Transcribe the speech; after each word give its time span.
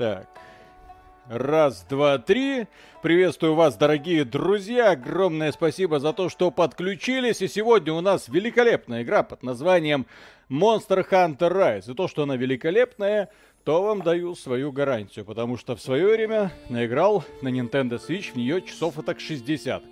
Так. 0.00 0.30
Раз, 1.28 1.84
два, 1.86 2.16
три. 2.16 2.66
Приветствую 3.02 3.54
вас, 3.54 3.76
дорогие 3.76 4.24
друзья. 4.24 4.92
Огромное 4.92 5.52
спасибо 5.52 6.00
за 6.00 6.14
то, 6.14 6.30
что 6.30 6.50
подключились. 6.50 7.42
И 7.42 7.48
сегодня 7.48 7.92
у 7.92 8.00
нас 8.00 8.28
великолепная 8.28 9.02
игра 9.02 9.22
под 9.22 9.42
названием 9.42 10.06
Monster 10.48 11.06
Hunter 11.06 11.52
Rise. 11.52 11.92
И 11.92 11.94
то, 11.94 12.08
что 12.08 12.22
она 12.22 12.36
великолепная, 12.36 13.28
то 13.64 13.82
вам 13.82 14.00
даю 14.00 14.34
свою 14.36 14.72
гарантию. 14.72 15.26
Потому 15.26 15.58
что 15.58 15.76
в 15.76 15.82
свое 15.82 16.06
время 16.06 16.50
наиграл 16.70 17.22
на 17.42 17.48
Nintendo 17.48 18.00
Switch 18.00 18.32
в 18.32 18.36
нее 18.36 18.62
часов 18.62 18.94
так 19.04 19.20
60 19.20 19.82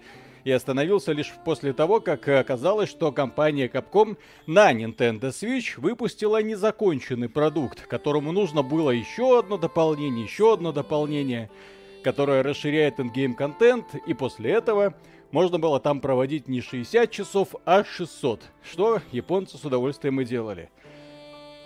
и 0.49 0.51
остановился 0.51 1.13
лишь 1.13 1.31
после 1.45 1.75
того, 1.75 2.01
как 2.01 2.27
оказалось, 2.27 2.89
что 2.89 3.13
компания 3.13 3.69
Capcom 3.69 4.17
на 4.47 4.73
Nintendo 4.73 5.29
Switch 5.29 5.79
выпустила 5.79 6.43
незаконченный 6.43 7.29
продукт, 7.29 7.83
которому 7.83 8.33
нужно 8.33 8.63
было 8.63 8.89
еще 8.89 9.41
одно 9.41 9.59
дополнение, 9.59 10.25
еще 10.25 10.55
одно 10.55 10.73
дополнение, 10.73 11.51
которое 12.03 12.43
расширяет 12.43 12.99
ингейм 12.99 13.35
контент, 13.35 13.85
и 14.07 14.15
после 14.15 14.53
этого 14.53 14.95
можно 15.33 15.59
было 15.59 15.81
там 15.81 16.01
проводить 16.01 16.49
не 16.49 16.63
60 16.63 17.11
часов, 17.11 17.55
а 17.67 17.85
600, 17.85 18.41
что 18.63 19.03
японцы 19.13 19.59
с 19.59 19.65
удовольствием 19.67 20.19
и 20.23 20.25
делали. 20.25 20.71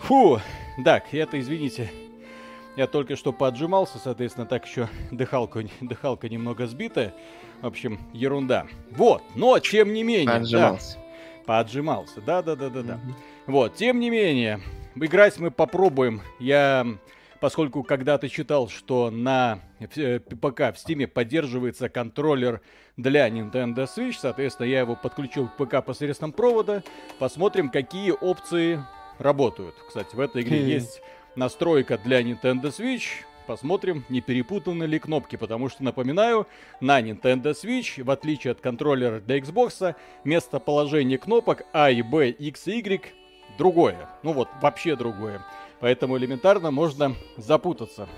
Фу, 0.01 0.41
так, 0.85 1.15
это, 1.15 1.39
извините, 1.39 1.89
я 2.77 2.87
только 2.87 3.17
что 3.17 3.33
поджимался, 3.33 3.99
соответственно, 3.99 4.47
так 4.47 4.67
еще 4.67 4.89
дыхалка, 5.11 5.65
дыхалка 5.81 6.29
немного 6.29 6.67
сбитая. 6.67 7.15
В 7.61 7.67
общем, 7.67 8.01
ерунда. 8.13 8.67
Вот, 8.91 9.23
но 9.37 9.59
тем 9.59 9.93
не 9.93 10.03
менее... 10.03 10.41
Поджимался. 10.41 10.97
Да, 10.97 11.03
поджимался, 11.47 12.21
да-да-да-да-да. 12.21 12.95
Mm-hmm. 12.95 13.15
Вот, 13.47 13.75
тем 13.77 14.01
не 14.01 14.11
менее, 14.11 14.61
играть 14.97 15.39
мы 15.39 15.51
попробуем. 15.51 16.23
Я, 16.41 16.87
поскольку 17.41 17.85
когда-то 17.85 18.29
читал, 18.29 18.69
что 18.69 19.11
на 19.11 19.61
э, 19.79 20.19
ПК 20.19 20.75
в 20.75 20.77
Стиме 20.77 21.07
поддерживается 21.07 21.89
контроллер 21.89 22.63
для 22.97 23.29
Nintendo 23.29 23.87
Switch, 23.87 24.17
соответственно, 24.19 24.67
я 24.67 24.81
его 24.81 24.97
подключил 24.97 25.49
к 25.49 25.57
ПК 25.57 25.85
посредством 25.85 26.33
провода. 26.33 26.83
Посмотрим, 27.19 27.71
какие 27.71 28.11
опции 28.11 28.83
работают. 29.19 29.75
Кстати, 29.87 30.15
в 30.15 30.21
этой 30.21 30.43
игре 30.43 30.63
есть 30.65 31.01
настройка 31.37 31.99
для 31.99 32.23
Nintendo 32.23 32.65
Switch, 32.65 33.25
Посмотрим, 33.47 34.05
не 34.09 34.21
перепутаны 34.21 34.85
ли 34.85 35.01
кнопки, 35.01 35.35
потому 35.35 35.69
что, 35.69 35.83
напоминаю, 35.83 36.47
на 36.81 37.01
Nintendo 37.01 37.53
Switch, 37.53 38.03
в 38.03 38.11
отличие 38.11 38.53
от 38.53 38.61
контроллера 38.61 39.19
для 39.21 39.39
Xbox, 39.39 39.97
местоположение 40.23 41.19
кнопок 41.19 41.63
А 41.73 41.91
и 41.91 42.03
Б, 42.03 42.31
X 42.31 42.69
и 42.69 42.79
Y 42.79 43.13
другое. 43.59 44.09
Ну 44.23 44.33
вот, 44.33 44.49
вообще 44.61 44.97
другое. 44.97 45.45
Поэтому 45.81 46.17
элементарно 46.17 46.71
можно 46.71 47.17
запутаться. 47.37 48.09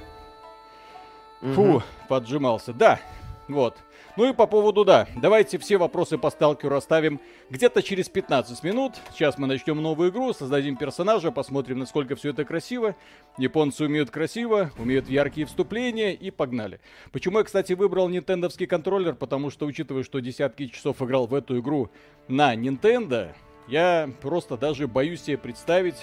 Фу, 1.40 1.62
угу. 1.62 1.82
поджимался. 2.08 2.72
Да, 2.72 3.00
вот. 3.48 3.78
Ну 4.16 4.30
и 4.30 4.32
по 4.32 4.46
поводу, 4.46 4.84
да, 4.84 5.08
давайте 5.16 5.58
все 5.58 5.76
вопросы 5.76 6.18
по 6.18 6.30
сталкеру 6.30 6.76
оставим 6.76 7.20
где-то 7.50 7.82
через 7.82 8.08
15 8.08 8.62
минут. 8.62 8.94
Сейчас 9.12 9.38
мы 9.38 9.48
начнем 9.48 9.82
новую 9.82 10.10
игру, 10.10 10.32
создадим 10.32 10.76
персонажа, 10.76 11.32
посмотрим, 11.32 11.80
насколько 11.80 12.14
все 12.14 12.30
это 12.30 12.44
красиво. 12.44 12.94
Японцы 13.38 13.84
умеют 13.84 14.10
красиво, 14.10 14.70
умеют 14.78 15.08
яркие 15.08 15.48
вступления 15.48 16.12
и 16.12 16.30
погнали. 16.30 16.78
Почему 17.10 17.38
я, 17.38 17.44
кстати, 17.44 17.72
выбрал 17.72 18.08
нинтендовский 18.08 18.68
контроллер? 18.68 19.16
Потому 19.16 19.50
что, 19.50 19.66
учитывая, 19.66 20.04
что 20.04 20.20
десятки 20.20 20.68
часов 20.68 21.02
играл 21.02 21.26
в 21.26 21.34
эту 21.34 21.58
игру 21.58 21.90
на 22.28 22.54
Nintendo, 22.54 23.32
я 23.66 24.08
просто 24.22 24.56
даже 24.56 24.86
боюсь 24.86 25.22
себе 25.22 25.38
представить, 25.38 25.96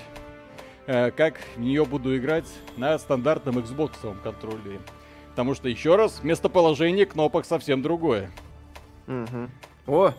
э, 0.86 1.12
как 1.12 1.40
в 1.56 1.62
нее 1.62 1.86
буду 1.86 2.18
играть 2.18 2.48
на 2.76 3.00
стандартном 3.00 3.60
Xbox 3.60 4.22
контроллере. 4.22 4.82
Потому 5.32 5.56
что, 5.56 5.70
еще 5.70 5.96
раз, 5.96 6.24
местоположение 6.24 7.06
кнопок 7.06 7.46
совсем 7.46 7.82
другое. 7.82 8.32
Угу. 9.08 9.50
О, 9.88 10.14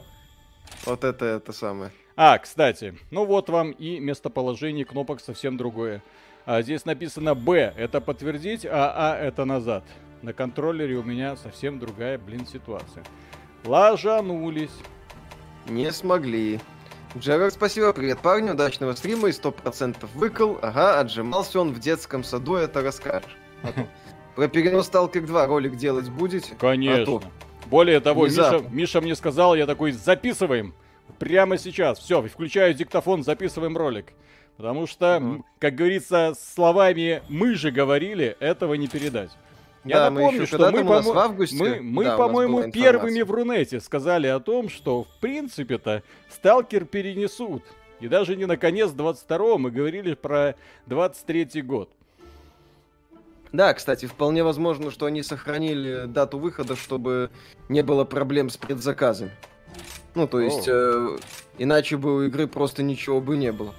вот 0.87 1.05
это 1.05 1.25
это 1.25 1.53
самое. 1.53 1.93
А, 2.17 2.39
кстати, 2.39 2.95
ну 3.11 3.25
вот 3.25 3.49
вам 3.49 3.71
и 3.73 3.99
местоположение 4.01 4.85
кнопок 4.85 5.21
совсем 5.21 5.57
другое. 5.57 6.03
А 6.45 6.61
здесь 6.63 6.85
написано 6.85 7.35
Б, 7.35 7.73
это 7.77 8.01
подтвердить, 8.01 8.67
а 8.67 8.93
А 8.97 9.17
это 9.17 9.45
назад. 9.45 9.85
На 10.23 10.33
контроллере 10.33 10.97
у 10.97 11.03
меня 11.03 11.37
совсем 11.37 11.79
другая, 11.79 12.19
блин, 12.19 12.47
ситуация. 12.47 13.05
Ложанулись. 13.65 14.77
Не 15.67 15.93
смогли. 15.93 16.61
Джерард, 17.17 17.55
спасибо, 17.55 17.93
привет, 17.93 18.21
парни, 18.21 18.51
удачного 18.51 18.95
стрима 18.95 19.29
и 19.29 19.33
100% 19.33 20.07
выкол. 20.15 20.59
Ага, 20.63 20.99
отжимался 20.99 21.61
он 21.61 21.73
в 21.73 21.79
детском 21.79 22.25
саду, 22.25 22.55
это 22.55 22.81
расскажешь. 22.81 23.37
Про 24.35 24.49
перенос 24.49 24.91
Stalker 24.91 25.21
2 25.21 25.47
ролик 25.47 25.77
делать 25.77 26.09
будете? 26.09 26.55
Конечно. 26.59 27.17
А 27.17 27.69
Более 27.69 28.01
того, 28.01 28.27
Миша, 28.27 28.63
Миша 28.71 29.01
мне 29.01 29.15
сказал, 29.15 29.55
я 29.55 29.67
такой, 29.67 29.93
записываем. 29.93 30.75
Прямо 31.19 31.59
сейчас. 31.59 31.99
Все, 31.99 32.23
включаю 32.23 32.75
диктофон, 32.75 33.23
записываем 33.23 33.77
ролик. 33.77 34.07
Потому 34.57 34.87
что, 34.87 35.19
угу. 35.19 35.45
как 35.59 35.75
говорится, 35.75 36.35
словами 36.39 37.23
«мы 37.29 37.55
же 37.55 37.71
говорили», 37.71 38.37
этого 38.39 38.75
не 38.75 38.89
передать. 38.89 39.31
Я 39.85 39.97
да, 39.97 40.11
напомню, 40.11 40.41
мы 40.41 40.47
что 40.47 40.71
мы, 40.71 40.85
по- 40.85 41.21
августе, 41.21 41.57
мы, 41.57 41.81
мы 41.81 42.05
да, 42.05 42.17
по-моему, 42.17 42.71
первыми 42.71 43.23
в 43.23 43.31
Рунете 43.31 43.81
сказали 43.81 44.29
о 44.29 44.39
том, 44.39 44.69
что, 44.69 45.03
в 45.05 45.21
принципе-то, 45.21 46.05
Сталкер 46.31 46.85
перенесут. 46.85 47.65
И 47.99 48.09
даже 48.09 48.37
не 48.37 48.47
на 48.47 48.57
конец 48.57 48.91
22-го 48.91 49.59
мы 49.59 49.71
говорили 49.71 50.15
про 50.15 50.55
23-й 50.87 51.63
год. 51.63 51.91
Да, 53.53 53.75
кстати, 53.75 54.07
вполне 54.07 54.43
возможно, 54.43 54.91
что 54.91 55.07
они 55.07 55.23
сохранили 55.23 56.07
дату 56.07 56.39
выхода, 56.39 56.75
чтобы 56.75 57.31
не 57.69 57.83
было 57.83 58.05
проблем 58.05 58.49
с 58.49 58.57
предзаказами. 58.57 59.31
Ну, 60.15 60.27
то 60.27 60.41
есть, 60.41 60.67
э, 60.67 61.19
иначе 61.59 61.97
бы 61.97 62.17
у 62.17 62.23
игры 62.23 62.47
просто 62.47 62.83
ничего 62.83 63.21
бы 63.21 63.37
не 63.37 63.53
было. 63.53 63.75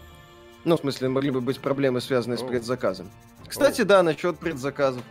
Ну, 0.64 0.78
в 0.78 0.80
смысле, 0.80 1.10
могли 1.10 1.32
бы 1.32 1.42
быть 1.42 1.60
проблемы, 1.60 2.02
связанные 2.02 2.38
с 2.38 2.44
предзаказом. 2.44 3.10
Кстати, 3.48 3.82
да, 3.82 4.04
насчет 4.04 4.38
предзаказов. 4.38 5.04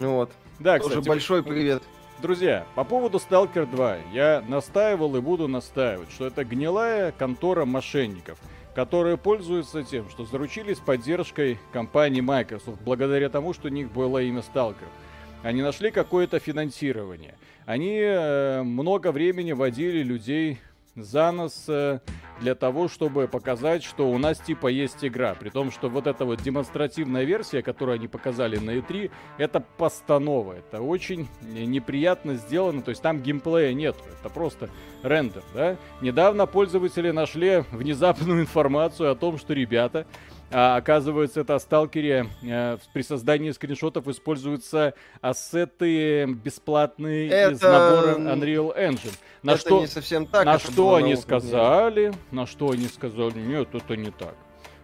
Вот. 0.00 0.32
Да, 0.58 0.78
Тоже 0.78 0.90
кстати. 0.90 1.08
большой 1.08 1.42
привет. 1.42 1.82
Друзья, 2.20 2.66
по 2.74 2.84
поводу 2.84 3.18
Stalker 3.18 3.66
2, 3.70 3.96
я 4.12 4.44
настаивал 4.46 5.16
и 5.16 5.20
буду 5.20 5.48
настаивать, 5.48 6.10
что 6.10 6.26
это 6.26 6.44
гнилая 6.44 7.12
контора 7.12 7.64
мошенников– 7.64 8.38
которые 8.74 9.16
пользуются 9.16 9.82
тем, 9.82 10.08
что 10.08 10.24
заручились 10.24 10.78
поддержкой 10.78 11.58
компании 11.72 12.20
Microsoft, 12.20 12.80
благодаря 12.82 13.28
тому, 13.28 13.52
что 13.52 13.68
у 13.68 13.70
них 13.70 13.90
было 13.90 14.22
имя 14.22 14.40
Stalker. 14.40 14.88
Они 15.42 15.60
нашли 15.60 15.90
какое-то 15.90 16.38
финансирование. 16.38 17.34
Они 17.66 17.98
э, 17.98 18.62
много 18.62 19.12
времени 19.12 19.52
водили 19.52 20.02
людей 20.02 20.58
за 20.94 21.30
нос 21.32 21.64
э, 21.68 22.00
для 22.40 22.54
того, 22.54 22.88
чтобы 22.88 23.28
показать, 23.28 23.82
что 23.82 24.10
у 24.10 24.18
нас 24.18 24.38
типа 24.38 24.66
есть 24.66 25.04
игра. 25.04 25.34
При 25.34 25.48
том, 25.50 25.70
что 25.70 25.88
вот 25.88 26.06
эта 26.06 26.24
вот 26.24 26.42
демонстративная 26.42 27.24
версия, 27.24 27.62
которую 27.62 27.94
они 27.94 28.08
показали 28.08 28.58
на 28.58 28.72
E3, 28.72 29.10
это 29.38 29.60
постанова. 29.60 30.54
Это 30.54 30.82
очень 30.82 31.28
неприятно 31.42 32.34
сделано. 32.34 32.82
То 32.82 32.90
есть 32.90 33.02
там 33.02 33.22
геймплея 33.22 33.72
нет. 33.72 33.96
Это 34.20 34.28
просто 34.28 34.68
рендер, 35.02 35.42
да? 35.54 35.76
Недавно 36.00 36.46
пользователи 36.46 37.10
нашли 37.10 37.64
внезапную 37.70 38.40
информацию 38.42 39.10
о 39.10 39.14
том, 39.14 39.38
что 39.38 39.54
ребята 39.54 40.06
а, 40.52 40.76
оказывается, 40.76 41.40
это 41.40 41.58
сталкере 41.58 42.26
э, 42.42 42.76
при 42.92 43.02
создании 43.02 43.50
скриншотов 43.50 44.06
используются 44.08 44.94
ассеты 45.20 46.26
бесплатные 46.26 47.28
это... 47.28 47.52
из 47.52 47.62
набора 47.62 48.16
Unreal 48.18 48.76
Engine. 48.76 49.14
На 49.42 49.52
это 49.52 49.60
что, 49.60 49.80
не 49.80 49.86
совсем 49.86 50.26
так. 50.26 50.44
На 50.44 50.58
что 50.58 50.94
они 50.96 51.16
сказали? 51.16 52.12
На 52.30 52.46
что 52.46 52.70
они 52.70 52.86
сказали? 52.86 53.38
Нет, 53.38 53.68
это 53.74 53.96
не 53.96 54.10
так. 54.10 54.34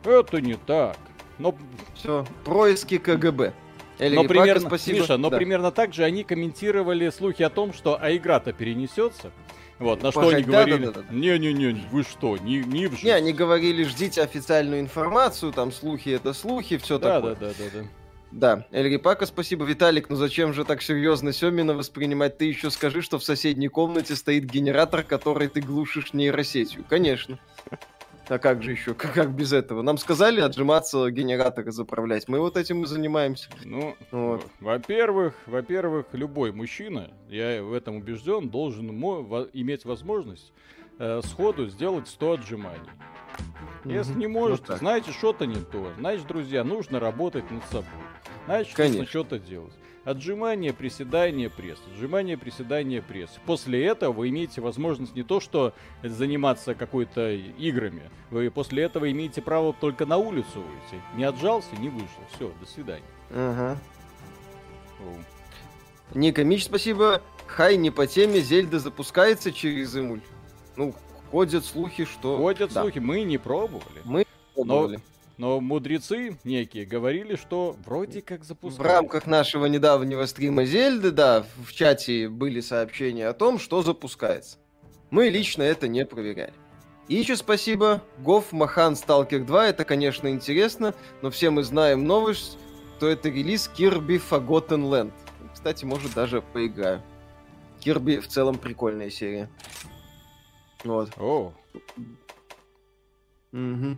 Это 0.05 0.41
не 0.41 0.55
так. 0.55 0.97
Но... 1.39 1.55
Все, 1.95 2.27
происки 2.45 2.99
КГБ. 2.99 3.53
Или 3.99 4.15
но 4.15 4.25
примерно, 4.25 4.69
спасибо. 4.69 5.01
Миша, 5.01 5.17
но 5.17 5.29
да. 5.29 5.37
примерно 5.37 5.71
так 5.71 5.93
же 5.93 6.05
они 6.05 6.25
комментировали 6.25 7.11
слухи 7.11 7.43
о 7.43 7.51
том, 7.51 7.73
что 7.73 7.99
а 8.01 8.15
игра-то 8.15 8.53
перенесется. 8.53 9.33
Вот, 9.79 10.03
на 10.03 10.11
что 10.11 10.29
они 10.29 10.43
говорили, 10.43 10.93
не-не-не, 11.11 11.87
вы 11.93 12.03
что, 12.03 12.37
не, 12.37 12.59
не 12.59 12.89
в 12.89 13.03
Не, 13.03 13.11
они 13.11 13.33
говорили, 13.33 13.85
ждите 13.85 14.23
официальную 14.23 14.81
информацию, 14.81 15.53
там 15.53 15.71
слухи 15.71 16.09
это 16.09 16.33
слухи, 16.33 16.79
все 16.79 16.99
да, 16.99 17.17
такое. 17.17 17.35
Да, 17.37 17.49
да, 17.49 17.55
да, 17.59 17.81
да. 17.81 17.87
Да, 18.31 18.67
Эльри 18.73 18.99
Пака, 18.99 19.25
спасибо. 19.25 19.65
Виталик, 19.65 20.11
ну 20.11 20.17
зачем 20.17 20.53
же 20.53 20.65
так 20.65 20.83
серьезно 20.83 21.33
Семина 21.33 21.75
воспринимать? 21.75 22.37
Ты 22.37 22.45
еще 22.45 22.71
скажи, 22.71 23.01
что 23.01 23.19
в 23.19 23.25
соседней 23.25 23.69
комнате 23.69 24.17
стоит 24.17 24.45
генератор, 24.45 25.03
который 25.03 25.49
ты 25.49 25.63
глушишь 25.63 26.13
нейросетью. 26.13 26.85
Конечно. 26.89 27.39
А 28.29 28.39
как 28.39 28.63
же 28.63 28.73
еще? 28.73 28.95
Как, 28.95 29.15
как 29.15 29.35
без 29.35 29.53
этого? 29.53 29.83
Нам 29.83 29.97
сказали 29.97 30.41
отжиматься 30.41 31.11
генераторы 31.11 31.73
заправлять. 31.73 32.29
Мы 32.29 32.41
вот 32.41 32.57
этим 32.57 32.83
и 32.83 32.87
занимаемся. 32.87 33.49
Ну, 33.65 33.97
вот. 34.11 34.47
во-первых, 34.61 35.35
во-первых, 35.47 36.07
любой 36.13 36.53
мужчина, 36.53 37.11
я 37.29 37.63
в 37.63 37.73
этом 37.73 37.97
убежден, 37.97 38.51
должен 38.51 38.91
иметь 39.55 39.85
возможность 39.85 40.53
э, 40.99 41.23
сходу 41.25 41.69
сделать 41.69 42.09
100 42.09 42.33
отжиманий. 42.33 42.91
Если 43.85 44.13
не 44.15 44.27
можете, 44.27 44.65
ну, 44.73 44.77
знаете, 44.77 45.13
что-то 45.13 45.47
не 45.47 45.61
то. 45.61 45.93
Значит, 45.99 46.27
друзья, 46.27 46.65
нужно 46.65 47.01
работать 47.01 47.51
над 47.51 47.65
собой. 47.65 47.89
Значит, 48.47 48.75
Конечно. 48.75 48.99
нужно 48.99 49.09
что-то 49.09 49.39
делать. 49.39 49.73
Отжимание, 50.09 50.73
приседание, 50.73 51.51
пресс. 51.51 51.77
Отжимание, 51.93 52.39
приседание, 52.39 53.03
пресс. 53.03 53.29
После 53.45 53.85
этого 53.85 54.11
вы 54.11 54.31
имеете 54.31 54.63
возможность 54.63 55.15
не 55.15 55.23
то, 55.23 55.39
что 55.39 55.75
заниматься 56.03 56.75
какой-то 56.75 57.35
играми. 57.35 58.11
Вы 58.31 58.51
после 58.51 58.85
этого 58.85 59.11
имеете 59.11 59.43
право 59.43 59.75
только 59.75 60.07
на 60.07 60.17
улицу 60.17 60.63
выйти. 60.63 61.03
Не 61.15 61.25
отжался, 61.25 61.77
не 61.79 61.91
вышел. 61.91 62.23
Все, 62.35 62.51
до 62.59 62.67
свидания. 62.67 63.05
Ага. 63.31 63.79
Ника 66.15 66.43
Мич, 66.43 66.65
спасибо. 66.65 67.21
Хай, 67.47 67.77
не 67.77 67.91
по 67.91 68.07
теме, 68.07 68.41
Зельда 68.41 68.79
запускается 68.79 69.53
через 69.53 69.95
эмуль. 69.95 70.23
Ну, 70.77 70.95
ходят 71.31 71.67
слухи, 71.67 72.07
что... 72.07 72.39
Ходят 72.39 72.73
да. 72.73 72.81
слухи, 72.81 72.99
мы 72.99 73.25
не 73.25 73.37
пробовали. 73.37 74.01
Мы 74.05 74.25
пробовали. 74.55 74.97
Но 74.97 75.03
но 75.39 75.61
мудрецы 75.61 76.37
некие 76.45 76.85
говорили, 76.85 77.37
что 77.37 77.77
вроде 77.87 78.21
как 78.21 78.45
запускают. 78.45 78.79
В 78.79 78.93
рамках 78.95 79.27
нашего 79.27 79.67
недавнего 79.67 80.27
стрима 80.27 80.65
Зельды, 80.65 81.13
да, 81.13 81.47
в 81.65 81.73
чате 81.73 82.29
были 82.29 82.61
сообщения 82.61 83.29
о 83.29 83.33
том, 83.33 83.59
что 83.59 83.83
запускается. 83.83 84.59
Мы 85.11 85.29
лично 85.29 85.63
это 85.63 85.89
не 85.89 86.05
проверяли. 86.05 86.53
И 87.07 87.15
еще 87.15 87.37
спасибо. 87.37 88.03
Гоф 88.19 88.53
Махан 88.53 88.97
Сталкер 88.97 89.45
2, 89.45 89.69
это, 89.69 89.85
конечно, 89.85 90.29
интересно, 90.29 90.95
но 91.23 91.31
все 91.31 91.51
мы 91.51 91.63
знаем 91.63 92.05
новость, 92.05 92.59
что 92.99 93.09
это 93.09 93.29
релиз 93.29 93.71
Kirby 93.75 94.21
Forgotten 94.21 94.91
Land. 94.91 95.13
Кстати, 95.55 95.85
может, 95.85 96.13
даже 96.15 96.43
поиграю. 96.43 97.01
Кирби 97.79 98.19
в 98.19 98.27
целом 98.27 98.59
прикольная 98.59 99.09
серия. 99.09 99.49
Вот. 100.85 101.11
О. 101.17 101.53
Угу. 103.53 103.97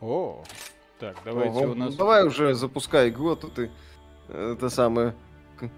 О. 0.00 0.44
Так, 1.00 1.16
давайте 1.24 1.58
Ого. 1.58 1.72
у 1.72 1.74
нас... 1.74 1.94
Давай 1.96 2.26
уже 2.26 2.54
запускай 2.54 3.08
игру, 3.08 3.30
а 3.30 3.36
то 3.36 3.48
ты 3.48 3.70
это 4.28 4.68
самое 4.68 5.14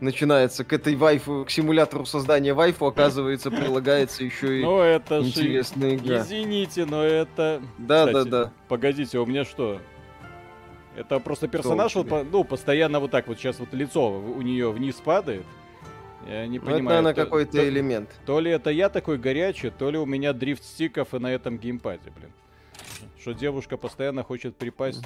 начинается 0.01 0.65
к 0.65 0.73
этой 0.73 0.95
вайфу, 0.97 1.45
к 1.45 1.51
симулятору 1.51 2.05
создания 2.05 2.55
вайфу, 2.55 2.87
оказывается, 2.87 3.51
прилагается 3.53 4.25
еще 4.25 4.61
и 4.61 4.63
ну, 4.65 4.81
это 4.81 5.21
интересная 5.21 5.95
игра. 5.95 6.19
Извините, 6.19 6.85
но 6.85 7.05
это... 7.05 7.63
Да, 7.79 8.07
Кстати, 8.07 8.29
да, 8.29 8.45
да. 8.45 8.53
Погодите, 8.69 9.19
у 9.19 9.27
меня 9.27 9.45
что? 9.45 9.81
Это 10.97 11.19
просто 11.21 11.49
персонаж, 11.49 11.95
вот, 11.95 12.09
ну, 12.31 12.45
постоянно 12.45 13.01
вот 13.01 13.11
так 13.11 13.29
вот 13.29 13.39
сейчас 13.39 13.59
вот 13.61 13.73
лицо 13.73 14.11
у 14.11 14.43
нее 14.43 14.71
вниз 14.71 14.97
падает. 14.97 15.47
Я 16.29 16.47
не 16.47 16.59
ну, 16.59 16.67
понимаю. 16.67 16.85
Это, 16.85 17.03
наверное, 17.03 17.15
какой-то 17.15 17.53
то, 17.53 17.69
элемент. 17.69 18.11
То 18.27 18.41
ли 18.41 18.51
это 18.51 18.71
я 18.71 18.89
такой 18.89 19.19
горячий, 19.19 19.71
то 19.71 19.91
ли 19.91 19.99
у 19.99 20.07
меня 20.07 20.33
дрифт 20.33 20.65
стиков 20.65 21.15
и 21.15 21.19
на 21.19 21.33
этом 21.33 21.59
геймпаде, 21.59 22.11
блин 22.15 22.31
что 23.21 23.33
девушка 23.33 23.77
постоянно 23.77 24.23
хочет 24.23 24.57
припасть 24.57 25.05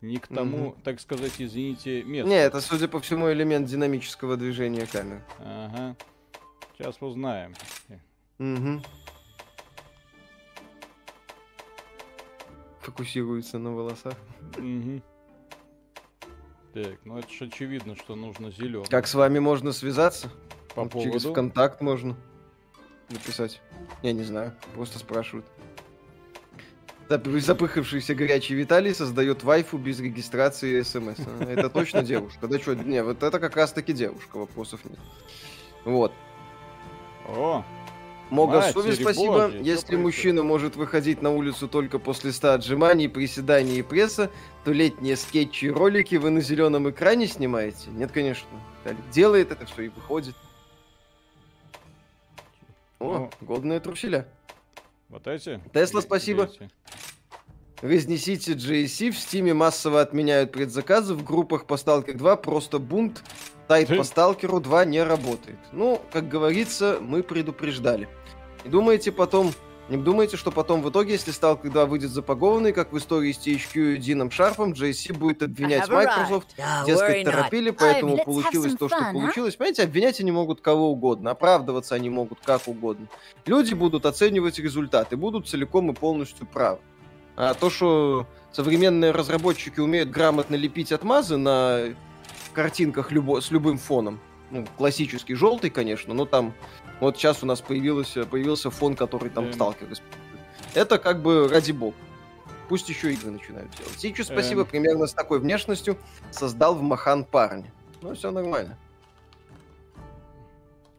не 0.00 0.18
к 0.18 0.28
тому, 0.28 0.76
так 0.84 1.00
сказать, 1.00 1.32
извините, 1.38 2.02
месту. 2.02 2.28
Не, 2.28 2.36
это, 2.36 2.60
судя 2.60 2.88
по 2.88 3.00
всему, 3.00 3.32
элемент 3.32 3.66
динамического 3.68 4.36
движения 4.36 4.86
камеры. 4.86 5.22
Ага. 5.38 5.96
Сейчас 6.76 7.00
узнаем. 7.00 7.54
Угу. 8.38 8.82
Фокусируется 12.80 13.58
на 13.58 13.74
волосах. 13.74 14.14
Угу. 14.58 15.02
Так, 16.74 16.98
ну 17.04 17.18
это 17.18 17.32
же 17.32 17.46
очевидно, 17.46 17.96
что 17.96 18.14
нужно 18.14 18.50
зеленый. 18.50 18.86
Как 18.88 19.06
с 19.06 19.14
вами 19.14 19.38
можно 19.38 19.72
связаться? 19.72 20.30
По 20.74 20.82
вот 20.82 20.92
поводу? 20.92 21.10
Через 21.10 21.24
ВКонтакт 21.24 21.80
можно 21.80 22.14
написать. 23.08 23.62
Я 24.02 24.12
не 24.12 24.22
знаю, 24.22 24.52
просто 24.74 24.98
спрашивают. 24.98 25.46
Запыхавшийся 27.08 28.14
горячий 28.14 28.54
Виталий 28.54 28.94
создает 28.94 29.44
вайфу 29.44 29.78
без 29.78 30.00
регистрации 30.00 30.82
смс. 30.82 31.18
А, 31.18 31.44
это 31.44 31.70
точно 31.70 32.02
девушка? 32.02 32.48
Да 32.48 32.58
что, 32.58 32.74
не, 32.74 33.02
вот 33.02 33.22
это 33.22 33.38
как 33.38 33.56
раз 33.56 33.72
таки 33.72 33.92
девушка, 33.92 34.38
вопросов 34.38 34.84
нет. 34.84 34.98
Вот. 35.84 36.12
О, 37.28 37.64
Могасови, 38.30 38.92
спасибо. 38.92 39.48
Божьи, 39.48 39.64
Если 39.64 39.96
мужчина 39.96 40.42
может 40.42 40.74
выходить 40.74 41.22
на 41.22 41.30
улицу 41.30 41.68
только 41.68 41.98
после 41.98 42.32
100 42.32 42.54
отжиманий, 42.54 43.08
приседаний 43.08 43.78
и 43.78 43.82
пресса, 43.82 44.30
то 44.64 44.72
летние 44.72 45.16
скетчи 45.16 45.66
и 45.66 45.70
ролики 45.70 46.16
вы 46.16 46.30
на 46.30 46.40
зеленом 46.40 46.90
экране 46.90 47.28
снимаете? 47.28 47.90
Нет, 47.90 48.10
конечно. 48.10 48.48
Делает 49.12 49.52
это 49.52 49.64
все 49.66 49.82
и 49.82 49.88
выходит. 49.88 50.34
О, 52.98 53.30
годные 53.40 53.78
труселя. 53.78 54.26
Вот 55.08 55.26
эти? 55.26 55.60
Тесла, 55.72 56.00
спасибо. 56.02 56.44
Эти. 56.44 56.70
Разнесите 57.82 58.52
JC, 58.52 59.10
в 59.10 59.18
Стиме 59.18 59.52
массово 59.52 60.00
отменяют 60.00 60.50
предзаказы, 60.50 61.14
в 61.14 61.22
группах 61.22 61.66
по 61.66 61.76
Сталкер 61.76 62.16
2 62.16 62.36
просто 62.36 62.78
бунт, 62.78 63.22
тайп 63.68 63.96
по 63.96 64.02
Сталкеру 64.02 64.60
2 64.60 64.86
не 64.86 65.02
работает. 65.02 65.58
Ну, 65.72 66.00
как 66.10 66.28
говорится, 66.28 66.98
мы 67.00 67.22
предупреждали. 67.22 68.08
И 68.64 68.68
думаете 68.68 69.12
потом, 69.12 69.52
не 69.88 69.96
думаете, 69.96 70.36
что 70.36 70.50
потом 70.50 70.82
в 70.82 70.90
итоге, 70.90 71.12
если 71.12 71.32
Stalker 71.32 71.70
2 71.70 71.86
выйдет 71.86 72.10
запагованный, 72.10 72.72
как 72.72 72.92
в 72.92 72.98
истории 72.98 73.32
с 73.32 73.38
THQ 73.38 73.94
и 73.94 73.96
Дином 73.98 74.30
Шарфом, 74.30 74.72
JC 74.72 75.12
будет 75.14 75.42
обвинять 75.42 75.88
Microsoft, 75.88 76.56
дескать, 76.84 77.24
торопили, 77.24 77.70
поэтому 77.70 78.18
получилось 78.24 78.74
то, 78.74 78.88
что 78.88 79.12
получилось. 79.12 79.54
Понимаете, 79.56 79.84
обвинять 79.84 80.20
они 80.20 80.32
могут 80.32 80.60
кого 80.60 80.90
угодно, 80.90 81.30
оправдываться 81.30 81.94
они 81.94 82.10
могут 82.10 82.40
как 82.44 82.66
угодно. 82.66 83.06
Люди 83.44 83.74
будут 83.74 84.06
оценивать 84.06 84.58
результаты, 84.58 85.16
будут 85.16 85.48
целиком 85.48 85.90
и 85.90 85.94
полностью 85.94 86.46
правы. 86.46 86.80
А 87.36 87.54
то, 87.54 87.70
что 87.70 88.26
современные 88.50 89.10
разработчики 89.10 89.78
умеют 89.78 90.10
грамотно 90.10 90.54
лепить 90.54 90.90
отмазы 90.90 91.36
на 91.36 91.94
картинках 92.54 93.12
любо, 93.12 93.40
с 93.40 93.50
любым 93.50 93.76
фоном, 93.76 94.18
ну, 94.50 94.66
классический 94.76 95.34
желтый, 95.34 95.70
конечно, 95.70 96.14
но 96.14 96.24
там 96.24 96.54
вот 97.00 97.16
сейчас 97.16 97.42
у 97.42 97.46
нас 97.46 97.60
появился, 97.60 98.24
появился 98.24 98.70
фон, 98.70 98.96
который 98.96 99.30
там 99.30 99.52
сталкер 99.52 99.88
Это 100.74 100.98
как 100.98 101.22
бы 101.22 101.48
ради 101.48 101.72
бога. 101.72 101.96
Пусть 102.68 102.88
еще 102.88 103.12
игры 103.12 103.30
начинают 103.30 103.70
делать. 103.76 103.98
Сичу, 103.98 104.24
спасибо, 104.24 104.62
эм... 104.62 104.66
примерно 104.66 105.06
с 105.06 105.12
такой 105.12 105.38
внешностью 105.38 105.96
создал 106.30 106.74
в 106.74 106.82
Махан 106.82 107.24
парня. 107.24 107.72
Ну, 108.02 108.14
все 108.14 108.30
нормально. 108.30 108.76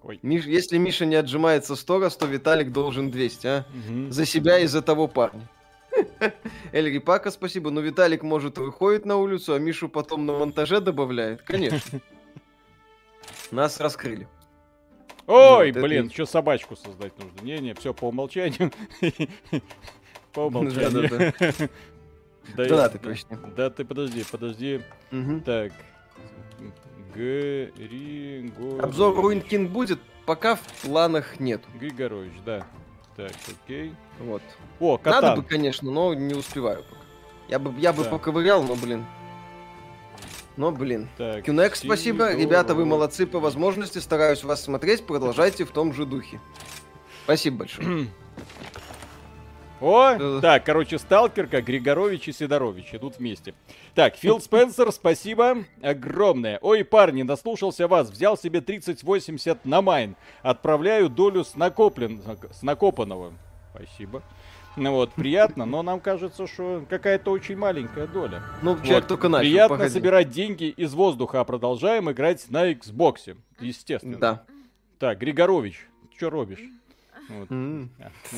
Ой. 0.04 0.20
Миш, 0.22 0.46
если 0.46 0.78
Миша 0.78 1.06
не 1.06 1.16
отжимается 1.16 1.76
100 1.76 2.00
раз, 2.00 2.16
то 2.16 2.26
Виталик 2.26 2.72
должен 2.72 3.12
200, 3.12 3.48
а? 3.48 3.66
Угу. 3.70 4.12
За 4.12 4.26
себя 4.26 4.60
и 4.60 4.66
за 4.66 4.82
того 4.82 5.10
парня. 5.10 5.50
Эльри 6.72 7.00
Пака, 7.00 7.30
спасибо. 7.30 7.72
Но 7.72 7.82
Виталик, 7.82 8.24
может, 8.24 8.58
выходит 8.58 9.06
на 9.06 9.18
улицу, 9.18 9.54
а 9.54 9.60
Мишу 9.60 9.90
потом 9.90 10.26
на 10.26 10.34
монтаже 10.34 10.80
добавляет. 10.80 11.42
Конечно. 11.42 12.00
Нас 13.52 13.80
раскрыли. 13.80 14.28
Ой, 15.28 15.72
вот 15.72 15.82
блин, 15.82 16.06
это... 16.06 16.14
еще 16.14 16.26
собачку 16.26 16.76
создать 16.76 17.18
нужно. 17.20 17.42
Не-не, 17.42 17.74
все 17.74 17.94
по 17.94 18.06
умолчанию. 18.06 18.72
По 20.34 20.42
умолчанию. 20.42 21.34
Да, 22.56 22.66
да, 22.66 22.90
ты 22.90 23.00
точно. 23.00 23.38
Да, 23.56 23.70
ты 23.70 23.84
подожди, 23.84 24.24
подожди. 24.30 24.82
Так. 25.46 25.74
Григорий. 27.14 28.54
Обзор 28.80 29.16
Руин 29.16 29.42
Кинг 29.42 29.72
будет, 29.72 30.00
пока 30.26 30.56
в 30.56 30.62
планах 30.84 31.40
нет. 31.40 31.62
Григорович, 31.80 32.34
да. 32.46 32.66
Так, 33.16 33.32
окей. 33.50 33.94
Вот. 34.20 34.44
О, 34.80 34.98
катан. 34.98 35.24
Надо 35.24 35.42
бы, 35.42 35.48
конечно, 35.48 35.90
но 35.92 36.14
не 36.14 36.36
успеваю 36.36 36.84
пока. 36.84 37.02
Я 37.48 37.58
бы, 37.60 37.74
я 37.80 37.92
бы 37.92 38.04
да. 38.04 38.10
поковырял, 38.12 38.62
но, 38.64 38.76
блин. 38.76 39.06
Но, 40.58 40.72
блин. 40.72 41.08
Так, 41.18 41.46
Кюнек, 41.46 41.76
спасибо. 41.76 42.34
Ребята, 42.34 42.74
вы 42.74 42.86
молодцы 42.86 43.28
по 43.28 43.40
возможности. 43.40 44.00
Стараюсь 44.00 44.44
вас 44.44 44.64
смотреть. 44.64 45.06
Продолжайте 45.06 45.66
в 45.66 45.72
том 45.72 45.94
же 45.94 46.06
духе. 46.06 46.42
Спасибо 47.24 47.60
большое. 47.60 48.08
О, 49.80 50.10
э. 50.20 50.40
так, 50.42 50.66
короче, 50.66 50.98
Сталкерка, 50.98 51.62
Григорович 51.62 52.30
и 52.30 52.32
Сидорович 52.32 52.96
идут 52.96 53.20
вместе. 53.20 53.54
Так, 53.94 54.16
Фил 54.16 54.40
Спенсер, 54.40 54.92
спасибо 54.92 55.66
огромное. 55.84 56.58
Ой, 56.62 56.84
парни, 56.84 57.22
наслушался 57.22 57.88
вас, 57.88 58.10
взял 58.10 58.36
себе 58.38 58.62
3080 58.62 59.66
на 59.66 59.84
майн. 59.84 60.16
Отправляю 60.42 61.10
долю 61.10 61.44
с, 61.44 61.56
накоплен... 61.56 62.24
с 62.52 62.64
накопанного. 62.64 63.34
Спасибо. 63.76 64.24
Ну 64.78 64.92
вот, 64.92 65.14
приятно, 65.14 65.66
но 65.66 65.82
нам 65.82 66.00
кажется, 66.00 66.46
что 66.46 66.86
какая-то 66.88 67.32
очень 67.32 67.58
маленькая 67.58 68.06
доля. 68.06 68.44
Ну, 68.62 68.76
человек 68.78 69.04
вот, 69.04 69.08
только 69.08 69.28
начал, 69.28 69.42
Приятно 69.42 69.78
погоди. 69.78 69.94
собирать 69.94 70.30
деньги 70.30 70.66
из 70.66 70.94
воздуха, 70.94 71.40
а 71.40 71.44
продолжаем 71.44 72.12
играть 72.12 72.46
на 72.50 72.72
Xbox, 72.72 73.36
естественно. 73.60 74.18
Да. 74.18 74.44
Так, 75.00 75.18
Григорович, 75.18 75.88
что 76.16 76.30
робишь? 76.30 76.62
Вот. 77.30 77.50
Mm. 77.50 77.90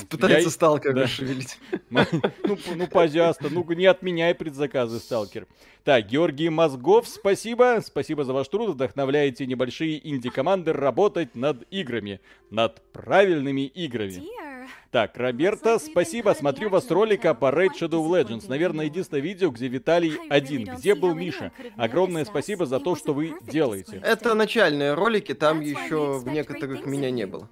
Пытается 0.09 0.47
я... 0.47 0.49
сталкер 0.49 0.93
да. 0.93 1.03
расшевелить. 1.03 1.59
ну, 1.89 2.57
ну, 2.75 2.87
пожалуйста, 2.87 3.49
ну 3.51 3.63
не 3.73 3.85
отменяй 3.85 4.33
предзаказы, 4.33 4.99
сталкер. 4.99 5.45
Так, 5.83 6.07
Георгий 6.07 6.49
Мозгов, 6.49 7.07
спасибо. 7.07 7.79
Спасибо 7.83 8.23
за 8.23 8.33
ваш 8.33 8.47
труд. 8.47 8.71
Вдохновляете 8.71 9.45
небольшие 9.45 10.07
инди-команды 10.09 10.73
работать 10.73 11.35
над 11.35 11.63
играми. 11.71 12.19
Над 12.49 12.81
правильными 12.91 13.67
играми. 13.67 14.23
Dear. 14.23 14.58
Так, 14.91 15.17
Роберта, 15.17 15.77
спасибо. 15.77 16.33
Смотрю 16.37 16.69
вас 16.69 16.89
ролика 16.89 17.33
по 17.33 17.51
Raid 17.51 17.71
Shadow 17.79 18.05
Legends. 18.07 18.45
Наверное, 18.47 18.85
единственное 18.85 19.21
видео, 19.21 19.51
где 19.51 19.67
Виталий 19.67 20.17
один. 20.29 20.65
Где 20.65 20.95
был 20.95 21.13
Миша? 21.13 21.51
Огромное 21.77 22.25
спасибо 22.25 22.65
за 22.65 22.79
то, 22.79 22.95
что 22.95 23.13
вы 23.13 23.35
делаете. 23.41 24.01
Это 24.03 24.33
начальные 24.33 24.95
ролики, 24.95 25.33
там 25.33 25.61
еще 25.61 26.17
в 26.19 26.27
некоторых 26.27 26.85
меня 26.85 27.11
не 27.11 27.25
было. 27.25 27.47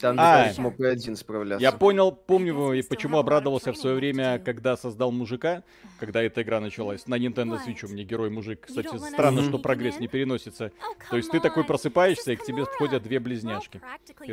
Там 0.00 0.16
а, 0.18 0.50
смог 0.52 0.80
и 0.80 0.84
один 0.84 1.16
справляться. 1.16 1.62
Я 1.62 1.72
понял, 1.72 2.12
помню, 2.12 2.82
почему 2.88 3.18
обрадовался 3.18 3.72
в 3.72 3.76
свое 3.76 3.96
время, 3.96 4.38
когда 4.38 4.76
создал 4.76 5.12
мужика, 5.12 5.62
когда 6.00 6.22
эта 6.22 6.42
игра 6.42 6.60
началась. 6.60 7.06
На 7.06 7.18
Nintendo 7.18 7.60
Switch 7.64 7.84
у 7.84 7.88
меня 7.88 8.04
герой 8.04 8.30
мужик. 8.30 8.66
Кстати, 8.66 8.96
странно, 8.96 9.42
что 9.42 9.58
прогресс 9.58 10.00
не 10.00 10.08
переносится. 10.08 10.72
То 11.10 11.16
есть 11.16 11.30
ты 11.30 11.40
такой 11.40 11.64
просыпаешься, 11.64 12.32
и 12.32 12.36
к 12.36 12.44
тебе 12.44 12.64
входят 12.64 13.02
две 13.02 13.20
близняшки. 13.20 13.80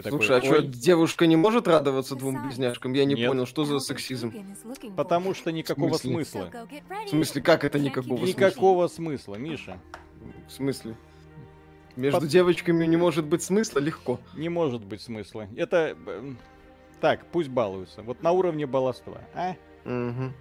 Слушай, 0.07 0.39
а 0.39 0.41
что, 0.41 0.61
девушка 0.61 1.27
не 1.27 1.35
может 1.35 1.67
радоваться 1.67 1.90
двум 2.15 2.41
близняшкам? 2.43 2.93
Я 2.93 3.05
не 3.05 3.15
Нет. 3.15 3.29
понял, 3.29 3.45
что 3.45 3.65
за 3.65 3.79
сексизм? 3.79 4.33
Потому 4.95 5.33
что 5.33 5.51
никакого 5.51 5.95
смысла. 5.97 6.51
В 7.05 7.09
смысле, 7.09 7.41
как 7.41 7.63
это 7.63 7.79
никакого 7.79 8.17
смысла? 8.17 8.25
Никакого 8.27 8.87
смысла, 8.87 9.35
Миша. 9.35 9.79
В 10.47 10.51
смысле? 10.51 10.95
Между 11.95 12.21
Под... 12.21 12.29
девочками 12.29 12.85
не 12.85 12.97
может 12.97 13.25
быть 13.25 13.43
смысла 13.43 13.79
легко. 13.79 14.19
Не 14.35 14.49
может 14.49 14.83
быть 14.85 15.01
смысла. 15.01 15.47
Это... 15.55 15.97
Э, 16.05 16.33
так, 17.01 17.25
пусть 17.31 17.49
балуются. 17.49 18.01
Вот 18.01 18.23
на 18.23 18.31
уровне 18.31 18.65
баловства, 18.65 19.21
а? 19.33 19.55
Угу. 19.85 20.31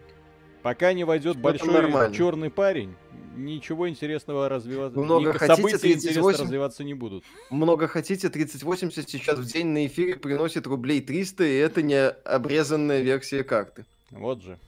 Пока 0.62 0.92
не 0.92 1.04
войдет 1.04 1.38
большой 1.38 2.12
черный 2.12 2.50
парень, 2.50 2.94
ничего 3.44 3.88
интересного 3.88 4.48
развиваться. 4.48 4.98
Много 4.98 5.32
хотите, 5.32 5.56
события 5.56 5.78
38... 5.78 6.44
развиваться 6.44 6.84
не 6.84 6.94
будут. 6.94 7.24
Много 7.50 7.88
хотите, 7.88 8.28
3080 8.28 9.08
сейчас 9.08 9.38
в 9.38 9.44
день 9.44 9.68
на 9.68 9.86
эфире 9.86 10.16
приносит 10.16 10.66
рублей 10.66 11.00
300, 11.00 11.44
и 11.44 11.54
это 11.56 11.82
не 11.82 12.08
обрезанная 12.08 13.00
версия 13.00 13.44
карты. 13.44 13.84
Вот 14.10 14.42
же. 14.42 14.58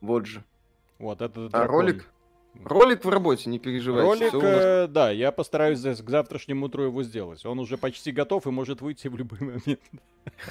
Вот 0.00 0.26
же. 0.26 0.44
Вот 0.98 1.20
это. 1.20 1.48
А 1.52 1.66
ролик? 1.66 2.06
Ролик 2.64 3.04
в 3.04 3.08
работе, 3.08 3.48
не 3.48 3.58
переживайте. 3.58 4.30
Ролик, 4.30 4.32
нас... 4.34 4.42
э, 4.42 4.88
да, 4.88 5.10
я 5.10 5.30
постараюсь 5.32 5.80
к 5.80 6.08
завтрашнему 6.10 6.66
утру 6.66 6.84
его 6.84 7.02
сделать. 7.02 7.44
Он 7.46 7.58
уже 7.58 7.76
почти 7.76 8.12
готов 8.12 8.46
и 8.46 8.50
может 8.50 8.80
выйти 8.80 9.08
в 9.08 9.16
любой 9.16 9.38
момент. 9.40 9.80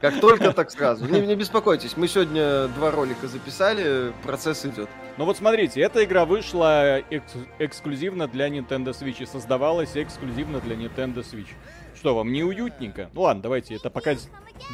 Как 0.00 0.20
только, 0.20 0.52
так 0.52 0.70
сразу. 0.70 1.06
Не, 1.06 1.20
не 1.20 1.36
беспокойтесь, 1.36 1.96
мы 1.96 2.08
сегодня 2.08 2.68
два 2.68 2.90
ролика 2.90 3.28
записали, 3.28 4.12
процесс 4.22 4.64
идет. 4.64 4.88
Ну 5.18 5.24
вот 5.26 5.36
смотрите, 5.36 5.80
эта 5.80 6.02
игра 6.04 6.24
вышла 6.24 7.00
экс- 7.10 7.34
эксклюзивно 7.58 8.28
для 8.28 8.48
Nintendo 8.48 8.92
Switch 8.92 9.22
и 9.22 9.26
создавалась 9.26 9.96
эксклюзивно 9.96 10.60
для 10.60 10.76
Nintendo 10.76 11.18
Switch. 11.18 11.48
Что 11.94 12.14
вам, 12.14 12.32
не 12.32 12.42
уютненько? 12.42 13.10
Ну 13.12 13.22
ладно, 13.22 13.42
давайте, 13.42 13.74
это 13.74 13.90
пока 13.90 14.16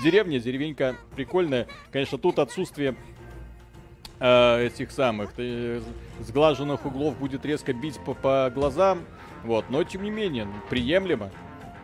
деревня, 0.03 0.39
деревенька 0.39 0.95
прикольная. 1.15 1.67
Конечно, 1.91 2.17
тут 2.19 2.39
отсутствие 2.39 2.95
э, 4.21 4.67
этих 4.67 4.91
самых 4.91 5.33
ты, 5.33 5.83
сглаженных 6.21 6.85
углов 6.87 7.17
будет 7.19 7.45
резко 7.45 7.73
бить 7.73 7.99
по, 8.05 8.15
по 8.15 8.51
глазам. 8.55 9.05
Вот, 9.45 9.67
но 9.71 9.85
тем 9.85 10.03
не 10.03 10.11
менее, 10.11 10.49
приемлемо. 10.69 11.31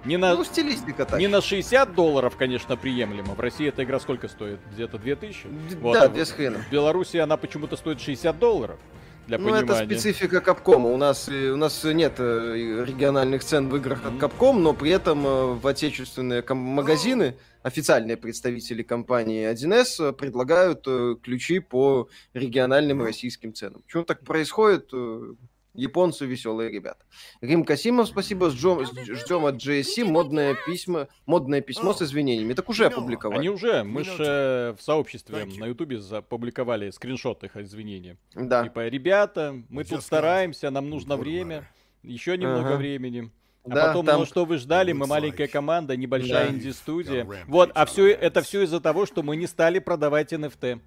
Не 0.04 0.18
на, 0.18 0.34
ну, 0.34 0.44
стилистика 0.44 1.06
так. 1.06 1.18
Не 1.18 1.28
на 1.28 1.40
60 1.40 1.94
долларов, 1.94 2.36
конечно, 2.36 2.76
приемлемо. 2.76 3.34
В 3.34 3.40
России 3.40 3.66
эта 3.68 3.84
игра 3.84 3.98
сколько 3.98 4.28
стоит? 4.28 4.60
Где-то 4.72 4.98
2000? 4.98 5.44
Д- 5.44 5.76
вот. 5.76 5.94
Да, 5.94 6.08
без 6.08 6.30
хрена. 6.30 6.58
В 6.58 6.70
Беларуси 6.70 7.16
она 7.16 7.36
почему-то 7.36 7.76
стоит 7.76 8.00
60 8.00 8.38
долларов. 8.38 8.78
Для 9.26 9.38
ну, 9.38 9.44
понимания. 9.44 9.64
это 9.64 9.84
специфика 9.86 10.40
Капкома. 10.40 10.90
У 10.90 10.96
нас, 10.96 11.28
у 11.28 11.56
нас 11.56 11.82
нет 11.84 12.14
э, 12.18 12.84
региональных 12.86 13.42
цен 13.42 13.68
в 13.68 13.76
играх 13.76 14.04
от 14.04 14.18
Капком, 14.18 14.62
но 14.62 14.74
при 14.74 14.90
этом 14.90 15.26
э, 15.26 15.54
в 15.54 15.66
отечественные 15.66 16.44
магазины 16.50 17.36
официальные 17.62 18.18
представители 18.18 18.82
компании 18.82 19.50
1С 19.50 20.12
предлагают 20.12 20.84
э, 20.86 21.16
ключи 21.22 21.60
по 21.60 22.08
региональным 22.34 23.02
российским 23.02 23.54
ценам. 23.54 23.80
Почему 23.82 24.04
так 24.04 24.20
происходит? 24.20 24.90
Японцы 25.74 26.24
веселые 26.24 26.70
ребята. 26.70 27.04
Рим 27.40 27.64
Касимов, 27.64 28.06
спасибо. 28.06 28.50
Ждем, 28.50 28.84
ждем 28.84 29.44
от 29.44 29.56
GSC 29.56 30.04
модное 30.04 30.56
письмо, 30.66 31.08
модное 31.26 31.60
письмо 31.60 31.92
с 31.92 32.02
извинениями. 32.02 32.54
Так 32.54 32.68
уже 32.68 32.86
опубликовали. 32.86 33.40
Они 33.40 33.48
уже. 33.48 33.82
Мы 33.82 34.04
же 34.04 34.76
в 34.78 34.82
сообществе 34.82 35.44
на 35.44 35.66
Ютубе 35.66 35.98
опубликовали 35.98 36.90
скриншот 36.90 37.42
их 37.42 37.56
извинений. 37.56 38.16
Да. 38.34 38.64
Типа, 38.64 38.86
ребята, 38.86 39.62
мы 39.68 39.84
тут 39.84 40.02
стараемся, 40.02 40.70
нам 40.70 40.88
нужно 40.88 41.16
время. 41.16 41.68
Еще 42.02 42.36
немного 42.36 42.68
ага. 42.68 42.76
времени. 42.76 43.30
А 43.64 43.68
да, 43.70 43.86
потом, 43.86 44.06
там... 44.06 44.20
ну 44.20 44.26
что 44.26 44.44
вы 44.44 44.58
ждали, 44.58 44.92
мы 44.92 45.06
маленькая 45.06 45.48
команда, 45.48 45.96
небольшая 45.96 46.48
да. 46.48 46.54
инди-студия. 46.54 47.26
Вот, 47.46 47.70
а 47.74 47.86
все 47.86 48.08
это 48.08 48.42
все 48.42 48.62
из-за 48.62 48.78
того, 48.78 49.06
что 49.06 49.22
мы 49.22 49.36
не 49.36 49.46
стали 49.46 49.78
продавать 49.78 50.32
NFT. 50.32 50.80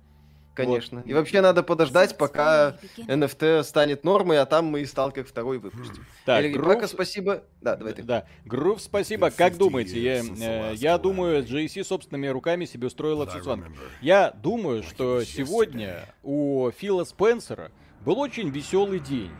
Конечно. 0.58 1.02
Вот. 1.02 1.08
И 1.08 1.14
вообще 1.14 1.42
надо 1.42 1.62
подождать, 1.62 2.18
пока 2.18 2.78
NFT 2.98 3.64
станет 3.64 4.04
нормой, 4.04 4.40
а 4.40 4.46
там 4.48 4.66
мы 4.66 4.82
и 4.82 4.86
Сталкер 4.86 5.24
второй 5.24 5.60
выпустим. 5.60 6.04
Так, 6.26 6.44
Или, 6.44 6.54
Грув... 6.54 6.74
Пока 6.74 6.88
спасибо. 6.88 7.44
Да, 7.62 7.76
давай 7.76 7.94
ты. 7.94 8.02
Да, 8.02 8.26
Грув, 8.44 8.82
спасибо. 8.82 9.30
Как 9.30 9.56
думаете? 9.56 10.02
Я, 10.02 10.24
э, 10.24 10.74
я 10.76 10.98
думаю, 10.98 11.44
GSC 11.44 11.84
собственными 11.84 12.28
руками 12.28 12.66
себе 12.66 12.88
устроил 12.88 13.22
аксессуар. 13.22 13.60
Я 14.02 14.32
думаю, 14.32 14.82
что 14.82 15.24
сегодня 15.24 16.06
у 16.24 16.72
Фила 16.72 17.04
Спенсера 17.04 17.72
был 18.04 18.20
очень 18.20 18.50
веселый 18.50 19.00
день. 19.00 19.32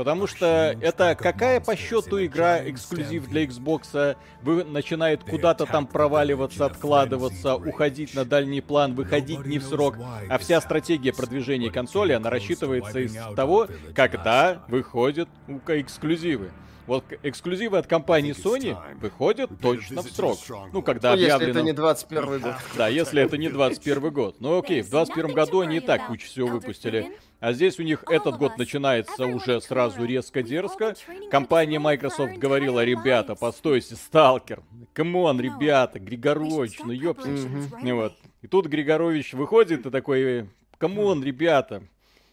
Потому 0.00 0.26
что 0.26 0.74
это 0.80 1.14
какая 1.14 1.60
по 1.60 1.76
счету 1.76 2.24
игра 2.24 2.66
эксклюзив 2.66 3.28
для 3.28 3.44
Xbox 3.44 4.16
вы 4.40 4.64
начинает 4.64 5.22
куда-то 5.24 5.66
там 5.66 5.86
проваливаться, 5.86 6.64
откладываться, 6.64 7.56
уходить 7.56 8.14
на 8.14 8.24
дальний 8.24 8.62
план, 8.62 8.94
выходить 8.94 9.44
не 9.44 9.58
в 9.58 9.62
срок. 9.62 9.96
А 10.30 10.38
вся 10.38 10.62
стратегия 10.62 11.12
продвижения 11.12 11.70
консоли, 11.70 12.14
она 12.14 12.30
рассчитывается 12.30 12.98
из 13.00 13.14
того, 13.36 13.68
когда 13.94 14.64
выходят 14.68 15.28
эксклюзивы. 15.66 16.50
Вот 16.86 17.04
эксклюзивы 17.22 17.76
от 17.76 17.86
компании 17.86 18.34
Sony 18.34 18.78
выходят 19.00 19.50
точно 19.60 20.00
в 20.00 20.10
срок. 20.10 20.38
Ну, 20.72 20.80
когда 20.80 21.10
ну, 21.10 21.14
объявлено... 21.16 21.40
если 21.40 21.50
это 21.50 21.62
не 21.62 21.72
21 21.74 22.40
год. 22.40 22.54
Да, 22.74 22.88
если 22.88 23.22
это 23.22 23.36
не 23.36 23.50
21 23.50 24.10
год. 24.10 24.36
Ну, 24.40 24.58
окей, 24.58 24.80
в 24.80 24.88
21 24.88 25.34
году 25.34 25.60
они 25.60 25.76
и 25.76 25.80
так 25.80 26.06
кучу 26.06 26.26
всего 26.26 26.48
выпустили. 26.48 27.12
А 27.40 27.54
здесь 27.54 27.78
у 27.78 27.82
них 27.82 28.04
этот 28.08 28.36
год 28.36 28.58
начинается 28.58 29.24
уже 29.24 29.62
сразу 29.62 30.04
резко 30.04 30.42
дерзко. 30.42 30.94
Компания 31.30 31.78
Microsoft 31.78 32.36
говорила, 32.36 32.84
ребята, 32.84 33.34
постойте, 33.34 33.96
Сталкер. 33.96 34.62
Come 34.92 35.19
on, 35.19 35.40
ребята, 35.40 35.98
Григорович, 35.98 36.80
ну 36.84 36.92
ёпсись. 36.92 37.44
Mm-hmm. 37.44 37.94
Вот. 37.94 38.12
И 38.42 38.46
тут 38.46 38.66
Григорович 38.66 39.32
выходит 39.32 39.86
и 39.86 39.90
такой, 39.90 40.50
come 40.76 41.03
on, 41.03 41.24
ребята. 41.24 41.82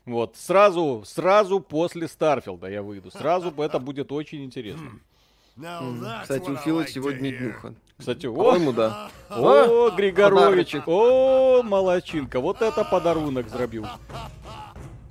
Вот, 0.05 0.35
сразу, 0.37 1.03
сразу 1.05 1.59
после 1.59 2.07
Starfield 2.07 2.61
а 2.61 2.67
я 2.69 2.81
выйду. 2.81 3.09
Сразу 3.11 3.53
это 3.57 3.79
будет 3.79 4.11
очень 4.11 4.43
интересно. 4.43 4.91
Кстати, 6.21 6.49
у 6.49 6.55
Фила 6.57 6.85
сегодня 6.87 7.31
днюха. 7.31 7.73
Кстати, 7.97 8.27
о, 8.27 8.71
да. 8.73 9.09
О, 9.29 9.89
Григорович, 9.89 10.75
о, 10.85 11.63
молодчинка, 11.63 12.39
вот 12.39 12.61
это 12.61 12.83
подарунок 12.83 13.49
зробил. 13.49 13.85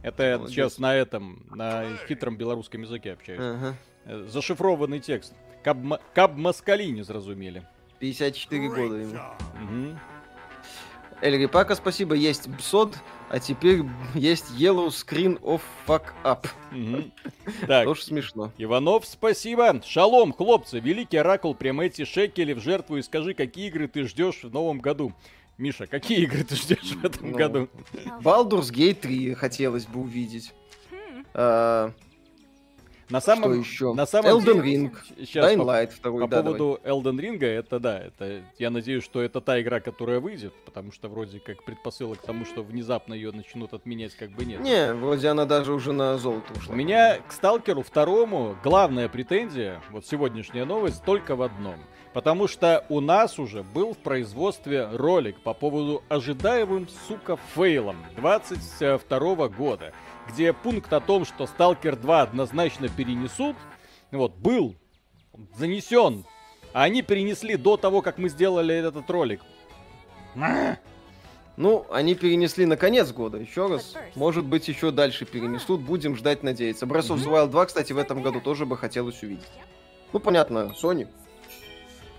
Это 0.07 0.23
я 0.23 0.39
сейчас 0.47 0.79
на 0.79 0.95
этом, 0.95 1.45
на 1.51 1.97
хитром 2.07 2.37
белорусском 2.37 2.81
языке 2.83 3.15
общаюсь. 3.15 3.41
Ага. 3.43 3.75
Э, 4.05 4.25
зашифрованный 4.29 5.01
текст. 5.01 5.35
Каб, 5.65 5.79
каб 6.15 6.37
москали 6.37 6.85
не 6.85 7.03
зразумели. 7.03 7.67
54 7.99 8.69
года 8.69 8.95
ему. 8.95 9.19
Угу. 9.65 9.99
Эльри 11.23 11.47
Пака, 11.47 11.75
спасибо. 11.75 12.15
Есть 12.15 12.47
Бсод, 12.47 12.97
а 13.31 13.41
теперь 13.41 13.83
есть 14.15 14.53
Yellow 14.53 14.91
Screen 14.91 15.41
of 15.41 15.61
Fuck 15.89 16.05
Up. 16.23 16.47
Угу. 16.71 17.11
Так. 17.67 17.87
Тоже 17.87 18.05
смешно. 18.05 18.53
Иванов, 18.59 19.07
спасибо. 19.07 19.83
Шалом, 19.85 20.33
хлопцы. 20.33 20.79
Великий 20.79 21.17
оракул, 21.17 21.57
прям 21.57 21.81
эти 21.81 22.05
шекели 22.05 22.53
в 22.53 22.61
жертву 22.61 22.99
и 22.99 23.03
скажи, 23.03 23.35
какие 23.35 23.67
игры 23.67 23.89
ты 23.89 24.05
ждешь 24.05 24.45
в 24.45 24.53
новом 24.53 24.79
году. 24.79 25.13
Миша, 25.59 25.87
какие 25.87 26.21
игры 26.25 26.45
ты 26.45 26.55
ждешь 26.55 26.93
в 26.93 27.05
этом 27.05 27.31
ну, 27.31 27.37
году? 27.37 27.69
Baldur's 28.21 28.71
Gate 28.73 29.01
3 29.01 29.35
хотелось 29.35 29.87
бы 29.87 30.01
увидеть. 30.01 30.53
А, 31.33 31.93
на 33.09 33.21
самом, 33.21 33.65
что 33.65 33.71
еще? 33.71 33.95
На 33.95 34.07
самом 34.07 34.31
Elden 34.33 34.63
Ring, 34.63 34.93
Сейчас 35.19 35.47
Dying 35.47 35.65
Light 35.65 35.91
второй, 35.91 36.23
По 36.23 36.29
да, 36.29 36.43
поводу 36.43 36.81
давай. 36.83 36.99
Elden 36.99 37.19
Ring, 37.21 37.45
это 37.45 37.79
да, 37.79 37.99
это 38.01 38.43
я 38.59 38.71
надеюсь, 38.71 39.05
что 39.05 39.23
это 39.23 39.41
та 39.41 39.61
игра, 39.61 39.81
которая 39.81 40.21
выйдет, 40.21 40.53
потому 40.65 40.93
что 40.93 41.09
вроде 41.09 41.41
как 41.41 41.65
предпосылок 41.65 42.21
к 42.21 42.23
тому, 42.23 42.45
что 42.45 42.63
внезапно 42.63 43.15
ее 43.15 43.33
начнут 43.33 43.75
отменять, 43.75 44.15
как 44.15 44.31
бы 44.31 44.45
нет. 44.45 44.61
Не, 44.61 44.93
вроде 44.95 45.29
она 45.29 45.45
даже 45.45 45.73
уже 45.73 45.93
на 45.93 46.19
золото 46.19 46.53
ушла. 46.57 46.75
У 46.75 46.77
меня 46.77 47.19
к 47.29 47.33
Сталкеру 47.33 47.83
второму 47.83 48.57
главная 48.63 49.09
претензия, 49.09 49.81
вот 49.91 50.07
сегодняшняя 50.07 50.65
новость, 50.65 51.05
только 51.05 51.37
в 51.37 51.43
одном. 51.43 51.77
Потому 52.13 52.49
что 52.49 52.83
у 52.89 53.01
нас 53.01 53.39
уже 53.39 53.63
был 53.63 53.93
в 53.93 53.99
производстве 53.99 54.89
ролик 54.91 55.39
по 55.41 55.53
поводу 55.53 56.03
ожидаемым, 56.09 56.89
сука, 57.07 57.37
фейлом 57.55 57.97
22 58.17 59.49
года 59.49 59.93
где 60.29 60.53
пункт 60.53 60.93
о 60.93 61.01
том, 61.01 61.25
что 61.25 61.47
Сталкер 61.47 61.97
2 61.97 62.23
однозначно 62.23 62.89
перенесут, 62.89 63.57
вот, 64.11 64.35
был 64.37 64.75
занесен 65.57 66.25
А 66.73 66.85
они 66.85 67.03
перенесли 67.03 67.57
до 67.57 67.77
того, 67.77 68.03
как 68.03 68.19
мы 68.19 68.29
сделали 68.29 68.75
этот 68.75 69.09
ролик. 69.11 69.43
Ну, 71.57 71.87
они 71.91 72.15
перенесли 72.15 72.67
на 72.67 72.77
конец 72.77 73.13
года. 73.13 73.39
Еще 73.39 73.67
раз. 73.67 73.95
Может 74.15 74.45
быть, 74.45 74.69
еще 74.69 74.91
дальше 74.91 75.25
перенесут. 75.25 75.81
Будем 75.81 76.15
ждать, 76.15 76.43
надеяться. 76.43 76.85
Breath 76.85 77.09
of 77.09 77.17
the 77.17 77.31
Wild 77.31 77.49
2, 77.49 77.67
кстати, 77.67 77.93
в 77.95 77.99
этом 77.99 78.23
году 78.23 78.41
тоже 78.41 78.67
бы 78.67 78.77
хотелось 78.77 79.23
увидеть. 79.23 79.49
Ну, 80.13 80.21
понятно, 80.21 80.75
Sony. 80.81 81.09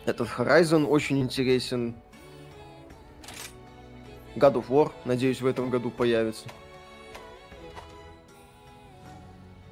Этот 0.05 0.27
Horizon 0.29 0.87
очень 0.87 1.19
интересен. 1.19 1.93
God 4.35 4.53
of 4.53 4.69
War, 4.69 4.91
надеюсь, 5.05 5.41
в 5.41 5.45
этом 5.45 5.69
году 5.69 5.91
появится. 5.91 6.47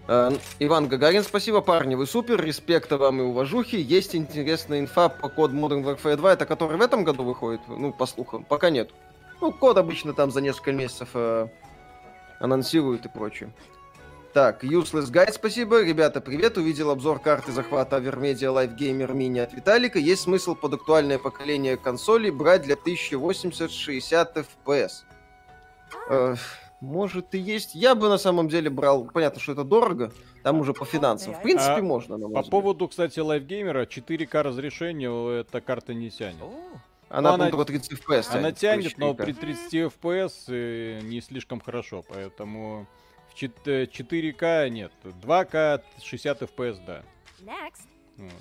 Иван 0.08 0.88
Гагарин, 0.88 1.24
спасибо, 1.24 1.62
парни, 1.62 1.96
вы 1.96 2.06
супер, 2.06 2.40
респекта 2.44 2.98
вам 2.98 3.22
и 3.22 3.24
уважухи. 3.24 3.76
Есть 3.76 4.16
интересная 4.16 4.80
инфа 4.80 5.10
по 5.10 5.30
код 5.30 5.52
Modern 5.52 5.84
Warfare 5.84 6.16
2, 6.16 6.34
это 6.34 6.46
который 6.46 6.78
в 6.78 6.82
этом 6.82 7.04
году 7.04 7.24
выходит? 7.24 7.62
Ну, 7.68 7.92
по 7.92 8.06
слухам, 8.06 8.44
пока 8.44 8.70
нет. 8.70 8.92
Ну, 9.42 9.52
код 9.52 9.78
обычно 9.78 10.14
там 10.14 10.30
за 10.30 10.42
несколько 10.42 10.72
месяцев 10.74 11.10
э, 11.16 11.48
анонсируют 12.40 13.06
и 13.06 13.10
прочее. 13.10 13.52
Так, 14.36 14.64
Useless 14.64 15.12
Guide, 15.12 15.32
спасибо. 15.32 15.82
Ребята, 15.82 16.20
привет. 16.20 16.58
Увидел 16.58 16.92
обзор 16.92 17.20
карты 17.20 17.54
захвата 17.54 17.96
Avermedia 17.96 18.54
Live 18.54 18.78
Gamer 18.78 19.12
Mini 19.12 19.42
от 19.42 19.54
Виталика. 19.54 19.98
Есть 19.98 20.24
смысл 20.24 20.56
под 20.56 20.74
актуальное 20.74 21.18
поколение 21.18 21.78
консолей 21.78 22.32
брать 22.32 22.64
для 22.64 22.76
1080-60 22.76 24.46
FPS? 24.66 24.92
Э, 26.10 26.36
может 26.82 27.34
и 27.36 27.40
есть. 27.40 27.76
Я 27.76 27.96
бы 27.96 28.10
на 28.10 28.18
самом 28.18 28.50
деле 28.50 28.70
брал... 28.70 29.06
Понятно, 29.06 29.40
что 29.40 29.54
это 29.54 29.64
дорого. 29.64 30.12
Там 30.44 30.60
уже 30.60 30.74
по 30.74 30.86
финансам. 30.86 31.34
В 31.34 31.42
принципе, 31.42 31.74
а 31.74 31.82
можно. 31.82 32.18
по 32.18 32.28
взгляд. 32.28 32.50
поводу, 32.50 32.88
кстати, 32.88 33.20
Live 33.20 33.48
Gamer, 33.48 33.88
4К 33.88 34.42
разрешения 34.42 35.40
эта 35.42 35.62
карта 35.62 35.94
не 35.94 36.10
тянет. 36.10 36.44
Она, 37.10 37.36
она 37.36 37.50
только 37.50 37.66
30 37.66 37.94
FPS. 37.94 38.38
Она 38.38 38.52
тянет, 38.52 38.98
но 38.98 39.14
при 39.14 39.34
30 39.34 39.74
FPS 39.74 40.32
э, 40.48 41.00
не 41.04 41.22
слишком 41.22 41.62
хорошо, 41.62 42.04
поэтому 42.08 42.88
в 43.34 43.42
4К 43.42 44.70
нет. 44.70 44.92
2К 45.04 45.82
60 46.04 46.42
FPS, 46.42 46.80
да. 46.86 47.04
Вот. 48.18 48.32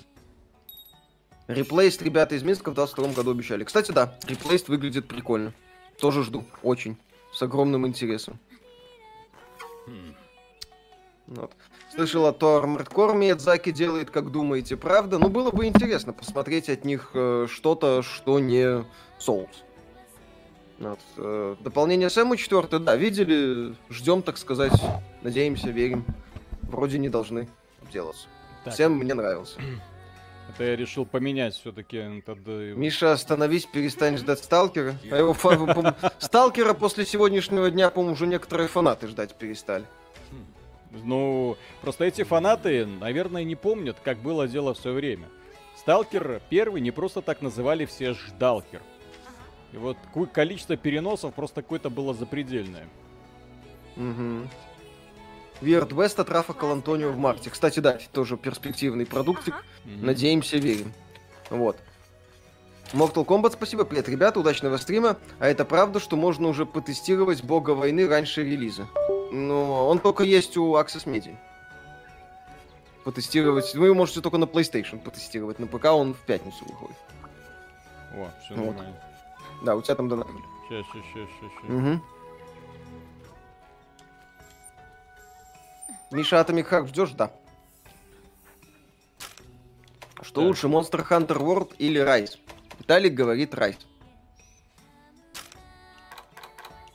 Реплейст 1.47 2.01
ребята 2.01 2.35
из 2.35 2.43
Минска 2.43 2.71
в 2.71 2.73
22 2.73 3.09
году 3.09 3.31
обещали. 3.31 3.63
Кстати, 3.63 3.91
да, 3.91 4.17
реплейст 4.27 4.67
выглядит 4.67 5.07
прикольно. 5.07 5.53
Тоже 5.99 6.23
жду, 6.23 6.43
очень. 6.63 6.97
С 7.35 7.41
огромным 7.41 7.85
интересом. 7.85 8.39
Хм. 9.87 10.15
Вот. 11.27 11.51
Слышал, 11.93 12.25
а 12.27 12.31
то 12.31 12.63
Armored 12.63 12.89
Core 12.89 13.13
Миядзаки 13.13 13.71
делает, 13.71 14.09
как 14.09 14.31
думаете, 14.31 14.77
правда? 14.77 15.17
Ну, 15.17 15.27
было 15.27 15.51
бы 15.51 15.65
интересно 15.65 16.13
посмотреть 16.13 16.69
от 16.69 16.85
них 16.85 17.11
э, 17.13 17.47
что-то, 17.51 18.03
что 18.03 18.39
не 18.39 18.85
Souls. 19.19 19.49
Вот. 20.79 20.99
Э, 21.17 21.55
дополнение 21.59 22.09
Сэму 22.09 22.37
4, 22.37 22.79
да, 22.79 22.95
видели, 22.95 23.75
ждем, 23.89 24.21
так 24.21 24.37
сказать, 24.37 24.81
надеемся, 25.21 25.71
верим. 25.71 26.05
Вроде 26.61 26.99
не 26.99 27.09
должны 27.09 27.49
делаться. 27.91 28.27
Так. 28.63 28.75
Всем 28.75 28.93
мне 28.93 29.13
нравился. 29.13 29.59
Это 30.49 30.63
я 30.63 30.75
решил 30.75 31.05
поменять 31.05 31.55
все-таки. 31.55 31.97
Миша, 32.75 33.11
остановись, 33.11 33.65
перестань 33.65 34.17
ждать 34.17 34.39
Сталкера. 34.39 34.95
А 35.11 35.17
его 35.17 35.35
Сталкера 36.19 36.73
после 36.73 37.05
сегодняшнего 37.05 37.69
дня, 37.71 37.89
по-моему, 37.89 38.13
уже 38.13 38.27
некоторые 38.27 38.67
фанаты 38.67 39.07
ждать 39.07 39.35
перестали. 39.35 39.85
Ну, 41.03 41.57
просто 41.81 42.05
эти 42.05 42.23
фанаты, 42.23 42.85
наверное, 42.85 43.43
не 43.43 43.55
помнят, 43.55 43.97
как 44.03 44.19
было 44.19 44.47
дело 44.47 44.73
в 44.73 44.77
свое 44.77 44.95
время. 44.95 45.27
Сталкер 45.77 46.41
первый 46.49 46.81
не 46.81 46.91
просто 46.91 47.21
так 47.21 47.41
называли 47.41 47.85
все 47.85 48.13
Ждалкер. 48.13 48.81
И 49.73 49.77
вот 49.77 49.97
количество 50.31 50.77
переносов 50.77 51.33
просто 51.33 51.61
какое-то 51.61 51.89
было 51.89 52.13
запредельное. 52.13 52.87
Угу. 53.97 54.47
Weird 55.61 55.89
West 55.89 56.19
от 56.19 56.29
Рафа 56.29 56.53
Калантонио 56.53 57.11
в 57.11 57.17
марте. 57.17 57.49
Кстати, 57.49 57.79
да, 57.79 57.97
тоже 58.11 58.37
перспективный 58.37 59.05
продуктик. 59.05 59.55
Угу. 59.55 60.05
Надеемся, 60.05 60.57
верим. 60.57 60.93
Вот. 61.49 61.77
Mortal 62.93 63.25
Kombat, 63.25 63.53
спасибо, 63.53 63.83
привет, 63.83 64.07
ребята, 64.07 64.39
удачного 64.39 64.77
стрима. 64.77 65.17
А 65.39 65.47
это 65.47 65.65
правда, 65.65 65.99
что 65.99 66.15
можно 66.15 66.47
уже 66.47 66.65
потестировать 66.65 67.43
Бога 67.43 67.71
войны 67.71 68.07
раньше 68.07 68.43
релиза? 68.43 68.87
Но 69.31 69.87
он 69.87 69.99
только 69.99 70.23
есть 70.23 70.55
у 70.57 70.75
Access 70.75 71.05
Media. 71.05 71.35
Потестировать. 73.03 73.75
Вы 73.75 73.93
можете 73.93 74.21
только 74.21 74.37
на 74.37 74.45
PlayStation 74.45 74.99
потестировать. 74.99 75.59
На 75.59 75.67
ПК 75.67 75.85
он 75.85 76.13
в 76.13 76.19
пятницу 76.19 76.65
выходит. 76.65 76.97
О, 78.13 78.31
все 78.43 78.55
вот. 78.55 78.65
нормально. 78.67 78.95
Да, 79.63 79.75
у 79.75 79.81
тебя 79.81 79.95
там 79.95 80.09
донат. 80.09 80.27
Сейчас, 80.69 80.85
сейчас, 80.87 81.03
сейчас, 81.13 81.29
сейчас. 81.39 81.69
Угу. 81.69 82.01
Миша 86.15 86.37
Atomic 86.37 86.69
Heart 86.69 86.87
ждешь? 86.87 87.11
Да. 87.11 87.31
Что 90.21 90.41
да. 90.41 90.47
лучше, 90.47 90.67
Monster 90.67 91.05
Hunter 91.05 91.37
World 91.37 91.75
или 91.77 92.01
Rise? 92.01 92.37
Виталик 92.79 93.13
говорит 93.13 93.53
Rise. 93.53 93.79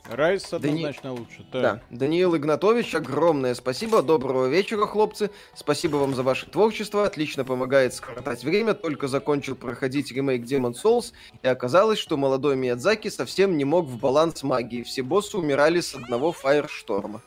Райс 0.09 0.51
однозначно 0.51 1.11
Дани... 1.11 1.19
лучше. 1.19 1.45
Так. 1.51 1.61
Да. 1.61 1.81
Даниил 1.91 2.35
Игнатович, 2.35 2.95
огромное 2.95 3.53
спасибо. 3.53 4.01
Доброго 4.01 4.47
вечера, 4.47 4.87
хлопцы. 4.87 5.29
Спасибо 5.53 5.97
вам 5.97 6.15
за 6.15 6.23
ваше 6.23 6.47
творчество. 6.47 7.05
Отлично 7.05 7.45
помогает 7.45 7.93
скоротать 7.93 8.43
время. 8.43 8.73
Только 8.73 9.07
закончил 9.07 9.55
проходить 9.55 10.11
ремейк 10.11 10.43
Demon 10.45 10.73
Souls, 10.73 11.13
и 11.43 11.47
оказалось, 11.47 11.99
что 11.99 12.17
молодой 12.17 12.55
Миядзаки 12.55 13.09
совсем 13.09 13.55
не 13.55 13.65
мог 13.65 13.85
в 13.85 13.99
баланс 13.99 14.41
магии. 14.41 14.81
Все 14.81 15.03
боссы 15.03 15.37
умирали 15.37 15.79
с 15.79 15.93
одного 15.93 16.31
фаершторма. 16.31 17.21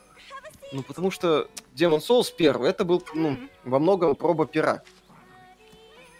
Ну, 0.75 0.83
потому 0.83 1.09
что 1.09 1.47
Demon 1.73 1.99
Souls 1.99 2.33
первый, 2.35 2.69
это 2.69 2.83
был, 2.83 3.01
ну, 3.13 3.37
во 3.63 3.79
многом 3.79 4.13
проба 4.13 4.45
пера. 4.45 4.83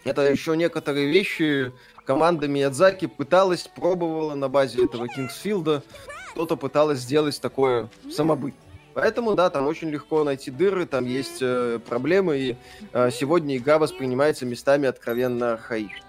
Это 0.06 0.22
еще 0.22 0.56
некоторые 0.56 1.12
вещи 1.12 1.74
команда 2.06 2.48
Миядзаки 2.48 3.08
пыталась, 3.08 3.68
пробовала 3.76 4.34
на 4.34 4.48
базе 4.48 4.86
этого 4.86 5.10
Кингсфилда 5.10 5.84
кто-то 6.32 6.58
пыталась 6.58 7.00
сделать 7.00 7.40
такое 7.40 7.90
самобыт. 8.12 8.54
Поэтому, 8.94 9.36
да, 9.36 9.50
там 9.50 9.68
очень 9.68 9.90
легко 9.90 10.24
найти 10.26 10.52
дыры, 10.52 10.86
там 10.86 11.06
есть 11.06 11.38
э, 11.42 11.80
проблемы, 11.86 12.38
и 12.38 12.58
э, 12.92 13.10
сегодня 13.12 13.56
игра 13.56 13.78
воспринимается 13.78 14.46
местами 14.46 14.88
откровенно 14.88 15.54
архаично. 15.54 16.06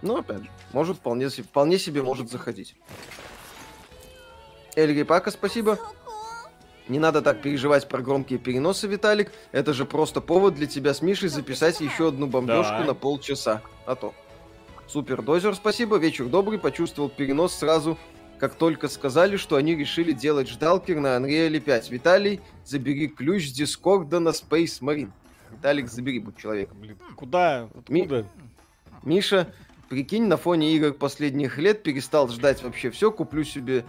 Но, 0.00 0.18
опять 0.18 0.42
же, 0.42 0.50
может 0.72 0.96
вполне, 0.96 1.28
вполне 1.28 1.78
себе 1.78 2.02
может 2.02 2.30
заходить. 2.30 2.74
Эльри 4.76 5.02
Пака, 5.02 5.30
спасибо. 5.30 5.78
Не 6.88 6.98
надо 6.98 7.20
так 7.22 7.42
переживать 7.42 7.88
про 7.88 8.00
громкие 8.00 8.38
переносы, 8.38 8.86
Виталик. 8.86 9.32
Это 9.52 9.72
же 9.72 9.84
просто 9.84 10.20
повод 10.20 10.54
для 10.54 10.66
тебя 10.66 10.94
с 10.94 11.02
Мишей 11.02 11.28
записать 11.28 11.80
еще 11.80 12.08
одну 12.08 12.26
бомбежку 12.26 12.78
да. 12.78 12.84
на 12.84 12.94
полчаса. 12.94 13.62
А 13.86 13.96
то. 13.96 14.14
Супер 14.86 15.22
дозер, 15.22 15.54
спасибо. 15.56 15.96
Вечер 15.96 16.26
добрый. 16.26 16.58
Почувствовал 16.58 17.08
перенос 17.08 17.54
сразу 17.54 17.98
как 18.38 18.54
только 18.54 18.88
сказали, 18.88 19.36
что 19.36 19.56
они 19.56 19.74
решили 19.74 20.12
делать 20.12 20.48
ждалкер 20.48 21.00
на 21.00 21.16
Unreal 21.16 21.58
5. 21.58 21.90
Виталий, 21.90 22.40
забери 22.64 23.08
ключ 23.08 23.48
с 23.48 23.52
Дискорда 23.52 24.20
на 24.20 24.30
Space 24.30 24.80
Marine. 24.80 25.10
Виталик, 25.50 25.88
забери, 25.88 26.18
будь 26.18 26.36
человеком. 26.36 26.78
Блин, 26.78 26.98
куда? 27.16 27.68
Откуда? 27.74 27.88
Ми... 27.88 28.24
Миша, 29.02 29.52
прикинь, 29.88 30.26
на 30.26 30.36
фоне 30.36 30.74
игр 30.74 30.92
последних 30.92 31.58
лет 31.58 31.82
перестал 31.82 32.28
ждать 32.28 32.62
вообще 32.62 32.90
все, 32.90 33.10
куплю 33.10 33.44
себе 33.44 33.84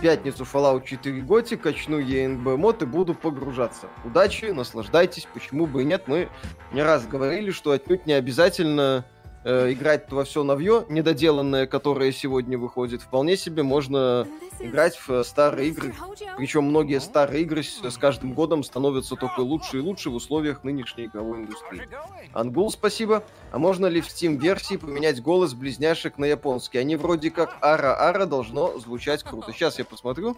пятницу 0.00 0.44
Fallout 0.44 0.84
4 0.84 1.20
Готи, 1.22 1.56
качну 1.56 2.00
ENB 2.00 2.56
мод 2.56 2.82
и 2.82 2.86
буду 2.86 3.14
погружаться. 3.14 3.88
Удачи, 4.04 4.46
наслаждайтесь, 4.46 5.28
почему 5.32 5.66
бы 5.66 5.82
и 5.82 5.84
нет. 5.84 6.04
Мы 6.06 6.28
не 6.72 6.82
раз 6.82 7.06
говорили, 7.06 7.50
что 7.50 7.72
отнюдь 7.72 8.06
не 8.06 8.12
обязательно 8.12 9.04
э, 9.44 9.72
играть 9.72 10.10
во 10.10 10.24
все 10.24 10.42
новье, 10.42 10.84
недоделанное, 10.88 11.66
которое 11.66 12.12
сегодня 12.12 12.58
выходит, 12.58 13.02
вполне 13.02 13.36
себе 13.36 13.62
можно 13.62 14.26
играть 14.58 14.98
в 15.06 15.22
старые 15.24 15.68
игры. 15.68 15.94
Причем 16.36 16.64
многие 16.64 17.00
старые 17.00 17.42
игры 17.42 17.62
с, 17.62 17.82
с 17.82 17.96
каждым 17.98 18.32
годом 18.34 18.62
становятся 18.62 19.16
только 19.16 19.40
лучше 19.40 19.78
и 19.78 19.80
лучше 19.80 20.10
в 20.10 20.14
условиях 20.14 20.64
нынешней 20.64 21.06
игровой 21.06 21.40
индустрии. 21.40 21.88
Ангул, 22.32 22.70
спасибо. 22.70 23.24
А 23.50 23.58
можно 23.58 23.86
ли 23.86 24.00
в 24.00 24.06
Steam-версии 24.06 24.76
поменять 24.76 25.22
голос 25.22 25.54
близняшек 25.54 26.18
на 26.18 26.24
японский? 26.24 26.78
Они 26.78 26.96
вроде 26.96 27.30
как 27.30 27.56
ара-ара 27.60 28.26
должно 28.26 28.78
звучать 28.78 29.22
круто. 29.22 29.52
Сейчас 29.52 29.78
я 29.78 29.84
посмотрю. 29.84 30.36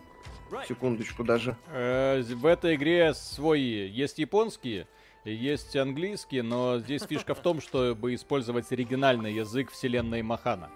Секундочку 0.68 1.24
даже. 1.24 1.56
Э, 1.72 2.22
в 2.22 2.46
этой 2.46 2.76
игре 2.76 3.14
свои 3.14 3.88
есть 3.88 4.18
японские, 4.18 4.86
есть 5.32 5.74
английский, 5.76 6.42
но 6.42 6.78
здесь 6.78 7.02
фишка 7.02 7.34
в 7.34 7.40
том, 7.40 7.60
чтобы 7.60 8.14
использовать 8.14 8.70
оригинальный 8.72 9.32
язык 9.32 9.70
вселенной 9.70 10.22
Махана. 10.22 10.70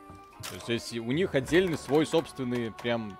То 0.67 0.73
есть 0.73 0.97
у 0.97 1.13
них 1.13 1.35
отдельный 1.35 1.77
свой 1.77 2.07
собственный 2.07 2.73
прям 2.73 3.19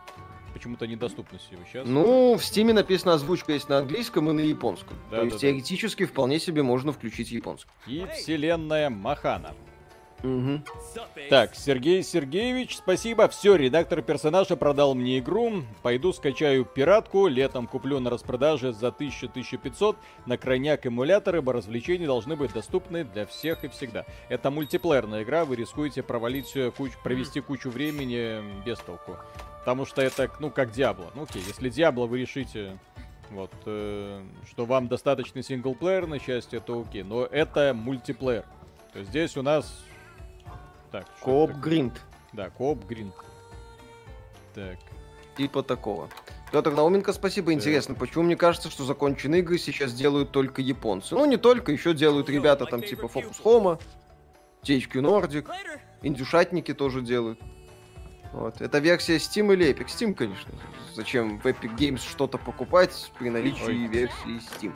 почему-то 0.53 0.87
недоступен 0.87 1.39
сейчас. 1.39 1.87
Ну, 1.87 2.37
в 2.37 2.45
Стиме 2.45 2.73
написано 2.73 3.15
озвучка 3.15 3.53
есть 3.53 3.69
на 3.69 3.79
английском 3.79 4.31
и 4.31 4.33
на 4.33 4.41
японском. 4.41 4.97
Да, 5.11 5.17
То 5.17 5.17
да, 5.17 5.23
есть 5.25 5.37
да. 5.37 5.41
теоретически 5.41 6.05
вполне 6.05 6.39
себе 6.39 6.63
можно 6.63 6.93
включить 6.93 7.31
японский. 7.31 7.71
И 7.87 8.07
вселенная 8.13 8.91
Махана. 8.91 9.55
Угу. 10.23 10.63
Так, 11.31 11.55
Сергей 11.55 12.03
Сергеевич, 12.03 12.77
спасибо. 12.77 13.29
Все, 13.29 13.55
редактор 13.55 14.03
персонажа 14.03 14.57
продал 14.57 14.95
мне 14.95 15.19
игру. 15.19 15.63
Пойду 15.83 16.13
скачаю 16.13 16.65
пиратку. 16.65 17.29
Летом 17.29 17.67
куплю 17.67 18.01
на 18.01 18.11
распродаже 18.11 18.73
за 18.73 18.89
1000-1500. 18.89 19.97
На 20.27 20.37
крайняк 20.37 20.87
эмуляторы, 20.87 21.39
ибо 21.39 21.53
развлечения 21.53 22.07
должны 22.07 22.35
быть 22.35 22.53
доступны 22.53 23.05
для 23.05 23.27
всех 23.27 23.65
и 23.65 23.69
всегда. 23.69 24.05
Это 24.29 24.51
мультиплеерная 24.51 25.23
игра, 25.23 25.45
вы 25.45 25.57
рискуете 25.57 26.03
провалить 26.03 26.53
куч... 26.77 26.93
провести 27.05 27.41
кучу 27.41 27.71
времени 27.71 28.43
без 28.65 28.79
толку. 28.79 29.17
Потому 29.61 29.85
что 29.85 30.03
это, 30.03 30.31
ну, 30.41 30.51
как 30.51 30.73
Diablo. 30.73 31.13
Ну, 31.15 31.25
окей, 31.25 31.43
если 31.47 31.69
Diablo 31.69 32.07
вы 32.07 32.21
решите 32.21 32.79
вот, 33.31 33.53
э, 33.67 34.23
что 34.51 34.65
вам 34.65 34.89
достаточно 34.89 35.43
синглплеерной 35.43 36.19
части, 36.19 36.57
это 36.57 36.81
окей. 36.81 37.03
Но 37.03 37.25
это 37.25 37.75
мультиплеер. 37.75 38.45
То 38.93 39.01
есть 39.01 39.11
здесь 39.11 39.37
у 39.37 39.43
нас 39.43 39.85
так, 40.91 41.07
Co-op 41.21 41.53
Grind. 41.53 42.01
Да, 42.33 42.51
Co-op 42.51 42.85
Grind. 42.85 43.15
Так. 44.55 44.79
Типа 45.37 45.63
такого. 45.63 46.09
Петр 46.51 46.73
Науменко, 46.73 47.13
спасибо. 47.13 47.53
Интересно, 47.53 47.95
так. 47.95 48.01
почему 48.01 48.25
мне 48.25 48.37
кажется, 48.37 48.71
что 48.71 48.85
законченные 48.85 49.41
игры 49.41 49.59
сейчас 49.59 49.93
делают 49.93 50.31
только 50.31 50.63
японцы? 50.63 51.15
Ну, 51.15 51.25
не 51.27 51.37
только, 51.37 51.73
еще 51.73 51.95
делают 51.95 52.29
ребята 52.29 52.65
там 52.67 52.83
типа 52.83 53.07
Focus 53.07 53.43
Home, 53.45 53.81
THQ 54.63 54.93
Nordic, 54.95 55.49
индюшатники 56.03 56.75
тоже 56.75 57.03
делают. 57.03 57.39
Вот. 58.33 58.61
Это 58.61 58.79
версия 58.79 59.17
Steam 59.17 59.53
или 59.53 59.73
Epic? 59.73 59.87
Steam, 59.87 60.15
конечно. 60.15 60.53
Зачем 60.95 61.39
в 61.39 61.47
Epic 61.47 61.77
Games 61.77 62.01
что-то 62.01 62.39
покупать 62.39 63.13
при 63.19 63.31
наличии 63.31 63.65
Ой. 63.65 63.87
версии 63.87 64.39
Steam? 64.39 64.73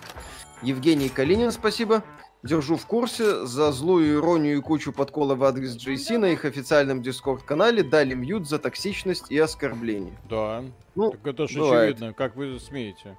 Евгений 0.62 1.08
Калинин, 1.08 1.50
спасибо. 1.52 2.02
Держу 2.42 2.76
в 2.76 2.86
курсе. 2.86 3.46
За 3.46 3.70
злую 3.70 4.18
иронию 4.18 4.58
и 4.58 4.60
кучу 4.60 4.92
подкола 4.92 5.34
в 5.34 5.44
адрес 5.44 5.76
JC 5.76 6.18
на 6.18 6.26
их 6.26 6.44
официальном 6.44 7.02
дискорд-канале 7.02 7.82
дали 7.82 8.14
мьют 8.14 8.48
за 8.48 8.58
токсичность 8.58 9.30
и 9.30 9.38
оскорбление. 9.38 10.18
Да. 10.28 10.64
Ну, 10.94 11.12
так 11.12 11.26
это 11.26 11.46
же 11.46 11.64
очевидно, 11.64 12.12
как 12.12 12.34
вы 12.34 12.58
смеете. 12.58 13.16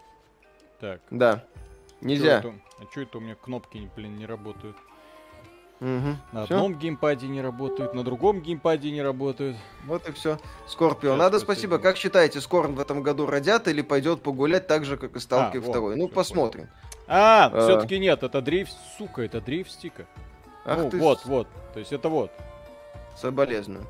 Так. 0.80 1.02
Да. 1.10 1.46
Нельзя. 2.02 2.42
Чё 2.42 2.50
это, 2.50 2.60
а 2.80 2.92
что 2.92 3.02
это 3.02 3.18
у 3.18 3.22
меня 3.22 3.36
кнопки, 3.36 3.90
блин, 3.96 4.18
не 4.18 4.26
работают? 4.26 4.76
Угу. 5.80 6.18
На 6.32 6.46
все? 6.46 6.56
одном 6.56 6.76
геймпаде 6.76 7.28
не 7.28 7.42
работают, 7.42 7.94
на 7.94 8.04
другом 8.04 8.42
геймпаде 8.42 8.92
не 8.92 9.02
работают. 9.02 9.58
Вот 9.86 10.08
и 10.08 10.12
все. 10.12 10.38
Скорпио, 10.68 11.16
надо 11.16 11.40
спасибо. 11.40 11.78
Как 11.78 11.98
считаете, 11.98 12.42
Скорн 12.42 12.76
в 12.76 12.80
этом 12.80 13.04
году 13.04 13.26
родят 13.26 13.68
или 13.68 13.82
пойдет 13.82 14.22
погулять 14.22 14.68
так 14.68 14.86
же, 14.86 14.98
как 14.98 15.16
и 15.16 15.20
Сталкер 15.20 15.62
а, 15.62 15.64
2? 15.64 15.80
Вот, 15.80 15.96
ну, 15.96 16.08
посмотрим. 16.08 16.68
Понял. 16.68 16.83
А, 17.08 17.52
а, 17.54 17.62
все-таки 17.62 18.00
нет, 18.00 18.24
это 18.24 18.42
дрейф, 18.42 18.70
сука, 18.98 19.24
это 19.24 19.42
дрейф 19.42 19.70
стика. 19.70 20.06
Ах 20.66 20.78
ну, 20.78 20.90
ты... 20.90 20.98
вот, 20.98 21.26
вот, 21.26 21.48
то 21.74 21.80
есть 21.80 21.92
это 21.92 22.10
вот. 22.10 22.32
Соболезную. 23.16 23.86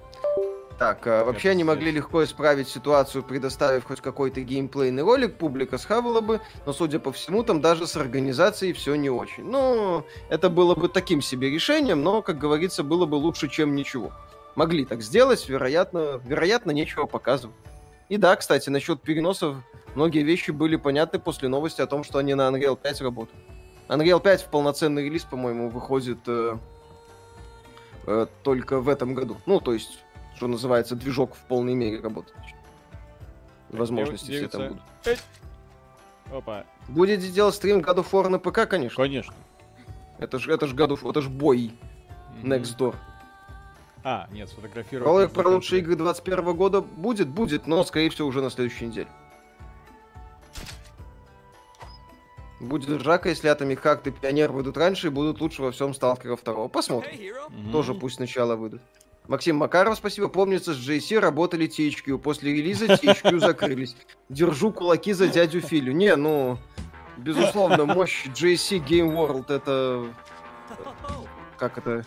Так, 0.80 1.06
а, 1.06 1.23
вообще 1.23 1.52
они 1.52 1.63
могли 1.63 1.91
легко 1.91 2.23
исправить 2.23 2.67
ситуацию, 2.67 3.23
предоставив 3.23 3.86
хоть 3.86 4.02
какой-то 4.02 4.41
геймплейный 4.41 5.04
ролик, 5.04 5.38
публика 5.38 5.78
схавала 5.78 6.19
бы, 6.21 6.41
но, 6.65 6.73
судя 6.73 6.99
по 6.99 7.12
всему, 7.12 7.43
там 7.43 7.62
даже 7.62 7.86
с 7.88 7.95
организацией 7.95 8.73
все 8.73 8.95
не 8.95 9.10
очень. 9.10 9.43
Ну, 9.43 10.04
это 10.30 10.49
было 10.49 10.76
бы 10.76 10.89
таким 10.89 11.21
себе 11.21 11.49
решением, 11.52 12.02
но, 12.04 12.21
как 12.21 12.39
говорится, 12.39 12.84
было 12.84 13.06
бы 13.06 13.15
лучше, 13.15 13.47
чем 13.47 13.76
ничего. 13.76 14.12
Могли 14.56 14.86
так 14.86 15.02
сделать, 15.02 15.47
вероятно, 15.47 16.19
вероятно, 16.26 16.71
нечего 16.71 17.06
показывать. 17.06 17.56
И 18.10 18.17
да, 18.17 18.36
кстати, 18.36 18.69
насчет 18.69 19.02
переносов, 19.02 19.58
многие 19.96 20.24
вещи 20.24 20.52
были 20.52 20.76
понятны 20.76 21.20
после 21.20 21.50
новости 21.50 21.82
о 21.82 21.88
том, 21.88 22.04
что 22.04 22.20
они 22.20 22.34
на 22.34 22.50
Unreal 22.50 22.78
5 22.82 23.02
работают. 23.02 23.44
Unreal 23.88 24.22
5 24.22 24.42
в 24.44 24.48
полноценный 24.48 25.06
релиз, 25.06 25.24
по-моему, 25.24 25.70
выходит 25.70 26.20
э, 26.28 26.58
э, 28.08 28.28
только 28.44 28.80
в 28.80 28.90
этом 28.90 29.14
году. 29.14 29.38
Ну, 29.46 29.60
то 29.60 29.74
есть, 29.74 30.00
что 30.36 30.48
называется, 30.48 30.96
движок 30.96 31.36
в 31.36 31.40
полной 31.46 31.74
мере 31.74 32.00
работает. 32.00 32.38
Возможности 33.70 34.32
все 34.32 34.48
там 34.48 34.68
будут. 34.70 34.84
Опа. 36.32 36.66
Будете 36.88 37.28
делать 37.30 37.56
стрим 37.56 37.80
God 37.80 37.98
of 37.98 38.12
War 38.12 38.30
на 38.30 38.40
ПК, 38.40 38.68
конечно. 38.68 39.04
Конечно. 39.04 39.34
Это 40.20 40.40
же 40.40 40.52
это 40.52 40.68
ж 40.68 40.74
God 40.74 40.90
of, 40.90 41.10
это 41.10 41.22
ж 41.22 41.28
бой. 41.28 41.74
Mm-hmm. 42.42 42.44
Next 42.44 42.78
Door. 42.78 42.96
А, 44.04 44.28
нет, 44.32 44.50
сфотографировать. 44.50 45.08
Ролик 45.08 45.32
про 45.32 45.48
лучшие 45.48 45.82
игры 45.82 45.96
21 45.96 46.56
года 46.56 46.82
будет, 46.82 47.30
будет, 47.30 47.68
но, 47.68 47.84
скорее 47.84 48.10
всего, 48.10 48.28
уже 48.28 48.42
на 48.42 48.50
следующей 48.50 48.88
неделе. 48.88 49.08
Будет 52.63 53.02
ржака, 53.02 53.30
если 53.30 53.49
Heart 53.52 54.08
и 54.08 54.12
Пионер 54.12 54.52
выйдут 54.52 54.78
раньше 54.78 55.08
и 55.08 55.10
будут 55.10 55.41
лучше 55.41 55.62
во 55.62 55.71
всем 55.71 55.93
Сталкера 55.93 56.38
2. 56.38 56.67
Посмотрим. 56.69 57.13
Mm-hmm. 57.13 57.71
Тоже 57.71 57.93
пусть 57.93 58.15
сначала 58.15 58.56
выйдут. 58.56 58.82
Максим 59.28 59.58
Макаров, 59.58 59.97
спасибо. 59.97 60.28
Помнится, 60.28 60.73
с 60.73 60.78
JC 60.78 61.19
работали 61.19 61.67
THQ. 61.67 62.17
После 62.17 62.54
релиза 62.54 62.86
THQ 62.86 63.39
закрылись. 63.39 63.95
Держу 64.30 64.71
кулаки 64.71 65.13
за 65.13 65.28
дядю 65.28 65.62
Филю. 65.62 65.93
Не, 65.93 66.15
ну, 66.15 66.58
безусловно, 67.17 67.86
мощь 67.86 68.26
JC 68.28 68.86
Game 68.86 69.15
World 69.15 69.54
это... 69.54 70.06
Как 71.58 71.78
это? 71.78 72.04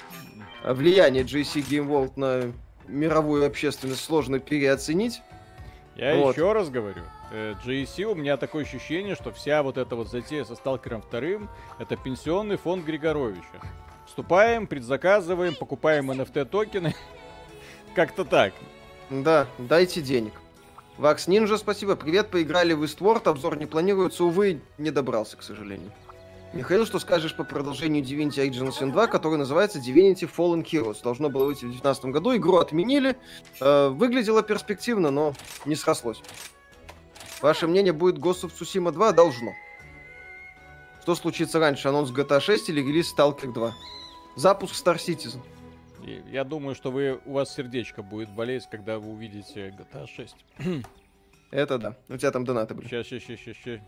влияние 0.74 1.22
JC 1.22 1.64
Game 1.66 1.88
World 1.88 2.12
на 2.16 2.52
мировую 2.88 3.46
общественность 3.46 4.04
сложно 4.04 4.38
переоценить. 4.38 5.22
Я 5.96 6.16
вот. 6.16 6.36
еще 6.36 6.52
раз 6.52 6.68
говорю, 6.68 7.02
GSC 7.32 8.02
э, 8.02 8.04
у 8.04 8.14
меня 8.14 8.36
такое 8.36 8.64
ощущение, 8.64 9.14
что 9.14 9.32
вся 9.32 9.62
вот 9.62 9.78
эта 9.78 9.96
вот 9.96 10.08
затея 10.08 10.44
со 10.44 10.54
Сталкером 10.54 11.02
вторым 11.02 11.48
это 11.78 11.96
пенсионный 11.96 12.56
фонд 12.56 12.84
Григоровича. 12.84 13.60
Вступаем, 14.06 14.66
предзаказываем, 14.66 15.54
покупаем 15.54 16.10
NFT 16.10 16.44
токены. 16.44 16.94
Как-то 17.94 18.24
так. 18.24 18.52
Да, 19.10 19.46
дайте 19.58 20.00
денег. 20.02 20.32
Вакс 20.98 21.26
Нинджа, 21.26 21.58
спасибо. 21.58 21.96
Привет, 21.96 22.30
поиграли 22.30 22.72
в 22.72 22.82
Eastward. 22.82 23.28
Обзор 23.28 23.58
не 23.58 23.66
планируется, 23.66 24.24
увы, 24.24 24.62
не 24.78 24.90
добрался, 24.90 25.36
к 25.36 25.42
сожалению. 25.42 25.92
Михаил, 26.52 26.86
что 26.86 26.98
скажешь 26.98 27.36
по 27.36 27.44
продолжению 27.44 28.02
Divinity 28.02 28.48
Original 28.48 28.70
Sin 28.70 28.92
2, 28.92 29.08
который 29.08 29.36
называется 29.36 29.78
Divinity 29.78 30.30
Fallen 30.34 30.64
Heroes? 30.64 31.02
Должно 31.02 31.28
было 31.28 31.44
выйти 31.44 31.58
в 31.58 31.68
2019 31.72 32.06
году, 32.06 32.34
игру 32.34 32.56
отменили. 32.56 33.16
Э, 33.60 33.88
выглядело 33.88 34.42
перспективно, 34.42 35.10
но 35.10 35.34
не 35.66 35.74
срослось. 35.74 36.22
Ваше 37.40 37.66
мнение, 37.66 37.92
будет 37.92 38.18
Ghost 38.18 38.44
of 38.44 38.52
Tsushima 38.52 38.92
2? 38.92 39.12
Должно. 39.12 39.52
Что 41.02 41.14
случится 41.14 41.60
раньше, 41.60 41.88
анонс 41.88 42.10
GTA 42.10 42.40
6 42.40 42.70
или 42.70 42.80
релиз 42.80 43.14
Stalker 43.16 43.52
2? 43.52 43.74
Запуск 44.36 44.74
Star 44.74 44.96
Citizen. 44.96 45.40
Я 46.30 46.44
думаю, 46.44 46.74
что 46.74 46.90
вы, 46.90 47.20
у 47.24 47.32
вас 47.32 47.54
сердечко 47.54 48.02
будет 48.02 48.30
болеть, 48.30 48.66
когда 48.70 48.98
вы 48.98 49.10
увидите 49.10 49.68
GTA 49.68 50.06
6. 50.06 50.36
Это 51.50 51.78
да. 51.78 51.96
У 52.08 52.16
тебя 52.16 52.30
там 52.30 52.44
донаты 52.44 52.74
были. 52.74 52.86
Сейчас, 52.86 53.06
сейчас, 53.06 53.22
сейчас, 53.22 53.56
сейчас. 53.56 53.80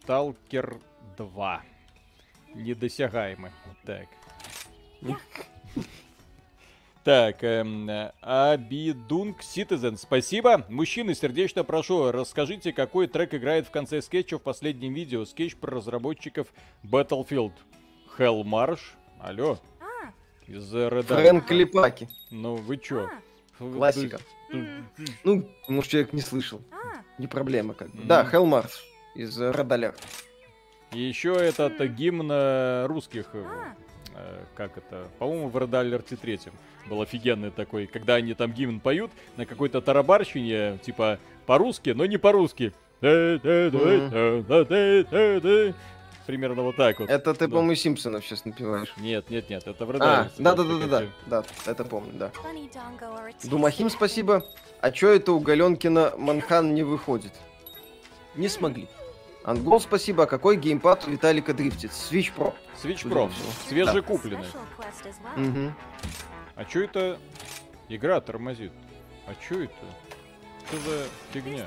Сталкер 0.00 0.78
2. 1.16 1.62
Недосягаемый. 2.54 3.50
Так. 3.84 4.08
Так, 7.04 7.42
эм, 7.42 7.90
Абидунг 8.20 9.40
Citizen, 9.40 9.96
спасибо. 9.96 10.64
Мужчины, 10.68 11.16
сердечно 11.16 11.64
прошу, 11.64 12.12
расскажите, 12.12 12.72
какой 12.72 13.08
трек 13.08 13.34
играет 13.34 13.66
в 13.66 13.72
конце 13.72 14.00
скетча 14.00 14.38
в 14.38 14.42
последнем 14.42 14.94
видео. 14.94 15.24
Скетч 15.24 15.56
про 15.56 15.76
разработчиков 15.76 16.46
Battlefield. 16.84 17.52
Hell 18.16 18.44
Marsh. 18.44 18.80
Алло. 19.20 19.58
А. 19.80 20.12
Из 20.46 20.72
Red 20.72 21.02
Фрэнк 21.02 21.46
Клипаки. 21.46 22.08
Ну, 22.30 22.54
вы 22.54 22.76
чё? 22.76 23.08
А. 23.58 23.58
Классика. 23.58 24.20
Ну, 25.24 25.48
может, 25.66 25.90
человек 25.90 26.12
не 26.12 26.20
слышал. 26.20 26.60
А. 26.70 27.02
Не 27.18 27.26
проблема, 27.26 27.74
как 27.74 27.90
бы. 27.90 28.04
Да, 28.04 28.28
Hell 28.30 28.44
Marsh 28.44 28.78
из 29.16 29.40
Red 29.40 29.68
Alert. 29.68 30.00
И 30.92 31.00
еще 31.00 31.32
этот 31.34 31.80
гимн 31.80 32.30
э, 32.30 32.86
русских, 32.86 33.34
э, 34.14 34.44
как 34.54 34.76
это, 34.76 35.08
по-моему, 35.18 35.48
в 35.48 35.56
Red 35.56 36.16
3 36.16 36.40
был 36.88 37.02
офигенный 37.02 37.50
такой, 37.50 37.86
когда 37.86 38.14
они 38.16 38.34
там 38.34 38.52
гимн 38.52 38.80
поют 38.80 39.10
на 39.36 39.46
какой-то 39.46 39.80
тарабарщине, 39.80 40.78
типа 40.78 41.18
по-русски, 41.46 41.90
но 41.90 42.06
не 42.06 42.16
по-русски. 42.16 42.72
Примерно 46.26 46.62
вот 46.62 46.76
так 46.76 47.00
вот. 47.00 47.10
Это 47.10 47.34
ты, 47.34 47.48
по-моему, 47.48 47.74
Симпсонов 47.74 48.24
сейчас 48.24 48.44
напиваешь. 48.44 48.92
Нет, 48.96 49.28
нет, 49.28 49.50
нет, 49.50 49.66
это 49.66 49.84
в 49.84 49.90
Red 49.90 49.98
А, 50.00 50.30
да-да-да-да, 50.38 51.04
да, 51.26 51.44
это 51.66 51.84
помню, 51.84 52.12
да. 52.14 52.30
Думахим, 53.44 53.90
спасибо. 53.90 54.44
А 54.80 54.90
чё 54.92 55.10
это 55.10 55.32
у 55.32 55.40
Галенкина 55.40 56.14
Манхан 56.16 56.74
не 56.74 56.84
выходит? 56.84 57.32
Не 58.36 58.48
смогли. 58.48 58.88
Ангол, 59.44 59.80
спасибо. 59.80 60.24
А 60.24 60.26
какой 60.26 60.56
геймпад 60.56 61.06
у 61.06 61.10
Виталика 61.10 61.52
дрифтит? 61.52 61.90
Switch 61.90 62.32
Pro. 62.36 62.54
Switch 62.82 63.04
Pro. 63.04 63.30
Свежекупленный. 63.68 64.46
Да. 65.36 65.42
Угу. 65.42 65.72
А 66.54 66.64
чё 66.64 66.84
это 66.84 67.18
игра 67.88 68.20
тормозит? 68.20 68.72
А 69.26 69.34
чё 69.34 69.64
это? 69.64 69.74
Что 70.66 70.76
за 70.78 71.04
фигня? 71.32 71.66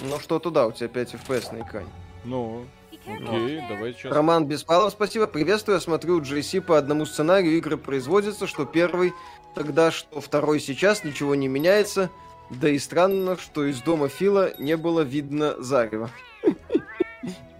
Ну 0.00 0.18
что 0.20 0.38
туда, 0.38 0.66
у 0.66 0.72
тебя 0.72 0.88
5 0.88 1.14
FPS 1.14 1.54
на 1.54 1.62
экране. 1.62 1.88
Ну. 2.24 2.66
Окей, 3.06 3.64
давай 3.68 3.94
сейчас. 3.94 4.12
Роман 4.12 4.46
Беспалов, 4.46 4.92
спасибо. 4.92 5.26
Приветствую, 5.26 5.74
я 5.74 5.80
смотрю 5.80 6.20
GSC 6.20 6.60
по 6.60 6.78
одному 6.78 7.04
сценарию 7.04 7.56
игры 7.56 7.76
производится, 7.76 8.46
что 8.46 8.64
первый 8.64 9.12
тогда, 9.56 9.90
что 9.90 10.20
второй 10.20 10.60
сейчас, 10.60 11.02
ничего 11.02 11.34
не 11.34 11.48
меняется. 11.48 12.10
Да 12.50 12.68
и 12.68 12.78
странно, 12.78 13.36
что 13.36 13.64
из 13.64 13.80
дома 13.82 14.08
Фила 14.08 14.52
не 14.58 14.76
было 14.76 15.00
видно 15.00 15.60
зарева. 15.60 16.10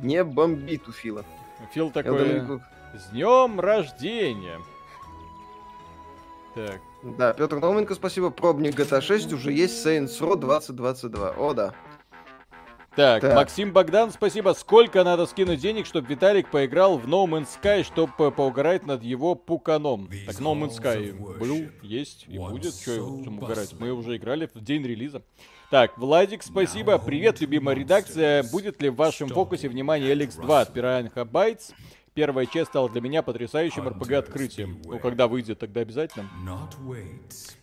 Не 0.01 0.25
бомбит 0.25 0.89
у 0.89 0.93
Фила. 0.93 1.25
Фил 1.73 1.91
такой, 1.91 2.43
с 2.95 3.11
днем 3.11 3.61
рождения! 3.61 4.61
Так. 6.55 6.81
Да, 7.03 7.33
Петр 7.33 7.59
Науменко, 7.59 7.95
спасибо. 7.95 8.31
Пробник 8.31 8.79
GTA 8.79 9.01
6 9.01 9.33
уже 9.33 9.53
есть 9.53 9.85
Saints 9.85 10.21
Row 10.21 10.37
2022. 10.37 11.31
О, 11.31 11.55
да. 11.55 11.75
Так, 12.95 13.23
так, 13.23 13.37
Максим 13.37 13.73
Богдан, 13.73 14.11
спасибо. 14.11 14.53
Сколько 14.53 15.03
надо 15.03 15.25
скинуть 15.25 15.61
денег, 15.61 15.87
чтобы 15.87 16.09
Виталик 16.09 16.51
поиграл 16.51 16.99
в 16.99 17.07
No 17.07 17.25
Man's 17.25 17.49
Sky, 17.61 17.85
чтобы 17.85 18.31
поугарать 18.31 18.85
над 18.85 19.03
его 19.03 19.35
пуканом? 19.35 20.09
Так, 20.27 20.37
No 20.37 20.55
Man's 20.55 20.79
Sky 20.79 21.13
был, 21.39 21.71
есть 21.81 22.27
и 22.29 22.39
будет. 22.39 22.75
Что 22.75 23.23
чем 23.25 23.39
угорать? 23.39 23.75
Мы 23.79 23.93
уже 23.93 24.17
играли 24.17 24.51
в 24.53 24.61
день 24.61 24.83
релиза. 24.83 25.23
Так, 25.73 25.97
Владик, 25.97 26.43
спасибо. 26.43 26.99
Привет, 26.99 27.41
любимая 27.41 27.75
редакция. 27.75 28.43
Будет 28.43 28.83
ли 28.83 28.91
в 28.91 28.97
вашем 28.97 29.31
фокусе 29.31 29.71
внимание 29.71 30.13
LX2 30.13 30.61
от 30.61 30.77
Piranha 30.77 31.25
Bytes? 31.25 31.73
Первая 32.13 32.45
часть 32.45 32.69
стала 32.69 32.91
для 32.91 33.01
меня 33.01 33.23
потрясающим 33.23 33.89
РПГ-открытием. 33.89 34.83
Ну, 34.85 34.99
когда 34.99 35.29
выйдет, 35.29 35.61
тогда 35.61 35.81
обязательно. 35.81 36.29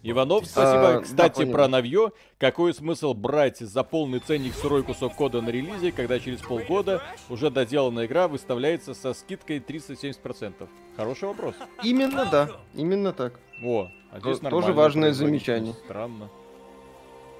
Иванов, 0.02 0.48
спасибо. 0.48 0.96
А, 0.98 1.02
Кстати, 1.02 1.44
да, 1.44 1.52
про 1.52 1.68
новье. 1.68 2.12
Какой 2.40 2.74
смысл 2.74 3.14
брать 3.14 3.60
за 3.60 3.84
полный 3.84 4.18
ценник 4.18 4.56
сырой 4.56 4.82
кусок 4.82 5.14
кода 5.14 5.42
на 5.42 5.50
релизе, 5.50 5.92
когда 5.92 6.20
через 6.20 6.40
полгода 6.40 7.04
уже 7.30 7.52
доделанная 7.52 8.08
игра 8.08 8.28
выставляется 8.28 8.96
со 8.96 9.14
скидкой 9.14 9.60
370%? 9.60 10.68
Хороший 10.98 11.28
вопрос. 11.28 11.54
Именно 11.84 12.26
да, 12.26 12.50
именно 12.74 13.14
так. 13.14 13.40
О, 13.64 13.88
а 14.12 14.20
здесь 14.20 14.40
То, 14.40 14.50
Тоже 14.50 14.74
важное 14.74 15.14
замечание. 15.14 15.76
Странно. 15.86 16.32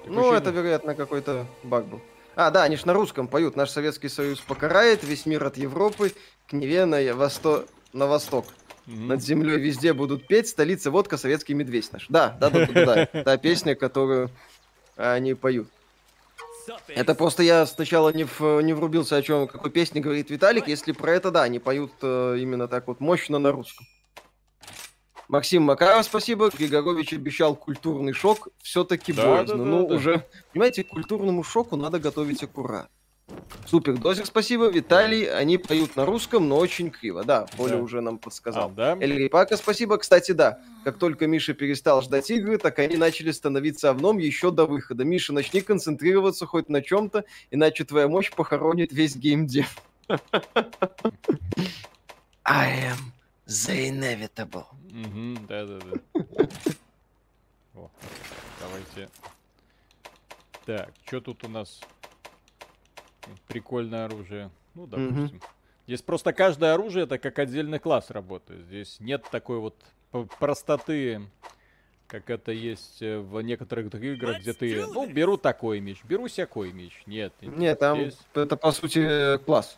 Ну, 0.06 0.32
это, 0.32 0.50
вероятно, 0.50 0.94
какой-то 0.94 1.46
баг 1.62 1.86
был. 1.86 2.00
А, 2.36 2.50
да, 2.50 2.62
они 2.62 2.76
ж 2.76 2.84
на 2.84 2.92
русском 2.92 3.28
поют. 3.28 3.56
Наш 3.56 3.70
Советский 3.70 4.08
Союз 4.08 4.40
покарает 4.40 5.04
весь 5.04 5.26
мир 5.26 5.44
от 5.44 5.56
Европы 5.56 6.12
к 6.48 6.52
Неве 6.52 6.84
на, 6.84 7.14
восто... 7.14 7.66
на 7.92 8.06
восток. 8.06 8.46
Mm-hmm. 8.86 9.06
Над 9.06 9.22
землей 9.22 9.58
везде 9.58 9.92
будут 9.92 10.26
петь, 10.26 10.48
столица 10.48 10.90
водка, 10.90 11.16
советский 11.16 11.54
медведь 11.54 11.92
наш. 11.92 12.06
Да, 12.08 12.36
да, 12.40 12.50
да, 12.50 12.66
да, 12.66 13.08
да. 13.12 13.22
Та 13.24 13.36
песня, 13.36 13.74
которую 13.74 14.30
они 14.96 15.34
поют. 15.34 15.68
Это 16.88 17.14
просто 17.14 17.42
я 17.42 17.66
сначала 17.66 18.12
не, 18.12 18.24
в, 18.24 18.60
не 18.60 18.72
врубился, 18.72 19.16
о 19.16 19.22
чем, 19.22 19.48
какой 19.48 19.70
песне 19.70 20.00
говорит 20.00 20.30
Виталик. 20.30 20.68
Если 20.68 20.92
про 20.92 21.12
это, 21.12 21.30
да, 21.30 21.42
они 21.42 21.58
поют 21.58 21.92
э, 22.02 22.36
именно 22.38 22.68
так 22.68 22.86
вот 22.86 23.00
мощно 23.00 23.38
на 23.38 23.50
русском. 23.50 23.86
Максим 25.30 25.62
Макаров, 25.62 26.04
спасибо. 26.04 26.50
Григорович 26.50 27.12
обещал 27.12 27.54
культурный 27.54 28.12
шок. 28.12 28.48
Все-таки 28.58 29.12
да, 29.12 29.24
боязно. 29.24 29.58
Да, 29.58 29.62
да, 29.62 29.70
ну, 29.70 29.86
да. 29.86 29.94
уже, 29.94 30.26
понимаете, 30.52 30.82
к 30.82 30.88
культурному 30.88 31.44
шоку 31.44 31.76
надо 31.76 32.00
готовить 32.00 32.42
аккуратно. 32.42 32.88
Супер, 33.64 33.96
Дозик, 33.96 34.26
спасибо. 34.26 34.66
Виталий, 34.66 35.30
они 35.30 35.56
поют 35.56 35.94
на 35.94 36.04
русском, 36.04 36.48
но 36.48 36.56
очень 36.56 36.90
криво. 36.90 37.22
Да, 37.22 37.46
Поля 37.56 37.76
да. 37.76 37.82
уже 37.82 38.00
нам 38.00 38.18
подсказал. 38.18 38.70
А, 38.70 38.72
да? 38.72 38.98
Эль 39.00 39.16
Рипака, 39.16 39.56
спасибо. 39.56 39.98
Кстати, 39.98 40.32
да, 40.32 40.58
как 40.82 40.98
только 40.98 41.28
Миша 41.28 41.54
перестал 41.54 42.02
ждать 42.02 42.28
игры, 42.32 42.58
так 42.58 42.80
они 42.80 42.96
начали 42.96 43.30
становиться 43.30 43.88
овном 43.92 44.18
еще 44.18 44.50
до 44.50 44.66
выхода. 44.66 45.04
Миша, 45.04 45.32
начни 45.32 45.60
концентрироваться 45.60 46.44
хоть 46.44 46.68
на 46.68 46.82
чем-то, 46.82 47.24
иначе 47.52 47.84
твоя 47.84 48.08
мощь 48.08 48.32
похоронит 48.32 48.90
весь 48.92 49.14
геймдев. 49.14 49.76
I 52.42 52.72
am 52.90 53.12
The 53.50 53.90
Inevitable. 53.90 54.66
Угу, 54.92 55.46
да-да-да. 55.48 56.00
давайте. 58.60 59.10
Так, 60.64 60.92
что 61.04 61.20
тут 61.20 61.42
у 61.42 61.48
нас? 61.48 61.80
Прикольное 63.48 64.04
оружие. 64.04 64.50
Ну, 64.76 64.86
допустим. 64.86 65.38
Угу. 65.38 65.46
Здесь 65.88 66.02
просто 66.02 66.32
каждое 66.32 66.74
оружие 66.74 67.04
это 67.04 67.18
как 67.18 67.40
отдельный 67.40 67.80
класс 67.80 68.10
работает. 68.10 68.64
Здесь 68.66 69.00
нет 69.00 69.24
такой 69.32 69.58
вот 69.58 69.74
простоты, 70.38 71.20
как 72.06 72.30
это 72.30 72.52
есть 72.52 73.02
э, 73.02 73.18
в 73.18 73.40
некоторых 73.40 73.90
других 73.90 74.16
играх, 74.16 74.38
где 74.38 74.52
ты, 74.52 74.86
ну, 74.86 75.08
беру 75.10 75.36
такой 75.36 75.80
меч, 75.80 76.04
беру 76.04 76.28
всякой 76.28 76.72
меч. 76.72 77.02
Нет. 77.06 77.32
Нет, 77.40 77.80
там 77.80 78.00
здесь... 78.00 78.18
это 78.32 78.56
по 78.56 78.70
сути 78.70 79.38
класс. 79.38 79.76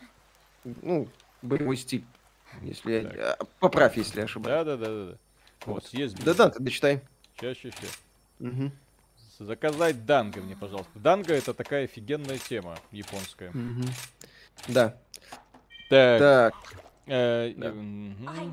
Ну, 0.64 1.08
боевой 1.40 1.78
стиль. 1.78 2.04
Если 2.61 3.01
так. 3.01 3.17
я... 3.17 3.38
Поправь, 3.59 3.97
если 3.97 4.19
я 4.19 4.25
ошибаюсь. 4.25 4.65
Да, 4.65 4.77
да, 4.77 4.77
да, 4.77 4.87
да. 4.87 5.11
да. 5.12 5.19
Вот, 5.67 5.87
есть. 5.88 6.23
Да, 6.25 6.35
да, 6.35 6.51
ты 6.51 6.61
дочитай. 6.61 7.01
Сейчас, 7.37 7.57
сейчас, 7.57 7.75
сейчас. 7.75 7.99
Угу. 8.41 8.71
Заказать 9.38 10.05
данго 10.05 10.41
мне, 10.41 10.57
пожалуйста. 10.57 10.99
Данго 10.99 11.35
это 11.35 11.55
такая 11.55 11.85
офигенная 11.85 12.38
тема 12.38 12.77
японская. 12.91 13.51
Угу. 13.51 13.88
Да. 14.69 14.97
Так. 15.88 16.19
Так. 16.21 16.55
Э, 17.07 17.53
да. 17.57 17.71
Угу. 17.71 18.53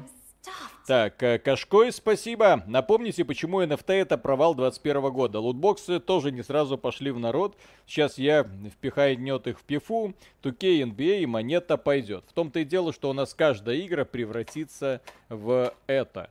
Так, 0.88 1.22
э, 1.22 1.38
Кашкой, 1.38 1.92
спасибо. 1.92 2.64
Напомните, 2.66 3.24
почему 3.24 3.62
NFT 3.62 3.94
это 3.94 4.18
провал 4.18 4.56
21 4.56 5.12
года. 5.12 5.40
Лутбоксы 5.40 6.00
тоже 6.00 6.32
не 6.32 6.42
сразу 6.42 6.78
пошли 6.78 7.12
в 7.12 7.20
народ. 7.20 7.56
Сейчас 7.86 8.18
я 8.18 8.44
впихаю 8.44 9.16
днет 9.16 9.46
их 9.48 9.60
в 9.60 9.64
пифу, 9.64 10.16
2K, 10.42 10.82
NBA 10.84 11.20
и 11.20 11.26
монета 11.26 11.78
пойдет. 11.78 12.24
В 12.28 12.34
том-то 12.34 12.62
и 12.62 12.66
дело, 12.66 12.92
что 12.92 13.10
у 13.10 13.14
нас 13.14 13.34
каждая 13.34 13.80
игра 13.82 14.06
превратится 14.06 15.02
в 15.30 15.74
это 15.86 16.30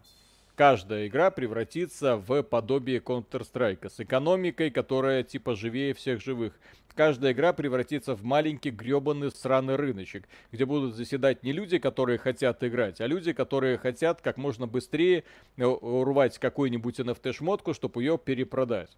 каждая 0.58 1.06
игра 1.06 1.30
превратится 1.30 2.16
в 2.16 2.42
подобие 2.42 2.98
Counter-Strike 2.98 3.88
с 3.88 4.00
экономикой, 4.00 4.72
которая 4.72 5.22
типа 5.22 5.54
живее 5.54 5.94
всех 5.94 6.20
живых. 6.20 6.52
Каждая 6.98 7.30
игра 7.30 7.52
превратится 7.52 8.16
в 8.16 8.24
маленький 8.24 8.70
гребаный 8.70 9.30
сраный 9.30 9.76
рыночек, 9.76 10.28
где 10.50 10.64
будут 10.64 10.96
заседать 10.96 11.44
не 11.44 11.52
люди, 11.52 11.78
которые 11.78 12.18
хотят 12.18 12.64
играть, 12.64 13.00
а 13.00 13.06
люди, 13.06 13.32
которые 13.32 13.78
хотят 13.78 14.20
как 14.20 14.36
можно 14.36 14.66
быстрее 14.66 15.22
э, 15.56 15.64
урвать 15.64 16.40
какую-нибудь 16.40 16.98
NFT-шмотку, 16.98 17.72
чтобы 17.72 18.02
ее 18.02 18.18
перепродать. 18.18 18.90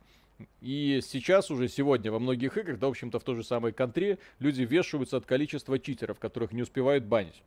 И 0.62 1.00
сейчас 1.02 1.50
уже 1.50 1.68
сегодня 1.68 2.10
во 2.10 2.18
многих 2.18 2.56
играх, 2.56 2.78
да, 2.78 2.86
в 2.86 2.90
общем-то, 2.92 3.18
в 3.18 3.22
той 3.22 3.36
же 3.36 3.44
самой 3.44 3.72
контре, 3.72 4.18
люди 4.38 4.62
вешаются 4.62 5.18
от 5.18 5.26
количества 5.26 5.78
читеров, 5.78 6.18
которых 6.18 6.52
не 6.52 6.62
успевают 6.62 7.04
банить 7.04 7.42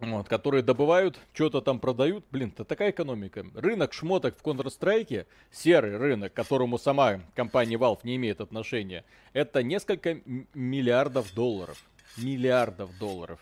вот, 0.00 0.28
которые 0.28 0.62
добывают, 0.62 1.18
что-то 1.32 1.60
там 1.60 1.78
продают. 1.78 2.24
Блин, 2.30 2.50
это 2.54 2.64
такая 2.64 2.90
экономика. 2.90 3.44
Рынок 3.54 3.92
шмоток 3.92 4.36
в 4.36 4.42
Counter-Strike, 4.42 5.26
серый 5.50 5.96
рынок, 5.96 6.32
к 6.32 6.36
которому 6.36 6.78
сама 6.78 7.20
компания 7.34 7.76
Valve 7.76 8.00
не 8.04 8.16
имеет 8.16 8.40
отношения, 8.40 9.04
это 9.32 9.62
несколько 9.62 10.20
миллиардов 10.54 11.34
долларов. 11.34 11.82
Миллиардов 12.16 12.96
долларов. 12.98 13.40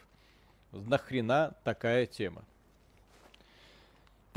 Нахрена 0.72 1.54
такая 1.64 2.06
тема? 2.06 2.44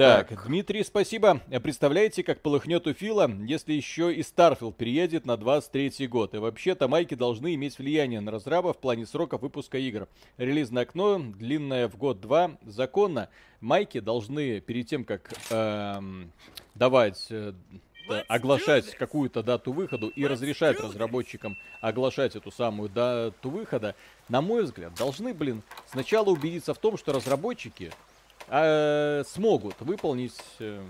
Так, 0.02 0.30
так, 0.30 0.48
Дмитрий, 0.48 0.84
спасибо. 0.84 1.42
Представляете, 1.62 2.24
как 2.24 2.42
полыхнет 2.42 2.88
у 2.88 2.94
Фила, 2.94 3.30
если 3.46 3.74
еще 3.74 4.12
и 4.12 4.24
Starfield 4.24 4.76
приедет 4.76 5.28
на 5.28 5.38
23 5.38 6.08
год. 6.08 6.34
И 6.34 6.40
вообще-то 6.40 6.88
майки 6.88 7.14
должны 7.14 7.54
иметь 7.54 7.78
влияние 7.78 8.20
на 8.20 8.32
разраба 8.32 8.74
в 8.74 8.80
плане 8.80 9.06
срока 9.06 9.38
выпуска 9.38 9.78
игр. 9.78 10.08
Релизное 10.38 10.84
окно, 10.84 11.20
длинное 11.20 11.88
в 11.88 11.98
год-два, 11.98 12.58
законно. 12.64 13.30
Майки 13.60 14.00
должны 14.00 14.60
перед 14.60 14.88
тем, 14.88 15.06
как 15.06 15.32
эм, 15.52 16.32
давать... 16.74 17.28
Э, 17.30 17.54
оглашать 18.28 18.96
какую-то 18.96 19.44
дату 19.44 19.72
выхода 19.72 20.08
и 20.08 20.26
разрешать 20.26 20.80
разработчикам 20.82 21.56
оглашать 21.80 22.36
эту 22.36 22.52
самую 22.52 22.90
дату 22.90 23.52
выхода, 23.52 23.96
на 24.28 24.42
мой 24.42 24.64
взгляд, 24.64 24.96
должны, 24.96 25.34
блин, 25.34 25.62
сначала 25.86 26.30
убедиться 26.30 26.74
в 26.74 26.80
том, 26.80 26.98
что 26.98 27.14
разработчики 27.14 27.92
э, 28.52 29.24
смогут 29.28 29.76
выполнить 29.80 30.38
э, 30.60 30.84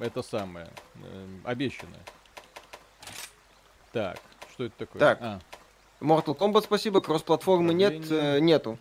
это 0.00 0.22
самое 0.22 0.68
э, 1.04 1.26
обещанное. 1.44 2.00
Так, 3.92 4.18
что 4.52 4.64
это 4.64 4.74
такое? 4.78 5.00
Так. 5.00 5.18
А. 5.20 5.40
Mortal 6.00 6.36
Kombat, 6.36 6.62
спасибо, 6.62 7.00
кросс-платформы 7.00 7.74
нет, 7.74 8.10
э, 8.10 8.38
нету. 8.40 8.78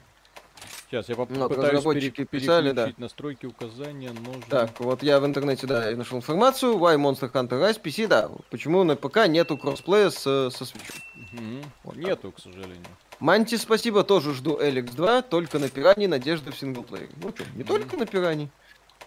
Сейчас 0.89 1.07
я 1.07 1.15
попытаюсь 1.15 1.51
ну, 1.51 1.57
разработчики 1.57 2.23
пере- 2.23 2.25
писали, 2.25 2.71
да. 2.71 2.91
настройки 2.97 3.45
указания 3.45 4.11
нужно. 4.11 4.41
Так, 4.49 4.79
вот 4.79 5.03
я 5.03 5.19
в 5.19 5.25
интернете, 5.25 5.67
да, 5.67 5.91
нашел 5.91 6.17
информацию. 6.17 6.77
Why 6.77 6.97
Monster 6.97 7.31
Hunter 7.31 7.61
Rise 7.61 7.79
PC, 7.79 8.07
да. 8.07 8.31
Почему 8.49 8.83
на 8.83 8.95
ПК 8.95 9.27
нету 9.27 9.55
кроссплея 9.55 10.09
с, 10.09 10.21
со 10.21 10.65
свечом? 10.65 10.95
Угу. 11.33 11.63
Вот 11.83 11.95
нету, 11.95 12.31
так. 12.31 12.35
к 12.35 12.39
сожалению. 12.39 12.85
Манти, 13.19 13.55
спасибо, 13.55 14.03
тоже 14.03 14.33
жду 14.33 14.57
Эликс 14.61 14.93
2, 14.93 15.23
только 15.23 15.59
на 15.59 15.69
пиране 15.69 16.07
надежда 16.07 16.51
в 16.51 16.57
синглплеере. 16.57 17.09
Ну 17.21 17.29
что, 17.29 17.43
не 17.55 17.63
только 17.63 17.97
на 17.97 18.05
пиране. 18.05 18.49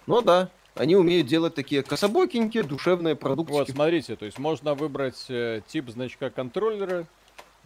Но 0.06 0.20
да, 0.20 0.50
они 0.74 0.96
умеют 0.96 1.26
делать 1.26 1.54
такие 1.54 1.82
кособокенькие, 1.82 2.62
душевные 2.62 3.16
продукты. 3.16 3.52
Вот, 3.52 3.68
смотрите, 3.68 4.16
то 4.16 4.24
есть 4.24 4.38
можно 4.38 4.74
выбрать 4.74 5.26
э, 5.28 5.62
тип 5.66 5.90
значка 5.90 6.30
контроллера, 6.30 7.06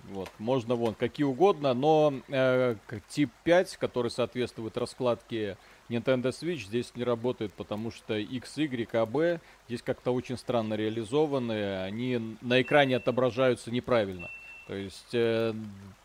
Вот, 0.09 0.31
можно 0.39 0.75
вон 0.75 0.95
какие 0.95 1.25
угодно, 1.25 1.75
но 1.75 2.15
э, 2.29 2.77
тип 3.09 3.31
5, 3.45 3.77
который 3.77 4.11
соответствует 4.11 4.77
раскладке 4.77 5.57
Nintendo 5.89 6.31
Switch, 6.31 6.67
здесь 6.67 6.93
не 6.95 7.05
работает, 7.05 7.53
потому 7.55 7.91
что 7.91 8.15
X, 8.15 8.57
Y, 8.57 8.89
A, 8.93 9.07
B 9.07 9.41
здесь 9.69 9.83
как-то 9.83 10.13
очень 10.13 10.37
странно 10.37 10.75
реализованы, 10.75 11.83
они 11.83 12.37
на 12.41 12.61
экране 12.61 12.97
отображаются 12.97 13.71
неправильно. 13.71 14.31
То 14.67 14.75
есть 14.75 15.15
э, 15.15 15.55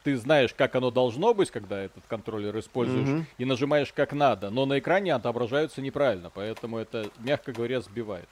ты 0.03 0.17
знаешь, 0.17 0.53
как 0.53 0.75
оно 0.75 0.91
должно 0.91 1.33
быть, 1.33 1.49
когда 1.49 1.81
этот 1.81 2.03
контроллер 2.07 2.57
используешь, 2.59 3.07
mm-hmm. 3.07 3.25
и 3.39 3.45
нажимаешь 3.45 3.91
как 3.91 4.13
надо, 4.13 4.51
но 4.51 4.65
на 4.65 4.77
экране 4.77 5.15
отображаются 5.15 5.81
неправильно, 5.81 6.29
поэтому 6.33 6.77
это, 6.77 7.09
мягко 7.19 7.51
говоря, 7.53 7.81
сбивает. 7.81 8.29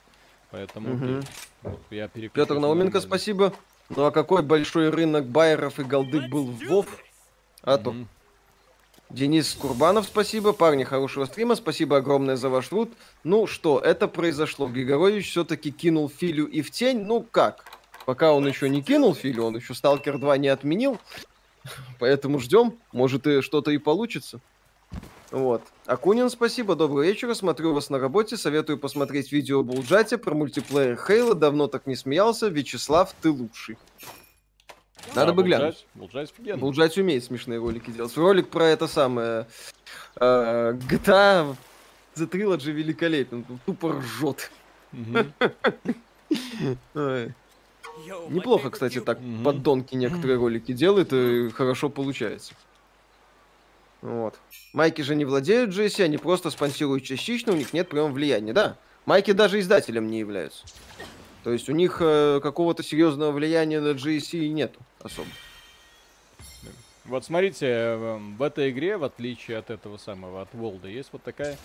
Поэтому 0.52 0.88
mm-hmm. 0.88 1.26
вот, 1.62 1.80
я 1.90 2.08
Петр 2.08 2.58
Науменко, 2.58 3.00
спасибо. 3.00 3.52
Ну 3.88 4.04
а 4.04 4.12
какой 4.12 4.42
большой 4.42 4.90
рынок 4.90 5.26
байеров 5.26 5.80
и 5.80 5.84
голды 5.84 6.28
был 6.28 6.46
в 6.46 6.64
Вов? 6.66 6.86
А 7.62 7.76
то. 7.76 7.90
Mm-hmm. 7.90 8.06
Денис 9.10 9.52
Курбанов, 9.54 10.06
спасибо. 10.06 10.52
Парни, 10.52 10.84
хорошего 10.84 11.24
стрима. 11.24 11.56
Спасибо 11.56 11.96
огромное 11.96 12.36
за 12.36 12.48
ваш 12.48 12.68
труд. 12.68 12.92
Ну 13.24 13.48
что, 13.48 13.80
это 13.80 14.06
произошло. 14.06 14.68
Григорович 14.68 15.30
все-таки 15.30 15.72
кинул 15.72 16.08
Филю 16.08 16.46
и 16.46 16.62
в 16.62 16.70
тень. 16.70 17.04
Ну 17.04 17.26
как? 17.28 17.64
Пока 18.06 18.32
он 18.32 18.46
еще 18.46 18.68
не 18.68 18.82
кинул 18.82 19.14
Филю, 19.14 19.44
он 19.44 19.56
еще 19.56 19.74
Сталкер 19.74 20.18
2 20.18 20.38
не 20.38 20.48
отменил. 20.48 20.98
Поэтому 21.98 22.38
ждем. 22.38 22.78
Может 22.92 23.26
и 23.26 23.42
что-то 23.42 23.70
и 23.70 23.78
получится. 23.78 24.40
Вот. 25.30 25.62
Акунин, 25.86 26.30
спасибо, 26.30 26.74
доброго 26.74 27.04
вечера. 27.04 27.34
Смотрю 27.34 27.72
вас 27.72 27.90
на 27.90 27.98
работе. 27.98 28.36
Советую 28.36 28.78
посмотреть 28.78 29.30
видео 29.30 29.62
Булджати 29.62 30.16
про 30.16 30.34
мультиплеер 30.34 30.96
Хейла. 30.96 31.34
Давно 31.34 31.68
так 31.68 31.86
не 31.86 31.94
смеялся. 31.94 32.48
Вячеслав, 32.48 33.14
ты 33.20 33.30
лучший. 33.30 33.78
Надо 35.14 35.28
да, 35.28 35.32
бы 35.32 35.42
глянуть. 35.44 35.86
Булджать 35.94 36.32
офигенно. 36.32 36.58
Булджать 36.58 36.98
умеет 36.98 37.24
смешные 37.24 37.58
ролики 37.58 37.90
делать. 37.90 38.16
Ролик 38.16 38.48
про 38.48 38.66
это 38.66 38.88
самое... 38.88 39.46
Э, 40.16 40.72
GTA 40.72 41.56
The 42.16 42.28
Trilogy 42.28 42.72
великолепен. 42.72 43.44
Тупо 43.66 43.92
ржет. 43.92 44.50
Неплохо, 48.28 48.70
кстати, 48.70 49.00
так 49.00 49.18
поддонки 49.44 49.94
некоторые 49.94 50.38
ролики 50.38 50.72
делает 50.72 51.12
и 51.12 51.50
хорошо 51.50 51.88
получается. 51.88 52.54
Вот. 54.02 54.38
Майки 54.72 55.02
же 55.02 55.14
не 55.14 55.24
владеют 55.24 55.70
GSC, 55.70 56.04
они 56.04 56.16
просто 56.16 56.50
спонсируют 56.50 57.04
частично, 57.04 57.52
у 57.52 57.56
них 57.56 57.72
нет 57.72 57.88
прямого 57.88 58.12
влияния. 58.12 58.52
Да, 58.52 58.76
майки 59.04 59.32
даже 59.32 59.60
издателем 59.60 60.10
не 60.10 60.20
являются. 60.20 60.64
То 61.44 61.52
есть 61.52 61.68
у 61.68 61.72
них 61.72 61.98
э, 62.00 62.40
какого-то 62.42 62.82
серьезного 62.82 63.32
влияния 63.32 63.80
на 63.80 63.92
GSC 63.92 64.48
нету 64.48 64.78
особо. 65.02 65.28
Вот 67.06 67.24
смотрите, 67.24 67.66
эм, 67.66 68.36
в 68.36 68.42
этой 68.42 68.70
игре, 68.70 68.96
в 68.96 69.04
отличие 69.04 69.58
от 69.58 69.70
этого 69.70 69.96
самого, 69.96 70.42
от 70.42 70.54
Волда, 70.54 70.86
есть 70.86 71.08
вот 71.12 71.22
такая 71.22 71.56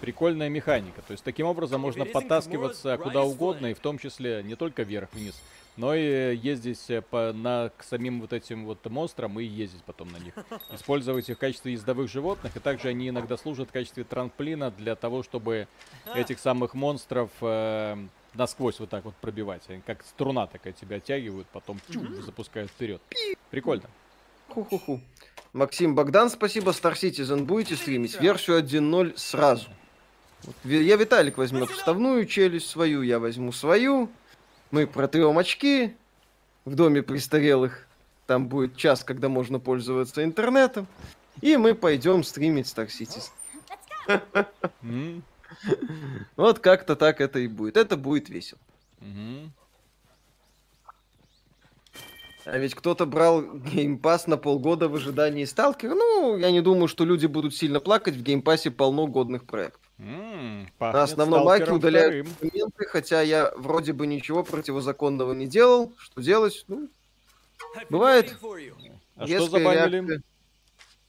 прикольная 0.00 0.48
механика. 0.48 1.02
То 1.02 1.12
есть 1.12 1.22
таким 1.22 1.46
образом 1.46 1.80
можно 1.80 2.06
подтаскиваться 2.06 2.96
куда 2.96 3.22
угодно, 3.22 3.66
и 3.66 3.74
в 3.74 3.80
том 3.80 3.98
числе 3.98 4.42
не 4.42 4.54
только 4.54 4.82
вверх-вниз, 4.82 5.34
но 5.76 5.94
и 5.94 6.36
ездить 6.36 6.78
э, 6.88 7.02
по, 7.02 7.32
на, 7.32 7.70
к 7.76 7.82
самим 7.82 8.20
вот 8.20 8.32
этим 8.32 8.64
вот 8.64 8.84
монстрам 8.86 9.38
и 9.40 9.44
ездить 9.44 9.82
потом 9.84 10.12
на 10.12 10.18
них. 10.18 10.34
Использовать 10.72 11.28
их 11.28 11.36
в 11.36 11.40
качестве 11.40 11.72
ездовых 11.72 12.10
животных, 12.10 12.56
и 12.56 12.60
также 12.60 12.88
они 12.88 13.08
иногда 13.08 13.36
служат 13.36 13.68
в 13.68 13.72
качестве 13.72 14.04
трамплина 14.04 14.70
для 14.70 14.94
того, 14.94 15.22
чтобы 15.22 15.66
этих 16.14 16.38
самых 16.38 16.74
монстров 16.74 17.30
э, 17.40 17.96
насквозь 18.34 18.78
вот 18.80 18.90
так 18.90 19.04
вот 19.04 19.14
пробивать. 19.16 19.62
Они 19.68 19.80
как 19.84 20.04
струна 20.04 20.46
такая 20.46 20.72
тебя 20.72 20.96
оттягивают, 20.96 21.46
потом 21.48 21.80
чу, 21.90 22.22
запускают 22.22 22.70
вперед. 22.70 23.00
Прикольно. 23.50 23.88
Ху-ху-ху. 24.48 25.00
Максим 25.52 25.94
Богдан, 25.94 26.30
спасибо. 26.30 26.72
Star 26.72 26.94
Citizen 26.94 27.44
будете 27.44 27.76
стримить? 27.76 28.20
Версию 28.20 28.58
1.0 28.58 29.16
сразу. 29.16 29.68
Вот, 30.42 30.56
я 30.64 30.96
Виталик 30.96 31.38
возьмет 31.38 31.70
вставную 31.70 32.26
челюсть 32.26 32.68
свою, 32.68 33.02
я 33.02 33.18
возьму 33.18 33.52
свою. 33.52 34.10
Мы 34.74 34.88
протрем 34.88 35.38
очки 35.38 35.94
в 36.64 36.74
доме 36.74 37.00
престарелых. 37.00 37.86
Там 38.26 38.48
будет 38.48 38.76
час, 38.76 39.04
когда 39.04 39.28
можно 39.28 39.60
пользоваться 39.60 40.24
интернетом. 40.24 40.88
И 41.40 41.56
мы 41.56 41.76
пойдем 41.76 42.24
стримить 42.24 42.66
Star 42.66 42.88
Citizen. 42.88 43.30
Вот 46.34 46.58
как-то 46.58 46.96
так 46.96 47.20
это 47.20 47.38
и 47.38 47.46
будет. 47.46 47.76
Это 47.76 47.96
будет 47.96 48.28
весело. 48.28 48.58
А 52.44 52.58
ведь 52.58 52.74
кто-то 52.74 53.06
брал 53.06 53.42
Game 53.42 53.84
Pass 53.84 54.26
на 54.26 54.36
полгода 54.36 54.88
в 54.88 54.96
ожидании 54.96 55.44
Сталкера. 55.44 55.94
Ну, 55.94 56.36
я 56.36 56.50
не 56.50 56.62
думаю, 56.62 56.88
что 56.88 57.04
люди 57.04 57.26
будут 57.26 57.54
сильно 57.54 57.78
плакать. 57.78 58.16
В 58.16 58.22
Game 58.24 58.43
Pass'е 58.43 58.72
полно 58.72 59.06
годных 59.06 59.44
проектов. 59.44 59.83
Mm, 59.98 60.66
на 60.80 61.02
основном 61.04 61.44
лайке 61.44 61.70
удаляют 61.70 62.26
документы, 62.40 62.84
хотя 62.86 63.22
я 63.22 63.52
вроде 63.56 63.92
бы 63.92 64.06
ничего 64.06 64.42
противозаконного 64.42 65.32
не 65.32 65.46
делал. 65.46 65.92
Что 65.98 66.20
делать? 66.20 66.64
Ну, 66.66 66.88
бывает. 67.90 68.36
А 69.16 69.26
что 69.26 69.46
забанили? 69.46 69.96
Реакция... 69.98 70.22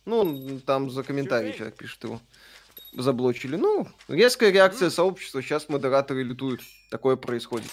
Ну, 0.06 0.60
там 0.66 0.92
за 0.92 1.04
комментарий 1.04 1.54
человек 1.54 1.76
пишет 1.76 2.04
его. 2.04 2.22
Заблочили. 2.94 3.56
Ну, 3.56 3.88
резкая 4.08 4.52
реакция 4.52 4.90
сообщества. 4.90 5.42
Сейчас 5.42 5.68
модераторы 5.68 6.24
лютуют. 6.24 6.62
Такое 6.92 7.16
происходит. 7.16 7.72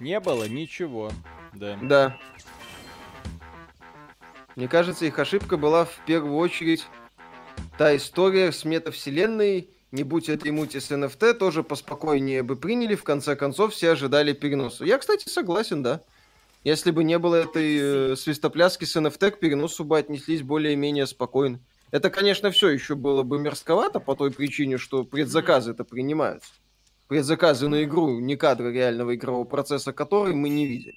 Не 0.00 0.18
было 0.20 0.48
ничего. 0.48 1.12
Да. 1.52 1.78
Да. 1.82 2.18
Мне 4.56 4.68
кажется, 4.68 5.04
их 5.04 5.18
ошибка 5.18 5.58
была 5.58 5.84
в 5.84 6.00
первую 6.06 6.36
очередь 6.36 6.86
та 7.76 7.94
история 7.94 8.52
с 8.52 8.64
метавселенной. 8.64 9.68
Не 9.92 10.02
будь 10.02 10.28
этой 10.28 10.50
мути 10.50 10.78
с 10.78 10.90
NFT, 10.90 11.34
тоже 11.34 11.62
поспокойнее 11.62 12.42
бы 12.42 12.56
приняли. 12.56 12.94
В 12.96 13.04
конце 13.04 13.36
концов, 13.36 13.72
все 13.72 13.90
ожидали 13.90 14.32
переноса. 14.32 14.84
Я, 14.84 14.98
кстати, 14.98 15.28
согласен, 15.28 15.82
да. 15.82 16.02
Если 16.64 16.90
бы 16.90 17.04
не 17.04 17.18
было 17.18 17.36
этой 17.36 18.12
э, 18.12 18.16
свистопляски 18.16 18.84
с 18.84 18.96
NFT, 18.96 19.30
к 19.30 19.38
переносу 19.38 19.84
бы 19.84 19.96
отнеслись 19.96 20.42
более-менее 20.42 21.06
спокойно. 21.06 21.60
Это, 21.92 22.10
конечно, 22.10 22.50
все 22.50 22.70
еще 22.70 22.96
было 22.96 23.22
бы 23.22 23.38
мерзковато 23.38 24.00
по 24.00 24.16
той 24.16 24.32
причине, 24.32 24.76
что 24.76 25.04
предзаказы 25.04 25.70
это 25.70 25.84
принимаются. 25.84 26.50
Предзаказы 27.06 27.68
на 27.68 27.84
игру, 27.84 28.18
не 28.18 28.34
кадры 28.34 28.72
реального 28.72 29.14
игрового 29.14 29.44
процесса, 29.44 29.92
который 29.92 30.34
мы 30.34 30.48
не 30.48 30.66
видели. 30.66 30.96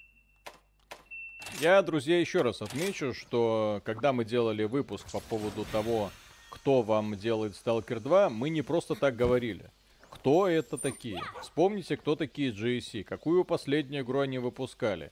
Я, 1.60 1.82
друзья, 1.84 2.20
еще 2.20 2.42
раз 2.42 2.64
отмечу, 2.64 3.14
что 3.14 3.82
когда 3.86 4.12
мы 4.12 4.26
делали 4.26 4.64
выпуск 4.64 5.12
по 5.12 5.20
поводу 5.20 5.66
того, 5.72 6.10
кто 6.50 6.82
вам 6.82 7.16
делает 7.16 7.54
Stalker 7.54 8.00
2, 8.00 8.30
мы 8.30 8.50
не 8.50 8.62
просто 8.62 8.96
так 8.96 9.16
говорили. 9.16 9.70
Кто 10.10 10.48
это 10.48 10.78
такие? 10.78 11.22
Вспомните, 11.42 11.96
кто 11.96 12.16
такие 12.16 12.52
GSC, 12.52 13.04
какую 13.04 13.46
последнюю 13.46 14.04
игру 14.04 14.20
они 14.20 14.38
выпускали. 14.38 15.12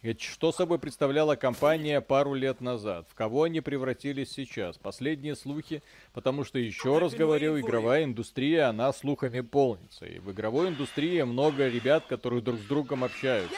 Ведь 0.00 0.20
что 0.20 0.52
собой 0.52 0.78
представляла 0.78 1.34
компания 1.34 2.00
пару 2.00 2.34
лет 2.34 2.60
назад? 2.60 3.08
В 3.10 3.14
кого 3.14 3.42
они 3.44 3.60
превратились 3.60 4.30
сейчас? 4.30 4.78
Последние 4.78 5.34
слухи, 5.34 5.82
потому 6.12 6.44
что 6.44 6.60
еще 6.60 6.98
раз 6.98 7.14
говорю, 7.14 7.58
игровая 7.58 8.04
индустрия, 8.04 8.68
она 8.68 8.92
слухами 8.92 9.40
полнится. 9.40 10.06
И 10.06 10.20
в 10.20 10.30
игровой 10.30 10.68
индустрии 10.68 11.22
много 11.22 11.68
ребят, 11.68 12.04
которые 12.08 12.42
друг 12.42 12.60
с 12.60 12.64
другом 12.64 13.02
общаются. 13.02 13.56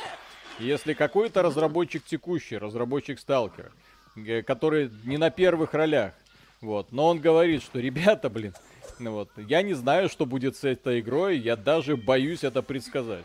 Если 0.59 0.95
какой-то 0.95 1.43
разработчик 1.43 2.05
текущий, 2.05 2.57
разработчик 2.57 3.19
Сталкера, 3.19 3.71
э, 4.17 4.43
который 4.43 4.91
не 5.05 5.19
на 5.19 5.31
первых 5.31 5.75
ролях, 5.75 6.15
вот, 6.61 6.93
но 6.93 7.09
он 7.09 7.21
говорит, 7.21 7.63
что 7.63 7.79
ребята, 7.79 8.29
блин, 8.29 8.55
ну 8.99 9.13
вот, 9.13 9.31
я 9.37 9.63
не 9.63 9.75
знаю, 9.75 10.09
что 10.09 10.27
будет 10.27 10.57
с 10.57 10.65
этой 10.65 11.01
игрой, 11.01 11.39
я 11.39 11.57
даже 11.57 11.97
боюсь 11.97 12.45
это 12.45 12.63
предсказать. 12.63 13.25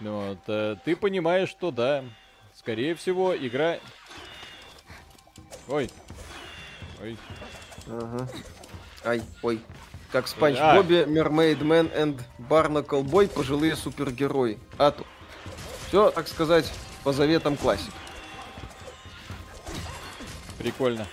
Ну 0.00 0.28
вот, 0.28 0.38
э, 0.48 0.76
ты 0.84 0.96
понимаешь, 0.96 1.48
что 1.48 1.70
да, 1.70 2.04
скорее 2.54 2.94
всего, 2.94 3.36
игра... 3.36 3.78
Ой. 5.68 5.88
Ой. 7.00 7.16
Ага. 7.86 8.28
Ай, 9.04 9.22
ой. 9.42 9.60
Как 10.10 10.28
Спанч 10.28 10.58
Бобби, 10.58 11.04
Mermaid 11.06 11.62
Man 11.62 11.86
и 11.86 12.16
Barnacle 12.42 13.02
Boy, 13.02 13.28
пожилые 13.28 13.76
супергерои. 13.76 14.58
А 14.76 14.90
то. 14.90 15.06
Все, 15.88 16.10
так 16.10 16.28
сказать, 16.28 16.70
по 17.02 17.12
заветам 17.12 17.56
классик. 17.56 17.92
Прикольно. 20.58 21.06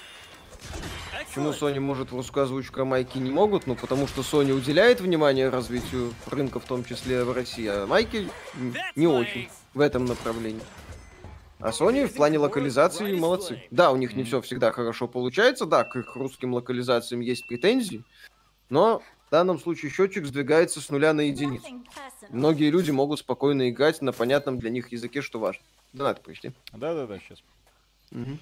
Почему 1.30 1.52
Sony 1.52 1.80
может 1.80 2.12
озвучку 2.12 2.86
майки 2.86 3.20
не 3.20 3.30
могут? 3.30 3.68
Ну, 3.68 3.76
потому 3.76 4.08
что 4.08 4.22
Sony 4.22 4.52
уделяет 4.52 5.00
внимание 5.00 5.50
развитию 5.50 6.12
рынка, 6.26 6.60
в 6.60 6.66
том 6.66 6.84
числе 6.84 7.24
в 7.24 7.32
России, 7.32 7.68
а 7.68 7.86
майки 7.86 8.28
не 8.96 9.06
очень 9.06 9.48
в 9.76 9.80
этом 9.80 10.06
направлении. 10.06 10.64
А 11.60 11.70
Sony 11.70 12.08
в 12.08 12.16
плане 12.16 12.40
локализации 12.40 13.14
молодцы. 13.14 13.62
Да, 13.70 13.92
у 13.92 13.96
них 13.96 14.16
не 14.16 14.24
все 14.24 14.42
всегда 14.42 14.72
хорошо 14.72 15.08
получается, 15.08 15.68
да, 15.68 15.84
к 15.84 15.96
их 15.98 16.16
русским 16.16 16.56
локализациям 16.56 17.22
есть 17.22 17.46
претензии, 17.46 18.04
но 18.70 19.04
в 19.28 19.32
данном 19.32 19.60
случае 19.60 19.92
счетчик 19.92 20.26
сдвигается 20.26 20.82
с 20.82 20.90
нуля 20.90 21.14
на 21.14 21.22
единицу. 21.22 21.68
Многие 22.30 22.72
люди 22.72 22.90
могут 22.90 23.20
спокойно 23.20 23.70
играть 23.70 24.02
на 24.02 24.14
понятном 24.14 24.58
для 24.58 24.72
них 24.72 24.92
языке, 24.92 25.22
что 25.22 25.38
важно. 25.38 25.62
Донаты 25.94 26.24
пришли. 26.24 26.54
Да-да-да, 26.72 27.20
сейчас. 27.20 27.44
Угу. 28.12 28.40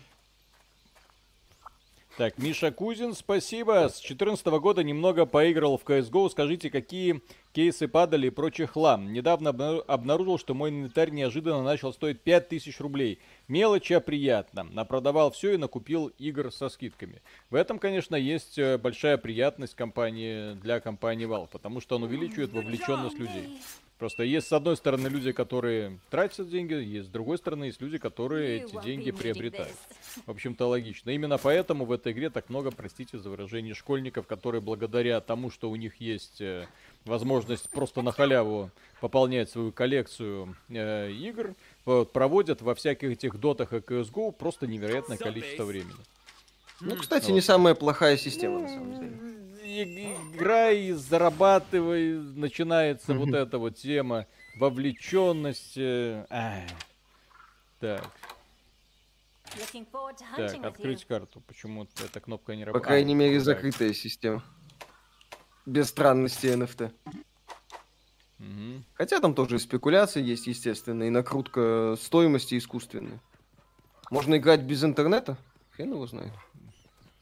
Так, 2.17 2.39
Миша 2.39 2.71
Кузин, 2.71 3.13
спасибо. 3.13 3.87
С 3.89 4.01
2014 4.01 4.47
года 4.47 4.83
немного 4.83 5.27
поиграл 5.27 5.77
в 5.77 5.83
CSGO. 5.83 6.31
Скажите, 6.31 6.71
какие 6.71 7.21
кейсы 7.53 7.87
падали 7.87 8.25
и 8.25 8.29
прочий 8.31 8.65
хлам? 8.65 9.13
Недавно 9.13 9.51
обнаружил, 9.81 10.39
что 10.39 10.55
мой 10.55 10.71
инвентарь 10.71 11.11
неожиданно 11.11 11.61
начал 11.61 11.93
стоить 11.93 12.21
5000 12.21 12.79
рублей. 12.79 13.19
Мелочь, 13.47 13.91
а 13.91 13.99
приятно. 13.99 14.63
Напродавал 14.63 15.29
все 15.29 15.53
и 15.53 15.57
накупил 15.57 16.07
игр 16.17 16.51
со 16.51 16.69
скидками. 16.69 17.21
В 17.51 17.55
этом, 17.55 17.77
конечно, 17.77 18.15
есть 18.15 18.57
э, 18.57 18.79
большая 18.79 19.19
приятность 19.19 19.75
компании, 19.75 20.55
для 20.55 20.79
компании 20.79 21.27
Valve, 21.27 21.49
потому 21.51 21.81
что 21.81 21.97
он 21.97 22.03
увеличивает 22.03 22.51
вовлеченность 22.51 23.19
людей. 23.19 23.47
Просто 23.97 24.21
есть 24.23 24.47
с 24.47 24.53
одной 24.53 24.77
стороны 24.77 25.07
люди, 25.07 25.31
которые 25.31 25.97
тратят 26.11 26.49
деньги, 26.49 26.73
есть 26.73 27.07
с 27.07 27.11
другой 27.11 27.39
стороны 27.39 27.65
есть 27.65 27.81
люди, 27.81 27.97
которые 27.97 28.61
эти 28.61 28.79
деньги 28.83 29.09
приобретают. 29.09 29.75
В 30.27 30.31
общем-то 30.31 30.67
логично. 30.67 31.09
Именно 31.09 31.39
поэтому 31.39 31.85
в 31.85 31.91
этой 31.91 32.11
игре 32.11 32.29
так 32.29 32.49
много, 32.49 32.69
простите 32.69 33.17
за 33.17 33.29
выражение, 33.29 33.73
школьников, 33.73 34.27
которые 34.27 34.61
благодаря 34.61 35.19
тому, 35.19 35.49
что 35.49 35.71
у 35.71 35.75
них 35.75 35.95
есть 35.95 36.41
э, 36.41 36.67
возможность 37.05 37.69
просто 37.71 38.03
на 38.03 38.11
халяву 38.11 38.69
пополнять 39.01 39.49
свою 39.49 39.71
коллекцию 39.71 40.55
э, 40.69 41.11
игр, 41.11 41.55
вот, 41.85 42.13
проводят 42.13 42.61
во 42.61 42.75
всяких 42.75 43.11
этих 43.11 43.39
дотах 43.39 43.73
и 43.73 43.77
CSGO 43.77 44.31
просто 44.31 44.67
невероятное 44.67 45.17
количество 45.17 45.63
времени. 45.63 45.93
Ну, 46.81 46.95
кстати, 46.97 47.27
вот. 47.27 47.33
не 47.33 47.41
самая 47.41 47.73
плохая 47.73 48.17
система, 48.17 48.59
на 48.59 48.67
самом 48.67 48.93
деле 48.93 49.37
играй, 49.67 50.91
зарабатывай, 50.91 52.13
начинается 52.13 53.13
вот 53.13 53.33
эта 53.33 53.57
вот 53.57 53.77
тема 53.77 54.25
вовлеченности. 54.55 56.25
Так. 57.79 58.01
Так, 60.35 60.65
открыть 60.65 61.05
карту. 61.05 61.41
Почему 61.47 61.87
эта 62.03 62.19
кнопка 62.19 62.55
не 62.55 62.65
работает? 62.65 62.83
По 62.83 62.87
крайней 62.87 63.13
а, 63.13 63.17
мере, 63.17 63.39
закрытая 63.39 63.93
система. 63.93 64.43
Без 65.65 65.89
странности 65.89 66.47
NFT. 66.47 66.91
Угу. 68.39 68.83
Хотя 68.93 69.19
там 69.19 69.33
тоже 69.33 69.59
спекуляции 69.59 70.21
есть, 70.21 70.47
естественно, 70.47 71.03
и 71.03 71.09
накрутка 71.09 71.95
стоимости 71.99 72.57
искусственной. 72.57 73.19
Можно 74.09 74.37
играть 74.37 74.61
без 74.61 74.83
интернета? 74.83 75.37
Хрен 75.71 75.91
его 75.91 76.05
знает. 76.07 76.33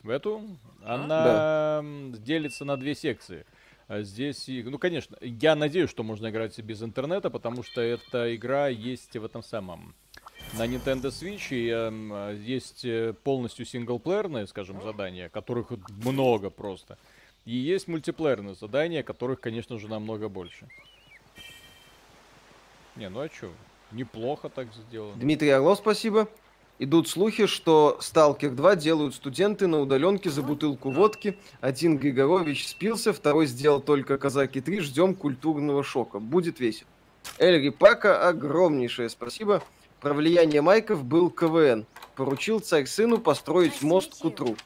В 0.06 0.10
эту? 0.10 0.44
Она 0.84 1.82
да. 1.82 1.84
делится 2.20 2.64
на 2.64 2.78
две 2.78 2.94
секции. 2.94 3.44
А 3.88 4.04
здесь, 4.04 4.46
ну, 4.48 4.78
конечно, 4.78 5.18
я 5.20 5.56
надеюсь, 5.56 5.90
что 5.90 6.04
можно 6.04 6.30
играть 6.30 6.60
без 6.60 6.84
интернета, 6.84 7.32
потому 7.32 7.64
что 7.64 7.82
эта 7.82 8.36
игра 8.36 8.68
есть 8.68 9.18
в 9.18 9.26
этом 9.26 9.42
самом 9.42 9.96
на 10.54 10.68
Nintendo 10.68 11.10
Switch 11.10 11.48
и 11.50 11.72
э, 11.72 12.38
есть 12.40 12.86
полностью 13.24 13.66
синглплеерные, 13.66 14.46
скажем, 14.46 14.80
задания, 14.84 15.28
которых 15.28 15.72
много 15.90 16.52
просто. 16.52 17.00
И 17.46 17.56
есть 17.56 17.88
мультиплеерные 17.88 18.54
задания, 18.54 19.02
которых, 19.02 19.42
конечно 19.42 19.80
же, 19.80 19.88
намного 19.88 20.30
больше. 20.30 20.68
Не, 22.96 23.10
ну 23.10 23.22
а 23.22 23.30
чё? 23.30 23.52
Неплохо 23.92 24.50
так 24.50 24.68
сделано. 24.72 25.16
Дмитрий 25.16 25.50
Орлов, 25.50 25.80
спасибо. 25.80 26.28
Идут 26.78 27.08
слухи, 27.08 27.46
что 27.46 27.98
Сталкер 28.02 28.52
2 28.52 28.76
делают 28.76 29.16
студенты 29.16 29.66
на 29.66 29.80
удаленке 29.80 30.30
за 30.30 30.42
бутылку 30.44 30.92
водки. 30.92 31.38
Один 31.62 31.98
Григорович 31.98 32.68
спился, 32.68 33.14
второй 33.14 33.46
сделал 33.46 33.80
только 33.80 34.18
Казаки 34.18 34.60
3. 34.60 34.82
Ждем 34.82 35.16
культурного 35.16 35.86
шока. 35.86 36.20
Будет 36.20 36.60
весело. 36.60 36.90
Эль 37.38 37.62
Рипака, 37.62 38.28
огромнейшее 38.28 39.08
спасибо. 39.10 39.64
Про 40.02 40.14
влияние 40.14 40.62
Майков 40.62 41.06
был 41.06 41.30
КВН. 41.30 41.86
Поручил 42.18 42.60
царь 42.60 42.86
сыну 42.88 43.20
построить 43.20 43.82
мост 43.82 44.20
к 44.22 44.26
утру. 44.26 44.58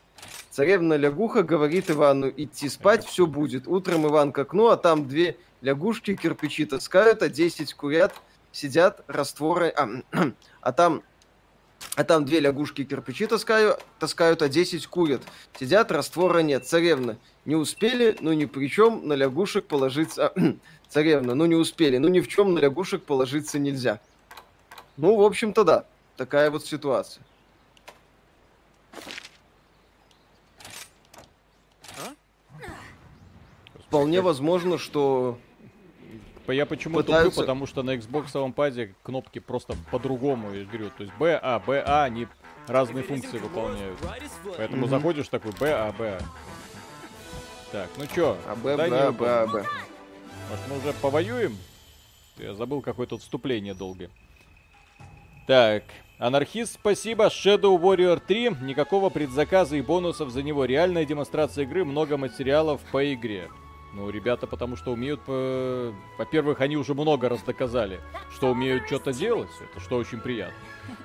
Царевна 0.49 0.95
лягуха 0.95 1.43
говорит 1.43 1.91
Ивану 1.91 2.34
идти 2.36 2.70
спать, 2.70 3.05
все 3.05 3.28
будет. 3.28 3.68
Утром 3.68 4.07
Иван 4.07 4.32
к 4.32 4.39
окну, 4.39 4.70
а 4.70 4.78
там 4.78 5.07
две 5.07 5.38
лягушки 5.62 6.16
кирпичи 6.16 6.66
таскают, 6.66 7.22
а 7.22 7.30
десять 7.30 7.76
курят 7.76 8.16
сидят 8.51 9.03
растворы... 9.07 9.70
А, 9.70 9.88
а 10.62 10.72
там 10.72 11.03
а 12.00 12.06
там 12.06 12.24
две 12.24 12.39
лягушки 12.39 12.86
кирпичи 12.86 13.28
таскают, 13.28 13.84
таскают, 14.00 14.41
а 14.41 14.47
десять 14.47 14.88
курят. 14.88 15.22
Сидят, 15.60 15.91
раствора 15.91 16.39
нет. 16.39 16.66
Царевна, 16.66 17.18
не 17.43 17.58
успели, 17.58 18.16
ну 18.22 18.32
ни 18.32 18.45
при 18.45 18.70
чем, 18.70 19.06
на 19.06 19.16
лягушек 19.16 19.66
положиться... 19.66 20.28
А, 20.30 20.54
царевна, 20.88 21.36
ну 21.36 21.45
не 21.45 21.56
успели, 21.56 21.97
ну 21.97 22.08
ни 22.08 22.22
в 22.22 22.30
чем 22.30 22.54
на 22.54 22.60
лягушек 22.60 23.04
положиться 23.04 23.60
нельзя. 23.60 24.00
Ну, 24.95 25.18
в 25.18 25.22
общем-то, 25.26 25.66
да. 25.66 25.86
Такая 26.16 26.50
вот 26.50 26.66
ситуация. 26.66 27.22
Вполне 33.88 34.22
возможно, 34.22 34.78
что 34.78 35.38
я 36.52 36.66
почему 36.66 36.97
пытаются... 36.97 37.30
туплю, 37.30 37.41
потому 37.43 37.66
что 37.66 37.84
на 37.84 37.95
Xbox 37.95 38.54
паде 38.54 38.95
кнопки 39.04 39.39
просто 39.39 39.76
по-другому, 39.91 40.54
я 40.54 40.66
говорю. 40.66 40.89
То 40.97 41.04
есть 41.04 41.16
B, 41.18 41.39
A, 41.41 41.60
B, 41.60 41.82
A, 41.86 42.04
они 42.04 42.28
разные 42.68 43.04
функции 43.04 43.38
выполняют. 43.38 43.97
Поэтому 44.58 44.86
mm-hmm. 44.86 44.89
заходишь 44.89 45.28
такой 45.28 45.52
B, 45.60 45.72
A, 45.72 45.91
B, 45.91 46.08
A. 46.08 46.20
Так, 47.72 47.89
ну 47.97 48.06
чё? 48.14 48.38
А, 48.47 48.56
Б, 48.56 48.76
Б, 48.76 49.12
Б, 49.12 49.47
Б. 49.47 49.66
Может, 50.50 50.68
мы 50.68 50.78
уже 50.78 50.93
повоюем? 51.02 51.56
Я 52.38 52.54
забыл 52.54 52.82
какое-то 52.82 53.18
вступление 53.18 53.74
долгое. 53.74 54.10
Так, 55.45 55.84
Анархист, 56.20 56.74
спасибо. 56.74 57.28
Shadow 57.28 57.80
Warrior 57.80 58.22
3. 58.26 58.58
Никакого 58.62 59.10
предзаказа 59.10 59.78
и 59.78 59.82
бонусов 59.82 60.32
за 60.32 60.43
него. 60.43 60.66
Реальная 60.66 61.06
демонстрация 61.06 61.64
игры, 61.64 61.86
много 61.86 62.18
материалов 62.18 62.82
по 62.91 63.14
игре. 63.14 63.50
Ну, 63.94 64.10
ребята, 64.10 64.46
потому 64.46 64.76
что 64.76 64.92
умеют... 64.92 65.22
Во-первых, 66.18 66.62
они 66.62 66.78
уже 66.78 66.94
много 66.94 67.28
раз 67.28 67.42
доказали, 67.42 68.00
что 68.34 68.52
умеют 68.52 68.86
что-то 68.86 69.14
делать, 69.14 69.50
это 69.62 69.80
что 69.80 69.98
очень 69.98 70.20
приятно. 70.20 70.54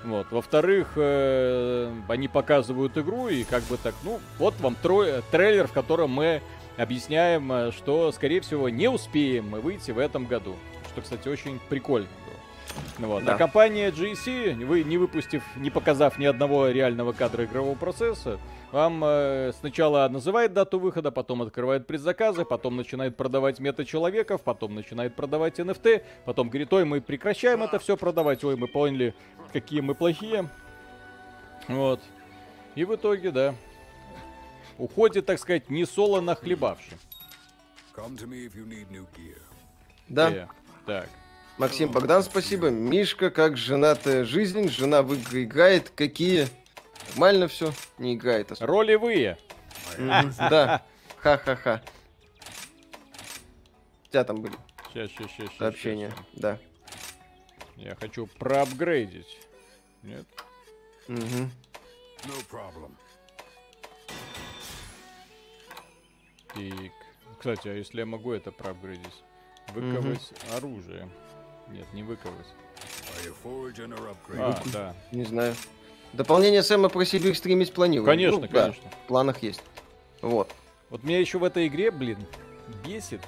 Вот. 0.05 0.27
Во-вторых, 0.31 0.93
э, 0.97 1.93
они 2.09 2.29
показывают 2.29 2.97
игру 2.97 3.29
и 3.29 3.45
как 3.45 3.63
бы 3.65 3.77
так, 3.77 3.95
ну, 4.03 4.21
вот 4.39 4.55
вам 4.61 4.77
трой... 4.77 5.23
трейлер, 5.31 5.67
в 5.67 5.73
котором 5.73 6.11
мы 6.11 6.43
объясняем, 6.77 7.51
э, 7.53 7.73
что, 7.73 8.13
скорее 8.13 8.41
всего, 8.41 8.69
не 8.69 8.89
успеем 8.89 9.49
мы 9.49 9.61
выйти 9.61 9.91
в 9.91 9.99
этом 9.99 10.27
году. 10.27 10.57
Что, 10.93 11.03
кстати, 11.03 11.29
очень 11.29 11.61
прикольно. 11.69 12.09
Вот. 12.99 13.25
Да. 13.25 13.35
А 13.35 13.39
компания 13.39 13.91
GSC, 13.91 14.65
вы 14.65 14.85
не 14.85 14.99
выпустив, 14.99 15.43
не 15.57 15.71
показав 15.71 16.19
ни 16.19 16.27
одного 16.27 16.69
реального 16.69 17.13
кадра 17.13 17.45
игрового 17.45 17.75
процесса, 17.75 18.39
вам 18.73 19.03
э, 19.05 19.53
сначала 19.59 20.09
называет 20.09 20.53
дату 20.53 20.79
выхода, 20.79 21.11
потом 21.11 21.43
открывает 21.43 21.87
предзаказы, 21.87 22.45
потом 22.45 22.77
начинает 22.77 23.17
продавать 23.17 23.61
мета-человеков, 23.61 24.43
потом 24.43 24.75
начинает 24.75 25.15
продавать 25.15 25.59
NFT, 25.59 26.03
потом 26.25 26.49
говорит, 26.49 26.73
ой, 26.73 26.85
мы 26.85 27.01
прекращаем 27.01 27.63
это 27.63 27.79
все 27.79 27.97
продавать, 27.97 28.43
ой, 28.45 28.57
мы 28.57 28.69
поняли, 28.69 29.15
какие 29.53 29.81
мы 29.81 29.95
плохие. 29.95 30.49
Вот. 31.69 32.01
И 32.75 32.85
в 32.85 32.95
итоге, 32.95 33.31
да, 33.31 33.55
уходит, 34.79 35.27
так 35.27 35.39
сказать, 35.39 35.71
не 35.71 35.85
солоно 35.85 36.35
хлебавший. 36.35 36.99
Да. 40.09 40.31
Э, 40.31 40.47
так. 40.85 41.09
Максим 41.57 41.93
Богдан, 41.93 42.23
спасибо. 42.25 42.71
Мишка, 42.71 43.31
как 43.31 43.57
женатая 43.57 44.25
жизнь, 44.25 44.69
жена 44.69 45.03
в 45.03 45.15
игры 45.15 45.45
играет, 45.45 45.91
какие? 45.91 46.49
Нормально 47.11 47.47
все, 47.47 47.73
не 47.99 48.15
играет. 48.15 48.51
Особо. 48.51 48.73
Ролевые. 48.73 49.39
Да, 49.99 50.85
ха-ха-ха. 51.19 51.81
У 54.07 54.11
тебя 54.11 54.25
там 54.25 54.41
были 54.41 54.55
сейчас, 54.89 55.11
сейчас, 55.11 55.31
сейчас, 55.31 55.57
сообщения, 55.57 56.13
да. 56.33 56.59
Я 57.77 57.95
хочу 57.95 58.27
проапгрейдить. 58.27 59.39
Нет? 60.03 60.27
Угу. 61.09 61.51
No 62.25 62.51
problem. 62.51 62.93
И, 66.57 66.91
кстати, 67.39 67.69
а 67.69 67.75
если 67.75 68.01
я 68.01 68.07
могу 68.07 68.33
это 68.33 68.51
проапгрейдить? 68.51 69.23
Выковать 69.73 70.33
угу. 70.33 70.57
оружие. 70.57 71.09
Нет, 71.75 71.87
не 71.93 72.05
выковать. 72.05 72.47
А, 74.39 74.63
да. 74.73 74.95
Не 75.11 75.25
знаю. 75.25 75.55
Дополнение 76.13 76.63
Сэма 76.63 76.89
про 76.89 77.05
Сибирь 77.05 77.35
стримить 77.35 77.73
планирую. 77.73 78.07
Конечно, 78.07 78.41
ну, 78.43 78.49
конечно. 78.49 78.85
Да, 78.85 78.91
в 78.91 79.09
планах 79.09 79.43
есть. 79.43 79.61
Вот. 80.23 80.53
Вот 80.91 81.03
меня 81.03 81.19
еще 81.19 81.39
в 81.39 81.45
этой 81.45 81.67
игре, 81.67 81.91
блин, 81.91 82.19
бесит 82.85 83.21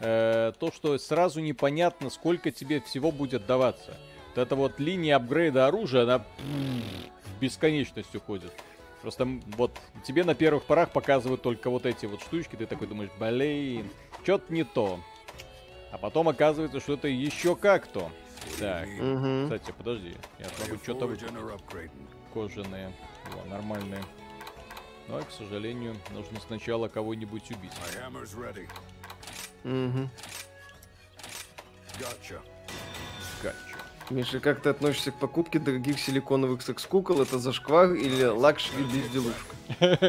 э, 0.00 0.52
то, 0.58 0.70
что 0.70 0.98
сразу 0.98 1.40
непонятно, 1.40 2.10
сколько 2.10 2.50
тебе 2.50 2.82
всего 2.82 3.10
будет 3.10 3.46
даваться. 3.46 3.96
Вот 4.34 4.42
эта 4.42 4.54
вот 4.54 4.78
линия 4.78 5.16
апгрейда 5.16 5.66
оружия, 5.66 6.02
она 6.02 6.18
в 6.18 7.40
бесконечность 7.40 8.14
уходит. 8.14 8.52
Просто 9.00 9.26
вот 9.56 9.70
тебе 10.04 10.24
на 10.24 10.34
первых 10.34 10.64
порах 10.64 10.90
показывают 10.90 11.40
только 11.40 11.70
вот 11.70 11.86
эти 11.86 12.04
вот 12.04 12.20
штучки, 12.20 12.56
ты 12.56 12.66
такой 12.66 12.86
думаешь, 12.86 13.10
блин, 13.18 13.88
что-то 14.22 14.52
не 14.52 14.64
то. 14.64 15.00
А 15.90 15.98
потом 15.98 16.28
оказывается, 16.28 16.80
что 16.80 16.94
это 16.94 17.08
еще 17.08 17.56
как 17.56 17.86
то. 17.86 18.10
Так, 18.58 18.86
угу. 18.86 19.44
кстати, 19.44 19.74
подожди. 19.76 20.14
Я 20.38 20.46
могу 20.60 20.82
что-то... 20.82 21.06
Кожаные. 22.32 22.92
О, 23.32 23.48
нормальные. 23.48 24.02
Но, 25.08 25.20
к 25.20 25.30
сожалению, 25.30 25.96
нужно 26.12 26.38
сначала 26.46 26.88
кого-нибудь 26.88 27.50
убить. 27.50 27.72
Угу. 29.64 30.10
Миша, 34.10 34.38
как 34.38 34.62
ты 34.62 34.68
относишься 34.68 35.10
к 35.10 35.18
покупке 35.18 35.58
дорогих 35.58 35.98
силиконовых 35.98 36.62
секс-кукол? 36.62 37.22
Это 37.22 37.38
зашквар 37.38 37.92
или 37.94 38.24
luxury 38.24 38.84
безделушка? 38.84 39.56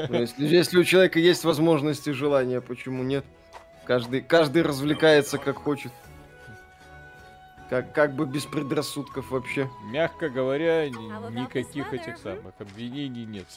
Ну, 0.09 0.19
если, 0.19 0.45
если 0.45 0.77
у 0.77 0.83
человека 0.83 1.19
есть 1.19 1.43
возможности 1.43 2.09
и 2.09 2.13
желания, 2.13 2.61
почему 2.61 3.03
нет? 3.03 3.25
Каждый, 3.87 4.21
каждый 4.21 4.63
развлекается 4.63 5.37
как 5.37 5.55
хочет. 5.55 5.93
Как, 7.69 7.93
как 7.93 8.15
бы 8.15 8.25
без 8.25 8.45
предрассудков 8.45 9.31
вообще. 9.31 9.69
Мягко 9.85 10.29
говоря, 10.29 10.89
никаких 10.89 11.93
этих 11.93 12.17
самых 12.17 12.53
обвинений 12.59 13.25
нет. 13.25 13.47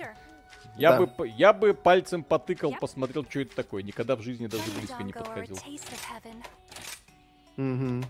Я, 0.77 0.99
да. 0.99 1.07
бы, 1.07 1.29
я 1.29 1.53
бы 1.53 1.75
пальцем 1.75 2.23
потыкал, 2.23 2.77
посмотрел, 2.81 3.25
что 3.29 3.41
это 3.41 3.57
такое. 3.57 3.83
Никогда 3.83 4.15
в 4.15 4.23
жизни 4.23 4.47
даже 4.47 4.71
близко 4.71 5.03
не 5.03 5.13
подходил. 5.13 5.59
Угу. 7.57 8.05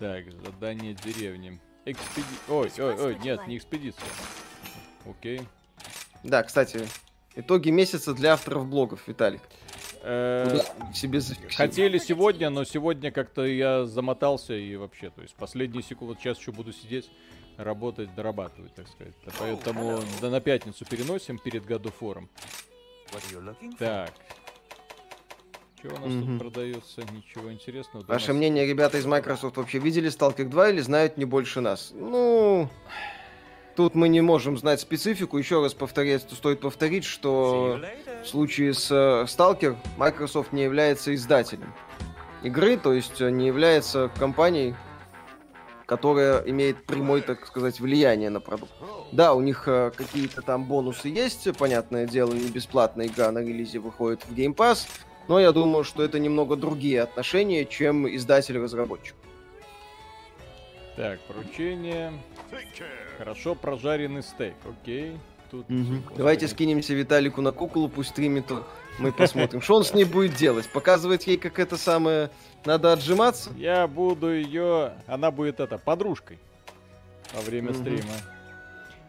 Так, 0.00 0.32
задание 0.44 0.94
деревни. 0.94 1.60
Экспеди... 1.84 2.26
Ой, 2.48 2.72
ой, 2.76 2.94
ой, 2.94 3.18
нет, 3.22 3.46
не 3.46 3.56
экспедиция. 3.56 4.08
Окей. 5.08 5.42
Да, 6.24 6.42
кстати, 6.42 6.88
итоги 7.36 7.70
месяца 7.70 8.14
для 8.14 8.32
авторов 8.32 8.66
блогов, 8.66 9.06
Виталик. 9.06 9.42
Э, 10.02 10.60
себе 10.94 11.20
Хотели 11.54 11.98
сегодня, 11.98 12.50
но 12.50 12.64
сегодня 12.64 13.10
как-то 13.10 13.44
я 13.44 13.84
замотался 13.84 14.54
и 14.54 14.76
вообще, 14.76 15.10
то 15.10 15.20
есть 15.20 15.34
последние 15.34 15.82
секунды, 15.82 16.18
сейчас 16.18 16.38
еще 16.38 16.52
буду 16.52 16.72
сидеть, 16.72 17.10
работать, 17.56 18.14
дорабатывать, 18.14 18.74
так 18.74 18.88
сказать. 18.88 19.14
Поэтому 19.38 20.00
да, 20.20 20.30
на 20.30 20.40
пятницу 20.40 20.84
переносим 20.86 21.38
перед 21.38 21.64
годофором. 21.66 22.30
Так. 23.78 24.12
Что 25.78 25.88
у 25.88 25.98
нас 25.98 26.10
mm-hmm. 26.10 26.26
тут 26.26 26.38
продается? 26.38 27.02
Ничего 27.12 27.52
интересного. 27.52 28.04
Ваше 28.06 28.28
нас... 28.28 28.36
мнение, 28.36 28.66
ребята 28.66 28.98
из 28.98 29.06
Microsoft 29.06 29.56
вообще 29.56 29.78
видели 29.78 30.10
Stalker 30.10 30.44
2 30.44 30.70
или 30.70 30.80
знают 30.80 31.16
не 31.16 31.24
больше 31.24 31.60
нас? 31.60 31.92
Ну, 31.94 32.68
тут 33.80 33.94
мы 33.94 34.10
не 34.10 34.20
можем 34.20 34.58
знать 34.58 34.78
специфику. 34.78 35.38
Еще 35.38 35.62
раз 35.62 35.72
повторять, 35.72 36.22
стоит 36.30 36.60
повторить, 36.60 37.04
что 37.04 37.80
в 38.22 38.26
случае 38.26 38.74
с 38.74 38.90
uh, 38.90 39.24
Stalker 39.24 39.74
Microsoft 39.96 40.52
не 40.52 40.64
является 40.64 41.14
издателем 41.14 41.72
игры, 42.42 42.76
то 42.76 42.92
есть 42.92 43.22
э, 43.22 43.30
не 43.30 43.46
является 43.46 44.10
компанией, 44.18 44.74
которая 45.86 46.42
имеет 46.42 46.84
прямой, 46.84 47.22
так 47.22 47.46
сказать, 47.46 47.80
влияние 47.80 48.28
на 48.28 48.40
продукт. 48.40 48.72
Да, 49.12 49.32
у 49.32 49.40
них 49.40 49.64
э, 49.66 49.92
какие-то 49.96 50.42
там 50.42 50.64
бонусы 50.64 51.08
есть, 51.08 51.48
понятное 51.56 52.06
дело, 52.06 52.34
не 52.34 52.48
бесплатная 52.48 53.06
игра 53.06 53.32
на 53.32 53.38
релизе 53.38 53.78
выходит 53.78 54.22
в 54.24 54.34
Game 54.34 54.54
Pass, 54.54 54.88
но 55.28 55.40
я 55.40 55.52
думаю, 55.52 55.84
что 55.84 56.02
это 56.02 56.18
немного 56.18 56.56
другие 56.56 57.00
отношения, 57.00 57.64
чем 57.64 58.06
издатель-разработчик. 58.14 59.14
Так, 60.96 61.20
поручение. 61.20 62.12
Хорошо 63.18 63.54
прожаренный 63.54 64.22
стейк, 64.22 64.54
окей. 64.64 65.18
Тут 65.50 65.68
угу. 65.68 66.14
Давайте 66.16 66.46
скинемся 66.46 66.94
Виталику 66.94 67.42
на 67.42 67.50
куклу, 67.50 67.88
пусть 67.88 68.10
стримит, 68.10 68.44
мы 68.98 69.12
посмотрим, 69.12 69.60
что 69.60 69.76
он 69.76 69.84
с 69.84 69.92
ней 69.94 70.04
будет 70.04 70.34
делать. 70.34 70.68
Показывает 70.68 71.24
ей, 71.24 71.38
как 71.38 71.58
это 71.58 71.76
самое, 71.76 72.30
надо 72.64 72.92
отжиматься? 72.92 73.50
Я 73.56 73.88
буду 73.88 74.32
ее, 74.32 74.92
она 75.06 75.30
будет 75.30 75.58
это, 75.58 75.76
подружкой 75.76 76.38
во 77.34 77.40
время 77.40 77.70
угу. 77.70 77.80
стрима. 77.80 78.14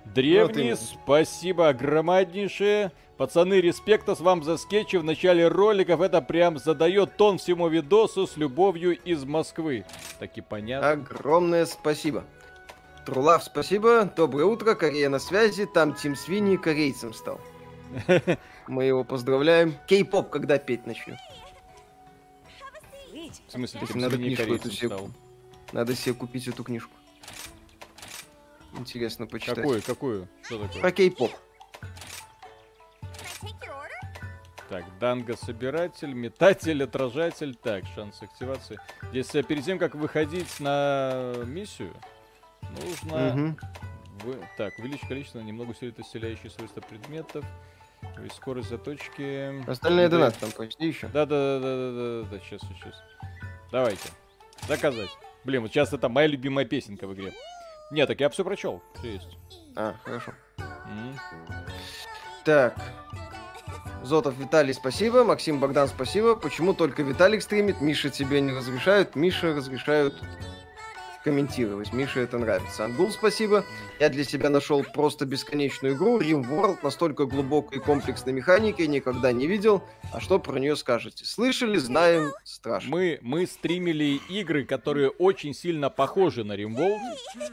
Древний, 0.05 0.71
вот 0.71 0.79
спасибо 0.79 1.69
огромнейшее. 1.69 2.91
Пацаны, 3.17 3.61
респекта 3.61 4.15
с 4.15 4.19
вам 4.19 4.43
за 4.43 4.57
скетчи 4.57 4.95
в 4.95 5.03
начале 5.03 5.47
роликов. 5.47 6.01
Это 6.01 6.21
прям 6.21 6.57
задает 6.57 7.17
тон 7.17 7.37
всему 7.37 7.67
видосу 7.67 8.25
с 8.25 8.35
любовью 8.35 8.97
из 8.97 9.23
Москвы. 9.25 9.85
Таки 10.19 10.41
понятно. 10.41 10.89
Огромное 10.89 11.65
спасибо. 11.65 12.23
Трулав, 13.05 13.43
спасибо. 13.43 14.11
Доброе 14.15 14.45
утро, 14.45 14.73
Корея 14.73 15.09
на 15.09 15.19
связи. 15.19 15.65
Там 15.65 15.93
Тим 15.93 16.15
Свини 16.15 16.57
корейцем 16.57 17.13
стал. 17.13 17.39
Мы 18.67 18.85
его 18.85 19.03
поздравляем. 19.03 19.75
Кей-поп 19.87 20.29
когда 20.29 20.57
петь 20.57 20.85
начнет? 20.87 21.17
В 23.47 23.51
смысле, 23.51 23.81
надо 23.95 24.17
книжку 24.17 24.53
эту 24.53 24.71
себе... 24.71 24.97
Надо 25.73 25.95
себе 25.95 26.15
купить 26.15 26.47
эту 26.47 26.63
книжку. 26.63 26.91
Интересно 28.77 29.27
почитать. 29.27 29.55
Какую, 29.55 29.81
какую? 29.81 30.27
Что 30.43 30.59
такое? 30.59 30.81
Про 30.81 30.91
кей-поп. 30.91 31.31
Так, 34.69 34.85
данго 34.99 35.35
собиратель, 35.35 36.13
метатель, 36.13 36.81
отражатель. 36.81 37.55
Так, 37.55 37.83
шанс 37.93 38.21
активации. 38.21 38.79
Здесь 39.09 39.35
э, 39.35 39.43
перед 39.43 39.65
тем, 39.65 39.77
как 39.77 39.95
выходить 39.95 40.61
на 40.61 41.33
миссию, 41.45 41.93
нужно... 42.81 43.33
Угу. 43.33 43.57
Вы... 44.23 44.37
Так, 44.55 44.79
увеличить 44.79 45.09
количество, 45.09 45.39
немного 45.39 45.71
усилит 45.71 45.99
исцеляющие 45.99 46.49
свойства 46.49 46.79
предметов. 46.79 47.43
И 48.25 48.29
скорость 48.29 48.69
заточки. 48.69 49.69
Остальные 49.69 50.07
да. 50.07 50.17
донаты 50.17 50.39
там 50.39 50.51
почти 50.51 50.87
еще. 50.87 51.07
Да, 51.09 51.25
да, 51.25 51.59
да, 51.59 51.59
да, 51.59 51.91
да, 51.91 52.29
да, 52.31 52.39
сейчас, 52.39 52.61
сейчас. 52.61 52.95
Давайте. 53.71 54.09
Заказать. 54.67 55.09
Блин, 55.43 55.63
вот 55.63 55.71
сейчас 55.71 55.91
это 55.91 56.07
моя 56.07 56.27
любимая 56.27 56.65
песенка 56.65 57.07
в 57.07 57.13
игре. 57.13 57.33
Нет, 57.91 58.07
так 58.07 58.19
я 58.19 58.29
все 58.29 58.43
прочел. 58.43 58.81
Все 58.99 59.13
есть. 59.13 59.37
А, 59.75 59.95
хорошо. 60.03 60.33
Mm. 60.57 61.15
Так, 62.43 62.75
Зотов 64.03 64.37
Виталий, 64.37 64.73
спасибо. 64.73 65.23
Максим 65.23 65.59
Богдан, 65.59 65.87
спасибо. 65.87 66.35
Почему 66.35 66.73
только 66.73 67.03
Виталик 67.03 67.43
стримит? 67.43 67.81
Миша 67.81 68.09
тебе 68.09 68.41
не 68.41 68.51
разрешают. 68.51 69.15
Миша 69.15 69.53
разрешают 69.53 70.15
комментировать. 71.23 71.93
Мише 71.93 72.21
это 72.21 72.37
нравится. 72.37 72.85
Ангул, 72.85 73.11
спасибо. 73.11 73.63
Я 73.99 74.09
для 74.09 74.23
себя 74.23 74.49
нашел 74.49 74.83
просто 74.83 75.25
бесконечную 75.25 75.95
игру. 75.95 76.19
Rim 76.19 76.47
World 76.49 76.79
настолько 76.83 77.25
глубокой 77.25 77.77
и 77.77 77.81
комплексной 77.81 78.33
механики 78.33 78.81
никогда 78.83 79.31
не 79.31 79.47
видел. 79.47 79.83
А 80.11 80.19
что 80.19 80.39
про 80.39 80.57
нее 80.59 80.75
скажете? 80.75 81.25
Слышали, 81.25 81.77
знаем, 81.77 82.31
страшно. 82.43 82.91
Мы, 82.91 83.19
мы 83.21 83.45
стримили 83.45 84.19
игры, 84.29 84.65
которые 84.65 85.09
очень 85.09 85.53
сильно 85.53 85.89
похожи 85.89 86.43
на 86.43 86.53
Rimworld, 86.53 86.99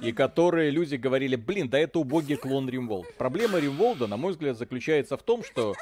и 0.02 0.12
которые 0.12 0.70
люди 0.70 0.96
говорили, 0.96 1.36
блин, 1.36 1.68
да 1.68 1.78
это 1.78 1.98
убогий 1.98 2.36
клон 2.36 2.68
Rimworld. 2.68 3.06
Проблема 3.16 3.58
Rimworld, 3.58 4.06
на 4.06 4.16
мой 4.16 4.32
взгляд, 4.32 4.56
заключается 4.56 5.16
в 5.16 5.22
том, 5.22 5.44
что 5.44 5.74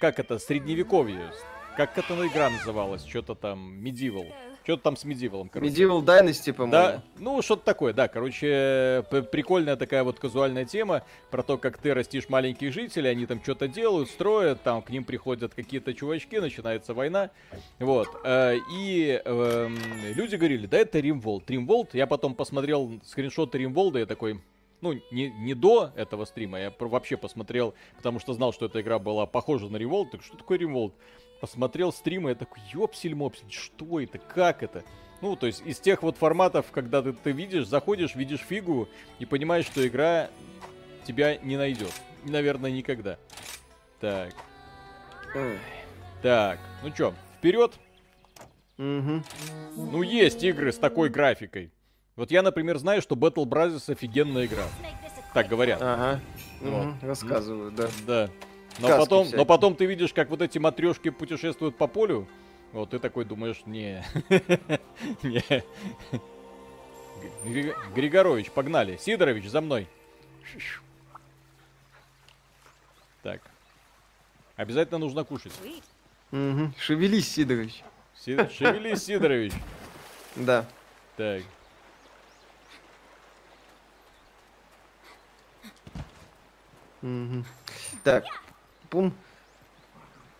как 0.00 0.18
это, 0.18 0.38
средневековье. 0.38 1.32
Как 1.76 1.98
эта 1.98 2.14
игра 2.26 2.50
называлась? 2.50 3.04
Что-то 3.04 3.34
там, 3.34 3.80
Medieval. 3.82 4.32
Что-то 4.66 4.82
там 4.82 4.96
с 4.96 5.04
Medieval, 5.04 5.48
короче. 5.48 5.72
Medieval 5.72 6.04
Dynasty, 6.04 6.52
по-моему. 6.52 6.72
Да, 6.72 7.02
ну, 7.18 7.40
что-то 7.40 7.64
такое, 7.64 7.92
да. 7.92 8.08
Короче, 8.08 9.04
прикольная 9.30 9.76
такая 9.76 10.02
вот 10.02 10.18
казуальная 10.18 10.64
тема 10.64 11.04
про 11.30 11.44
то, 11.44 11.56
как 11.56 11.78
ты 11.78 11.94
растишь 11.94 12.28
маленьких 12.28 12.72
жителей, 12.72 13.10
они 13.10 13.26
там 13.26 13.40
что-то 13.40 13.68
делают, 13.68 14.10
строят, 14.10 14.64
там 14.64 14.82
к 14.82 14.90
ним 14.90 15.04
приходят 15.04 15.54
какие-то 15.54 15.94
чувачки, 15.94 16.40
начинается 16.40 16.94
война. 16.94 17.30
Вот. 17.78 18.08
Э, 18.24 18.56
и 18.76 19.22
э, 19.24 19.68
люди 20.16 20.34
говорили, 20.34 20.66
да 20.66 20.78
это 20.78 20.98
Римволд. 20.98 21.48
Римволд, 21.48 21.94
я 21.94 22.08
потом 22.08 22.34
посмотрел 22.34 22.90
скриншоты 23.04 23.58
Римволда, 23.58 24.00
я 24.00 24.06
такой, 24.06 24.40
ну, 24.80 24.94
не, 25.12 25.30
не 25.30 25.54
до 25.54 25.92
этого 25.94 26.24
стрима, 26.24 26.58
я 26.58 26.74
вообще 26.76 27.16
посмотрел, 27.16 27.74
потому 27.98 28.18
что 28.18 28.32
знал, 28.32 28.52
что 28.52 28.66
эта 28.66 28.80
игра 28.80 28.98
была 28.98 29.26
похожа 29.26 29.68
на 29.68 29.76
Revolt, 29.76 30.06
так 30.10 30.24
что 30.24 30.36
такое 30.36 30.58
Revolt? 30.58 30.92
Посмотрел 31.40 31.92
стримы, 31.92 32.30
я 32.30 32.34
такой, 32.34 32.62
ёпсель-мопсель, 32.72 33.50
что 33.50 34.00
это, 34.00 34.18
как 34.18 34.62
это? 34.62 34.84
Ну, 35.20 35.36
то 35.36 35.46
есть 35.46 35.62
из 35.64 35.78
тех 35.78 36.02
вот 36.02 36.16
форматов, 36.16 36.66
когда 36.70 37.02
ты, 37.02 37.12
ты 37.12 37.32
видишь, 37.32 37.66
заходишь, 37.66 38.14
видишь 38.14 38.40
фигу 38.40 38.88
и 39.18 39.26
понимаешь, 39.26 39.66
что 39.66 39.86
игра 39.86 40.30
тебя 41.06 41.36
не 41.38 41.56
найдет. 41.56 41.92
Наверное, 42.24 42.70
никогда. 42.70 43.18
Так. 44.00 44.32
Ой. 45.34 45.58
Так, 46.22 46.58
ну 46.82 46.90
чё, 46.90 47.14
вперед? 47.38 47.72
Угу. 48.78 49.22
Ну, 49.76 50.02
есть 50.02 50.42
игры 50.42 50.72
с 50.72 50.76
такой 50.76 51.08
графикой. 51.08 51.72
Вот 52.14 52.30
я, 52.30 52.42
например, 52.42 52.78
знаю, 52.78 53.02
что 53.02 53.14
Battle 53.14 53.44
Brothers 53.44 53.90
офигенная 53.92 54.46
игра. 54.46 54.64
Так 55.34 55.48
говорят. 55.48 55.80
Ага. 55.82 56.20
Вот. 56.60 56.86
Угу, 56.86 57.06
рассказывают, 57.06 57.74
да. 57.74 57.88
Да. 58.06 58.30
Но 58.78 58.88
потом, 58.98 59.28
но 59.32 59.44
потом 59.44 59.74
ты 59.74 59.86
видишь, 59.86 60.12
как 60.12 60.30
вот 60.30 60.42
эти 60.42 60.58
матрешки 60.58 61.10
путешествуют 61.10 61.76
по 61.76 61.86
полю. 61.86 62.28
Вот 62.72 62.90
ты 62.90 62.98
такой 62.98 63.24
думаешь, 63.24 63.62
не. 63.64 64.04
не. 65.22 65.64
Григорович, 67.94 68.50
погнали. 68.50 68.96
Сидорович, 68.96 69.48
за 69.48 69.60
мной. 69.60 69.88
Так. 73.22 73.40
Обязательно 74.56 74.98
нужно 74.98 75.24
кушать. 75.24 75.52
Угу. 76.32 76.72
Шевелись, 76.78 77.32
Сидорович. 77.32 77.82
Шевелись, 78.24 79.04
Сидорович. 79.04 79.52
Да. 80.34 80.66
Так. 81.16 81.42
Угу. 87.02 87.44
Так, 88.02 88.24
Пум. 88.90 89.12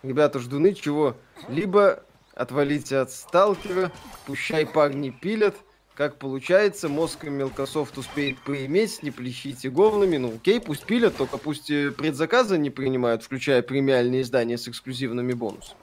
Ребята, 0.03 0.39
ждуны 0.39 0.73
чего? 0.73 1.15
Либо 1.49 2.03
отвалите 2.33 2.97
от 2.97 3.11
сталкера, 3.11 3.91
пущай 4.25 4.65
парни 4.65 5.09
пилят, 5.09 5.55
как 5.97 6.17
получается, 6.17 6.89
мозг 6.89 7.23
Мелкософт 7.23 7.97
успеет 7.97 8.37
поиметь, 8.39 9.01
не 9.01 9.09
плещите 9.09 9.71
говнами. 9.71 10.17
Ну 10.17 10.35
окей, 10.35 10.61
пусть 10.61 10.85
пилят, 10.85 11.17
только 11.17 11.37
пусть 11.39 11.71
э, 11.71 11.91
предзаказы 11.91 12.59
не 12.59 12.69
принимают, 12.69 13.23
включая 13.23 13.63
премиальные 13.63 14.21
издания 14.21 14.59
с 14.59 14.67
эксклюзивными 14.67 15.33
бонусами. 15.33 15.79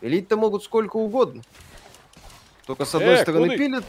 Пилить-то 0.00 0.36
могут 0.36 0.62
сколько 0.62 0.96
угодно. 0.96 1.42
Только 2.66 2.84
с 2.84 2.94
одной 2.94 3.14
э, 3.14 3.22
стороны 3.22 3.46
куды? 3.46 3.58
пилят, 3.58 3.84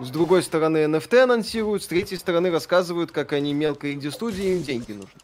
с 0.00 0.10
другой 0.10 0.42
стороны 0.42 0.84
NFT 0.84 1.20
анонсируют, 1.20 1.82
с 1.82 1.86
третьей 1.86 2.18
стороны 2.18 2.50
рассказывают, 2.50 3.10
как 3.10 3.32
они 3.32 3.54
мелкой 3.54 3.94
инди-студии, 3.94 4.56
им 4.56 4.62
деньги 4.62 4.92
нужны. 4.92 5.18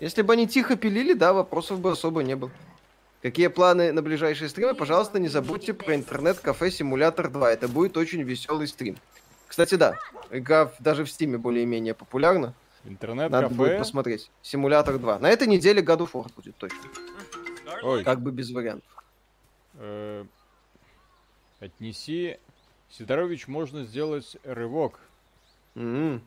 Если 0.00 0.22
бы 0.22 0.34
они 0.34 0.46
тихо 0.46 0.76
пилили, 0.76 1.14
да, 1.14 1.32
вопросов 1.32 1.80
бы 1.80 1.92
особо 1.92 2.22
не 2.22 2.36
было. 2.36 2.50
Какие 3.22 3.48
планы 3.48 3.92
на 3.92 4.02
ближайшие 4.02 4.48
стримы? 4.48 4.74
Пожалуйста, 4.74 5.18
не 5.18 5.28
забудьте 5.28 5.72
про 5.72 5.94
интернет-кафе 5.94 6.70
Симулятор 6.70 7.30
2. 7.30 7.52
Это 7.52 7.66
будет 7.66 7.96
очень 7.96 8.22
веселый 8.22 8.68
стрим. 8.68 8.96
Кстати, 9.48 9.76
да, 9.76 9.98
игра 10.30 10.72
даже 10.80 11.04
в 11.04 11.10
Стиме 11.10 11.38
более-менее 11.38 11.94
популярна. 11.94 12.54
Интернет-кафе? 12.84 13.42
Надо 13.42 13.54
будет 13.54 13.78
посмотреть. 13.78 14.30
Симулятор 14.42 14.98
2. 14.98 15.18
На 15.18 15.30
этой 15.30 15.48
неделе 15.48 15.82
God 15.82 15.98
of 15.98 16.12
War 16.12 16.30
будет 16.36 16.56
точно. 16.56 16.78
Ой. 17.82 18.04
Как 18.04 18.20
бы 18.20 18.30
без 18.32 18.50
вариантов. 18.50 19.04
Э, 19.74 20.24
отнеси. 21.60 22.38
Сидорович, 22.90 23.48
можно 23.48 23.84
сделать 23.84 24.36
рывок. 24.44 25.00
Mm-hmm. 25.74 26.20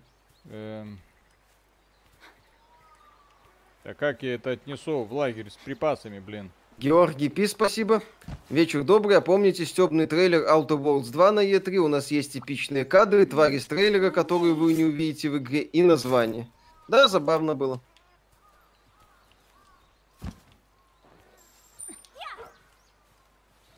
А 3.90 3.96
как 3.96 4.22
я 4.22 4.36
это 4.36 4.52
отнесу 4.52 5.04
в 5.04 5.12
лагерь 5.12 5.50
с 5.50 5.56
припасами, 5.56 6.20
блин? 6.20 6.52
Георгий 6.78 7.28
Пи, 7.28 7.48
спасибо. 7.48 8.04
Вечер 8.52 8.84
добрый. 8.84 9.18
А 9.18 9.22
помните 9.22 9.66
стебный 9.66 10.06
трейлер 10.06 10.46
Outer 10.48 10.80
Worlds 10.80 11.12
2 11.12 11.32
на 11.32 11.40
E3? 11.40 11.78
У 11.78 11.88
нас 11.88 12.12
есть 12.12 12.38
эпичные 12.38 12.86
кадры, 12.86 13.26
твари 13.26 13.58
с 13.58 13.66
трейлера, 13.66 14.12
которые 14.12 14.54
вы 14.54 14.76
не 14.76 14.84
увидите 14.84 15.32
в 15.32 15.40
игре, 15.40 15.62
и 15.62 15.82
название. 15.82 16.48
Да, 16.88 17.08
забавно 17.08 17.56
было. 17.56 17.82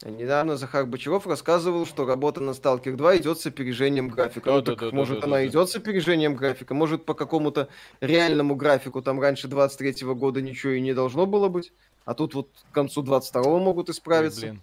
Недавно 0.03 0.57
Захар 0.57 0.85
Бочаров 0.85 1.27
рассказывал, 1.27 1.85
что 1.85 2.05
работа 2.05 2.41
на 2.41 2.51
Stalker 2.51 2.95
2 2.95 3.17
идет 3.17 3.39
с 3.39 3.45
опережением 3.45 4.09
графика. 4.09 4.49
Да, 4.49 4.55
ну, 4.55 4.61
да, 4.61 4.75
так, 4.75 4.89
да, 4.89 4.95
может, 4.95 5.19
да, 5.19 5.27
она 5.27 5.35
да, 5.37 5.47
идет 5.47 5.69
с 5.69 5.75
опережением 5.75 6.35
графика, 6.35 6.73
может, 6.73 7.05
по 7.05 7.13
какому-то 7.13 7.69
реальному 7.99 8.55
графику, 8.55 9.01
там 9.01 9.19
раньше 9.19 9.47
23-го 9.47 10.15
года 10.15 10.41
ничего 10.41 10.73
и 10.73 10.81
не 10.81 10.93
должно 10.93 11.25
было 11.25 11.49
быть. 11.49 11.71
А 12.05 12.13
тут 12.13 12.33
вот 12.33 12.49
к 12.71 12.73
концу 12.73 13.03
22-го 13.03 13.59
могут 13.59 13.89
исправиться. 13.89 14.41
Ой, 14.41 14.51
блин. 14.51 14.61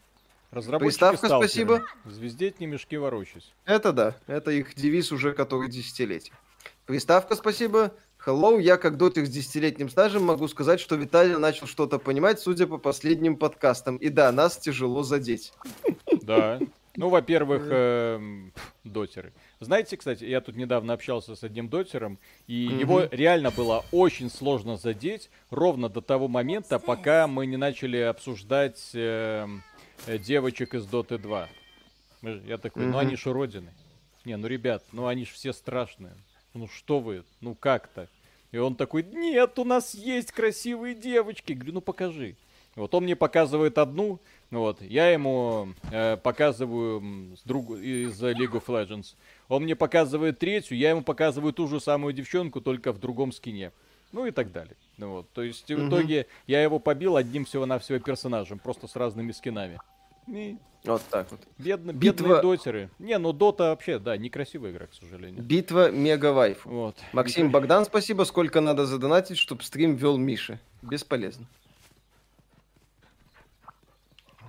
Разработчики 0.50 0.88
Приставка, 0.88 1.26
сталкеры. 1.26 1.48
спасибо. 1.48 1.84
Звездеть 2.06 2.58
не 2.58 2.66
мешки 2.66 2.96
ворочись. 2.96 3.52
Это 3.66 3.92
да, 3.92 4.16
это 4.26 4.50
их 4.50 4.74
девиз 4.74 5.12
уже 5.12 5.32
который 5.32 5.68
десятилетие. 5.68 6.34
Приставка, 6.86 7.36
спасибо. 7.36 7.92
Hello, 8.28 8.60
я 8.60 8.76
как 8.76 8.98
дотик 8.98 9.24
с 9.24 9.30
десятилетним 9.30 9.88
стажем 9.88 10.22
могу 10.24 10.48
сказать, 10.48 10.80
что 10.80 10.96
Виталий 10.96 11.38
начал 11.38 11.66
что-то 11.66 11.98
понимать, 11.98 12.38
судя 12.38 12.66
по 12.66 12.76
последним 12.76 13.36
подкастам. 13.36 13.96
И 13.96 14.10
да, 14.10 14.30
нас 14.32 14.58
тяжело 14.58 15.02
задеть. 15.02 15.54
Да. 16.20 16.60
Ну, 16.94 17.08
во-первых, 17.08 17.68
э, 17.70 18.20
дотеры. 18.84 19.32
Знаете, 19.60 19.96
кстати, 19.96 20.24
я 20.24 20.42
тут 20.42 20.56
недавно 20.56 20.92
общался 20.92 21.36
с 21.36 21.42
одним 21.42 21.70
дотером, 21.70 22.18
и 22.46 22.68
mm-hmm. 22.68 22.80
его 22.80 23.08
реально 23.10 23.50
было 23.50 23.86
очень 23.92 24.28
сложно 24.28 24.76
задеть 24.76 25.30
ровно 25.48 25.88
до 25.88 26.02
того 26.02 26.28
момента, 26.28 26.78
пока 26.78 27.26
мы 27.28 27.46
не 27.46 27.56
начали 27.56 27.96
обсуждать 27.96 28.90
э, 28.92 29.48
э, 30.06 30.18
девочек 30.18 30.74
из 30.74 30.84
Доты 30.84 31.16
2. 31.16 31.48
Я 32.20 32.58
такой, 32.58 32.82
mm-hmm. 32.82 32.90
ну 32.90 32.98
они 32.98 33.16
ж 33.16 33.26
уродины. 33.26 33.72
Не, 34.26 34.36
ну 34.36 34.48
ребят, 34.48 34.84
ну 34.92 35.06
они 35.06 35.24
ж 35.24 35.30
все 35.30 35.54
страшные. 35.54 36.12
Ну 36.52 36.68
что 36.68 37.00
вы, 37.00 37.24
ну 37.40 37.54
как 37.54 37.88
так? 37.88 38.10
И 38.50 38.58
он 38.58 38.76
такой, 38.76 39.02
нет, 39.02 39.58
у 39.58 39.64
нас 39.64 39.94
есть 39.94 40.32
красивые 40.32 40.94
девочки. 40.94 41.52
Говорю, 41.52 41.74
ну 41.74 41.80
покажи. 41.80 42.36
Вот 42.78 42.94
он 42.94 43.04
мне 43.04 43.16
показывает 43.16 43.76
одну, 43.76 44.20
вот, 44.50 44.80
я 44.82 45.10
ему 45.10 45.68
э, 45.90 46.16
показываю 46.16 47.36
с 47.36 47.42
друг... 47.42 47.70
из 47.72 48.22
League 48.22 48.52
of 48.52 48.66
Legends. 48.66 49.16
Он 49.48 49.64
мне 49.64 49.74
показывает 49.74 50.38
третью, 50.38 50.78
я 50.78 50.90
ему 50.90 51.02
показываю 51.02 51.52
ту 51.52 51.66
же 51.66 51.80
самую 51.80 52.12
девчонку, 52.12 52.60
только 52.60 52.92
в 52.92 53.00
другом 53.00 53.32
скине. 53.32 53.72
Ну 54.12 54.26
и 54.26 54.30
так 54.30 54.52
далее. 54.52 54.76
Ну, 54.96 55.10
вот. 55.10 55.30
То 55.32 55.42
есть 55.42 55.68
в 55.68 55.88
итоге 55.88 56.26
я 56.46 56.62
его 56.62 56.78
побил 56.78 57.16
одним 57.16 57.44
всего-навсего 57.44 57.98
персонажем, 57.98 58.58
просто 58.58 58.86
с 58.86 58.96
разными 58.96 59.32
скинами. 59.32 59.80
Вот 60.84 61.02
так 61.10 61.30
вот. 61.30 61.40
Бедно, 61.58 61.92
Битва... 61.92 62.24
Бедные 62.24 62.42
дотеры. 62.42 62.90
Не, 62.98 63.18
ну 63.18 63.32
Дота 63.32 63.64
вообще, 63.64 63.98
да, 63.98 64.16
некрасивая 64.16 64.70
игра, 64.70 64.86
к 64.86 64.94
сожалению. 64.94 65.42
Битва 65.42 65.90
мега 65.90 66.32
вайф. 66.32 66.64
Вот. 66.64 66.96
Максим 67.12 67.50
Богдан, 67.50 67.84
спасибо. 67.84 68.22
Сколько 68.24 68.60
надо 68.60 68.86
задонатить, 68.86 69.38
чтобы 69.38 69.62
стрим 69.64 69.96
вел 69.96 70.16
Миша? 70.16 70.60
Бесполезно. 70.82 71.46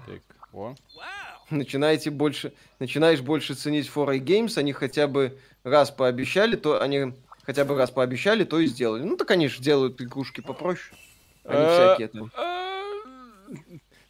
Так, 0.06 0.22
о. 0.54 0.76
Начинаете 1.50 2.12
больше, 2.12 2.54
начинаешь 2.78 3.22
больше 3.22 3.56
ценить 3.56 3.90
4A 3.90 4.20
Games, 4.20 4.58
они 4.58 4.72
хотя 4.72 5.08
бы 5.08 5.40
раз 5.64 5.90
пообещали, 5.90 6.56
то 6.56 6.80
они 6.80 7.14
хотя 7.44 7.66
бы 7.66 7.76
раз 7.76 7.90
пообещали, 7.90 8.44
то 8.44 8.60
и 8.60 8.68
сделали. 8.68 9.02
Ну 9.04 9.18
так 9.18 9.32
они 9.32 9.48
же 9.48 9.62
делают 9.62 10.00
игрушки 10.00 10.42
попроще. 10.42 10.96
Они 11.44 11.58
а, 11.60 11.96
всякие 11.96 12.08
там. 12.10 12.32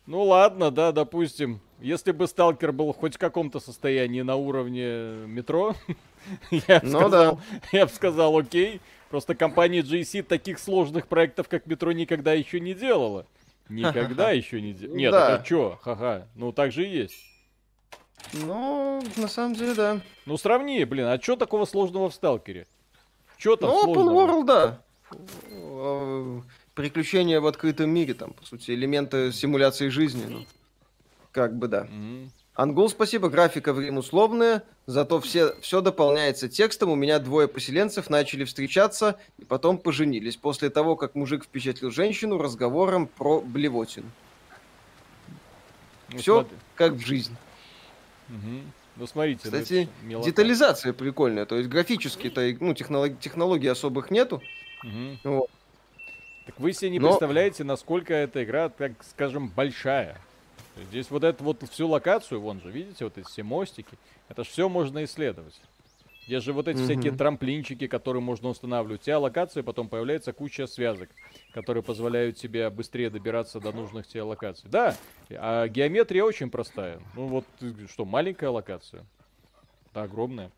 А, 0.10 0.12
ну 0.12 0.24
ладно, 0.24 0.72
да, 0.72 0.92
допустим. 0.92 1.62
Если 1.80 2.12
бы 2.12 2.28
сталкер 2.28 2.72
был 2.72 2.92
хоть 2.94 3.16
в 3.16 3.18
каком-то 3.20 3.60
состоянии 3.60 4.22
на 4.22 4.36
уровне 4.36 5.26
метро, 5.28 5.76
я 6.52 6.80
бы 6.80 6.88
ну, 6.88 7.00
сказал, 7.00 7.36
да. 7.36 7.42
я 7.72 7.86
бы 7.86 7.92
сказал, 7.92 8.38
окей. 8.38 8.82
Просто 9.10 9.34
компания 9.34 9.82
GC 9.82 10.24
таких 10.24 10.60
сложных 10.60 11.08
проектов, 11.08 11.48
как 11.48 11.66
метро, 11.66 11.92
никогда 11.92 12.34
еще 12.34 12.60
не 12.60 12.74
делала. 12.74 13.26
Никогда 13.70 14.32
еще 14.32 14.62
не 14.62 14.74
делала. 14.74 14.98
Нет, 14.98 15.12
да. 15.12 15.36
это 15.36 15.46
что? 15.46 15.80
Ха-ха. 15.82 16.28
Ну 16.36 16.52
так 16.52 16.72
же 16.72 16.86
и 16.86 16.90
есть. 16.90 17.26
Ну, 18.34 19.02
на 19.16 19.28
самом 19.28 19.56
деле, 19.56 19.74
да. 19.74 20.02
Ну, 20.26 20.38
сравни, 20.38 20.84
блин, 20.84 21.06
а 21.06 21.20
что 21.22 21.36
такого 21.38 21.66
сложного 21.66 22.10
в 22.10 22.14
Сталкере? 22.14 22.68
Что 23.38 23.56
там 23.56 23.70
ну, 23.70 23.84
сложного? 23.84 24.10
Open 24.10 24.44
World, 24.44 24.46
да. 24.46 24.82
Приключения 26.80 27.42
в 27.42 27.46
открытом 27.46 27.90
мире, 27.90 28.14
там, 28.14 28.32
по 28.32 28.46
сути, 28.46 28.72
элементы 28.72 29.34
симуляции 29.34 29.90
жизни, 29.90 30.26
ну, 30.30 30.46
как 31.34 31.58
бы, 31.58 31.68
да. 31.68 31.82
Mm-hmm. 31.84 32.30
Ангул, 32.54 32.88
спасибо, 32.88 33.28
графика 33.28 33.74
время 33.74 34.00
условная, 34.00 34.64
зато 34.86 35.20
все, 35.20 35.60
все 35.60 35.82
дополняется 35.82 36.48
текстом. 36.48 36.92
У 36.92 36.96
меня 36.96 37.20
двое 37.20 37.50
поселенцев 37.50 38.10
начали 38.10 38.46
встречаться 38.46 39.20
и 39.38 39.44
потом 39.44 39.78
поженились. 39.78 40.38
После 40.38 40.70
того, 40.70 40.96
как 40.96 41.16
мужик 41.16 41.44
впечатлил 41.44 41.92
женщину 41.92 42.38
разговором 42.38 43.08
про 43.08 43.42
блевотину. 43.42 44.10
Ну, 46.08 46.18
все 46.18 46.42
смотри. 46.44 46.58
как 46.76 46.94
в 46.94 47.06
жизни. 47.06 47.36
Угу. 48.30 48.62
Ну, 48.96 49.08
смотрите. 49.08 49.42
Ну, 49.44 49.52
Кстати, 49.52 49.90
ну, 50.04 50.24
детализация 50.24 50.94
прикольная. 50.94 51.46
То 51.46 51.58
есть 51.58 51.70
графически-то 51.70 52.56
ну, 52.62 52.74
технолог... 52.74 53.20
технологий 53.20 53.68
особых 53.68 54.12
нету. 54.12 54.42
Угу. 54.86 55.18
Вот. 55.36 55.50
Так 56.50 56.60
вы 56.60 56.74
себе 56.74 56.90
не 56.90 56.98
Но... 56.98 57.10
представляете, 57.10 57.64
насколько 57.64 58.12
эта 58.12 58.44
игра, 58.44 58.70
так 58.70 58.94
скажем, 59.04 59.50
большая. 59.50 60.20
Здесь 60.90 61.12
вот 61.12 61.24
эту 61.24 61.44
вот 61.44 61.62
всю 61.70 61.88
локацию, 61.88 62.42
вон 62.42 62.60
же, 62.60 62.72
видите, 62.72 63.04
вот 63.04 63.20
эти 63.20 63.28
все 63.28 63.44
мостики, 63.44 63.96
это 64.30 64.44
же 64.44 64.50
все 64.50 64.68
можно 64.68 65.04
исследовать. 65.04 65.54
Здесь 66.26 66.42
же 66.42 66.54
вот 66.54 66.68
эти 66.68 66.80
mm-hmm. 66.80 66.84
всякие 66.86 67.12
трамплинчики, 67.12 67.86
которые 67.86 68.24
можно 68.24 68.50
устанавливать. 68.50 69.02
У 69.02 69.04
тебя 69.04 69.20
локации 69.20 69.62
потом 69.62 69.90
появляется 69.90 70.34
куча 70.34 70.66
связок, 70.66 71.10
которые 71.54 71.84
позволяют 71.84 72.38
тебе 72.38 72.72
быстрее 72.72 73.12
добираться 73.12 73.60
до 73.60 73.72
нужных 73.72 74.08
тебе 74.08 74.24
локаций. 74.24 74.72
Да, 74.72 74.96
а 75.30 75.68
геометрия 75.68 76.24
очень 76.24 76.50
простая. 76.50 77.00
Ну 77.14 77.28
вот, 77.28 77.46
что, 77.92 78.06
маленькая 78.06 78.50
локация? 78.50 79.06
Да, 79.94 80.02
огромная. 80.02 80.50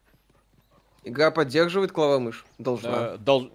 Игра 1.04 1.32
поддерживает 1.32 1.92
клавомышь? 1.92 2.46
Должна. 2.58 2.92
А, 2.94 3.18
дол... 3.18 3.52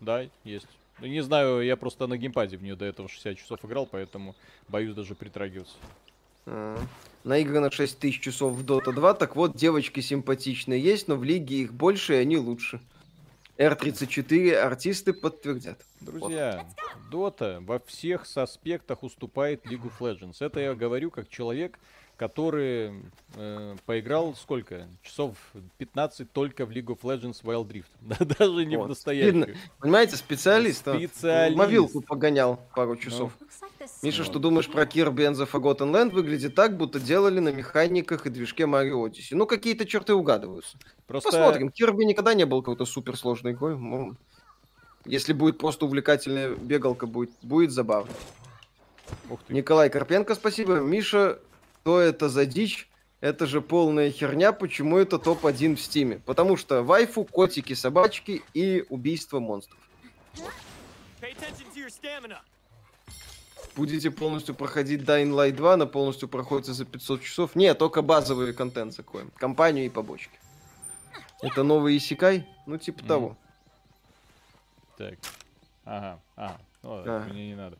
Да, 0.00 0.26
есть. 0.44 0.66
Ну, 1.00 1.06
не 1.06 1.22
знаю, 1.22 1.62
я 1.62 1.76
просто 1.76 2.06
на 2.06 2.16
геймпаде 2.16 2.56
в 2.56 2.62
нее 2.62 2.76
до 2.76 2.84
этого 2.84 3.08
60 3.08 3.38
часов 3.38 3.64
играл, 3.64 3.86
поэтому 3.86 4.34
боюсь 4.68 4.94
даже 4.94 5.14
притрагиваться. 5.14 5.76
А, 6.46 6.78
наиграно 7.24 7.70
6000 7.70 8.20
часов 8.20 8.54
в 8.54 8.64
Dota 8.64 8.92
2, 8.92 9.14
так 9.14 9.36
вот, 9.36 9.56
девочки 9.56 10.00
симпатичные 10.00 10.80
есть, 10.80 11.08
но 11.08 11.16
в 11.16 11.24
лиге 11.24 11.56
их 11.62 11.72
больше, 11.72 12.14
и 12.14 12.16
они 12.16 12.36
лучше. 12.36 12.80
R34 13.56 14.54
артисты 14.54 15.12
подтвердят. 15.12 15.84
Друзья, 16.00 16.66
вот. 17.10 17.36
Dota 17.36 17.60
во 17.60 17.78
всех 17.78 18.26
аспектах 18.36 19.02
уступает 19.02 19.66
League 19.66 19.82
of 19.82 19.92
Legends. 20.00 20.36
Это 20.40 20.60
я 20.60 20.74
говорю 20.74 21.10
как 21.10 21.28
человек, 21.28 21.78
который 22.20 22.92
э, 23.34 23.76
поиграл 23.86 24.34
сколько? 24.34 24.86
Часов 25.02 25.38
15 25.78 26.30
только 26.30 26.66
в 26.66 26.70
League 26.70 26.88
of 26.88 27.00
Legends 27.00 27.42
Wild 27.42 27.68
Rift. 27.72 28.36
Даже 28.38 28.66
не 28.66 28.76
вот. 28.76 28.84
в 28.84 28.88
настоящую. 28.90 29.56
Понимаете, 29.78 30.16
специалист. 30.16 30.80
Специалист. 30.80 31.56
Мобилку 31.56 32.02
погонял 32.02 32.60
пару 32.74 32.96
часов. 32.96 33.32
Ну. 33.40 33.46
Миша, 34.02 34.24
что 34.24 34.38
думаешь 34.38 34.68
про 34.68 34.82
Kirby 34.82 35.30
and 35.30 35.34
the 35.34 35.50
Forgotten 35.50 35.92
Land? 35.92 36.10
Выглядит 36.10 36.54
так, 36.54 36.76
будто 36.76 37.00
делали 37.00 37.40
на 37.40 37.48
механиках 37.48 38.26
и 38.26 38.28
движке 38.28 38.64
Mario 38.64 39.02
Odyssey. 39.02 39.32
Ну, 39.32 39.46
какие-то 39.46 39.86
черты 39.86 40.12
угадываются. 40.12 40.76
Просто... 41.06 41.30
Посмотрим. 41.30 41.68
Kirby 41.68 42.04
никогда 42.04 42.34
не 42.34 42.44
был 42.44 42.60
какой-то 42.60 42.84
суперсложной 42.84 43.52
игрой. 43.52 43.78
Ну, 43.78 44.14
если 45.06 45.32
будет 45.32 45.56
просто 45.56 45.86
увлекательная 45.86 46.50
бегалка, 46.50 47.06
будет, 47.06 47.30
будет 47.40 47.70
забавно. 47.70 48.12
Николай 49.48 49.88
Карпенко, 49.88 50.34
спасибо. 50.34 50.80
Миша, 50.80 51.38
что 51.80 52.00
это 52.00 52.28
за 52.28 52.46
дичь? 52.46 52.88
Это 53.20 53.46
же 53.46 53.60
полная 53.60 54.10
херня, 54.10 54.52
почему 54.52 54.96
это 54.96 55.18
топ-1 55.18 55.76
в 55.76 55.80
стиме? 55.80 56.20
Потому 56.24 56.56
что 56.56 56.82
вайфу, 56.82 57.24
котики, 57.24 57.74
собачки 57.74 58.42
и 58.54 58.84
убийство 58.88 59.40
монстров. 59.40 59.78
Будете 63.76 64.10
полностью 64.10 64.54
проходить 64.54 65.02
Dying 65.02 65.30
Light 65.30 65.52
2, 65.52 65.74
она 65.74 65.86
полностью 65.86 66.28
проходится 66.28 66.72
за 66.72 66.84
500 66.86 67.22
часов. 67.22 67.54
Нет, 67.54 67.78
только 67.78 68.02
базовый 68.02 68.52
контент 68.54 68.94
закроем. 68.94 69.30
Компанию 69.36 69.86
и 69.86 69.90
побочки. 69.90 70.38
Это 71.42 71.62
новый 71.62 71.96
Исикай? 71.96 72.46
Ну, 72.66 72.78
типа 72.78 73.00
mm. 73.00 73.06
того. 73.06 73.36
Так. 74.96 75.18
Ага, 75.84 76.20
ага. 76.36 76.60
Ну, 76.82 77.02
а. 77.06 77.26
мне 77.30 77.48
не 77.48 77.54
надо. 77.54 77.78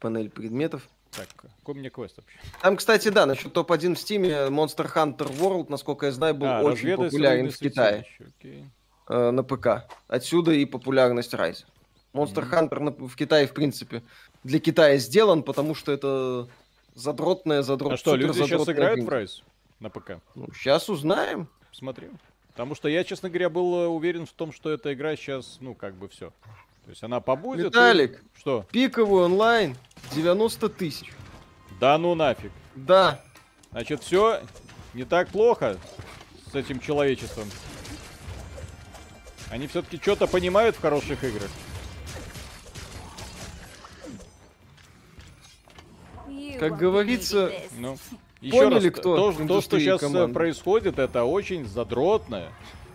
Панель 0.00 0.30
предметов. 0.30 0.88
Так, 1.16 1.28
какой 1.36 1.74
мне 1.74 1.90
квест 1.90 2.16
вообще? 2.16 2.38
Там, 2.60 2.76
кстати, 2.76 3.08
да, 3.08 3.26
насчет 3.26 3.52
топ-1 3.52 3.94
в 3.94 3.98
Стиме, 3.98 4.48
Monster 4.48 4.92
Hunter 4.92 5.30
World, 5.38 5.66
насколько 5.68 6.06
я 6.06 6.12
знаю, 6.12 6.34
был 6.34 6.48
а, 6.48 6.62
очень 6.62 6.96
популярен 6.96 7.50
в 7.50 7.58
Китае. 7.58 8.06
Окей. 8.18 8.64
Э, 9.08 9.30
на 9.30 9.42
ПК. 9.42 9.86
Отсюда 10.08 10.52
и 10.52 10.64
популярность 10.64 11.34
Rise. 11.34 11.64
Monster 12.12 12.48
mm-hmm. 12.48 12.70
Hunter 12.70 13.08
в 13.08 13.16
Китае, 13.16 13.46
в 13.46 13.54
принципе, 13.54 14.02
для 14.44 14.60
Китая 14.60 14.96
сделан, 14.98 15.42
потому 15.42 15.74
что 15.74 15.92
это 15.92 16.48
задротная, 16.94 17.62
задротная. 17.62 17.96
А 17.96 17.98
что, 17.98 18.16
люди 18.16 18.38
сейчас 18.38 18.68
играют 18.68 19.02
в 19.02 19.08
Rise 19.08 19.42
на 19.80 19.90
ПК? 19.90 20.12
Ну, 20.34 20.48
сейчас 20.54 20.88
узнаем. 20.88 21.48
Посмотрим. 21.70 22.18
Потому 22.48 22.76
что 22.76 22.88
я, 22.88 23.02
честно 23.02 23.28
говоря, 23.28 23.50
был 23.50 23.74
э, 23.80 23.86
уверен 23.88 24.26
в 24.26 24.32
том, 24.32 24.52
что 24.52 24.70
эта 24.70 24.94
игра 24.94 25.16
сейчас, 25.16 25.58
ну, 25.60 25.74
как 25.74 25.94
бы 25.96 26.08
все. 26.08 26.32
То 26.84 26.90
есть 26.90 27.02
она 27.02 27.20
побудет. 27.20 27.66
Виталик, 27.66 28.22
и... 28.22 28.38
что? 28.38 28.66
Пиковый 28.70 29.24
онлайн 29.24 29.76
90 30.12 30.68
тысяч. 30.70 31.12
Да 31.80 31.96
ну 31.98 32.14
нафиг. 32.14 32.52
Да. 32.74 33.20
Значит, 33.70 34.02
все 34.02 34.40
не 34.92 35.04
так 35.04 35.28
плохо 35.28 35.78
с 36.50 36.54
этим 36.54 36.78
человечеством. 36.80 37.48
Они 39.50 39.66
все-таки 39.66 39.98
что-то 39.98 40.26
понимают 40.26 40.76
в 40.76 40.80
хороших 40.80 41.22
играх. 41.24 41.50
Как 46.58 46.76
говорится, 46.76 47.52
ну, 47.78 47.98
еще 48.40 48.58
Поняли, 48.58 48.88
раз, 48.88 48.98
кто 48.98 49.32
то, 49.32 49.46
то, 49.46 49.60
что 49.60 49.78
сейчас 49.78 50.02
э, 50.02 50.06
команды. 50.06 50.34
происходит, 50.34 50.98
это 50.98 51.24
очень 51.24 51.66
задротная 51.66 52.52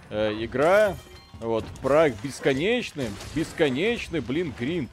э, 0.09 0.33
игра, 0.39 0.95
вот, 1.39 1.65
про 1.81 2.09
бесконечный, 2.09 3.07
бесконечный, 3.35 4.19
блин, 4.19 4.53
гринд. 4.57 4.89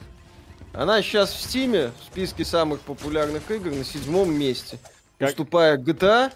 Она 0.73 1.03
сейчас 1.03 1.33
в 1.33 1.41
Стиме, 1.41 1.91
в 2.01 2.05
списке 2.05 2.45
самых 2.45 2.81
популярных 2.81 3.51
игр, 3.51 3.71
на 3.71 3.85
седьмом 3.85 4.33
месте. 4.33 4.79
Как... 5.19 5.31
Уступая 5.31 5.79
GTA 5.79 6.33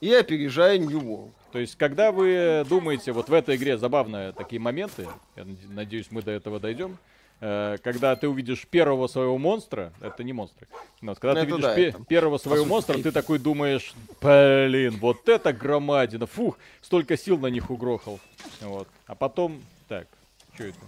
и 0.00 0.12
опережая 0.12 0.78
New 0.78 1.00
World. 1.00 1.32
То 1.52 1.58
есть, 1.58 1.76
когда 1.76 2.12
вы 2.12 2.64
думаете, 2.68 3.12
вот 3.12 3.28
в 3.28 3.32
этой 3.32 3.56
игре 3.56 3.76
забавные 3.76 4.32
такие 4.32 4.60
моменты, 4.60 5.06
я 5.36 5.44
надеюсь, 5.68 6.06
мы 6.10 6.22
до 6.22 6.30
этого 6.30 6.58
дойдем, 6.58 6.96
когда 7.42 8.14
ты 8.14 8.28
увидишь 8.28 8.68
первого 8.68 9.08
своего 9.08 9.36
монстра, 9.36 9.92
это 10.00 10.22
не 10.22 10.32
монстры, 10.32 10.68
но 11.00 11.16
когда 11.16 11.34
ну, 11.34 11.40
ты 11.40 11.46
видишь 11.46 11.62
да, 11.62 11.74
пе- 11.74 11.88
это... 11.88 12.04
первого 12.04 12.38
своего 12.38 12.64
монстра, 12.64 12.96
ты 12.98 13.10
такой 13.10 13.40
думаешь, 13.40 13.94
блин, 14.20 14.96
вот 15.00 15.28
это 15.28 15.52
громадина, 15.52 16.26
фух, 16.26 16.56
столько 16.80 17.16
сил 17.16 17.38
на 17.38 17.48
них 17.48 17.68
угрохал. 17.70 18.20
Вот. 18.60 18.86
А 19.08 19.16
потом, 19.16 19.60
так, 19.88 20.06
что 20.54 20.64
это? 20.64 20.78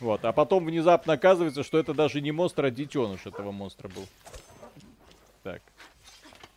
Вот, 0.00 0.24
а 0.24 0.32
потом 0.32 0.64
внезапно 0.64 1.12
оказывается, 1.12 1.62
что 1.62 1.78
это 1.78 1.92
даже 1.92 2.22
не 2.22 2.32
монстр, 2.32 2.64
а 2.64 2.70
детеныш 2.70 3.26
этого 3.26 3.52
монстра 3.52 3.88
был. 3.88 4.06
Так. 5.42 5.60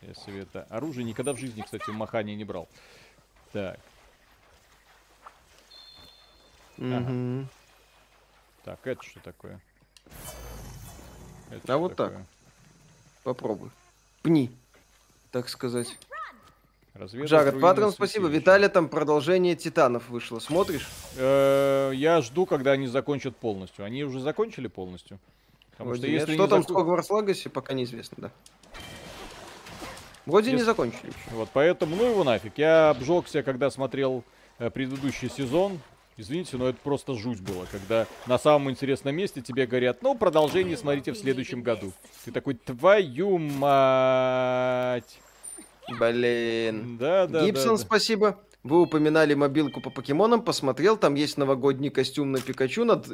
Я 0.01 0.13
себе 0.13 0.43
это 0.43 0.65
оружие 0.69 1.03
никогда 1.03 1.33
в 1.33 1.37
жизни, 1.37 1.61
кстати, 1.61 1.89
в 1.89 1.93
махане 1.93 2.35
не 2.37 2.45
брал. 2.45 2.69
Так. 3.51 3.77
Ага. 6.79 7.47
Так, 8.63 8.79
это 8.85 9.03
что 9.03 9.19
такое? 9.19 9.59
Это 11.51 11.73
а 11.73 11.77
вот 11.77 11.95
такое? 11.95 12.17
так. 12.17 12.25
Попробуй. 13.23 13.69
Пни, 14.21 14.51
так 15.31 15.49
сказать. 15.49 15.97
Разведать 16.93 17.59
Патрон, 17.61 17.91
спасибо. 17.91 18.27
Виталий, 18.27 18.67
там 18.67 18.89
продолжение 18.89 19.55
Титанов 19.55 20.09
вышло. 20.09 20.39
Смотришь? 20.39 20.87
Э, 21.15 21.91
я 21.93 22.21
жду, 22.21 22.45
когда 22.45 22.71
они 22.71 22.87
закончат 22.87 23.37
полностью. 23.37 23.85
Они 23.85 24.03
уже 24.03 24.19
закончили 24.19 24.67
полностью? 24.67 25.19
Потому 25.71 25.95
что 25.95 26.07
если 26.07 26.33
что 26.33 26.47
там 26.47 26.61
зак... 26.61 26.69
с 26.69 26.73
Hogwarts 26.73 27.09
Legacy, 27.09 27.49
пока 27.49 27.73
неизвестно, 27.73 28.17
да. 28.23 28.31
Вроде 30.25 30.51
если... 30.51 30.59
не 30.59 30.65
закончили. 30.65 31.13
Вот, 31.31 31.49
поэтому, 31.53 31.95
ну 31.95 32.03
его 32.03 32.23
нафиг. 32.25 32.57
Я 32.57 32.89
обжегся, 32.89 33.43
когда 33.43 33.69
смотрел 33.69 34.23
э, 34.57 34.69
предыдущий 34.69 35.29
сезон. 35.29 35.79
Извините, 36.19 36.57
но 36.57 36.67
это 36.67 36.77
просто 36.83 37.15
жуть 37.15 37.39
было, 37.39 37.65
когда 37.71 38.05
на 38.27 38.37
самом 38.37 38.69
интересном 38.69 39.15
месте 39.15 39.41
тебе 39.41 39.65
говорят, 39.65 40.01
ну, 40.01 40.15
продолжение 40.15 40.75
смотрите 40.75 41.13
в 41.13 41.17
следующем 41.17 41.63
году. 41.63 41.93
Ты 42.25 42.33
такой, 42.33 42.55
твою 42.55 43.37
мать. 43.37 45.17
Блин. 45.97 46.97
Да, 46.97 47.25
да, 47.25 47.45
Гибсон, 47.45 47.77
да, 47.77 47.77
да. 47.77 47.85
спасибо. 47.85 48.43
Вы 48.63 48.81
упоминали 48.81 49.33
мобилку 49.33 49.79
по 49.79 49.89
покемонам, 49.89 50.43
посмотрел, 50.43 50.97
там 50.97 51.15
есть 51.15 51.37
новогодний 51.37 51.89
костюм 51.89 52.33
на 52.33 52.41
Пикачу 52.41 52.83
над, 52.83 53.07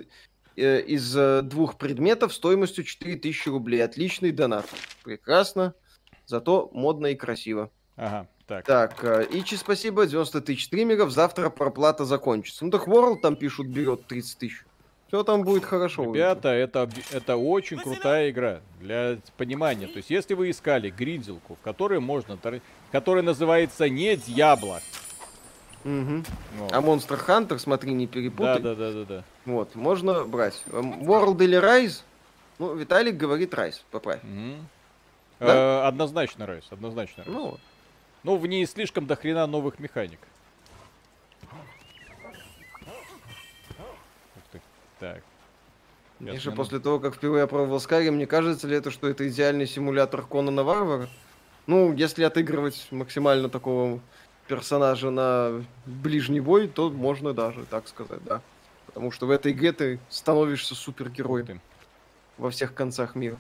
э, 0.56 0.82
из 0.82 1.16
э, 1.16 1.44
двух 1.44 1.78
предметов 1.78 2.34
стоимостью 2.34 2.86
4000 2.86 3.50
рублей. 3.50 3.84
Отличный 3.84 4.32
донат. 4.32 4.66
Прекрасно, 5.04 5.76
зато 6.26 6.72
модно 6.74 7.06
и 7.06 7.16
красиво. 7.16 7.70
Ага, 7.98 8.28
так. 8.48 8.66
Так, 8.66 9.04
э, 9.04 9.28
Ичи, 9.32 9.56
спасибо, 9.56 10.06
90 10.06 10.42
тысяч 10.42 10.66
стримеров, 10.66 11.12
завтра 11.12 11.50
проплата 11.50 12.06
закончится. 12.06 12.66
Ну 12.66 12.72
так 12.72 12.88
World 12.88 13.22
там 13.22 13.36
пишут, 13.36 13.68
берет 13.68 14.06
30 14.08 14.38
тысяч. 14.38 14.66
Все 15.08 15.24
там 15.24 15.44
будет 15.44 15.64
хорошо. 15.64 16.04
Ребята, 16.04 16.50
это, 16.50 16.90
это 17.12 17.38
очень 17.38 17.78
крутая 17.78 18.32
игра 18.32 18.62
для 18.80 19.20
понимания. 19.38 19.88
То 19.88 19.98
есть, 19.98 20.10
если 20.10 20.34
вы 20.34 20.50
искали 20.50 20.90
гринделку, 20.90 21.56
в 21.56 21.62
которой 21.64 22.00
можно, 22.00 22.38
которая 22.92 23.24
называется 23.24 23.88
не 23.88 24.16
Дьябло. 24.18 24.82
Угу. 25.86 26.24
Вот. 26.58 26.74
А 26.74 26.82
Monster 26.82 27.24
Hunter, 27.28 27.60
смотри, 27.60 27.94
не 27.94 28.08
перепутай. 28.08 28.60
Да, 28.60 28.74
да, 28.74 28.92
да, 28.92 28.92
да, 28.92 29.06
да. 29.06 29.24
Вот, 29.46 29.76
можно 29.76 30.24
брать. 30.24 30.64
Эм, 30.72 31.04
World 31.04 31.44
или 31.44 31.60
Rise? 31.60 32.02
Ну, 32.58 32.74
Виталик 32.74 33.16
говорит 33.16 33.54
Rise, 33.54 33.82
поправь. 33.92 34.24
Угу. 34.24 34.56
Да? 35.42 35.84
Э, 35.84 35.88
однозначно 35.88 36.44
Rise, 36.44 36.66
однозначно 36.72 37.22
Rise. 37.22 37.32
Ну, 37.32 37.58
ну, 38.26 38.38
в 38.38 38.48
ней 38.48 38.66
слишком 38.66 39.06
дохрена 39.06 39.46
новых 39.46 39.78
механик. 39.78 40.20
Так. 45.00 45.22
Миша, 46.20 46.52
после 46.52 46.80
того, 46.80 47.00
как 47.00 47.14
впервые 47.14 47.46
пробовал 47.46 47.78
Skyrim, 47.78 48.12
мне 48.12 48.26
кажется 48.26 48.68
ли 48.68 48.76
это, 48.76 48.90
что 48.90 49.08
это 49.08 49.28
идеальный 49.28 49.68
симулятор 49.68 50.26
Конана 50.26 50.64
Варвара? 50.64 51.08
Ну, 51.68 51.94
если 51.94 52.24
отыгрывать 52.24 52.88
максимально 52.90 53.48
такого 53.48 54.00
персонажа 54.48 55.12
на 55.12 55.64
ближний 55.86 56.40
бой, 56.40 56.68
то 56.68 56.90
можно 56.90 57.32
даже 57.32 57.66
так 57.66 57.88
сказать, 57.88 58.24
да. 58.24 58.42
Потому 58.88 59.12
что 59.12 59.28
в 59.28 59.30
этой 59.30 59.52
игре 59.52 59.72
ты 59.72 60.00
становишься 60.10 60.74
супергероем 60.74 61.62
во 62.40 62.50
всех 62.50 62.74
концах 62.74 63.14
мира. 63.14 63.38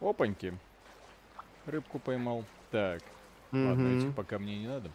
Опаньки. 0.00 0.56
Рыбку 1.66 1.98
поймал. 1.98 2.44
Так. 2.70 3.02
Ладно, 3.54 3.98
этих 3.98 4.14
пока 4.14 4.38
мне 4.38 4.58
не 4.58 4.66
надо. 4.66 4.90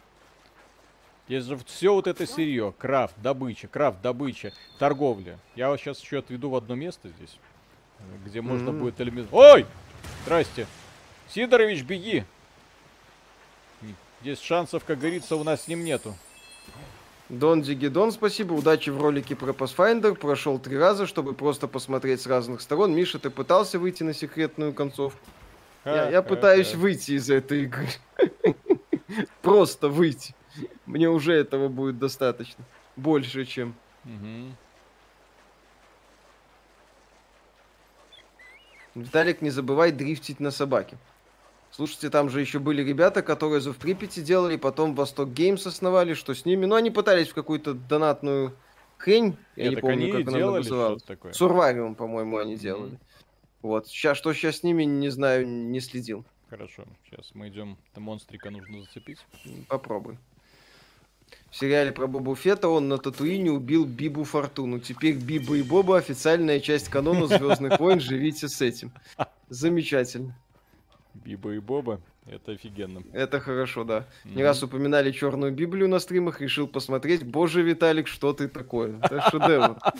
Есть 1.28 1.46
же 1.46 1.56
все 1.66 1.94
вот 1.94 2.06
это 2.06 2.26
сырье. 2.26 2.74
Крафт, 2.76 3.14
добыча, 3.22 3.68
крафт, 3.68 4.00
добыча, 4.02 4.52
торговля. 4.78 5.38
Я 5.54 5.68
вас 5.70 5.80
сейчас 5.80 6.00
еще 6.00 6.18
отведу 6.18 6.50
в 6.50 6.56
одно 6.56 6.74
место 6.74 7.08
здесь, 7.08 7.38
где 8.24 8.40
можно 8.40 8.70
mm-hmm. 8.70 8.78
будет 8.78 9.00
элемент... 9.00 9.28
Ой! 9.32 9.64
Здрасте. 10.24 10.66
Сидорович, 11.28 11.82
беги! 11.82 12.24
Здесь 14.22 14.40
шансов, 14.40 14.84
как 14.84 14.98
говорится, 14.98 15.36
у 15.36 15.44
нас 15.44 15.62
с 15.62 15.68
ним 15.68 15.84
нету. 15.84 16.14
Дон 17.30 17.62
Дигидон, 17.62 18.10
спасибо. 18.10 18.52
Удачи 18.54 18.90
в 18.90 19.00
ролике 19.00 19.36
про 19.36 19.52
Pathfinder. 19.52 20.16
Прошел 20.16 20.58
три 20.58 20.76
раза, 20.76 21.06
чтобы 21.06 21.32
просто 21.32 21.68
посмотреть 21.68 22.20
с 22.22 22.26
разных 22.26 22.60
сторон. 22.60 22.92
Миша, 22.92 23.20
ты 23.20 23.30
пытался 23.30 23.78
выйти 23.78 24.02
на 24.02 24.12
секретную 24.12 24.74
концовку? 24.74 25.20
Я, 25.84 26.10
я 26.10 26.22
пытаюсь 26.22 26.74
выйти 26.74 27.12
из 27.12 27.30
этой 27.30 27.64
игры. 27.64 27.86
Просто 29.42 29.88
выйти. 29.88 30.34
Мне 30.86 31.08
уже 31.08 31.32
этого 31.32 31.68
будет 31.68 31.98
достаточно. 31.98 32.64
Больше, 32.96 33.44
чем. 33.44 33.74
Виталик, 38.94 39.40
не 39.40 39.50
забывай 39.50 39.92
дрифтить 39.92 40.40
на 40.40 40.50
собаке. 40.50 40.98
Слушайте, 41.70 42.10
там 42.10 42.28
же 42.28 42.40
еще 42.40 42.58
были 42.58 42.82
ребята, 42.82 43.22
которые 43.22 43.60
в 43.60 43.76
Припяти 43.76 44.20
делали, 44.20 44.56
потом 44.56 44.94
Восток 44.94 45.30
Геймс 45.30 45.66
основали, 45.66 46.14
что 46.14 46.34
с 46.34 46.44
ними? 46.44 46.66
Ну, 46.66 46.74
они 46.74 46.90
пытались 46.90 47.28
в 47.28 47.34
какую-то 47.34 47.74
донатную 47.74 48.56
хрень, 48.98 49.36
я 49.54 49.64
Нет, 49.64 49.76
не 49.76 49.80
помню, 49.80 50.12
как 50.12 50.34
она 50.34 50.50
называлась. 50.50 51.02
Сурвариум, 51.32 51.94
по-моему, 51.94 52.38
они 52.38 52.56
делали. 52.56 52.98
Вот. 53.62 53.88
Сейчас, 53.88 54.16
что 54.16 54.32
сейчас 54.32 54.58
с 54.58 54.62
ними, 54.62 54.84
не 54.84 55.08
знаю, 55.10 55.46
не 55.46 55.80
следил. 55.80 56.24
Хорошо, 56.48 56.84
сейчас 57.04 57.30
мы 57.34 57.48
идем. 57.48 57.76
Это 57.92 58.00
монстрика 58.00 58.50
нужно 58.50 58.82
зацепить. 58.82 59.18
Попробуй. 59.68 60.18
В 61.50 61.56
сериале 61.56 61.92
про 61.92 62.06
Бобу 62.06 62.34
Фета 62.34 62.68
он 62.68 62.88
на 62.88 62.98
Татуине 62.98 63.50
убил 63.50 63.84
Бибу 63.84 64.24
Фортуну. 64.24 64.80
Теперь 64.80 65.14
Биба 65.14 65.56
и 65.56 65.62
Боба 65.62 65.98
официальная 65.98 66.60
часть 66.60 66.88
канона 66.88 67.26
Звездных 67.26 67.78
войн. 67.78 68.00
Живите 68.00 68.48
с 68.48 68.60
этим. 68.60 68.92
Замечательно. 69.48 70.36
Биба 71.14 71.54
и 71.54 71.58
Боба. 71.58 72.00
Это 72.26 72.52
офигенно. 72.52 73.02
Это 73.12 73.40
хорошо, 73.40 73.82
да. 73.82 74.06
Mm-hmm. 74.24 74.34
Не 74.36 74.42
раз 74.44 74.62
упоминали 74.62 75.10
Черную 75.10 75.52
Библию 75.52 75.88
на 75.88 75.98
стримах, 75.98 76.40
решил 76.40 76.68
посмотреть. 76.68 77.24
Боже, 77.24 77.62
Виталик, 77.62 78.06
что 78.06 78.32
ты 78.32 78.46
такое? 78.46 78.98
Это 79.02 79.22
шедевр. 79.30 79.78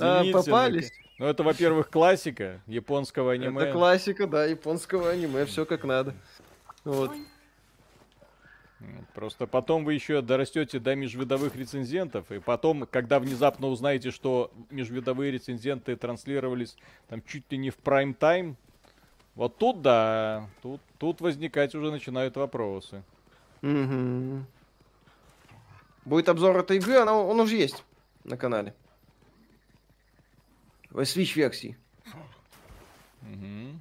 А, 0.00 0.24
попались. 0.32 0.90
Ну, 1.18 1.26
это, 1.26 1.42
во-первых, 1.42 1.90
классика 1.90 2.60
японского 2.66 3.32
аниме. 3.32 3.62
Это 3.62 3.72
классика, 3.72 4.26
да, 4.26 4.44
японского 4.44 5.10
аниме, 5.10 5.44
все 5.46 5.66
как 5.66 5.84
надо. 5.84 6.14
Вот. 6.84 7.12
Просто 9.14 9.48
потом 9.48 9.84
вы 9.84 9.94
еще 9.94 10.22
дорастете 10.22 10.78
до 10.78 10.94
межвидовых 10.94 11.56
рецензентов, 11.56 12.30
и 12.30 12.38
потом, 12.38 12.86
когда 12.86 13.18
внезапно 13.18 13.66
узнаете, 13.66 14.12
что 14.12 14.52
межвидовые 14.70 15.32
рецензенты 15.32 15.96
транслировались 15.96 16.76
там 17.08 17.20
чуть 17.26 17.50
ли 17.50 17.58
не 17.58 17.70
в 17.70 17.76
прайм-тайм, 17.78 18.56
вот 19.34 19.56
тут 19.58 19.82
да, 19.82 20.48
тут, 20.62 20.80
тут 20.98 21.20
возникать 21.20 21.74
уже 21.74 21.90
начинают 21.90 22.36
вопросы. 22.36 23.02
Угу. 23.62 24.44
Будет 26.04 26.28
обзор 26.28 26.56
этой 26.58 26.76
игры, 26.76 26.98
она, 26.98 27.14
он 27.14 27.40
уже 27.40 27.56
есть 27.56 27.82
на 28.22 28.36
канале. 28.36 28.74
В 30.90 31.00
Switch 31.00 31.34
версии. 31.34 31.76
Угу. 33.22 33.80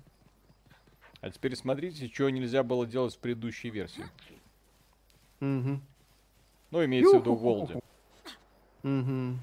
А 1.22 1.30
теперь 1.30 1.56
смотрите, 1.56 2.08
что 2.08 2.30
нельзя 2.30 2.64
было 2.64 2.86
делать 2.86 3.14
с 3.14 3.18
предыдущей 3.18 3.70
версией. 3.70 4.08
Угу. 5.40 5.80
Ну, 6.72 6.86
имеется 6.86 7.18
в 7.18 7.22
виду 7.22 7.36
в 7.36 7.40
Волде. 7.40 7.82
Угу. 8.84 9.40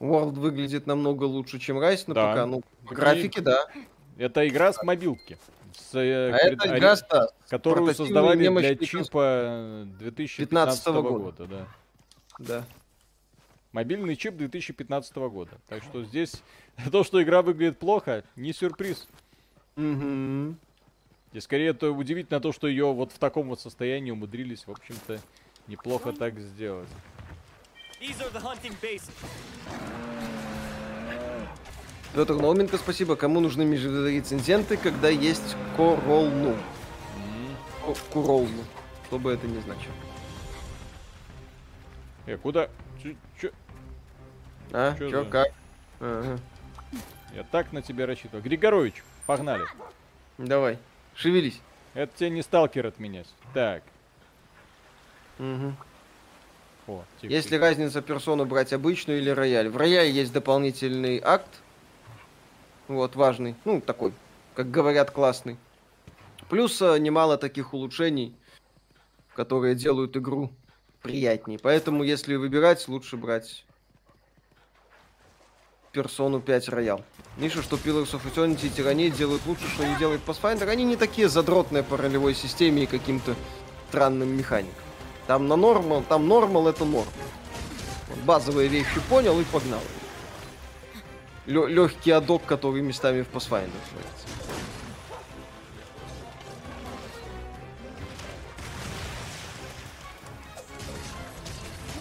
World 0.00 0.32
выглядит 0.32 0.86
намного 0.86 1.24
лучше, 1.24 1.60
чем 1.60 1.78
Rise 1.78 2.04
на 2.08 2.14
да. 2.14 2.34
ПК. 2.34 2.46
Ну, 2.50 2.62
графики, 2.82 3.38
да. 3.38 3.68
Это 4.18 4.46
игра 4.48 4.72
с 4.72 4.82
мобилки. 4.82 5.38
С, 5.76 5.94
э, 5.94 6.30
а 6.32 6.36
это 6.36 6.76
игра, 6.76 6.96
да, 7.10 7.28
которую 7.48 7.94
создавали 7.94 8.48
для 8.48 8.76
чипа 8.76 9.84
2015 9.98 10.86
года. 10.86 11.08
года 11.08 11.46
да. 11.46 11.66
да. 12.38 12.64
Мобильный 13.72 14.16
чип 14.16 14.36
2015 14.36 15.16
года. 15.16 15.52
Так 15.68 15.82
что 15.82 16.04
здесь 16.04 16.42
то, 16.92 17.04
что 17.04 17.22
игра 17.22 17.42
выглядит 17.42 17.78
плохо, 17.78 18.24
не 18.36 18.52
сюрприз. 18.52 19.08
Угу. 19.76 20.54
И 21.32 21.40
скорее 21.40 21.70
это 21.70 21.90
удивительно 21.90 22.40
то, 22.40 22.52
что 22.52 22.66
ее 22.66 22.92
вот 22.92 23.12
в 23.12 23.18
таком 23.18 23.48
вот 23.48 23.60
состоянии 23.60 24.10
умудрились, 24.10 24.66
в 24.66 24.70
общем-то, 24.70 25.18
неплохо 25.66 26.12
так 26.12 26.38
сделать. 26.38 26.88
Петр 32.14 32.34
Науменко, 32.34 32.76
спасибо. 32.76 33.16
Кому 33.16 33.40
нужны 33.40 33.62
рецензенты, 33.62 34.76
когда 34.76 35.08
есть 35.08 35.56
Королну? 35.76 36.56
Mm. 37.86 37.98
Куролну. 38.12 38.64
Что 39.06 39.18
бы 39.18 39.32
это 39.32 39.46
ни 39.46 39.58
значило. 39.60 39.94
Э, 42.26 42.36
куда? 42.36 42.68
Ч 43.02 43.16
чё? 43.40 43.50
А, 44.72 44.94
чё, 44.98 45.10
чё 45.10 45.24
за... 45.24 45.30
как? 45.30 45.48
Ага. 46.00 46.38
Я 47.34 47.44
так 47.44 47.72
на 47.72 47.80
тебя 47.80 48.06
рассчитываю. 48.06 48.42
Григорович, 48.42 49.02
погнали. 49.26 49.64
Давай, 50.36 50.78
шевелись. 51.14 51.60
Это 51.94 52.12
тебе 52.16 52.30
не 52.30 52.42
сталкер 52.42 52.86
отменять. 52.86 53.28
Так. 53.54 53.82
Угу. 55.38 55.74
О, 56.88 57.04
типа... 57.20 57.32
Есть 57.32 57.50
ли 57.50 57.58
разница 57.58 58.02
персону 58.02 58.44
брать 58.44 58.72
обычную 58.72 59.18
или 59.18 59.30
рояль? 59.30 59.68
В 59.68 59.76
рояле 59.76 60.10
есть 60.10 60.32
дополнительный 60.32 61.20
акт. 61.22 61.61
Вот, 62.92 63.16
важный. 63.16 63.54
Ну, 63.64 63.80
такой, 63.80 64.12
как 64.54 64.70
говорят, 64.70 65.10
классный. 65.10 65.56
Плюс 66.50 66.82
э, 66.82 66.98
немало 66.98 67.38
таких 67.38 67.72
улучшений, 67.72 68.36
которые 69.34 69.74
делают 69.74 70.14
игру 70.14 70.50
приятнее. 71.00 71.58
Поэтому, 71.58 72.04
если 72.04 72.36
выбирать, 72.36 72.86
лучше 72.88 73.16
брать 73.16 73.64
персону 75.90 76.42
5 76.42 76.68
роял. 76.68 77.02
Миша, 77.38 77.62
что 77.62 77.76
Pillars 77.76 78.12
of 78.12 78.30
Eternity 78.30 78.66
и 78.66 78.68
Тираней 78.68 79.10
делают 79.10 79.40
лучше, 79.46 79.66
что 79.68 79.86
не 79.86 79.96
делает 79.96 80.20
Pathfinder. 80.26 80.68
Они 80.68 80.84
не 80.84 80.96
такие 80.96 81.30
задротные 81.30 81.82
по 81.82 81.96
ролевой 81.96 82.34
системе 82.34 82.82
и 82.82 82.86
каким-то 82.86 83.34
странным 83.88 84.36
механикам. 84.36 84.74
Там 85.26 85.48
на 85.48 85.56
нормал, 85.56 86.04
там 86.06 86.28
нормал 86.28 86.68
это 86.68 86.84
норм. 86.84 87.08
Вот 88.10 88.18
базовые 88.26 88.68
вещи 88.68 89.00
понял 89.08 89.40
и 89.40 89.44
погнал. 89.44 89.80
Легкий 91.46 92.10
адок, 92.10 92.44
который 92.44 92.82
местами 92.82 93.22
в 93.22 93.28
Pathfinder 93.28 93.70
называется. 93.84 94.26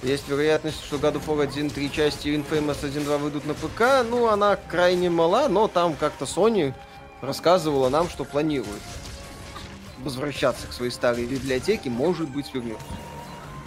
Есть 0.04 0.28
вероятность, 0.28 0.84
что 0.84 0.98
God 0.98 1.16
of 1.16 1.26
War 1.28 1.44
1, 1.44 1.70
3 1.70 1.92
части 1.92 2.30
и 2.30 2.36
Infamous 2.36 2.86
1, 2.86 3.04
2 3.04 3.18
выйдут 3.18 3.46
на 3.46 3.54
ПК. 3.54 4.04
Ну, 4.10 4.28
она 4.28 4.56
крайне 4.56 5.10
мала, 5.10 5.48
но 5.48 5.68
там 5.68 5.96
как-то 5.96 6.26
Sony 6.26 6.74
рассказывала 7.22 7.90
нам, 7.90 8.10
что 8.10 8.26
планирует 8.26 8.82
возвращаться 10.00 10.66
к 10.68 10.74
своей 10.74 10.92
старой 10.92 11.26
библиотеке, 11.26 11.92
может 11.92 12.28
быть, 12.30 12.52
вернется 12.54 12.84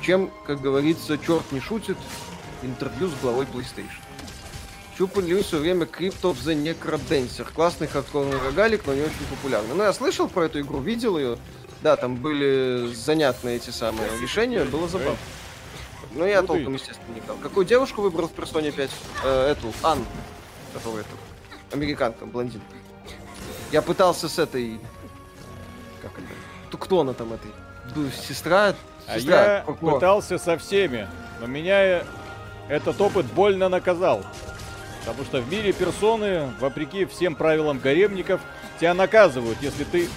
чем, 0.05 0.31
как 0.47 0.61
говорится, 0.61 1.17
черт 1.19 1.51
не 1.51 1.61
шутит, 1.61 1.97
интервью 2.63 3.09
с 3.09 3.15
главой 3.23 3.47
PlayStation. 3.47 4.04
Льюис 4.99 5.47
все 5.47 5.59
время 5.59 5.87
Crypt 5.87 6.23
of 6.23 6.37
the 6.45 6.55
Necrodancer. 6.55 7.47
Классный 7.53 7.89
хардкорный 7.89 8.39
рогалик, 8.39 8.87
но 8.87 8.95
не 8.95 9.03
очень 9.03 9.27
популярный. 9.31 9.75
Ну, 9.75 9.83
я 9.83 9.93
слышал 9.93 10.29
про 10.29 10.47
эту 10.47 10.61
игру, 10.61 10.81
видел 10.81 11.19
ее. 11.19 11.39
Да, 11.83 11.97
там 11.97 12.17
были 12.17 12.93
занятные 12.95 13.57
эти 13.57 13.71
самые 13.71 14.09
решения, 14.21 14.65
было 14.65 14.89
забавно. 14.89 15.17
Но 16.13 16.25
я 16.25 16.43
толком, 16.43 16.75
естественно, 16.75 17.13
не 17.13 17.21
играл. 17.21 17.37
Какую 17.43 17.67
девушку 17.67 18.03
выбрал 18.03 18.29
в 18.29 18.33
Persona 18.33 18.71
5? 18.71 18.91
Э, 19.25 19.51
эту, 19.51 19.73
Ан, 19.83 20.05
которая 20.73 21.01
эту, 21.01 21.17
американка, 21.73 22.25
блондин. 22.25 22.63
Я 23.73 23.83
пытался 23.83 24.29
с 24.29 24.39
этой... 24.39 24.79
Как 26.01 26.13
это? 26.13 26.77
Кто 26.77 27.01
она 27.01 27.15
там, 27.15 27.33
этой? 27.33 27.51
Сестра 28.27 28.75
а 29.07 29.19
я 29.19 29.65
пытался 29.81 30.39
со 30.39 30.57
всеми, 30.57 31.09
но 31.41 31.47
меня 31.47 32.05
этот 32.69 33.01
опыт 33.01 33.27
больно 33.27 33.69
наказал. 33.69 34.25
Потому 35.05 35.25
что 35.25 35.41
в 35.41 35.51
мире 35.51 35.73
персоны, 35.73 36.51
вопреки 36.61 37.05
всем 37.05 37.35
правилам 37.35 37.79
гаремников, 37.79 38.41
тебя 38.81 38.95
наказывают, 38.95 39.59
если 39.61 39.85
ты 39.85 40.09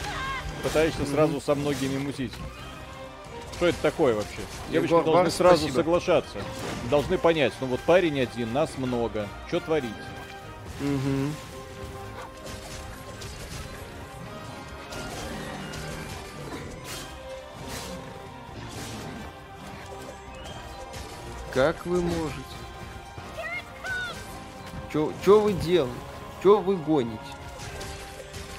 пытаешься 0.64 1.06
сразу 1.06 1.42
со 1.42 1.56
многими 1.56 1.98
мутить. 1.98 2.32
Что 3.56 3.68
это 3.68 3.78
такое 3.82 4.14
вообще? 4.14 4.40
Девочки 4.70 4.94
Егор, 4.94 5.04
должны 5.04 5.32
сразу 5.32 5.58
спасибо. 5.58 5.76
соглашаться. 5.76 6.38
Должны 6.90 7.18
понять, 7.18 7.54
ну 7.60 7.68
вот 7.68 7.80
парень 7.82 8.22
один, 8.22 8.54
нас 8.54 8.78
много. 8.78 9.28
Что 9.48 9.60
творить? 9.60 9.92
Угу. 10.80 11.32
Как 21.54 21.86
вы 21.88 22.02
можете? 22.02 22.57
Что 24.90 25.40
вы 25.40 25.54
делаете? 25.54 25.96
Что 26.40 26.60
вы 26.60 26.76
гоните? 26.78 27.20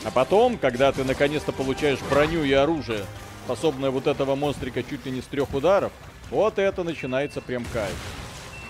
А 0.04 0.10
потом, 0.10 0.58
когда 0.58 0.92
ты 0.92 1.04
наконец-то 1.04 1.52
получаешь 1.52 1.98
броню 2.10 2.44
и 2.44 2.52
оружие, 2.52 3.04
способное 3.44 3.90
вот 3.90 4.06
этого 4.06 4.34
монстрика 4.34 4.82
чуть 4.82 5.04
ли 5.06 5.12
не 5.12 5.22
с 5.22 5.26
трех 5.26 5.52
ударов, 5.54 5.92
вот 6.30 6.58
это 6.58 6.84
начинается 6.84 7.40
прям 7.40 7.64
кайф. 7.72 7.96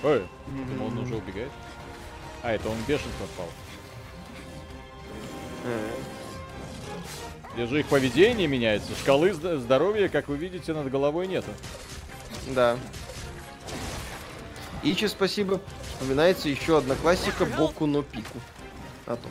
Ой, 0.05 0.19
mm-hmm. 0.19 0.87
он 0.87 0.99
уже 0.99 1.17
убегает. 1.17 1.51
А, 2.43 2.53
это 2.53 2.69
он 2.69 2.77
бешенство 2.87 3.27
впал. 3.35 3.49
Здесь 7.55 7.71
же 7.71 7.81
их 7.81 7.87
поведение 7.87 8.47
меняется. 8.47 8.93
Шкалы 9.03 9.33
здоровья, 9.33 10.09
как 10.09 10.29
вы 10.29 10.37
видите, 10.37 10.73
над 10.73 10.89
головой 10.91 11.27
нету. 11.27 11.51
Да. 12.55 12.77
Ичи, 14.85 15.07
спасибо. 15.07 15.61
Вспоминается 15.99 16.49
еще 16.49 16.79
одна 16.79 16.95
классика 16.95 17.45
Боку 17.45 17.87
но 17.87 18.03
Пику. 18.03 18.39
А 19.07 19.17
то. 19.17 19.29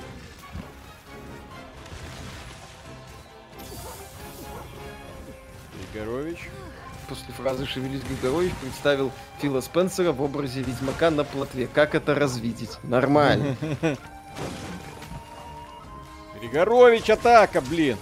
Григорович. 5.94 6.50
После 7.08 7.34
фразы 7.34 7.66
«Шевелись, 7.66 8.02
Григорович» 8.04 8.52
представил 8.62 9.14
Фила 9.40 9.62
Спенсера 9.62 10.12
в 10.12 10.22
образе 10.22 10.62
Ведьмака 10.62 11.10
на 11.10 11.24
плотве. 11.24 11.70
Как 11.74 11.96
это 11.96 12.14
развидеть? 12.14 12.78
Нормально. 12.84 13.56
Григорович, 16.42 17.10
атака, 17.10 17.62
блин! 17.62 17.98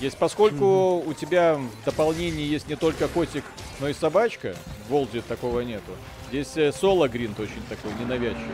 Есть, 0.00 0.18
поскольку 0.18 0.64
mm-hmm. 0.64 1.08
у 1.08 1.14
тебя 1.14 1.54
в 1.54 1.84
дополнении 1.84 2.44
есть 2.44 2.68
не 2.68 2.76
только 2.76 3.08
котик, 3.08 3.44
но 3.80 3.88
и 3.88 3.94
собачка, 3.94 4.54
в 4.86 4.92
Волде 4.92 5.22
такого 5.22 5.60
нету. 5.60 5.92
Здесь 6.28 6.56
э, 6.56 6.72
соло 6.72 7.08
гринт 7.08 7.40
очень 7.40 7.62
такой 7.68 7.92
ненавязчивый. 7.98 8.44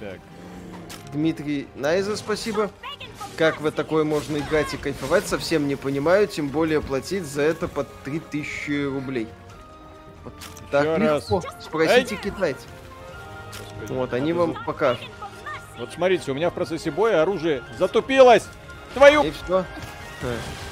Так. 0.00 0.18
Дмитрий 1.12 1.66
Найза, 1.74 2.16
спасибо. 2.16 2.70
Как 3.36 3.60
в 3.60 3.70
такое 3.70 4.04
можно 4.04 4.38
играть 4.38 4.72
и 4.74 4.76
кайфовать, 4.76 5.26
совсем 5.26 5.68
не 5.68 5.76
понимаю, 5.76 6.26
тем 6.26 6.48
более 6.48 6.80
платить 6.80 7.24
за 7.24 7.42
это 7.42 7.68
по 7.68 7.84
3000 8.04 8.86
рублей. 8.86 9.28
Вот 10.24 10.32
так 10.70 10.84
Еще 10.84 10.98
легко. 10.98 11.40
Раз. 11.40 11.64
Спросите 11.64 12.14
Эй! 12.14 12.20
китайцев. 12.22 12.66
Господи, 13.80 13.92
вот, 13.92 14.12
они 14.12 14.32
вам 14.32 14.56
покажут. 14.64 15.08
Вот 15.78 15.92
смотрите, 15.92 16.30
у 16.30 16.34
меня 16.34 16.50
в 16.50 16.54
процессе 16.54 16.90
боя 16.90 17.22
оружие 17.22 17.62
затупилось! 17.78 18.48
Твою... 18.94 19.24
И 19.24 19.30
все. 19.30 19.64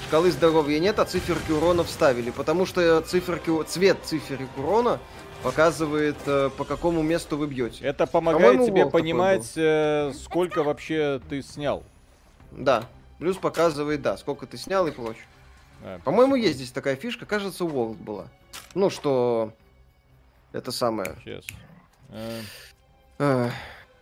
Шкалы 0.07 0.31
здоровья 0.31 0.79
нет, 0.79 0.99
а 0.99 1.05
циферки 1.05 1.51
урона 1.51 1.83
вставили, 1.83 2.31
потому 2.31 2.65
что 2.65 3.01
циферки, 3.03 3.51
цвет 3.65 3.99
циферок 4.05 4.49
урона 4.57 5.01
показывает, 5.43 6.17
э, 6.27 6.51
по 6.57 6.65
какому 6.65 7.03
месту 7.03 7.37
вы 7.37 7.47
бьете. 7.49 7.85
Это 7.85 8.07
помогает 8.07 8.65
тебе 8.65 8.87
понимать, 8.87 9.53
э, 9.57 10.13
сколько 10.15 10.63
вообще 10.63 11.21
ты 11.29 11.43
снял. 11.43 11.83
Да. 12.53 12.85
Плюс 13.19 13.37
показывает, 13.37 14.03
да, 14.03 14.17
сколько 14.17 14.47
ты 14.47 14.57
снял 14.57 14.87
и 14.87 14.91
прочее. 14.91 15.25
А, 15.83 15.99
По-моему, 16.01 16.37
есть 16.37 16.57
здесь 16.57 16.71
такая 16.71 16.97
фишка, 16.97 17.27
кажется, 17.27 17.65
у 17.65 17.69
World 17.69 17.97
была. 17.97 18.27
Ну, 18.75 18.91
что 18.91 19.53
это 20.53 20.71
самое. 20.71 21.17
Сейчас. 21.25 21.45
А... 23.19 23.51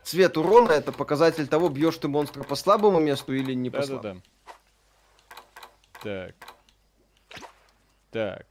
Цвет 0.04 0.36
урона 0.36 0.72
это 0.72 0.92
показатель 0.92 1.48
того, 1.48 1.70
бьешь 1.70 1.96
ты 1.96 2.08
монстра 2.08 2.42
по 2.42 2.54
слабому 2.54 3.00
месту 3.00 3.34
или 3.34 3.54
не 3.54 3.70
по 3.70 3.78
да, 3.78 3.82
слабому. 3.84 4.22
Да, 4.44 4.52
да. 6.04 6.26
Так. 6.30 6.34
Так. 8.10 8.46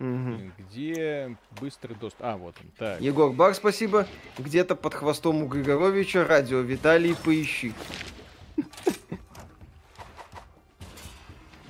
Угу. 0.00 0.52
Где 0.58 1.36
быстрый 1.60 1.94
доступ? 1.94 2.20
А, 2.24 2.36
вот 2.36 2.56
он. 2.60 2.70
Так. 2.78 3.00
Егор 3.00 3.32
Бар, 3.32 3.54
спасибо. 3.54 4.08
Где-то 4.38 4.74
под 4.74 4.94
хвостом 4.94 5.42
у 5.42 5.46
Григоровича 5.46 6.24
радио 6.24 6.58
Виталий, 6.60 7.14
поищи. 7.14 7.74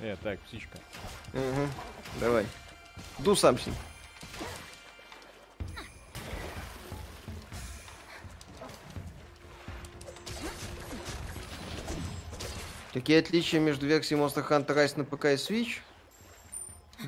Э, 0.01 0.15
так, 0.23 0.39
птичка. 0.39 0.79
Угу. 1.33 1.67
Давай. 2.19 2.45
Ду 3.19 3.35
сам 3.35 3.59
с 3.59 3.67
ним. 3.67 3.75
Какие 12.93 13.19
отличия 13.19 13.59
между 13.59 13.87
версией 13.87 14.21
Monster 14.21 14.47
Hunter 14.47 14.75
Rise 14.75 14.97
на 14.97 15.03
ПК 15.03 15.25
и 15.25 15.35
Switch? 15.35 15.79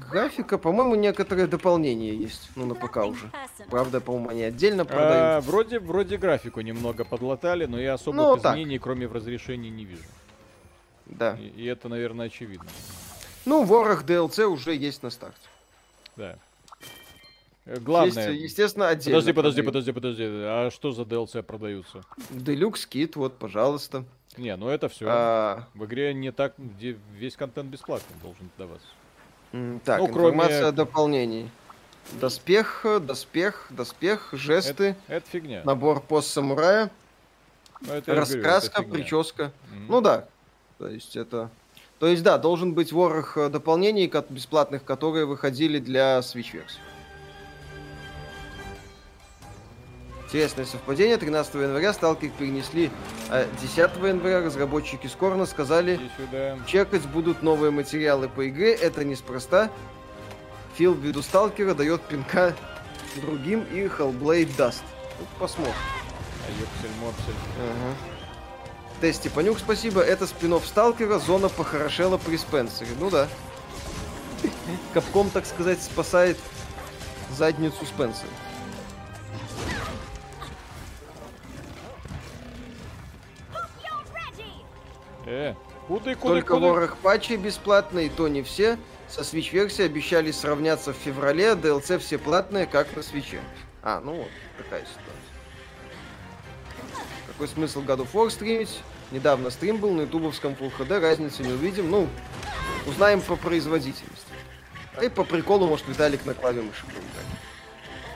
Графика, 0.10 0.58
по-моему, 0.58 0.96
некоторые 0.96 1.46
дополнения 1.46 2.14
есть. 2.14 2.50
Ну, 2.56 2.66
на 2.66 2.74
ПК 2.74 2.98
уже. 2.98 3.32
Правда, 3.70 4.02
по-моему, 4.02 4.30
они 4.30 4.44
отдельно 4.44 4.84
продают. 4.84 5.14
А, 5.14 5.42
вроде, 5.42 5.80
вроде 5.80 6.18
графику 6.18 6.62
немного 6.62 7.06
подлатали, 7.06 7.66
но 7.66 7.80
я 7.80 7.94
особых 7.94 8.26
ну, 8.26 8.38
изменений, 8.38 8.78
так. 8.78 8.84
кроме 8.84 9.08
в 9.08 9.14
разрешении, 9.14 9.70
не 9.70 9.86
вижу. 9.86 10.04
Да. 11.06 11.38
И, 11.40 11.62
и 11.62 11.66
это, 11.66 11.88
наверное, 11.88 12.28
очевидно. 12.28 12.68
Ну, 13.46 13.64
ворох 13.64 14.04
DLC 14.04 14.46
уже 14.46 14.74
есть 14.74 15.04
на 15.04 15.12
старте. 15.12 15.48
Да. 16.16 16.40
Главное. 17.66 18.32
Есть, 18.32 18.44
естественно, 18.44 18.90
отдельно. 18.90 19.20
Подожди, 19.20 19.34
подожди, 19.34 19.62
подожди, 19.62 19.92
подожди. 19.94 20.24
А 20.24 20.70
что 20.72 20.92
за 20.92 21.04
DLC 21.04 21.44
продаются? 21.44 22.04
Делюкс 22.32 22.88
кит, 22.88 23.16
вот, 23.16 23.38
пожалуйста. 23.38 24.04
Не, 24.38 24.56
ну 24.56 24.70
это 24.70 24.90
все. 24.90 25.06
А... 25.10 25.68
В 25.74 25.86
игре 25.86 26.14
не 26.14 26.32
так, 26.32 26.54
где 26.58 26.98
весь 27.14 27.36
контент 27.36 27.70
бесплатно 27.70 28.16
должен 28.22 28.50
даваться. 28.58 28.88
Так, 29.86 30.00
ну, 30.00 30.08
информация 30.08 30.60
кроме... 30.60 30.70
о 30.70 30.72
дополнении. 30.72 31.50
Доспех, 32.20 32.86
доспех, 33.02 33.68
доспех, 33.70 34.30
жесты. 34.34 34.96
Это, 35.08 35.14
это 35.14 35.30
фигня. 35.30 35.62
Набор 35.64 36.02
пост-самурая. 36.02 36.92
Ну, 37.82 38.02
раскраска, 38.06 38.84
говорю, 38.84 38.94
прическа. 38.94 39.44
Mm-hmm. 39.44 39.86
Ну 39.90 40.02
да. 40.02 40.28
То 40.78 40.88
есть 40.88 41.16
это... 41.16 41.50
То 42.00 42.08
есть 42.08 42.24
да, 42.24 42.38
должен 42.38 42.74
быть 42.74 42.92
ворох 42.92 43.38
э, 43.38 43.50
дополнений 43.50 44.12
бесплатных, 44.30 44.84
которые 44.84 45.26
выходили 45.26 45.80
для 45.80 46.20
Switch 46.20 46.52
версии. 46.52 46.80
Интересное 50.26 50.66
совпадение. 50.66 51.18
13 51.18 51.54
января 51.56 51.94
сталкер 51.94 52.30
перенесли, 52.38 52.92
а 53.30 53.48
10 53.62 53.78
января 53.78 54.42
разработчики 54.42 55.08
Скорна 55.08 55.46
сказали, 55.46 56.00
чекать 56.68 57.04
будут 57.04 57.44
новые 57.44 57.72
материалы 57.72 58.28
по 58.28 58.48
игре. 58.48 58.74
Это 58.74 59.04
неспроста. 59.06 59.70
Фил 60.78 60.94
ввиду 60.94 61.22
сталкера 61.22 61.74
дает 61.74 62.02
пинка 62.02 62.54
другим 63.22 63.64
и 63.72 63.86
Hellblade 63.86 64.56
даст. 64.58 64.84
Вот 65.20 65.28
посмотрим. 65.40 65.74
Ага. 67.58 67.96
Тести 69.02 69.28
Панюк, 69.28 69.60
спасибо. 69.60 70.02
Это 70.02 70.26
спин 70.26 70.60
Сталкера, 70.64 71.20
зона 71.20 71.50
похорошела 71.50 72.18
при 72.18 72.38
Спенсере. 72.38 72.92
Ну 73.00 73.10
да. 73.10 73.28
Капком, 74.94 75.30
так 75.30 75.46
сказать, 75.46 75.82
спасает 75.82 76.38
задницу 77.30 77.86
Спенсера. 77.86 78.30
Э, 85.26 85.54
куда, 85.88 86.16
куда, 86.16 86.34
Только 86.36 86.54
куда? 86.54 86.68
ворох 86.68 86.98
патчей 86.98 87.38
бесплатные, 87.38 88.10
то 88.10 88.28
не 88.28 88.44
все. 88.44 88.78
Со 89.08 89.22
Switch 89.22 89.52
версии 89.52 89.84
обещали 89.84 90.32
сравняться 90.32 90.94
в 90.94 90.98
феврале, 90.98 91.52
а 91.52 91.56
DLC 91.56 92.00
все 92.00 92.18
платные, 92.18 92.66
как 92.66 92.96
на 92.96 93.04
свече. 93.04 93.40
А, 93.84 94.02
ну 94.04 94.14
вот, 94.16 94.30
такая 94.58 94.82
ситуация. 94.82 95.06
Какой 97.28 97.48
смысл 97.48 97.82
God 97.82 98.00
of 98.00 98.12
War 98.14 98.30
стримить? 98.30 98.82
Недавно 99.12 99.50
стрим 99.52 99.78
был 99.78 99.92
на 99.92 100.02
ютубовском 100.02 100.54
Full 100.54 100.72
HD, 100.78 101.00
разницы 101.00 101.44
не 101.44 101.54
увидим. 101.54 101.92
Ну, 101.92 102.08
узнаем 102.88 103.22
по 103.22 103.36
производительности. 103.36 104.26
А 104.98 105.04
и 105.04 105.10
по 105.10 105.24
приколу, 105.24 105.68
может, 105.68 105.88
Виталик 105.88 106.26
на 106.26 106.34
клаве 106.34 106.62
мыши 106.62 106.84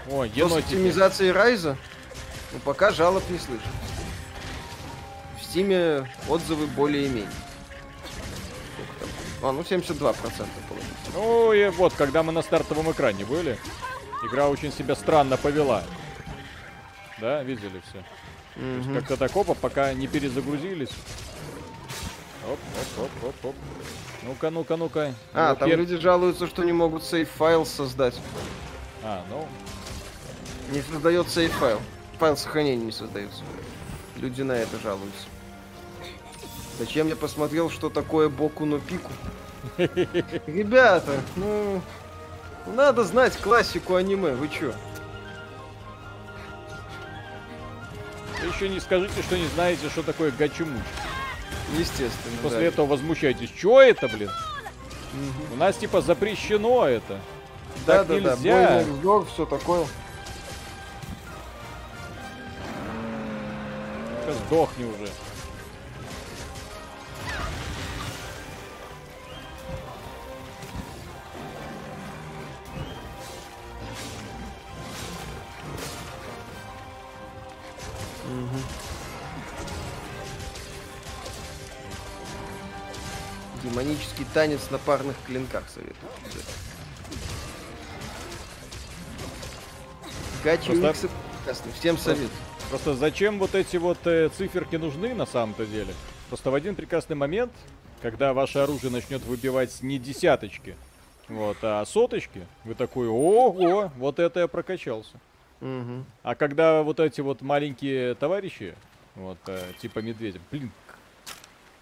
О, 0.10 0.24
енотики. 0.24 0.62
С 0.62 0.64
оптимизацией 0.64 1.32
Райза? 1.32 1.78
Ну, 2.54 2.60
пока 2.64 2.92
жалоб 2.92 3.24
не 3.30 3.38
слышно. 3.38 3.70
Стиме 5.50 6.08
отзывы 6.28 6.68
более-менее. 6.68 7.28
А, 9.42 9.52
ну 9.52 9.62
72% 9.62 9.96
получится. 10.14 10.48
Ну 11.16 11.54
и 11.54 11.70
вот, 11.70 11.94
когда 11.94 12.22
мы 12.22 12.32
на 12.32 12.44
стартовом 12.44 12.92
экране 12.92 13.26
были, 13.26 13.58
игра 14.24 14.48
очень 14.48 14.72
себя 14.72 14.96
странно 14.96 15.38
повела. 15.38 15.84
Да, 17.20 17.42
видели 17.42 17.82
все. 17.90 18.04
Mm-hmm. 18.58 18.94
Как-то 18.94 19.18
так 19.18 19.36
опа, 19.36 19.56
пока 19.56 19.94
не 19.94 20.08
перезагрузились. 20.08 20.92
Оп, 22.48 22.60
оп, 22.98 23.06
оп, 23.06 23.26
оп, 23.26 23.46
оп. 23.46 23.56
Ну-ка, 24.24 24.52
ну-ка, 24.52 24.76
ну-ка. 24.76 25.14
А, 25.34 25.52
ну, 25.52 25.56
там 25.56 25.70
пер... 25.70 25.80
люди 25.80 25.98
жалуются, 25.98 26.46
что 26.48 26.64
не 26.64 26.74
могут 26.74 27.04
сейф-файл 27.04 27.66
создать. 27.66 28.16
А, 29.04 29.24
ну. 29.30 29.48
Не 30.72 30.82
создает 30.82 31.28
сейф-файл. 31.28 31.80
Файл 32.20 32.38
сохранения 32.38 32.86
не 32.86 32.92
создается. 32.92 33.44
Люди 34.18 34.42
на 34.42 34.52
это 34.52 34.78
жалуются. 34.80 35.26
Зачем 36.80 37.10
я 37.10 37.16
посмотрел, 37.18 37.70
что 37.70 37.90
такое 37.90 38.30
Боку 38.30 38.66
но 38.66 38.80
Пику? 38.80 39.12
Ребята, 39.78 41.12
ну... 41.36 41.82
Надо 42.66 43.04
знать 43.04 43.36
классику 43.38 43.96
аниме, 43.96 44.32
вы 44.32 44.48
чё? 44.48 44.74
Вы 48.42 48.48
еще 48.48 48.70
не 48.70 48.80
скажите, 48.80 49.22
что 49.22 49.38
не 49.38 49.48
знаете, 49.48 49.90
что 49.90 50.04
такое 50.04 50.32
гачумуч. 50.32 50.82
Естественно. 51.78 52.38
После 52.42 52.60
да. 52.60 52.66
этого 52.66 52.86
возмущаетесь. 52.86 53.50
Чё 53.58 53.82
это, 53.82 54.08
блин? 54.08 54.30
Угу. 55.14 55.56
У 55.56 55.58
нас 55.58 55.76
типа 55.78 56.02
запрещено 56.02 56.88
это. 56.88 57.20
Да, 57.86 58.04
так 58.04 58.08
да, 58.08 58.16
нельзя. 58.16 58.36
да. 58.36 58.84
Бой 59.04 59.26
все 59.26 59.46
такое. 59.46 59.86
Сдохни 64.48 64.86
уже. 64.86 65.10
Демонический 83.64 84.26
танец 84.34 84.70
на 84.72 84.78
парных 84.78 85.16
клинках 85.26 85.64
советую. 85.70 86.12
Гачи 90.44 90.80
Просто... 90.80 91.10
прекрасный, 91.38 91.72
всем 91.74 91.98
совет. 91.98 92.30
Просто 92.70 92.94
зачем 92.94 93.40
вот 93.40 93.56
эти 93.56 93.78
вот 93.78 93.98
э, 94.06 94.30
циферки 94.30 94.76
нужны 94.76 95.14
на 95.14 95.26
самом-то 95.26 95.66
деле? 95.66 95.94
Просто 96.30 96.52
в 96.52 96.54
один 96.54 96.76
прекрасный 96.76 97.16
момент, 97.16 97.52
когда 98.02 98.34
ваше 98.34 98.60
оружие 98.60 98.92
начнет 98.92 99.24
выбивать 99.24 99.82
не 99.82 99.98
десяточки, 99.98 100.76
вот, 101.28 101.58
а 101.62 101.84
соточки, 101.86 102.46
вы 102.64 102.76
такой, 102.76 103.08
ого, 103.08 103.92
вот 103.98 104.20
это 104.20 104.42
я 104.42 104.48
прокачался. 104.48 105.20
Угу. 105.62 106.06
А 106.24 106.36
когда 106.36 106.84
вот 106.84 107.00
эти 107.00 107.22
вот 107.22 107.42
маленькие 107.42 108.16
товарищи, 108.16 108.76
вот, 109.16 109.38
э, 109.48 109.74
типа 109.80 110.00
медведя, 110.00 110.40
блин, 110.52 110.72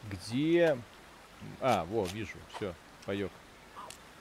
где 0.10 0.78
а, 1.62 1.86
во, 1.86 2.06
вижу, 2.06 2.38
все, 2.56 2.74
поек. 3.06 3.32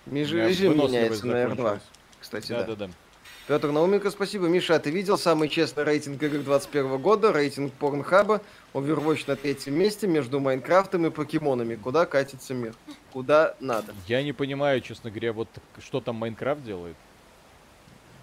Режим 0.07 0.79
меняется 0.79 1.27
на 1.27 1.45
R2. 1.45 1.81
Кстати, 2.21 2.49
да. 2.49 2.65
Да, 2.65 2.75
да, 2.75 2.87
да. 2.87 2.93
Петр 3.47 3.71
Науменко, 3.71 4.11
спасибо. 4.11 4.49
Миша, 4.49 4.75
а 4.75 4.79
ты 4.81 4.91
видел 4.91 5.17
самый 5.17 5.49
честный 5.49 5.85
рейтинг 5.85 6.21
игр 6.21 6.39
21 6.39 6.99
года? 6.99 7.33
Рейтинг 7.33 7.73
Порнхаба. 7.75 8.41
Overwatch 8.75 9.25
на 9.29 9.37
третьем 9.37 9.79
месте 9.79 10.09
между 10.09 10.41
Майнкрафтом 10.41 11.07
и 11.07 11.11
покемонами. 11.11 11.77
Куда 11.77 12.07
катится 12.07 12.55
мир? 12.55 12.75
Куда 13.13 13.55
надо? 13.61 13.95
Я 14.09 14.25
не 14.25 14.33
понимаю, 14.33 14.81
честно 14.81 15.11
говоря, 15.11 15.33
вот 15.33 15.49
что 15.79 16.01
там 16.01 16.17
Майнкрафт 16.17 16.65
делает. 16.65 16.97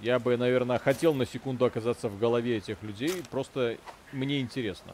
Я 0.03 0.19
бы, 0.19 0.35
наверное, 0.35 0.79
хотел 0.79 1.13
на 1.13 1.25
секунду 1.25 1.63
оказаться 1.63 2.09
в 2.09 2.19
голове 2.19 2.57
этих 2.57 2.83
людей. 2.83 3.23
Просто 3.31 3.77
мне 4.11 4.41
интересно. 4.41 4.93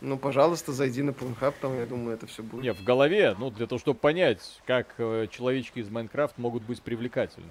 Ну, 0.00 0.16
пожалуйста, 0.16 0.72
зайди 0.72 1.02
на 1.02 1.10
Pornhub, 1.10 1.52
там, 1.60 1.76
я 1.76 1.84
думаю, 1.84 2.14
это 2.14 2.28
все 2.28 2.44
будет. 2.44 2.62
Не, 2.62 2.72
в 2.72 2.84
голове, 2.84 3.34
ну, 3.36 3.50
для 3.50 3.66
того, 3.66 3.80
чтобы 3.80 3.98
понять, 3.98 4.60
как 4.66 4.94
э, 4.98 5.26
человечки 5.32 5.80
из 5.80 5.90
Майнкрафт 5.90 6.38
могут 6.38 6.62
быть 6.62 6.80
привлекательны. 6.80 7.50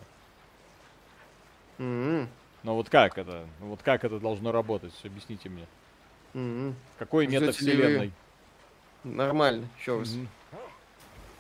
Mm-hmm. 1.80 2.28
Но 2.64 2.76
вот 2.76 2.90
как 2.90 3.18
это? 3.18 3.46
Вот 3.60 3.84
как 3.84 4.06
это 4.06 4.18
должно 4.18 4.54
работать? 4.54 4.94
Объясните 5.04 5.50
мне. 5.50 5.68
Mm-hmm. 6.34 6.74
Какой 6.98 7.28
Ждете 7.28 7.42
метавселенной? 7.42 8.14
Вы... 9.04 9.12
Нормально, 9.12 9.68
еще 9.78 10.00
раз. 10.00 10.14
Mm-hmm. 10.14 10.28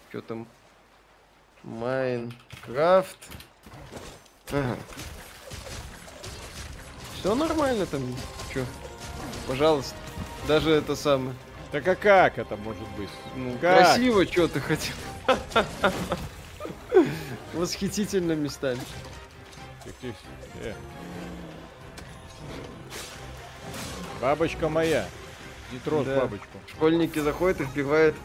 Что 0.09 0.21
там? 0.21 0.47
Майнкрафт. 1.63 3.17
Ага. 4.51 4.75
Все 7.19 7.35
нормально 7.35 7.85
там. 7.85 8.01
Че? 8.53 8.65
Пожалуйста. 9.47 9.95
Даже 10.47 10.71
это 10.71 10.95
самое. 10.95 11.35
Так 11.71 11.87
а 11.87 11.95
как 11.95 12.37
это 12.37 12.55
может 12.55 12.87
быть? 12.97 13.09
Ну, 13.35 13.57
как? 13.59 13.77
Красиво, 13.77 14.25
что 14.25 14.47
ты 14.47 14.59
хотел. 14.59 14.95
Восхитительно 17.53 18.31
местами. 18.33 18.79
Бабочка 24.21 24.69
моя. 24.69 25.05
Не 25.71 25.79
трожь 25.79 26.05
да. 26.05 26.21
бабочку. 26.21 26.57
Школьники 26.67 27.19
заходят 27.19 27.61
и 27.61 27.63
вбивают 27.65 28.15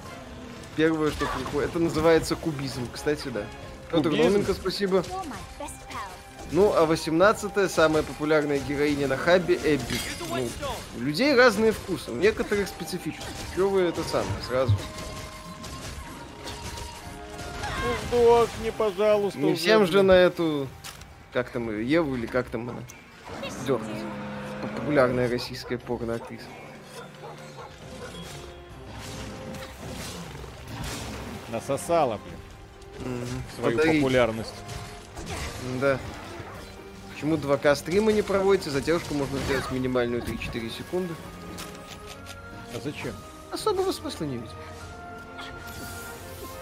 первое, 0.76 1.10
что 1.10 1.26
приходит. 1.26 1.70
Это 1.70 1.78
называется 1.78 2.36
кубизм, 2.36 2.88
кстати, 2.92 3.28
да. 3.28 3.44
Петр 3.90 4.10
Роменко, 4.10 4.54
спасибо. 4.54 5.04
Ну, 6.54 6.72
а 6.72 6.86
18 6.86 7.68
самая 7.68 8.04
популярная 8.04 8.60
героиня 8.60 9.08
на 9.08 9.16
хабе 9.16 9.56
Эбби. 9.56 9.98
Ну, 10.30 10.48
у 10.96 11.00
людей 11.00 11.34
разные 11.34 11.72
вкусы, 11.72 12.12
у 12.12 12.14
некоторых 12.14 12.68
специфические. 12.68 13.26
Чего 13.56 13.70
вы 13.70 13.80
это 13.82 14.04
самое 14.04 14.40
сразу? 14.46 14.72
Ну, 18.12 18.18
сдохни, 18.20 18.70
пожалуйста. 18.70 19.38
Не 19.40 19.56
всем 19.56 19.84
же 19.88 20.02
на 20.02 20.12
эту... 20.12 20.68
Как 21.32 21.50
там 21.50 21.68
ее, 21.70 21.90
Еву 21.90 22.14
или 22.14 22.26
как 22.26 22.48
там 22.48 22.70
она? 22.70 22.82
Дёрнуть. 23.66 23.90
Популярная 24.62 25.28
российская 25.28 25.76
порно-актриса. 25.76 26.44
Насосала, 31.48 32.20
блин. 32.24 33.18
Угу. 33.18 33.26
Свою 33.56 33.76
Подарить. 33.76 34.00
популярность. 34.00 34.54
Да. 35.80 35.98
Почему 37.14 37.36
2К 37.36 37.76
стрима 37.76 38.12
не 38.12 38.22
проводите? 38.22 38.70
Задержку 38.70 39.14
можно 39.14 39.38
сделать 39.38 39.70
минимальную 39.70 40.20
3-4 40.20 40.76
секунды. 40.76 41.14
А 42.74 42.80
зачем? 42.82 43.12
Особого 43.52 43.92
смысла 43.92 44.24
не 44.24 44.36
видим. 44.36 44.48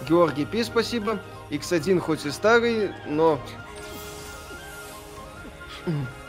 Георгий 0.07 0.45
Пи, 0.45 0.63
спасибо. 0.63 1.19
X1 1.49 1.99
хоть 1.99 2.25
и 2.25 2.31
старый, 2.31 2.91
но... 3.07 3.39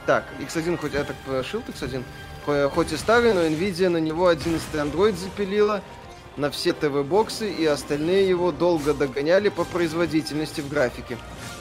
Так, 0.07 0.25
X1 0.41 0.79
хоть... 0.79 0.95
Я 0.95 1.05
так 1.05 1.17
прошил 1.27 1.61
X1. 1.61 2.03
Хоть 2.71 2.93
и 2.93 2.97
старый, 2.97 3.35
но 3.35 3.43
Nvidia 3.43 3.91
на 3.91 3.99
него 3.99 4.29
11 4.29 4.67
Android 4.75 5.17
запилила 5.17 5.83
на 6.37 6.51
все 6.51 6.73
ТВ-боксы, 6.73 7.53
и 7.53 7.67
остальные 7.67 8.29
его 8.29 8.53
долго 8.53 8.95
догоняли 8.95 9.51
по 9.51 9.65
производительности 9.65 10.63
в 10.63 10.69
графике. 10.69 11.19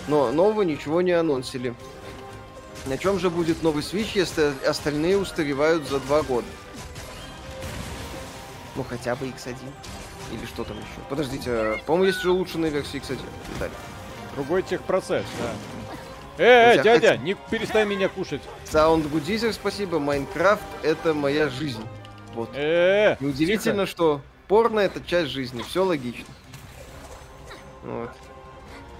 Но 0.07 0.31
нового 0.31 0.61
ничего 0.61 1.01
не 1.01 1.11
анонсили. 1.11 1.75
На 2.85 2.97
чем 2.97 3.17
же 3.19 3.29
будет 3.29 3.63
новый 3.63 3.81
Switch, 3.81 4.11
если 4.13 4.53
остальные 4.67 5.17
устаревают 5.17 5.87
за 5.87 5.99
два 5.99 6.21
года? 6.21 6.47
Ну, 8.75 8.83
хотя 8.83 9.15
бы 9.15 9.27
X1. 9.27 9.55
Или 10.31 10.45
что 10.45 10.63
там 10.63 10.77
еще? 10.77 10.87
Подождите, 11.09 11.49
а, 11.51 11.79
по-моему, 11.85 12.05
есть 12.07 12.19
уже 12.19 12.31
улучшенная 12.31 12.69
версия 12.69 12.97
X1. 12.97 13.19
Виталий. 13.53 13.73
Другой 14.35 14.63
техпроцесс, 14.63 15.25
да. 15.39 16.43
Э, 16.43 16.77
э 16.77 16.83
дядя, 16.83 17.17
не 17.17 17.35
перестань 17.35 17.87
меня 17.87 18.09
кушать. 18.09 18.41
Саунд 18.65 19.07
Гудизер, 19.07 19.53
спасибо. 19.53 19.99
Майнкрафт— 19.99 20.63
это 20.83 21.13
моя 21.13 21.49
жизнь. 21.49 21.85
Вот. 22.33 22.49
Э, 22.53 23.13
-э 23.13 23.17
Неудивительно, 23.19 23.85
тихо. 23.85 23.91
что 23.91 24.21
порно— 24.47 24.79
это 24.81 25.01
часть 25.05 25.29
жизни. 25.29 25.61
Все 25.61 25.85
логично. 25.85 26.25
Вот. 27.83 28.09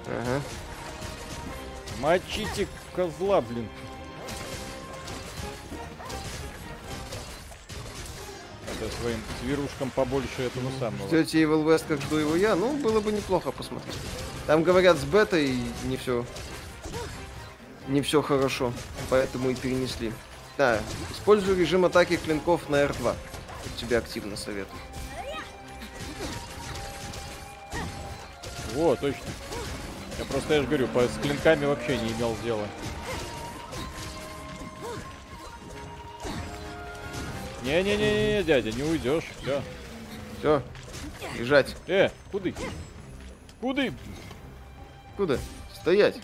Ага. 0.06 0.42
Мочите 2.00 2.68
козла, 2.96 3.42
блин. 3.42 3.68
Это 8.68 8.92
своим 8.96 9.22
зверушкам 9.42 9.90
побольше 9.92 10.44
этого 10.44 10.70
самого. 10.80 11.08
Ждете 11.08 11.44
Evil 11.44 11.64
West, 11.64 11.86
как 11.88 12.02
жду 12.02 12.18
его 12.18 12.36
я? 12.36 12.56
Ну, 12.56 12.78
было 12.78 13.00
бы 13.00 13.12
неплохо 13.12 13.52
посмотреть. 13.52 13.96
Там, 14.48 14.64
говорят, 14.64 14.98
с 14.98 15.04
бетой 15.04 15.56
не 15.86 15.98
все... 15.98 16.26
Не 17.88 18.02
все 18.02 18.22
хорошо, 18.22 18.72
поэтому 19.10 19.50
и 19.50 19.56
перенесли. 19.56 20.14
Да, 20.58 20.80
использую 21.12 21.58
режим 21.58 21.84
атаки 21.84 22.16
клинков 22.16 22.70
на 22.70 22.78
R2. 22.84 23.16
Тебе 23.78 23.98
активно 23.98 24.38
советую. 24.38 24.80
О, 28.78 28.96
точно. 28.96 29.22
Я 30.20 30.26
просто, 30.26 30.54
я 30.54 30.62
же 30.62 30.68
говорю, 30.68 30.88
по, 30.88 31.08
с 31.08 31.18
клинками 31.18 31.66
вообще 31.66 31.98
не 31.98 32.12
имел 32.12 32.36
дела. 32.44 32.68
Не-не-не, 37.64 38.44
дядя, 38.44 38.72
не 38.72 38.84
уйдешь. 38.84 39.26
Все. 39.42 39.62
Все. 40.40 40.62
Лежать. 41.38 41.76
Э, 41.88 42.10
куды? 42.32 42.54
Куды? 43.62 43.94
Куда? 45.16 45.38
Стоять. 45.74 46.20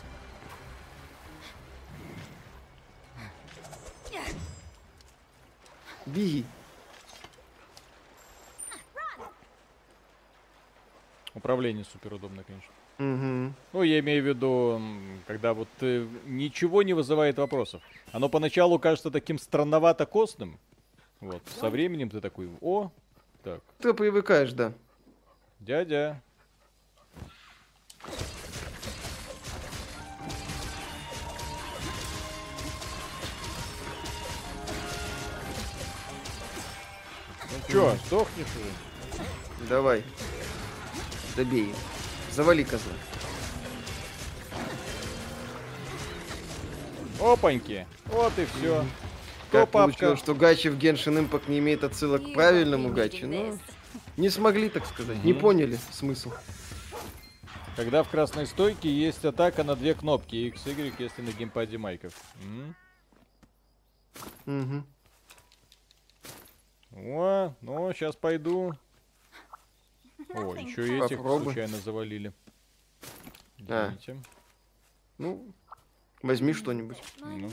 Беги. 6.06 6.46
Управление 11.34 11.86
супер 11.86 12.14
удобно, 12.16 12.44
конечно. 12.44 12.74
Угу. 13.00 13.54
Ну, 13.74 13.84
я 13.84 14.00
имею 14.00 14.22
в 14.22 14.28
виду, 14.28 14.82
когда 15.26 15.54
вот 15.54 15.70
э, 15.80 16.06
ничего 16.26 16.84
не 16.84 16.94
вызывает 16.94 17.38
вопросов. 17.38 17.82
Оно 18.12 18.28
поначалу 18.28 18.78
кажется 18.78 19.10
таким 19.10 19.40
странновато 19.40 20.06
костным. 20.06 20.60
Вот, 21.22 21.42
со 21.60 21.70
временем 21.70 22.10
ты 22.10 22.20
такой, 22.20 22.50
о, 22.60 22.92
так. 23.42 23.62
Ты 23.80 23.94
привыкаешь, 23.94 24.52
да. 24.52 24.74
Дядя. 25.62 26.22
Ну 37.52 37.58
чё, 37.70 37.96
сдохнешь 38.06 38.48
уже? 38.58 39.68
Давай. 39.70 40.04
Добей. 41.38 41.74
Завали 42.32 42.64
козла. 42.64 42.94
Опаньки. 47.20 47.86
Вот 48.06 48.38
и 48.38 48.46
все. 48.46 48.86
Кто 49.50 49.62
как 49.62 49.72
папка? 49.72 50.16
что 50.16 50.36
Гачи 50.36 50.70
в 50.70 50.78
Genshin 50.78 51.28
Impact 51.28 51.50
не 51.50 51.60
имеет 51.60 51.84
отсылок 51.84 52.24
к 52.24 52.34
правильному 52.34 52.90
Гачи. 52.90 53.26
Ну, 53.26 53.58
не 54.16 54.30
смогли, 54.30 54.70
так 54.70 54.86
сказать. 54.86 55.18
Mm-hmm. 55.18 55.26
Не 55.26 55.34
поняли 55.34 55.80
смысл. 55.92 56.32
Когда 57.76 58.04
в 58.04 58.10
красной 58.10 58.46
стойке 58.46 58.92
есть 58.92 59.24
атака 59.24 59.64
на 59.64 59.76
две 59.76 59.94
кнопки, 59.94 60.36
X, 60.36 60.66
Y, 60.66 60.94
если 61.00 61.22
на 61.22 61.32
геймпаде 61.32 61.78
майков. 61.78 62.14
Угу. 64.46 64.84
О, 66.92 67.54
ну, 67.62 67.94
сейчас 67.94 68.16
пойду. 68.16 68.74
О, 70.34 70.56
еще 70.56 70.88
и 70.88 71.02
этих 71.02 71.18
Попробуй. 71.18 71.46
случайно 71.46 71.78
завалили. 71.80 72.34
А. 73.68 73.94
Ну, 75.18 75.54
возьми 76.22 76.54
что-нибудь. 76.54 76.98
Ну. 77.20 77.52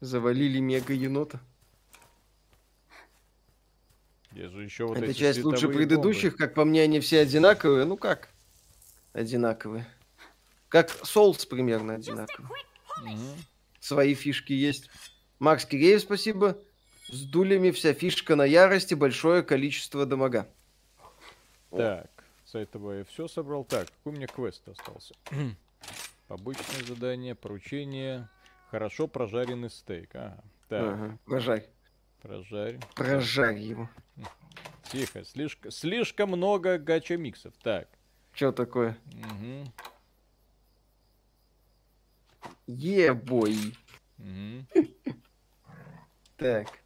Завалили 0.00 0.60
мега-енота. 0.60 1.40
Я 4.32 4.48
же 4.48 4.62
еще 4.62 4.86
вот 4.86 4.98
Эта 4.98 5.12
часть 5.12 5.42
лучше 5.42 5.68
предыдущих, 5.68 6.32
бомбы. 6.32 6.36
как 6.38 6.54
по 6.54 6.64
мне, 6.64 6.82
они 6.82 7.00
все 7.00 7.20
одинаковые. 7.20 7.84
Ну 7.84 7.96
как? 7.96 8.28
Одинаковые. 9.12 9.86
Как 10.68 10.90
Souls 11.02 11.48
примерно 11.48 11.94
одинаковые. 11.94 12.48
Угу. 13.02 13.18
Свои 13.80 14.14
фишки 14.14 14.52
есть. 14.52 14.88
Макс 15.40 15.64
Киреев, 15.64 16.02
спасибо. 16.02 16.62
С 17.08 17.22
дулями 17.22 17.72
вся 17.72 17.92
фишка 17.92 18.36
на 18.36 18.44
ярости, 18.44 18.94
большое 18.94 19.42
количество 19.42 20.06
дамага. 20.06 20.48
Так, 21.70 22.10
с 22.44 22.54
этого 22.54 22.92
я 22.92 23.04
все 23.04 23.28
собрал. 23.28 23.64
Так, 23.64 23.88
какой 23.90 24.12
у 24.12 24.16
меня 24.16 24.26
квест 24.26 24.66
остался? 24.68 25.14
Обычное 26.28 26.84
задание, 26.84 27.34
поручение. 27.34 28.28
Хорошо 28.70 29.08
прожаренный 29.08 29.70
стейк. 29.70 30.14
Ага. 30.14 30.44
Так. 30.68 30.82
Ага, 30.82 31.18
прожарь. 31.24 31.68
Прожарь. 32.22 32.78
Прожарь 32.94 33.58
его. 33.58 33.88
Тихо, 34.90 35.24
слишком, 35.24 35.70
слишком 35.70 36.30
много 36.30 36.78
гача-миксов. 36.78 37.54
Так. 37.62 37.88
Что 38.32 38.52
такое? 38.52 38.98
Угу. 39.06 39.72
Ебой. 42.66 43.74
Угу. 44.18 44.66
Так. 46.36 46.79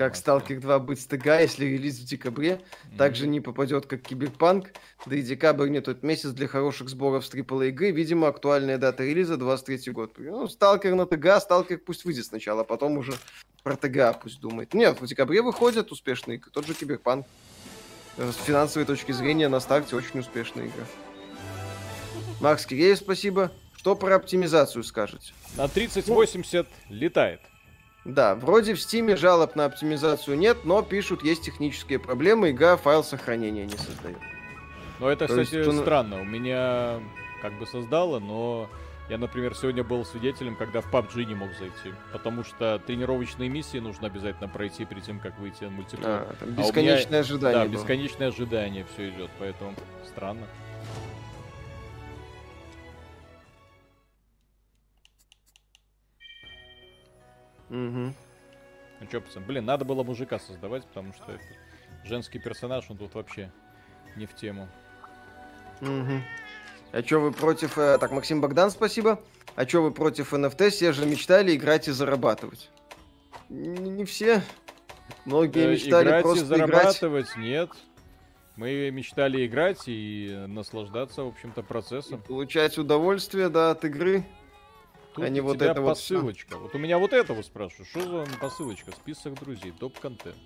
Как 0.00 0.14
Stalker 0.14 0.58
2 0.58 0.78
быть 0.78 0.98
стыга, 0.98 1.42
если 1.42 1.66
релиз 1.66 1.98
в 1.98 2.06
декабре, 2.06 2.52
mm-hmm. 2.52 2.96
также 2.96 3.26
не 3.26 3.42
попадет 3.42 3.84
как 3.84 4.00
Киберпанк. 4.00 4.72
Да 5.04 5.14
и 5.14 5.20
декабрь 5.20 5.68
не 5.68 5.82
тот 5.82 6.02
месяц 6.02 6.30
для 6.30 6.48
хороших 6.48 6.88
сборов 6.88 7.26
с 7.26 7.30
AAA 7.30 7.68
игры. 7.68 7.90
Видимо, 7.90 8.28
актуальная 8.28 8.78
дата 8.78 9.04
релиза 9.04 9.36
23 9.36 9.92
год. 9.92 10.14
Ну, 10.16 10.48
Сталкер 10.48 10.94
на 10.94 11.04
ТГА, 11.04 11.38
Сталкер 11.40 11.76
пусть 11.76 12.06
выйдет 12.06 12.24
сначала, 12.24 12.62
а 12.62 12.64
потом 12.64 12.96
уже 12.96 13.12
про 13.62 13.76
ТГА 13.76 14.14
пусть 14.14 14.40
думает. 14.40 14.72
Нет, 14.72 14.98
в 14.98 15.06
декабре 15.06 15.42
выходят 15.42 15.92
успешные 15.92 16.38
игры. 16.38 16.50
Тот 16.50 16.66
же 16.66 16.72
Киберпанк. 16.72 17.26
С 18.16 18.36
финансовой 18.36 18.86
точки 18.86 19.12
зрения 19.12 19.48
на 19.48 19.60
старте 19.60 19.96
очень 19.96 20.20
успешная 20.20 20.64
игра. 20.64 20.86
Макс 22.40 22.64
Киреев, 22.64 22.96
спасибо. 22.96 23.52
Что 23.76 23.94
про 23.96 24.16
оптимизацию 24.16 24.82
скажете? 24.82 25.34
На 25.58 25.68
3080 25.68 26.66
ну, 26.88 26.96
летает. 26.96 27.42
Да, 28.14 28.34
вроде 28.34 28.74
в 28.74 28.80
Стиме 28.80 29.16
жалоб 29.16 29.54
на 29.56 29.66
оптимизацию 29.66 30.36
нет, 30.36 30.64
но 30.64 30.82
пишут, 30.82 31.22
есть 31.22 31.42
технические 31.42 31.98
проблемы, 31.98 32.50
игра 32.50 32.76
файл 32.76 33.04
сохранения 33.04 33.64
не 33.64 33.76
создает. 33.76 34.18
Но 34.98 35.10
это, 35.10 35.26
То 35.26 35.42
кстати, 35.42 35.56
есть, 35.56 35.80
странно. 35.80 36.20
У 36.20 36.24
меня 36.24 37.00
как 37.40 37.58
бы 37.58 37.66
создало, 37.66 38.18
но 38.18 38.68
я, 39.08 39.18
например, 39.18 39.54
сегодня 39.54 39.82
был 39.82 40.04
свидетелем, 40.04 40.56
когда 40.56 40.80
в 40.80 40.92
PUBG 40.92 41.24
не 41.24 41.34
мог 41.34 41.50
зайти. 41.58 41.94
Потому 42.12 42.44
что 42.44 42.80
тренировочные 42.86 43.48
миссии 43.48 43.78
нужно 43.78 44.06
обязательно 44.08 44.48
пройти 44.48 44.84
перед 44.84 45.02
тем, 45.02 45.18
как 45.18 45.38
выйти 45.38 45.64
на 45.64 45.70
мультиплеер. 45.70 46.26
А, 46.28 46.34
там 46.38 46.50
бесконечное 46.50 47.04
а 47.04 47.08
меня... 47.08 47.18
ожидание. 47.18 47.58
Да, 47.58 47.64
было. 47.64 47.72
бесконечное 47.72 48.28
ожидание 48.28 48.86
все 48.92 49.08
идет, 49.08 49.30
поэтому 49.38 49.74
странно. 50.06 50.46
Угу. 57.70 58.14
Ну 59.00 59.06
что, 59.08 59.20
пацан, 59.20 59.44
блин, 59.44 59.64
надо 59.64 59.84
было 59.84 60.02
мужика 60.02 60.38
создавать, 60.38 60.84
потому 60.86 61.14
что 61.14 61.32
это 61.32 61.44
женский 62.04 62.38
персонаж, 62.38 62.84
он 62.90 62.98
тут 62.98 63.14
вообще 63.14 63.50
не 64.16 64.26
в 64.26 64.34
тему. 64.34 64.68
Угу. 65.80 66.22
А 66.92 67.02
чё 67.02 67.20
вы 67.20 67.32
против... 67.32 67.78
Э, 67.78 67.98
так, 67.98 68.10
Максим 68.10 68.40
Богдан, 68.40 68.70
спасибо. 68.70 69.20
А 69.54 69.64
чё 69.64 69.82
вы 69.82 69.92
против 69.92 70.34
NFT? 70.34 70.70
Все 70.70 70.92
же 70.92 71.06
мечтали 71.06 71.54
играть 71.54 71.88
и 71.88 71.92
зарабатывать. 71.92 72.70
Не, 73.48 73.90
не 73.90 74.04
все. 74.04 74.42
Многие 75.24 75.66
э, 75.66 75.72
мечтали 75.72 76.08
играть 76.08 76.22
просто 76.22 76.44
и 76.44 76.46
зарабатывать 76.46 77.30
играть. 77.30 77.44
нет. 77.44 77.70
Мы 78.56 78.90
мечтали 78.90 79.46
играть 79.46 79.84
и 79.86 80.44
наслаждаться, 80.48 81.22
в 81.22 81.28
общем-то, 81.28 81.62
процессом. 81.62 82.18
И 82.18 82.22
получать 82.22 82.76
удовольствие, 82.76 83.48
да, 83.48 83.70
от 83.70 83.84
игры. 83.84 84.24
Тут 85.14 85.24
а 85.24 85.28
не 85.28 85.40
вот 85.40 85.60
это 85.60 85.82
посылочка. 85.82 86.54
Вот. 86.54 86.62
вот 86.62 86.74
у 86.74 86.78
меня 86.78 86.98
вот 86.98 87.12
этого 87.12 87.42
спрашиваю. 87.42 87.86
Что 87.86 88.26
за 88.26 88.38
посылочка? 88.38 88.92
Список 88.92 89.40
друзей, 89.40 89.72
доп-контент. 89.78 90.36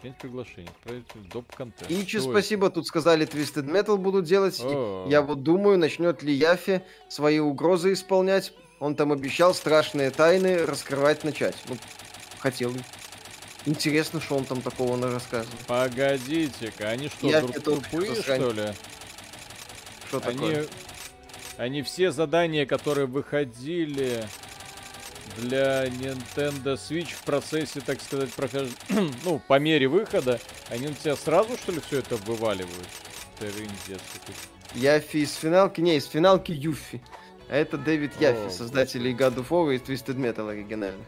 Принять 0.00 0.18
приглашение, 0.18 0.70
отправить 0.70 1.06
доп-контент. 1.32 1.90
Ичи, 1.90 2.18
спасибо, 2.18 2.66
это? 2.66 2.76
тут 2.76 2.86
сказали 2.86 3.26
Twisted 3.26 3.70
Metal 3.70 3.96
будут 3.96 4.24
делать. 4.24 4.60
О-о-о. 4.60 5.08
Я 5.08 5.22
вот 5.22 5.42
думаю, 5.42 5.78
начнет 5.78 6.22
ли 6.22 6.32
Яфи 6.32 6.82
свои 7.08 7.38
угрозы 7.38 7.92
исполнять. 7.92 8.52
Он 8.80 8.96
там 8.96 9.12
обещал 9.12 9.54
страшные 9.54 10.10
тайны 10.10 10.64
раскрывать 10.64 11.22
начать. 11.22 11.56
Ну, 11.68 11.76
хотел. 12.38 12.72
Интересно, 13.66 14.20
что 14.20 14.36
он 14.36 14.44
там 14.44 14.62
такого 14.62 14.96
на 14.96 15.12
рассказывал. 15.12 15.58
Погодите-ка, 15.66 16.88
они 16.88 17.08
что, 17.08 17.28
Яфи 17.28 17.60
тупые, 17.60 18.14
что 18.14 18.50
ли? 18.52 18.72
Что 20.08 20.20
такое? 20.20 20.66
Они 21.60 21.82
все 21.82 22.10
задания, 22.10 22.64
которые 22.64 23.06
выходили 23.06 24.24
для 25.36 25.88
Nintendo 25.88 26.76
Switch 26.76 27.12
в 27.12 27.22
процессе, 27.24 27.82
так 27.82 28.00
сказать, 28.00 28.32
прохож... 28.32 28.68
ну, 29.24 29.42
по 29.46 29.58
мере 29.58 29.86
выхода, 29.86 30.40
они 30.70 30.86
на 30.86 30.94
тебя 30.94 31.16
сразу, 31.16 31.58
что 31.58 31.72
ли, 31.72 31.80
все 31.86 31.98
это 31.98 32.16
вываливают? 32.16 32.88
Трындец. 33.38 34.00
Яфи 34.72 35.18
из 35.18 35.34
финалки? 35.34 35.82
Не, 35.82 35.98
из 35.98 36.06
финалки 36.06 36.50
Юфи. 36.50 37.02
А 37.50 37.56
это 37.56 37.76
Дэвид 37.76 38.12
О, 38.22 38.48
создатель 38.48 39.06
и 39.06 39.12
God 39.12 39.34
of 39.34 39.48
War 39.50 39.74
и 39.74 39.76
Twisted 39.76 40.16
Metal 40.16 40.50
оригинальных. 40.50 41.06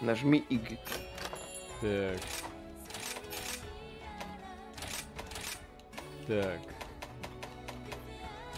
Нажми 0.00 0.44
Y. 0.48 0.78
Так. 1.80 2.20
Так. 6.28 6.60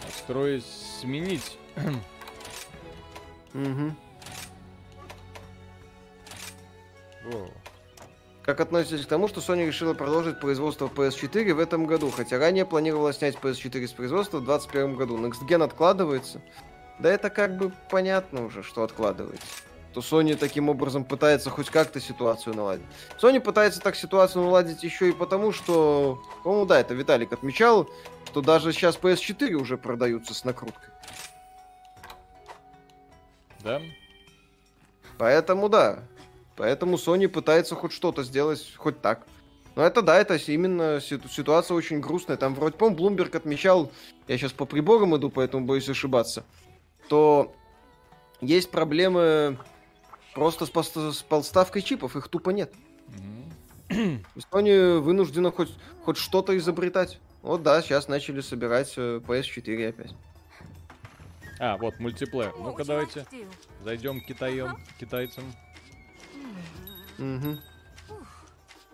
Настроить 0.04 0.85
сменить. 1.06 1.56
Угу. 3.54 3.92
Как 8.42 8.60
относитесь 8.60 9.06
к 9.06 9.08
тому, 9.08 9.28
что 9.28 9.40
Sony 9.40 9.66
решила 9.66 9.94
продолжить 9.94 10.40
производство 10.40 10.86
PS4 10.88 11.54
в 11.54 11.58
этом 11.58 11.86
году, 11.86 12.10
хотя 12.10 12.38
ранее 12.38 12.66
планировала 12.66 13.12
снять 13.12 13.36
PS4 13.36 13.86
с 13.86 13.92
производства 13.92 14.38
в 14.38 14.44
2021 14.44 14.96
году? 14.96 15.18
Next 15.18 15.48
Gen 15.48 15.64
откладывается? 15.64 16.42
Да 16.98 17.10
это 17.10 17.30
как 17.30 17.56
бы 17.56 17.72
понятно 17.90 18.44
уже, 18.44 18.62
что 18.62 18.82
откладывается. 18.82 19.46
То 19.96 20.00
Sony 20.02 20.36
таким 20.36 20.68
образом 20.68 21.06
пытается 21.06 21.48
хоть 21.48 21.70
как-то 21.70 22.00
ситуацию 22.02 22.54
наладить. 22.54 22.84
Sony 23.18 23.40
пытается 23.40 23.80
так 23.80 23.96
ситуацию 23.96 24.44
наладить 24.44 24.82
еще 24.82 25.08
и 25.08 25.12
потому, 25.12 25.52
что, 25.52 26.22
по-моему, 26.44 26.66
да, 26.66 26.80
это 26.80 26.92
Виталик 26.92 27.32
отмечал, 27.32 27.88
что 28.26 28.42
даже 28.42 28.74
сейчас 28.74 28.98
PS4 28.98 29.54
уже 29.54 29.78
продаются 29.78 30.34
с 30.34 30.44
накруткой. 30.44 30.90
Да? 33.60 33.80
Поэтому 35.16 35.70
да. 35.70 36.00
Поэтому 36.56 36.96
Sony 36.96 37.26
пытается 37.26 37.74
хоть 37.74 37.92
что-то 37.92 38.22
сделать, 38.22 38.74
хоть 38.76 39.00
так. 39.00 39.26
Но 39.76 39.82
это 39.82 40.02
да, 40.02 40.18
это 40.18 40.36
именно 40.36 41.00
ситуация 41.00 41.74
очень 41.74 42.00
грустная. 42.00 42.36
Там 42.36 42.54
вроде, 42.54 42.76
по 42.76 42.90
Блумберг 42.90 43.34
отмечал, 43.34 43.90
я 44.28 44.36
сейчас 44.36 44.52
по 44.52 44.66
приборам 44.66 45.16
иду, 45.16 45.30
поэтому 45.30 45.64
боюсь 45.64 45.88
ошибаться, 45.88 46.44
то 47.08 47.54
есть 48.42 48.70
проблемы 48.70 49.56
просто 50.36 50.66
с, 50.66 51.16
с 51.16 51.22
подставкой 51.22 51.80
чипов, 51.80 52.14
их 52.14 52.28
тупо 52.28 52.50
нет. 52.50 52.70
Mm-hmm. 53.88 54.24
Sony 54.52 54.98
вынуждена 54.98 55.50
хоть, 55.50 55.72
хоть 56.04 56.18
что-то 56.18 56.54
изобретать. 56.58 57.18
Вот 57.40 57.62
да, 57.62 57.80
сейчас 57.80 58.06
начали 58.06 58.42
собирать 58.42 58.92
э, 58.98 59.22
PS4 59.26 59.88
опять. 59.88 60.14
А, 61.58 61.78
вот 61.78 61.98
мультиплеер. 62.00 62.52
Ну-ка 62.58 62.84
давайте 62.84 63.24
зайдем 63.82 64.20
к 64.20 64.26
китаям, 64.26 64.78
китайцам. 65.00 65.44
Угу. 67.18 67.56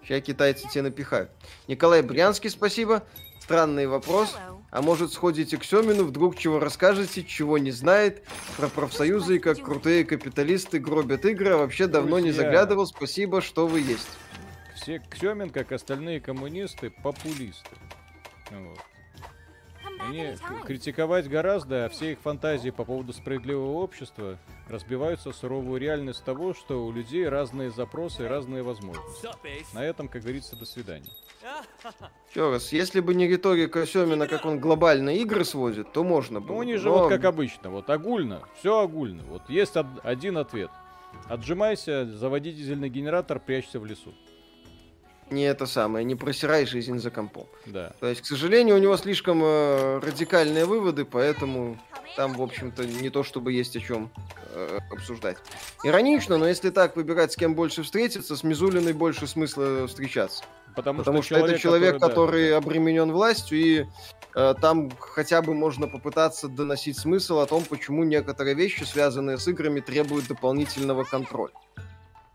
Сейчас 0.04 0.22
китайцы 0.22 0.68
тебе 0.68 0.82
напихают. 0.82 1.32
Николай 1.66 2.02
Брянский, 2.02 2.50
спасибо. 2.50 3.02
Странный 3.40 3.88
вопрос. 3.88 4.36
А 4.72 4.80
может 4.80 5.12
сходите 5.12 5.58
к 5.58 5.64
Семину, 5.64 6.04
вдруг 6.04 6.34
чего 6.34 6.58
расскажете, 6.58 7.22
чего 7.22 7.58
не 7.58 7.70
знает, 7.70 8.24
про 8.56 8.68
профсоюзы 8.68 9.36
и 9.36 9.38
как 9.38 9.60
крутые 9.60 10.02
капиталисты 10.02 10.78
гробят 10.78 11.26
игры, 11.26 11.50
а 11.50 11.56
вообще 11.58 11.86
давно 11.86 12.18
не 12.18 12.30
заглядывал, 12.30 12.86
спасибо, 12.86 13.42
что 13.42 13.66
вы 13.66 13.80
есть. 13.80 14.08
Все 14.74 15.02
Ксемин, 15.10 15.50
как 15.50 15.72
остальные 15.72 16.22
коммунисты, 16.22 16.88
популисты. 16.88 17.76
Вот. 18.50 18.78
Они 20.06 20.34
критиковать 20.64 21.28
гораздо, 21.28 21.86
а 21.86 21.88
все 21.88 22.12
их 22.12 22.18
фантазии 22.20 22.70
по 22.70 22.84
поводу 22.84 23.12
справедливого 23.12 23.72
общества 23.78 24.38
разбиваются 24.68 25.32
суровую 25.32 25.80
реальность 25.80 26.24
того, 26.24 26.54
что 26.54 26.84
у 26.86 26.92
людей 26.92 27.28
разные 27.28 27.70
запросы 27.70 28.24
и 28.24 28.26
разные 28.26 28.62
возможности. 28.62 29.28
На 29.74 29.84
этом, 29.84 30.08
как 30.08 30.22
говорится, 30.22 30.56
до 30.56 30.64
свидания. 30.64 31.10
Еще 32.30 32.50
раз, 32.50 32.72
если 32.72 33.00
бы 33.00 33.14
не 33.14 33.26
риторика 33.26 33.86
Семина, 33.86 34.26
как 34.26 34.44
он 34.44 34.58
глобальные 34.60 35.18
игры 35.18 35.44
сводит, 35.44 35.92
то 35.92 36.04
можно 36.04 36.40
было. 36.40 36.56
Ну, 36.56 36.60
они 36.60 36.76
же 36.76 36.88
но... 36.88 36.98
вот 36.98 37.08
как 37.08 37.24
обычно, 37.24 37.70
вот 37.70 37.90
огульно, 37.90 38.42
все 38.58 38.80
огульно. 38.80 39.24
Вот 39.24 39.48
есть 39.48 39.74
один 40.02 40.38
ответ. 40.38 40.70
Отжимайся, 41.28 42.06
заводи 42.06 42.52
дизельный 42.52 42.88
генератор, 42.88 43.38
прячься 43.38 43.78
в 43.78 43.86
лесу 43.86 44.14
не 45.32 45.44
это 45.44 45.66
самое, 45.66 46.04
не 46.04 46.14
просирай 46.14 46.66
жизнь 46.66 46.98
за 46.98 47.10
компом. 47.10 47.46
Да. 47.66 47.92
То 48.00 48.06
есть, 48.06 48.22
к 48.22 48.26
сожалению, 48.26 48.76
у 48.76 48.78
него 48.78 48.96
слишком 48.96 49.42
э, 49.42 49.98
радикальные 50.00 50.66
выводы, 50.66 51.04
поэтому 51.04 51.78
там, 52.16 52.34
в 52.34 52.42
общем-то, 52.42 52.84
не 52.84 53.10
то 53.10 53.22
чтобы 53.22 53.52
есть 53.52 53.76
о 53.76 53.80
чем 53.80 54.10
э, 54.52 54.78
обсуждать. 54.90 55.38
Иронично, 55.82 56.38
но 56.38 56.46
если 56.46 56.70
так 56.70 56.96
выбирать, 56.96 57.32
с 57.32 57.36
кем 57.36 57.54
больше 57.54 57.82
встретиться, 57.82 58.36
с 58.36 58.42
Мизулиной 58.42 58.92
больше 58.92 59.26
смысла 59.26 59.86
встречаться. 59.86 60.44
Потому, 60.74 61.00
Потому 61.00 61.22
что, 61.22 61.34
что 61.34 61.34
человек, 61.34 61.50
это 61.50 61.62
человек, 61.62 61.94
который, 61.94 62.10
который 62.10 62.50
да, 62.50 62.56
обременен 62.58 63.12
властью, 63.12 63.58
и 63.58 63.86
э, 64.34 64.54
там 64.60 64.90
хотя 64.98 65.42
бы 65.42 65.54
можно 65.54 65.86
попытаться 65.86 66.48
доносить 66.48 66.98
смысл 66.98 67.40
о 67.40 67.46
том, 67.46 67.64
почему 67.64 68.04
некоторые 68.04 68.54
вещи, 68.54 68.84
связанные 68.84 69.38
с 69.38 69.46
играми, 69.48 69.80
требуют 69.80 70.28
дополнительного 70.28 71.04
контроля. 71.04 71.52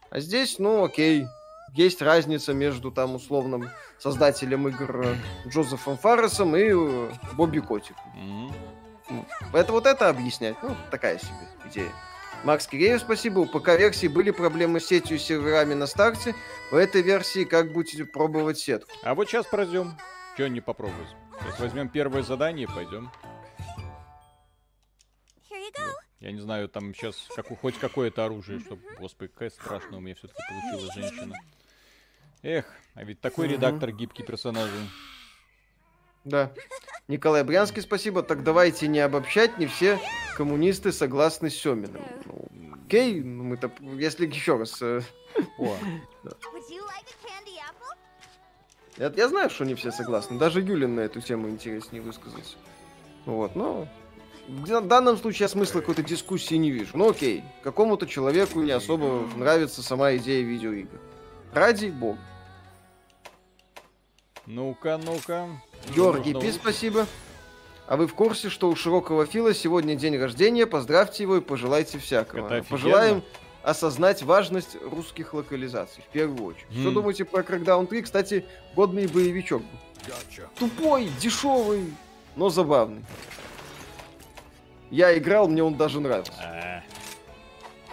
А 0.10 0.20
здесь, 0.20 0.60
ну, 0.60 0.84
окей, 0.84 1.26
есть 1.74 2.02
разница 2.02 2.54
между 2.54 2.92
там 2.92 3.16
условным 3.16 3.70
создателем 3.98 4.68
игр 4.68 5.02
э, 5.06 5.16
Джозефом 5.48 5.98
Фарресом 5.98 6.56
и 6.56 6.70
э, 6.72 7.12
Бобби 7.34 7.60
Котик. 7.60 7.96
Mm-hmm. 8.16 9.26
Это 9.54 9.72
вот 9.72 9.86
это 9.86 10.10
объяснять, 10.10 10.56
ну, 10.62 10.76
такая 10.92 11.18
себе 11.20 11.48
идея. 11.66 11.92
Макс 12.44 12.68
Киреев, 12.68 13.02
спасибо. 13.02 13.40
У 13.40 13.46
ПК-версии 13.46 14.08
были 14.08 14.32
проблемы 14.32 14.80
с 14.80 14.88
сетью 14.88 15.18
и 15.18 15.20
серверами 15.20 15.74
на 15.74 15.88
старте. 15.88 16.36
В 16.72 16.76
этой 16.76 17.02
версии 17.02 17.46
как 17.46 17.72
будете 17.74 18.06
пробовать 18.06 18.60
сетку? 18.60 18.92
А 19.04 19.16
вот 19.16 19.28
сейчас 19.28 19.46
пройдем. 19.46 19.98
Че 20.38 20.48
не 20.50 20.62
попробовать? 20.62 21.10
Сейчас 21.42 21.60
возьмем 21.60 21.90
первое 21.90 22.22
задание 22.22 22.68
и 22.68 22.74
пойдем. 22.74 23.10
Я 26.20 26.32
не 26.32 26.40
знаю, 26.40 26.68
там 26.68 26.94
сейчас 26.96 27.28
как, 27.36 27.48
хоть 27.60 27.78
какое-то 27.78 28.26
оружие, 28.26 28.60
чтобы... 28.60 28.82
Господи, 28.98 29.32
какая 29.32 29.50
страшная 29.52 29.98
у 29.98 30.02
меня 30.02 30.16
все-таки 30.16 30.42
получилась 30.50 30.94
женщина. 30.96 31.36
Эх, 32.42 32.66
а 32.96 33.04
ведь 33.04 33.22
такой 33.22 33.46
угу. 33.46 33.54
редактор 33.54 33.92
гибкий 33.92 34.24
персонажей. 34.24 34.90
Да. 36.24 36.52
Николай 37.08 37.44
Брянский, 37.44 37.82
спасибо. 37.82 38.24
Так 38.24 38.44
давайте 38.44 38.88
не 38.88 39.00
обобщать, 39.00 39.58
не 39.58 39.68
все 39.68 40.00
коммунисты 40.36 40.92
согласны 40.92 41.50
с 41.50 41.56
Семиным. 41.56 42.02
Ну, 42.26 42.76
окей, 42.86 43.22
ну 43.22 43.44
мы-то, 43.44 43.72
если 43.82 44.26
еще 44.28 44.58
раз... 44.58 44.82
Э... 44.82 45.02
О. 45.58 45.76
Я, 48.98 49.14
я 49.16 49.30
знаю, 49.30 49.52
что 49.52 49.64
не 49.64 49.76
все 49.76 49.92
согласны. 49.92 50.40
Даже 50.40 50.60
Юлин 50.60 50.96
на 50.96 51.02
эту 51.02 51.22
тему 51.22 51.50
интереснее 51.50 52.02
высказался. 52.02 52.58
Вот, 53.26 53.56
но... 53.56 53.88
В 54.48 54.82
данном 54.82 55.18
случае 55.18 55.46
я 55.46 55.50
смысла 55.50 55.82
какой-то 55.82 56.04
дискуссии 56.04 56.56
не 56.56 56.72
вижу. 56.72 56.92
Ну 56.94 57.10
окей, 57.10 57.44
какому-то 57.64 58.08
человеку 58.08 58.62
не 58.62 58.72
особо 58.72 59.28
нравится 59.36 59.84
сама 59.84 60.16
идея 60.16 60.44
видеоигр. 60.44 61.00
Ради 61.54 61.88
бога. 61.88 62.20
Ну-ка, 64.46 64.98
ну-ка. 65.04 65.48
Георгий 65.94 66.34
Пи, 66.34 66.52
спасибо. 66.52 67.06
А 67.88 67.98
вы 67.98 68.08
в 68.08 68.14
курсе, 68.14 68.50
что 68.50 68.70
у 68.70 68.76
Широкого 68.76 69.26
Фила 69.26 69.54
сегодня 69.54 69.96
день 69.96 70.18
рождения? 70.18 70.66
Поздравьте 70.66 71.24
его 71.24 71.38
и 71.38 71.42
пожелайте 71.42 72.00
всякого. 72.00 72.64
Пожелаем 72.64 73.24
осознать 73.64 74.24
важность 74.24 74.78
русских 74.82 75.34
локализаций, 75.34 76.02
в 76.02 76.12
первую 76.14 76.46
очередь. 76.46 76.70
Mm. 76.70 76.82
Что 76.82 76.92
думаете 76.92 77.26
про 77.26 77.42
Crackdown 77.42 77.88
3? 77.88 78.02
Кстати, 78.02 78.46
годный 78.76 79.08
боевичок 79.08 79.62
Gotcha. 80.06 80.48
Тупой, 80.58 81.10
дешевый, 81.20 81.94
но 82.38 82.50
забавный. 82.50 83.04
Я 84.90 85.18
играл, 85.18 85.48
мне 85.48 85.64
он 85.64 85.76
даже 85.76 86.00
нравился. 86.00 86.34
А. 86.42 86.84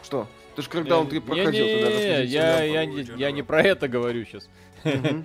Что? 0.03 0.29
Ты 0.55 0.63
же 0.63 0.69
Crackdown 0.69 1.09
3 1.09 1.21
проходил. 1.21 1.67
Не, 1.67 1.75
не, 1.75 1.83
не, 1.83 2.25
я, 2.27 2.63
я, 2.63 2.83
я 2.83 3.31
не 3.33 3.43
про 3.43 3.63
это 3.63 3.89
говорю 3.89 4.25
сейчас. 4.25 4.49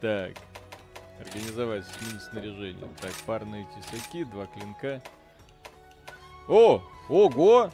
Так. 0.00 0.30
Организовать 1.18 1.84
сменить 1.86 2.22
снаряжение. 2.22 2.88
Так, 3.00 3.10
парные 3.26 3.66
тесаки, 3.74 4.22
два 4.22 4.46
клинка. 4.46 5.02
О! 6.46 6.80
Ого! 7.08 7.70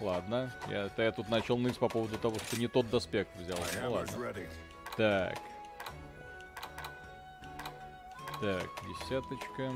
Ладно, 0.00 0.52
я, 0.68 0.90
я 0.98 1.12
тут 1.12 1.30
начал 1.30 1.56
ныть 1.56 1.78
по 1.78 1.88
поводу 1.88 2.18
того, 2.18 2.36
что 2.38 2.58
не 2.58 2.68
тот 2.68 2.90
доспех 2.90 3.26
взял. 3.36 3.56
Ну 3.82 3.92
ладно. 3.92 4.12
Так. 4.98 5.38
Так, 8.40 8.68
десяточка. 8.86 9.72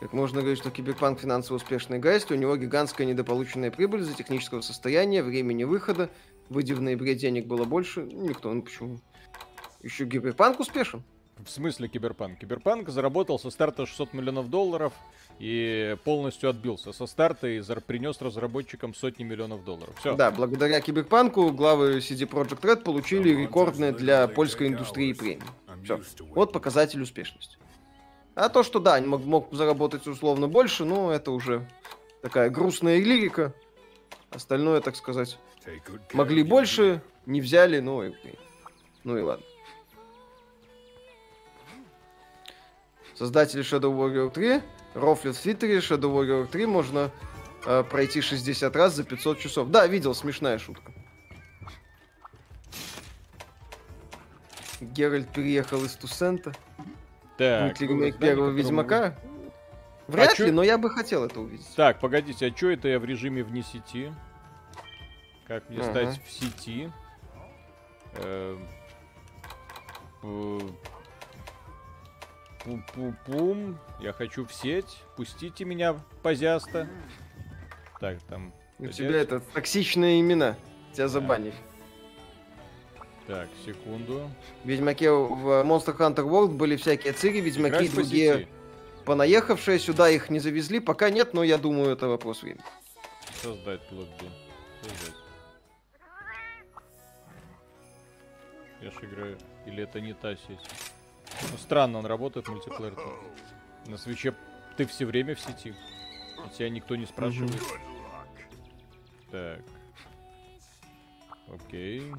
Как 0.00 0.12
можно 0.12 0.40
говорить, 0.40 0.58
что 0.58 0.70
Киберпанк 0.70 1.20
финансово 1.20 1.56
успешный 1.56 1.98
guys, 1.98 2.30
у 2.30 2.34
него 2.34 2.56
гигантская 2.56 3.06
недополученная 3.06 3.70
прибыль 3.70 4.02
за 4.02 4.14
технического 4.14 4.60
состояния, 4.60 5.22
времени 5.22 5.64
выхода, 5.64 6.10
выйдя 6.50 6.74
в 6.74 6.82
ноябре 6.82 7.14
денег 7.14 7.46
было 7.46 7.64
больше. 7.64 8.02
Никто, 8.02 8.52
ну 8.52 8.62
почему? 8.62 9.00
Еще 9.82 10.06
Киберпанк 10.06 10.60
успешен. 10.60 11.02
В 11.42 11.50
смысле 11.50 11.88
Киберпанк? 11.88 12.38
Киберпанк 12.38 12.88
заработал 12.88 13.38
со 13.38 13.50
старта 13.50 13.86
600 13.86 14.14
миллионов 14.14 14.48
долларов 14.50 14.92
и 15.38 15.96
полностью 16.04 16.48
отбился 16.48 16.92
со 16.92 17.06
старта 17.06 17.46
и 17.46 17.62
принес 17.86 18.20
разработчикам 18.20 18.94
сотни 18.94 19.22
миллионов 19.22 19.64
долларов. 19.64 19.94
Все. 19.98 20.14
Да, 20.14 20.30
благодаря 20.30 20.80
Киберпанку 20.80 21.52
главы 21.52 21.98
CD 21.98 22.28
Projekt 22.28 22.62
Red 22.62 22.82
получили 22.82 23.30
рекордные 23.30 23.92
для 23.92 24.28
польской 24.28 24.68
индустрии 24.68 25.12
премии. 25.12 25.42
Все. 25.84 26.00
Вот 26.34 26.52
показатель 26.52 27.02
успешности. 27.02 27.58
А 28.36 28.50
то, 28.50 28.62
что 28.62 28.80
да, 28.80 29.00
мог, 29.00 29.24
мог 29.24 29.52
заработать 29.52 30.06
условно 30.06 30.46
больше, 30.46 30.84
ну, 30.84 31.10
это 31.10 31.30
уже 31.30 31.66
такая 32.20 32.50
грустная 32.50 32.98
лирика. 32.98 33.54
Остальное, 34.28 34.82
так 34.82 34.94
сказать, 34.94 35.38
могли 36.12 36.42
больше, 36.42 37.02
не 37.24 37.40
взяли, 37.40 37.80
ну 37.80 38.04
и, 38.04 38.12
ну 39.04 39.16
и 39.16 39.22
ладно. 39.22 39.44
Создатели 43.14 43.64
Shadow 43.64 43.96
Warrior 43.96 44.30
3 44.30 44.60
рофлят 44.92 45.34
в 45.34 45.40
Твиттере, 45.40 45.78
Shadow 45.78 46.12
Warrior 46.12 46.46
3 46.46 46.66
можно 46.66 47.10
э, 47.64 47.84
пройти 47.84 48.20
60 48.20 48.76
раз 48.76 48.96
за 48.96 49.04
500 49.04 49.38
часов. 49.38 49.70
Да, 49.70 49.86
видел, 49.86 50.14
смешная 50.14 50.58
шутка. 50.58 50.92
Геральт 54.82 55.32
переехал 55.32 55.82
из 55.86 55.92
Тусента. 55.92 56.52
Так. 57.36 57.68
Будет 57.68 57.80
ремейк 57.82 58.18
первого 58.18 58.50
Ведьмака? 58.50 59.16
Вряд 60.08 60.28
а 60.28 60.42
ли, 60.42 60.48
чё... 60.48 60.52
но 60.52 60.62
я 60.62 60.78
бы 60.78 60.90
хотел 60.90 61.24
это 61.24 61.40
увидеть. 61.40 61.66
Так, 61.74 61.98
погодите, 61.98 62.46
а 62.46 62.56
что 62.56 62.70
это 62.70 62.88
я 62.88 62.98
в 62.98 63.04
режиме 63.04 63.42
вне 63.42 63.62
сети? 63.62 64.12
Как 65.46 65.68
мне 65.68 65.80
ага. 65.80 65.90
стать 65.90 66.20
в 66.24 66.30
сети? 66.30 66.90
Э, 68.14 68.56
Пум-пум-пум. 72.64 73.78
Я 74.00 74.12
хочу 74.12 74.44
в 74.44 74.52
сеть. 74.52 74.98
Пустите 75.16 75.64
меня, 75.64 75.96
позяста. 76.22 76.88
Так, 78.00 78.20
там... 78.22 78.52
У 78.78 78.88
тебя 78.88 79.16
это 79.16 79.40
токсичные 79.40 80.20
имена. 80.20 80.56
Тебя 80.92 81.08
забанили. 81.08 81.54
Так, 83.26 83.48
секунду. 83.64 84.30
В 84.62 84.68
Ведьмаке 84.68 85.10
в 85.10 85.62
Monster 85.64 85.96
Hunter 85.96 86.24
World 86.28 86.56
были 86.56 86.76
всякие 86.76 87.12
цири, 87.12 87.40
Ведьмаки 87.40 87.86
и 87.86 87.88
другие 87.88 88.48
понаехавшие 89.06 89.78
сюда 89.78 90.10
их 90.10 90.30
не 90.30 90.40
завезли, 90.40 90.80
пока 90.80 91.10
нет, 91.10 91.32
но 91.32 91.42
я 91.42 91.58
думаю, 91.58 91.90
это 91.90 92.08
вопрос 92.08 92.42
времени. 92.42 92.62
Создать 93.42 93.80
лобби. 93.92 94.28
Создать. 94.82 95.14
Я 98.82 98.90
же 98.90 98.98
играю. 99.02 99.38
Или 99.64 99.82
это 99.84 100.00
не 100.00 100.12
та 100.12 100.36
сеть? 100.36 100.60
Ну, 101.50 101.58
странно, 101.58 101.98
он 101.98 102.06
работает 102.06 102.48
мультиплеер. 102.48 102.92
-то. 102.92 103.90
На 103.90 103.96
свече 103.96 104.34
ты 104.76 104.84
все 104.84 105.06
время 105.06 105.34
в 105.34 105.40
сети. 105.40 105.74
И 106.46 106.56
тебя 106.56 106.68
никто 106.68 106.96
не 106.96 107.06
спрашивает. 107.06 107.62
Так. 109.30 109.60
Окей. 111.48 112.12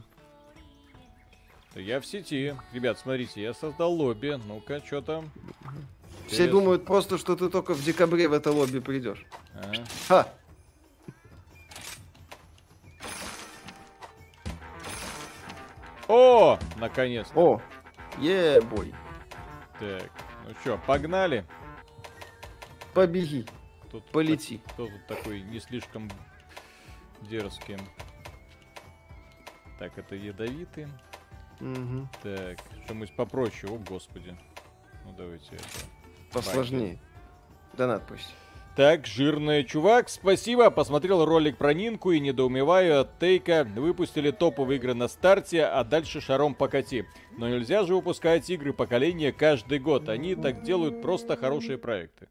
Я 1.78 2.00
в 2.00 2.06
сети. 2.06 2.56
Ребят, 2.74 2.98
смотрите, 2.98 3.42
я 3.42 3.54
создал 3.54 3.94
лобби. 3.94 4.40
Ну-ка, 4.48 4.82
что 4.84 5.02
там? 5.02 5.30
Все 6.26 6.44
Интересно. 6.44 6.60
думают 6.60 6.86
просто, 6.86 7.18
что 7.18 7.36
ты 7.36 7.50
только 7.50 7.74
в 7.74 7.84
декабре 7.84 8.28
в 8.28 8.34
это 8.34 8.52
лобби 8.52 8.80
придешь. 8.80 9.24
А. 9.54 9.72
Ха! 10.08 10.34
О, 16.08 16.58
наконец. 16.78 17.28
-то. 17.28 17.40
О, 17.40 17.62
ебой. 18.20 18.94
Так, 19.80 20.10
ну 20.48 20.56
что, 20.62 20.80
погнали? 20.88 21.46
Побеги. 22.94 23.46
Тут 23.92 24.04
Полети. 24.06 24.58
Так, 24.58 24.74
кто 24.74 24.88
тут 24.88 25.08
такой 25.08 25.42
не 25.42 25.60
слишком 25.60 26.10
дерзкий? 27.22 27.78
Так, 29.80 29.98
это 29.98 30.16
ядовитый. 30.16 30.88
Угу. 31.60 32.08
Так, 32.24 32.60
что-нибудь 32.86 33.16
попроще, 33.16 33.72
о 33.74 33.78
господи. 33.78 34.36
Ну 35.06 35.14
давайте 35.18 35.56
это. 35.56 35.64
Посложнее. 36.32 37.00
Донат 37.74 38.06
пусть. 38.08 38.34
Так, 38.78 39.08
жирный 39.08 39.64
чувак, 39.64 40.08
спасибо. 40.08 40.70
Посмотрел 40.70 41.26
ролик 41.26 41.58
про 41.58 41.74
Нинку 41.74 42.12
и 42.12 42.20
недоумеваю 42.20 43.02
от 43.02 43.18
Тейка. 43.18 43.64
Выпустили 43.64 44.30
топовые 44.30 44.78
игры 44.78 44.94
на 44.94 45.08
старте, 45.08 45.66
а 45.66 45.84
дальше 45.84 46.22
шаром 46.22 46.54
покати. 46.54 47.06
Но 47.40 47.50
нельзя 47.50 47.86
же 47.86 47.96
выпускать 47.96 48.48
игры 48.52 48.74
поколения 48.74 49.32
каждый 49.32 49.80
год. 49.80 50.10
Они 50.10 50.36
так 50.36 50.62
делают 50.62 51.02
просто 51.02 51.36
хорошие 51.36 51.80
проекты. 51.80 52.28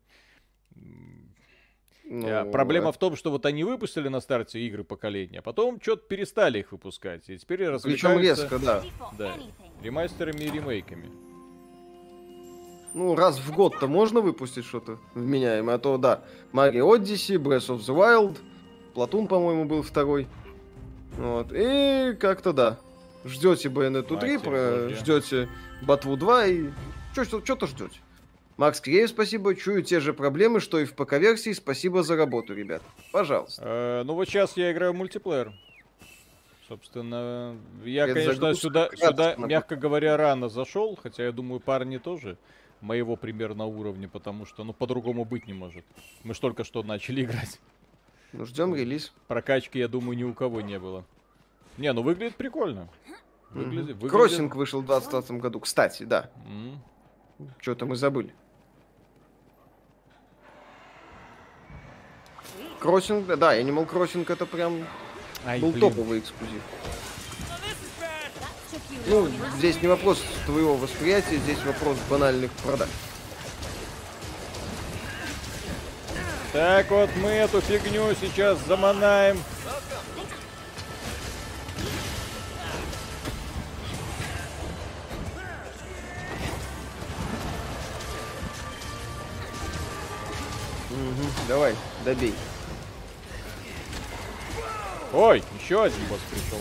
Ну, 2.08 2.50
Проблема 2.52 2.92
в 2.92 2.98
том, 2.98 3.16
что 3.16 3.30
вот 3.30 3.46
они 3.46 3.64
выпустили 3.64 4.08
на 4.08 4.20
старте 4.20 4.60
игры 4.60 4.84
поколения, 4.84 5.40
а 5.40 5.42
потом 5.42 5.80
что-то 5.82 6.06
перестали 6.06 6.60
их 6.60 6.70
выпускать. 6.70 7.28
И 7.28 7.36
теперь 7.36 7.68
развлекаются... 7.68 8.08
Причем 8.08 8.22
резко, 8.22 8.58
да. 8.58 8.82
Да. 9.18 9.34
Ремастерами 9.82 10.44
и 10.44 10.50
ремейками. 10.50 11.10
Ну, 12.94 13.14
раз 13.14 13.38
в 13.38 13.52
год-то 13.52 13.88
можно 13.88 14.20
выпустить 14.20 14.64
что-то 14.64 14.98
вменяемое, 15.14 15.74
а 15.74 15.78
то, 15.78 15.98
да, 15.98 16.22
Mario 16.52 16.96
Odyssey, 16.96 17.36
Breath 17.36 17.68
of 17.68 17.80
the 17.80 17.94
Wild, 17.94 18.38
Платун, 18.94 19.26
по-моему, 19.26 19.66
был 19.66 19.82
второй. 19.82 20.28
Вот, 21.18 21.52
и 21.52 22.16
как-то, 22.18 22.54
да, 22.54 22.78
ждете 23.24 23.68
Bayonetta 23.68 24.18
3, 24.18 24.38
про... 24.38 24.88
ждете 24.90 25.48
Батву 25.82 26.16
2 26.16 26.46
и 26.46 26.70
что-то 27.12 27.66
ждете. 27.66 28.00
Макс 28.56 28.80
Киреев, 28.80 29.10
спасибо. 29.10 29.54
Чую 29.54 29.82
те 29.82 30.00
же 30.00 30.14
проблемы, 30.14 30.60
что 30.60 30.78
и 30.78 30.86
в 30.86 30.94
ПК-версии. 30.94 31.52
Спасибо 31.52 32.02
за 32.02 32.16
работу, 32.16 32.54
ребят. 32.54 32.82
Пожалуйста. 33.12 33.62
Э, 33.64 34.02
ну 34.04 34.14
вот 34.14 34.28
сейчас 34.28 34.56
я 34.56 34.72
играю 34.72 34.92
в 34.92 34.96
мультиплеер. 34.96 35.52
Собственно, 36.66 37.56
я, 37.84 38.06
Это 38.06 38.14
конечно, 38.14 38.54
сюда, 38.54 38.88
сюда, 38.96 39.36
мягко 39.36 39.76
говоря, 39.76 40.16
рано 40.16 40.48
зашел, 40.48 40.98
хотя 41.00 41.24
я 41.24 41.32
думаю, 41.32 41.60
парни 41.60 41.98
тоже 41.98 42.38
моего 42.80 43.14
примерно 43.16 43.66
уровня, 43.66 44.08
потому 44.08 44.46
что, 44.46 44.64
ну, 44.64 44.72
по-другому 44.72 45.24
быть 45.24 45.46
не 45.46 45.52
может. 45.52 45.84
Мы 46.24 46.34
ж 46.34 46.38
только 46.38 46.64
что 46.64 46.82
начали 46.82 47.22
играть. 47.22 47.60
Ну, 48.32 48.44
ждем 48.44 48.74
релиз. 48.74 49.12
Прокачки, 49.28 49.78
я 49.78 49.86
думаю, 49.86 50.16
ни 50.16 50.24
у 50.24 50.34
кого 50.34 50.60
не 50.60 50.78
было. 50.78 51.04
Не, 51.78 51.92
ну 51.92 52.02
выглядит 52.02 52.36
прикольно. 52.36 52.88
Выглядит, 53.50 53.90
mm-hmm. 53.90 53.92
выглядит... 53.94 54.10
Кроссинг 54.10 54.56
вышел 54.56 54.80
в 54.80 54.86
2020 54.86 55.30
году, 55.32 55.60
кстати, 55.60 56.02
да. 56.02 56.30
Mm-hmm. 56.48 57.48
Что-то 57.60 57.86
мы 57.86 57.96
забыли. 57.96 58.34
Кроссинг, 62.80 63.26
да, 63.36 63.58
Animal 63.58 63.88
Crossing 63.88 64.30
это 64.30 64.46
прям 64.46 64.86
Ай, 65.44 65.60
был 65.60 65.70
блин. 65.70 65.80
топовый 65.80 66.18
эксклюзив. 66.20 66.62
Ну, 69.06 69.28
здесь 69.58 69.80
не 69.80 69.88
вопрос 69.88 70.22
твоего 70.46 70.76
восприятия, 70.76 71.36
здесь 71.36 71.58
вопрос 71.64 71.96
банальных 72.10 72.50
продаж. 72.52 72.88
Так 76.52 76.90
вот, 76.90 77.10
мы 77.16 77.28
эту 77.30 77.60
фигню 77.60 78.14
сейчас 78.20 78.58
заманаем. 78.66 79.38
Угу, 90.90 91.28
давай, 91.48 91.74
добей. 92.04 92.34
Ой, 95.12 95.42
еще 95.60 95.82
один 95.82 96.04
босс 96.06 96.20
пришел. 96.30 96.60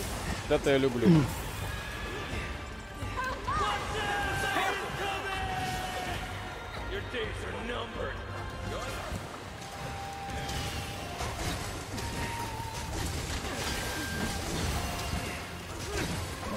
Это 0.49 0.69
я 0.69 0.77
люблю. 0.77 1.07
Ну, 1.07 1.23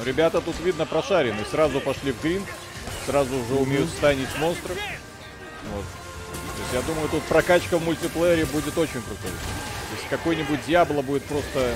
ребята 0.04 0.40
тут 0.40 0.58
видно 0.60 0.86
прошарены. 0.86 1.44
Сразу 1.50 1.80
пошли 1.80 2.12
в 2.12 2.22
грин. 2.22 2.44
Сразу 3.06 3.36
уже 3.36 3.54
умеют 3.54 3.88
станить 3.88 4.28
монстров. 4.38 4.76
Вот. 5.72 5.84
То 5.84 6.62
есть 6.62 6.74
я 6.74 6.82
думаю, 6.82 7.08
тут 7.08 7.22
прокачка 7.24 7.78
в 7.78 7.84
мультиплеере 7.84 8.44
будет 8.46 8.76
очень 8.76 9.02
крутой. 9.02 9.30
Какой-нибудь 10.10 10.64
Диабло 10.66 11.02
будет 11.02 11.22
просто 11.24 11.74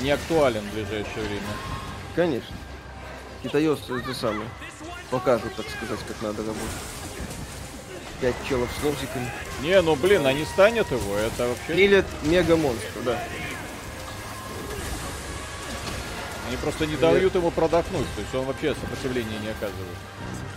не 0.00 0.10
актуален 0.10 0.62
в 0.62 0.74
ближайшее 0.74 1.24
время. 1.24 1.42
Конечно. 2.14 2.54
Китаёсы 3.42 3.98
это 3.98 4.14
самое. 4.14 4.48
Покажут, 5.10 5.54
так 5.54 5.66
сказать, 5.68 6.00
как 6.06 6.20
надо 6.22 6.38
работать. 6.42 6.62
Пять 8.20 8.36
челов 8.48 8.68
с 8.78 8.84
лобзиками. 8.84 9.30
Не, 9.62 9.80
ну 9.80 9.96
блин, 9.96 10.26
они 10.26 10.44
станет 10.44 10.90
его, 10.90 11.16
это 11.16 11.48
вообще... 11.48 11.74
Или 11.74 12.04
мега 12.22 12.56
монстр, 12.56 13.00
да. 13.04 13.18
Они 16.46 16.56
просто 16.58 16.86
не 16.86 16.96
Привет. 16.96 17.12
дают 17.12 17.34
ему 17.34 17.50
продохнуть, 17.50 18.06
то 18.14 18.20
есть 18.20 18.34
он 18.34 18.44
вообще 18.44 18.74
сопротивления 18.74 19.38
не 19.38 19.48
оказывает. 19.48 19.96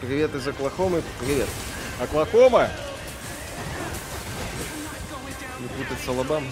Привет 0.01 0.35
из 0.35 0.47
Оклахомы, 0.47 1.01
привет. 1.19 1.47
Оклахома? 1.99 2.69
Путать 5.77 6.03
с 6.03 6.07
Алабамой. 6.07 6.51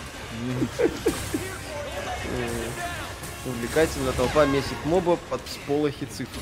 Увлекательно 3.46 4.12
толпа 4.14 4.46
месит 4.46 4.78
моба 4.86 5.18
под 5.30 5.42
сполохи 5.48 6.06
цифр. 6.06 6.40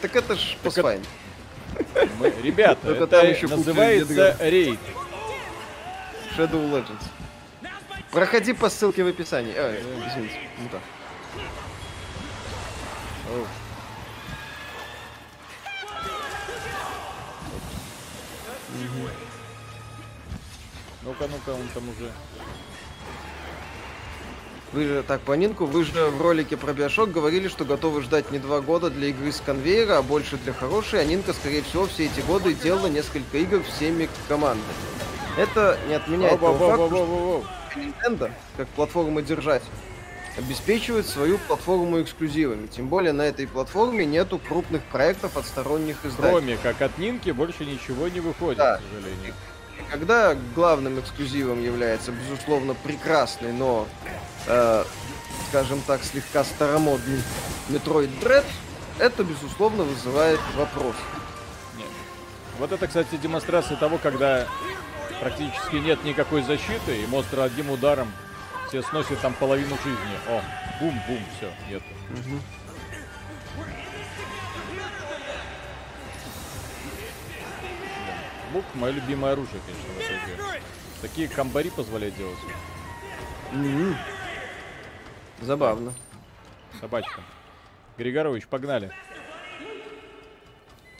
Так 0.00 0.16
это 0.16 0.34
ж. 0.34 0.56
Мы, 2.18 2.32
ребята, 2.42 2.90
это 2.92 3.26
еще 3.26 3.46
называется 3.46 4.36
рейд. 4.40 4.78
Shadow 6.36 6.70
Legends. 6.70 7.04
Проходи 8.10 8.52
по 8.54 8.68
ссылке 8.70 9.04
в 9.04 9.08
описании. 9.08 9.52
А, 9.56 9.74
извините, 10.08 10.34
не 10.58 10.68
так. 10.68 10.80
Ну-ка, 21.02 21.26
ну-ка, 21.28 21.50
он 21.50 21.66
там 21.74 21.88
уже 21.88 22.10
вы 24.72 24.84
же, 24.84 25.02
так, 25.02 25.20
по 25.22 25.32
Нинку, 25.32 25.66
вы 25.66 25.84
же 25.84 26.06
в 26.06 26.22
ролике 26.22 26.56
про 26.56 26.72
Биошок 26.72 27.10
говорили, 27.10 27.48
что 27.48 27.64
готовы 27.64 28.02
ждать 28.02 28.30
не 28.30 28.38
два 28.38 28.60
года 28.60 28.88
для 28.88 29.08
игры 29.08 29.32
с 29.32 29.40
конвейера, 29.40 29.98
а 29.98 30.02
больше 30.02 30.36
для 30.36 30.52
хорошей, 30.52 31.00
а 31.00 31.04
Нинка, 31.04 31.32
скорее 31.32 31.62
всего, 31.62 31.86
все 31.86 32.06
эти 32.06 32.20
годы 32.20 32.54
делала 32.54 32.86
несколько 32.86 33.38
игр 33.38 33.64
всеми 33.64 34.08
командами. 34.28 34.62
Это 35.36 35.76
не 35.88 35.94
отменяет 35.94 36.38
того 36.38 36.56
факта, 36.56 36.86
что 36.86 37.44
Nintendo, 37.74 38.32
как 38.56 38.68
платформа 38.68 39.22
держать, 39.22 39.62
обеспечивает 40.38 41.08
свою 41.08 41.38
платформу 41.38 42.00
эксклюзивами. 42.00 42.68
Тем 42.68 42.88
более 42.88 43.12
на 43.12 43.22
этой 43.22 43.48
платформе 43.48 44.06
нету 44.06 44.38
крупных 44.38 44.82
проектов 44.84 45.36
от 45.36 45.46
сторонних 45.46 45.96
издателей. 46.04 46.30
Кроме 46.30 46.56
как 46.58 46.80
от 46.80 46.96
Нинки 46.96 47.30
больше 47.30 47.64
ничего 47.64 48.06
не 48.06 48.20
выходит, 48.20 48.58
да. 48.58 48.76
к 48.76 48.80
сожалению. 48.82 49.34
Когда 49.90 50.36
главным 50.54 51.00
эксклюзивом 51.00 51.62
является, 51.62 52.12
безусловно, 52.12 52.74
прекрасный, 52.74 53.52
но 53.52 53.88
э, 54.46 54.84
скажем 55.48 55.80
так, 55.84 56.04
слегка 56.04 56.44
старомодный 56.44 57.20
Metroid 57.68 58.10
Dread, 58.20 58.44
это, 59.00 59.24
безусловно, 59.24 59.82
вызывает 59.82 60.38
вопрос. 60.56 60.94
Нет. 61.76 61.88
Вот 62.58 62.70
это, 62.70 62.86
кстати, 62.86 63.16
демонстрация 63.16 63.76
того, 63.76 63.98
когда 63.98 64.46
практически 65.20 65.76
нет 65.76 66.04
никакой 66.04 66.42
защиты, 66.42 67.02
и 67.02 67.06
монстр 67.06 67.40
одним 67.40 67.70
ударом 67.70 68.12
все 68.68 68.82
сносит 68.82 69.20
там 69.20 69.34
половину 69.34 69.76
жизни. 69.82 70.18
О, 70.28 70.40
бум-бум, 70.80 71.24
все, 71.36 71.50
нет. 71.68 71.82
Угу. 72.10 72.40
Лук 78.52 78.64
мое 78.74 78.92
любимое 78.92 79.32
оружие, 79.32 79.60
конечно, 79.64 79.92
в 79.92 79.98
этой 79.98 80.16
игре. 80.18 80.62
Такие 81.02 81.28
комбари 81.28 81.70
позволяют 81.70 82.16
делать. 82.16 82.38
Mm-hmm. 83.52 83.94
Забавно. 85.42 85.92
Собачка. 86.80 87.22
Григорович, 87.96 88.46
погнали. 88.46 88.92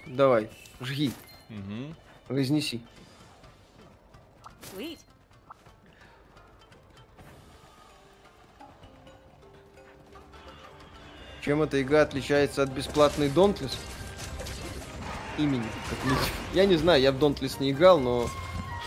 Давай, 0.07 0.51
жги. 0.81 1.13
Угу. 1.49 1.95
Разнеси. 2.29 2.81
Sweet. 4.75 4.99
Чем 11.43 11.63
эта 11.63 11.81
игра 11.81 12.03
отличается 12.03 12.63
от 12.63 12.71
бесплатной 12.71 13.29
Dauntless? 13.29 13.77
Имени, 15.39 15.67
как. 15.89 15.99
Я 16.53 16.67
не 16.67 16.77
знаю, 16.77 17.01
я 17.01 17.13
в 17.13 17.17
Dauntless 17.17 17.57
не 17.61 17.71
играл, 17.71 17.99
но 17.99 18.29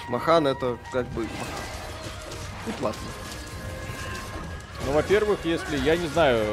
Махан 0.08 0.48
это 0.48 0.78
как 0.92 1.08
бы 1.10 1.24
и 1.24 2.72
платно. 2.80 3.02
Ну, 4.86 4.92
во-первых, 4.92 5.40
если, 5.46 5.78
я 5.78 5.96
не 5.96 6.08
знаю, 6.08 6.46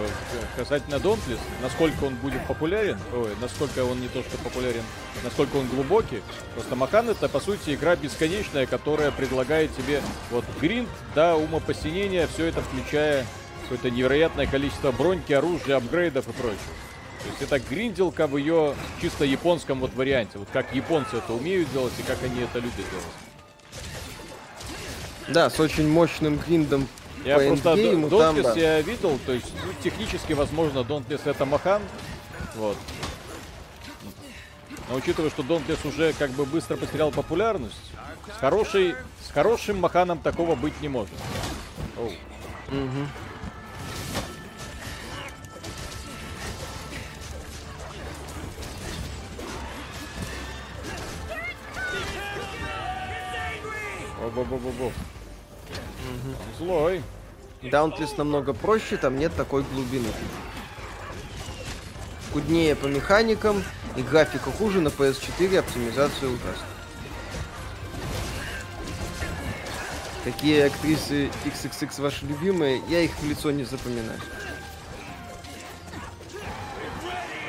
касательно 0.56 0.96
Dauntless, 0.96 1.40
насколько 1.62 2.04
он 2.04 2.14
будет 2.14 2.46
популярен, 2.46 2.96
ой, 3.12 3.30
насколько 3.40 3.84
он 3.84 4.00
не 4.00 4.06
то 4.06 4.22
что 4.22 4.38
популярен, 4.38 4.84
насколько 5.24 5.56
он 5.56 5.66
глубокий. 5.66 6.22
Просто 6.54 6.76
Махан 6.76 7.10
это, 7.10 7.28
по 7.28 7.40
сути, 7.40 7.74
игра 7.74 7.96
бесконечная, 7.96 8.66
которая 8.66 9.10
предлагает 9.10 9.74
тебе 9.76 10.00
вот 10.30 10.44
гринд 10.60 10.88
до 11.14 11.34
умопосинения, 11.34 12.28
все 12.28 12.46
это 12.46 12.60
включая 12.62 13.26
какое-то 13.62 13.90
невероятное 13.90 14.46
количество 14.46 14.92
броньки, 14.92 15.32
оружия, 15.32 15.76
апгрейдов 15.76 16.28
и 16.28 16.32
прочего. 16.32 16.58
То 17.22 17.28
есть 17.28 17.42
это 17.42 17.58
гринделка 17.58 18.26
в 18.26 18.36
ее 18.36 18.74
чисто 19.00 19.24
японском 19.24 19.80
вот 19.80 19.94
варианте. 19.94 20.38
Вот 20.38 20.48
как 20.52 20.74
японцы 20.74 21.16
это 21.16 21.32
умеют 21.32 21.70
делать 21.72 21.92
и 21.98 22.02
как 22.02 22.22
они 22.22 22.40
это 22.40 22.58
любят 22.58 22.76
делать. 22.76 23.04
Да, 25.28 25.50
с 25.50 25.60
очень 25.60 25.88
мощным 25.88 26.38
гриндом 26.38 26.88
я 27.24 27.38
по 27.38 27.44
просто 27.46 27.76
там, 28.10 28.42
да. 28.42 28.54
я 28.54 28.80
видел, 28.80 29.18
то 29.26 29.32
есть 29.32 29.52
ну, 29.64 29.72
технически 29.82 30.32
возможно 30.32 30.78
Dauntless 30.78 31.20
это 31.24 31.44
Махан, 31.44 31.82
вот. 32.56 32.76
Но 34.88 34.96
учитывая, 34.96 35.30
что 35.30 35.42
Dauntless 35.42 35.86
уже 35.86 36.14
как 36.14 36.30
бы 36.30 36.46
быстро 36.46 36.76
потерял 36.76 37.10
популярность, 37.10 37.76
с, 38.34 38.40
хорошей, 38.40 38.94
с 39.26 39.30
хорошим 39.30 39.78
Маханом 39.78 40.18
такого 40.18 40.54
быть 40.56 40.80
не 40.80 40.88
может. 40.88 41.14
Оу. 41.98 42.06
Угу. 42.06 43.06
Оба-ба-ба-ба. 54.20 54.86
Угу. 54.86 54.94
Злой. 56.58 57.02
Даунтлес 57.62 58.16
намного 58.16 58.54
проще, 58.54 58.96
там 58.96 59.18
нет 59.18 59.34
такой 59.36 59.62
глубины. 59.62 60.08
Куднее 62.32 62.76
по 62.76 62.86
механикам 62.86 63.62
и 63.96 64.02
графика 64.02 64.50
хуже 64.50 64.80
на 64.80 64.88
PS4, 64.88 65.58
оптимизация 65.58 66.28
ужасна. 66.28 66.66
Какие 70.24 70.66
актрисы 70.66 71.30
XXX 71.44 72.00
ваши 72.00 72.26
любимые, 72.26 72.82
я 72.88 73.00
их 73.00 73.10
в 73.18 73.28
лицо 73.28 73.50
не 73.50 73.64
запоминаю. 73.64 74.18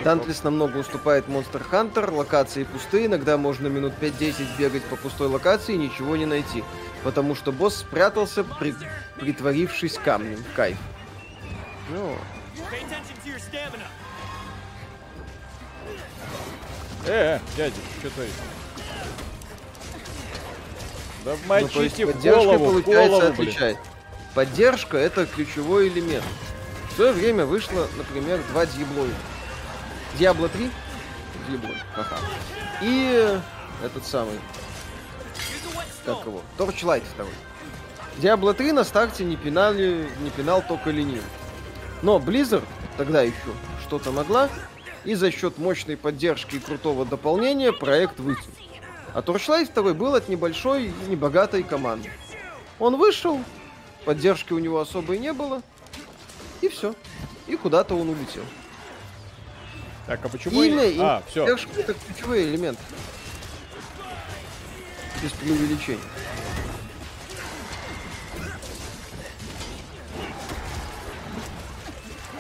Дантлес 0.04 0.44
намного 0.44 0.78
уступает 0.78 1.28
Monster 1.28 1.64
Hunter, 1.72 2.12
локации 2.12 2.64
пустые, 2.64 3.06
иногда 3.06 3.38
можно 3.38 3.68
минут 3.68 3.94
5-10 4.02 4.58
бегать 4.58 4.84
по 4.84 4.96
пустой 4.96 5.28
локации 5.28 5.76
и 5.76 5.78
ничего 5.78 6.16
не 6.16 6.26
найти 6.26 6.64
потому 7.04 7.36
что 7.36 7.52
босс 7.52 7.78
спрятался, 7.78 8.44
при... 8.44 8.76
притворившись 9.20 9.98
камнем. 9.98 10.44
Кайф. 10.56 10.78
Ну. 11.90 12.16
Э, 17.08 17.40
дядя, 17.58 17.76
что 18.00 18.10
творишь? 18.12 18.32
Да 21.26 21.36
мочите 21.48 22.06
ну, 22.06 22.12
в 22.14 22.22
голову, 22.24 22.66
получается, 22.66 23.10
голову, 23.10 23.34
отличает. 23.34 23.78
Поддержка 24.34 24.98
это 24.98 25.26
ключевой 25.26 25.88
элемент. 25.90 26.24
В 26.90 26.96
свое 26.96 27.12
время 27.12 27.46
вышло, 27.46 27.88
например, 27.98 28.40
два 28.52 28.66
Диаблоида. 28.66 29.14
Диабло 30.18 30.50
3, 30.50 30.70
Диаблой, 31.50 31.78
ха-ха. 31.96 32.18
И 32.82 33.40
этот 33.84 34.06
самый 34.06 34.40
как 36.06 36.26
его, 36.26 36.42
Torchlight 36.58 37.04
второй. 37.14 37.34
Diablo 38.18 38.54
3 38.54 38.72
на 38.74 38.84
старте 38.84 39.24
не 39.24 39.36
пинали, 39.36 40.10
не 40.22 40.30
пинал 40.30 40.64
только 40.68 40.90
ленивый. 40.90 41.22
Но 42.02 42.18
Blizzard 42.18 42.66
тогда 42.98 43.22
еще 43.22 43.36
что-то 43.86 44.12
могла, 44.12 44.50
и 45.04 45.14
за 45.16 45.32
счет 45.32 45.58
мощной 45.58 45.98
поддержки 45.98 46.56
и 46.56 46.60
крутого 46.60 47.06
дополнения 47.06 47.72
проект 47.72 48.20
вытянул. 48.20 48.56
А 49.14 49.22
Torchlight 49.22 49.74
2 49.74 49.94
был 49.94 50.16
от 50.16 50.30
небольшой 50.30 50.86
и 50.86 51.10
небогатой 51.10 51.64
команды. 51.64 52.12
Он 52.80 52.98
вышел, 52.98 53.40
поддержки 54.06 54.54
у 54.54 54.60
него 54.60 54.80
особой 54.80 55.20
не 55.20 55.34
было, 55.34 55.62
и 56.62 56.70
все. 56.70 56.96
И 57.48 57.56
куда-то 57.56 57.96
он 57.96 58.10
улетел. 58.10 58.44
Так, 60.12 60.26
а 60.26 60.28
почему... 60.28 60.62
Имя 60.62 60.84
и 60.88 61.00
а, 61.00 61.24
все. 61.26 61.48
это 61.48 61.94
ключевой 61.94 62.44
элемент 62.44 62.78
без 65.24 65.32
преувеличения. 65.32 66.02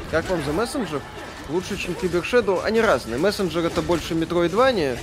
Как 0.10 0.30
вам 0.30 0.44
за 0.44 0.52
мессенджер? 0.52 1.00
Лучше, 1.48 1.78
чем 1.78 1.96
Кибер 1.96 2.24
Shadow. 2.24 2.62
Они 2.62 2.82
разные. 2.82 3.18
Мессенджер 3.18 3.66
это 3.66 3.82
больше 3.82 4.16
Metroidvania. 4.16 5.00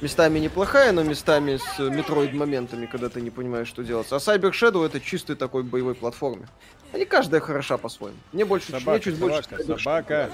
Местами 0.00 0.40
неплохая, 0.40 0.90
но 0.90 1.04
местами 1.04 1.58
с 1.58 1.78
Metroid 1.78 2.34
моментами, 2.34 2.86
когда 2.86 3.08
ты 3.08 3.20
не 3.20 3.30
понимаешь, 3.30 3.68
что 3.68 3.84
делать. 3.84 4.08
А 4.10 4.16
Cyber 4.16 4.50
Shadow 4.50 4.84
это 4.84 5.00
чистый 5.00 5.36
такой 5.36 5.62
боевой 5.62 5.94
платформе. 5.94 6.48
Они 6.92 7.04
каждая 7.04 7.40
хороша 7.40 7.76
по-своему. 7.76 8.18
Мне 8.32 8.44
больше, 8.44 8.72
собака, 8.72 8.90
мне 8.90 9.00
чуть 9.00 9.18
собака, 9.18 9.56
больше. 9.56 9.84
Собака. 9.84 10.30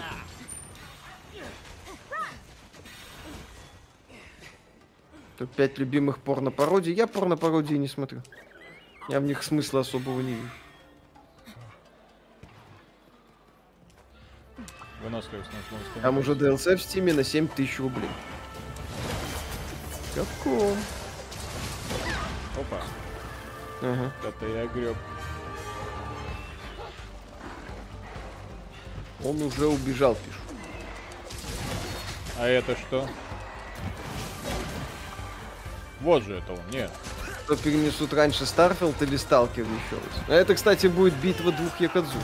Пять 5.47 5.79
любимых 5.79 6.19
порно-пародий. 6.19 6.95
Я 6.95 7.07
порно-пародии 7.07 7.77
не 7.77 7.89
смотрю. 7.89 8.23
Я 9.09 9.21
в 9.21 9.25
них 9.25 9.43
смысла 9.43 9.81
особого 9.81 10.21
не 10.21 10.35
вижу. 10.35 10.51
Там 16.01 16.19
уже 16.19 16.33
DLC 16.33 16.77
в 16.77 16.83
стиме 16.83 17.13
на 17.13 17.23
7000 17.23 17.79
рублей. 17.81 18.09
Капком. 20.15 20.77
Опа. 22.57 22.83
Ага. 23.83 24.13
Это 24.27 24.47
я 24.47 24.67
греб. 24.67 24.97
Он 29.23 29.43
уже 29.43 29.67
убежал, 29.67 30.15
пишу. 30.15 30.39
А 32.39 32.47
это 32.47 32.77
что? 32.77 33.09
Вот 36.01 36.23
же 36.25 36.37
это 36.37 36.53
он, 36.53 36.61
нет. 36.71 36.91
Что 37.45 37.57
перенесут 37.57 38.13
раньше 38.13 38.47
Старфилд 38.47 39.01
или 39.03 39.17
Сталкер 39.17 39.65
еще 39.65 39.97
раз. 39.97 40.25
А 40.29 40.35
это, 40.35 40.55
кстати, 40.55 40.87
будет 40.87 41.15
битва 41.15 41.53
двух 41.53 41.79
ёкодзун. 41.81 42.19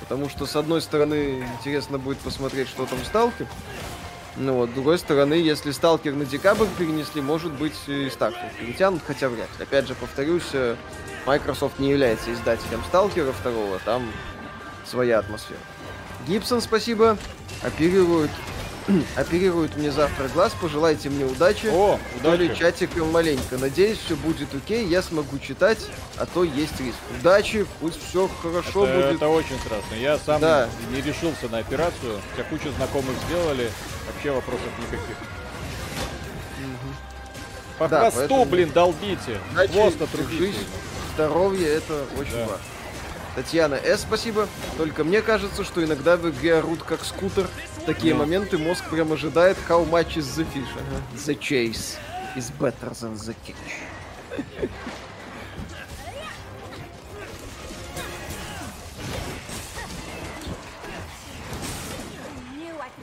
Потому 0.00 0.28
что, 0.28 0.46
с 0.46 0.56
одной 0.56 0.82
стороны, 0.82 1.46
интересно 1.58 1.98
будет 1.98 2.18
посмотреть, 2.18 2.68
что 2.68 2.86
там 2.86 2.98
Сталкер. 3.04 3.46
Ну 4.36 4.54
вот, 4.54 4.70
с 4.70 4.72
другой 4.72 4.98
стороны, 4.98 5.34
если 5.34 5.70
Сталкер 5.72 6.14
на 6.14 6.24
декабрь 6.24 6.66
перенесли, 6.78 7.20
может 7.20 7.52
быть 7.52 7.74
и 7.86 8.08
Старфилд 8.08 8.52
перетянут, 8.58 9.02
хотя 9.06 9.28
вряд 9.28 9.48
ли. 9.58 9.64
Опять 9.64 9.86
же, 9.86 9.94
повторюсь, 9.94 10.48
э, 10.54 10.74
Microsoft 11.26 11.78
не 11.78 11.90
является 11.90 12.32
издателем 12.32 12.82
Сталкера 12.88 13.32
второго, 13.32 13.78
там 13.84 14.10
своя 14.86 15.18
атмосфера. 15.18 15.60
Гибсон, 16.26 16.60
спасибо, 16.62 17.18
оперирует 17.62 18.30
Оперирует 19.16 19.76
мне 19.76 19.90
завтра 19.90 20.28
глаз, 20.28 20.52
пожелайте 20.60 21.08
мне 21.08 21.24
удачи. 21.24 21.66
О, 21.72 21.98
удачи. 22.18 22.54
Чатиком 22.54 23.10
маленько. 23.10 23.58
Надеюсь, 23.58 23.98
все 23.98 24.16
будет 24.16 24.48
окей, 24.54 24.86
я 24.86 25.02
смогу 25.02 25.38
читать, 25.38 25.78
а 26.16 26.26
то 26.26 26.44
есть 26.44 26.80
риск. 26.80 26.96
Удачи, 27.20 27.66
пусть 27.80 28.02
все 28.02 28.28
хорошо 28.42 28.86
это, 28.86 28.94
будет. 28.94 29.16
Это 29.16 29.28
очень 29.28 29.58
страшно. 29.58 29.94
Я 29.94 30.18
сам 30.18 30.40
да. 30.40 30.68
не 30.90 31.00
решился 31.00 31.48
на 31.50 31.58
операцию, 31.58 32.20
хотя 32.30 32.48
кучу 32.48 32.70
знакомых 32.76 33.14
сделали, 33.26 33.70
вообще 34.06 34.32
вопросов 34.32 34.68
никаких. 34.78 35.16
По 37.78 37.88
да, 37.88 38.00
хвосту, 38.00 38.18
поэтому... 38.20 38.44
блин, 38.44 38.70
долбите. 38.72 39.38
Значит, 39.52 39.72
Хвост 39.72 40.02
отрубите. 40.02 40.58
Здоровье 41.14 41.68
это 41.68 42.04
очень 42.18 42.32
да. 42.32 42.46
важно. 42.46 42.58
Татьяна 43.34 43.76
С, 43.76 44.02
спасибо. 44.02 44.46
Только 44.76 45.04
мне 45.04 45.22
кажется, 45.22 45.64
что 45.64 45.82
иногда 45.82 46.16
в 46.16 46.28
игре 46.28 46.56
орут 46.56 46.82
как 46.82 47.04
скутер. 47.04 47.48
В 47.82 47.84
такие 47.84 48.14
моменты 48.14 48.58
мозг 48.58 48.88
прям 48.90 49.12
ожидает 49.12 49.56
how 49.68 49.84
much 49.84 50.16
is 50.16 50.36
the 50.36 50.46
fish. 50.52 50.68
Ага. 50.76 51.02
The 51.26 51.34
chase 51.34 51.98
is 52.36 52.48
better 52.60 52.90
than 52.90 53.16
the 53.16 53.34
catch. 53.44 53.56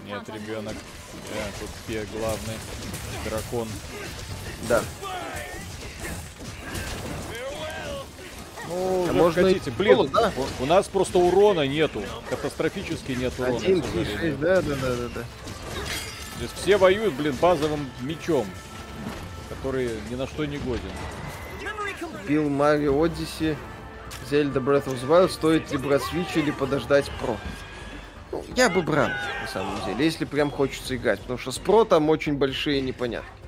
Нет, 0.05 0.29
ребенок. 0.29 0.75
Да, 0.75 1.45
тут 1.59 1.69
Пе 1.85 2.05
главный. 2.17 2.55
Дракон. 3.25 3.67
Да. 4.69 4.81
Ну, 8.69 9.07
а 9.09 9.13
можно 9.13 9.43
хотите. 9.43 9.71
Блин, 9.71 9.99
О, 9.99 10.07
да? 10.07 10.31
у 10.59 10.65
нас 10.65 10.87
просто 10.87 11.17
урона 11.17 11.67
нету. 11.67 12.03
Катастрофически 12.29 13.13
нет 13.13 13.33
урона. 13.39 13.57
1, 13.57 13.81
3, 13.81 14.05
6, 14.05 14.39
да, 14.39 14.61
да, 14.61 14.75
да, 14.75 14.95
да, 14.95 15.09
да. 15.15 15.23
Здесь 16.37 16.51
все 16.55 16.77
воюют, 16.77 17.15
блин, 17.15 17.35
базовым 17.41 17.89
мечом, 18.01 18.45
который 19.49 19.89
ни 20.09 20.15
на 20.15 20.27
что 20.27 20.45
не 20.45 20.57
годен. 20.57 20.91
Бил 22.27 22.47
Марио 22.47 23.01
Одиссе, 23.03 23.57
Зельда 24.29 24.59
Breath 24.59 24.85
of 24.85 25.01
the 25.01 25.07
Wild, 25.07 25.29
стоит 25.31 25.71
ли 25.71 25.77
брать 25.77 26.03
Switch 26.03 26.35
или 26.35 26.51
подождать 26.51 27.09
Pro? 27.21 27.35
Ну, 28.31 28.45
я 28.55 28.69
бы 28.69 28.83
брал, 28.83 29.09
на 29.41 29.47
самом 29.51 29.83
деле, 29.85 30.05
если 30.05 30.25
прям 30.25 30.51
хочется 30.51 30.95
играть, 30.95 31.19
потому 31.19 31.39
что 31.39 31.51
с 31.51 31.57
Pro 31.57 31.85
там 31.85 32.09
очень 32.09 32.35
большие 32.35 32.81
непонятки. 32.81 33.38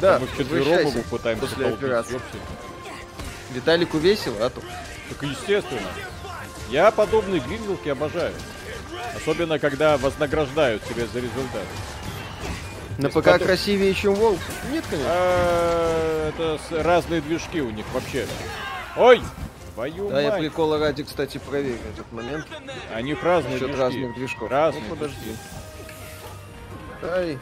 Да, 0.00 0.18
мы 0.18 0.26
вчетвером 0.26 0.88
его 0.88 1.02
пытаемся 1.10 1.46
после 1.46 1.66
операции. 1.66 2.20
Виталику 3.52 3.98
весело, 3.98 4.46
а 4.46 4.50
то? 4.50 4.60
Так 5.08 5.22
естественно. 5.22 5.80
Я 6.70 6.90
подобные 6.90 7.40
гринвилки 7.40 7.88
обожаю. 7.88 8.34
Особенно, 9.14 9.58
когда 9.58 9.96
вознаграждают 9.96 10.82
тебя 10.84 11.06
за 11.06 11.20
результат. 11.20 11.62
На 12.98 13.08
ПК 13.08 13.24
потом... 13.24 13.46
красивее, 13.46 13.94
чем 13.94 14.14
Волк? 14.14 14.38
Нет, 14.70 14.84
конечно. 14.88 15.10
А, 15.12 16.28
это 16.30 16.82
разные 16.82 17.20
движки 17.20 17.60
у 17.60 17.70
них 17.70 17.86
вообще. 17.92 18.26
Ой! 18.96 19.20
Твою 19.74 20.08
да, 20.08 20.14
мать. 20.14 20.24
я 20.24 20.32
прикола 20.32 20.78
ради, 20.78 21.02
кстати, 21.02 21.38
проверю 21.38 21.78
этот 21.92 22.10
момент. 22.12 22.46
У 22.96 23.00
них 23.00 23.22
разные 23.22 23.58
движки. 23.58 23.76
разных 23.76 24.14
движков. 24.14 24.50
Разные 24.50 24.84
ну, 24.88 24.94
подожди. 24.94 25.36
Ай. 27.02 27.38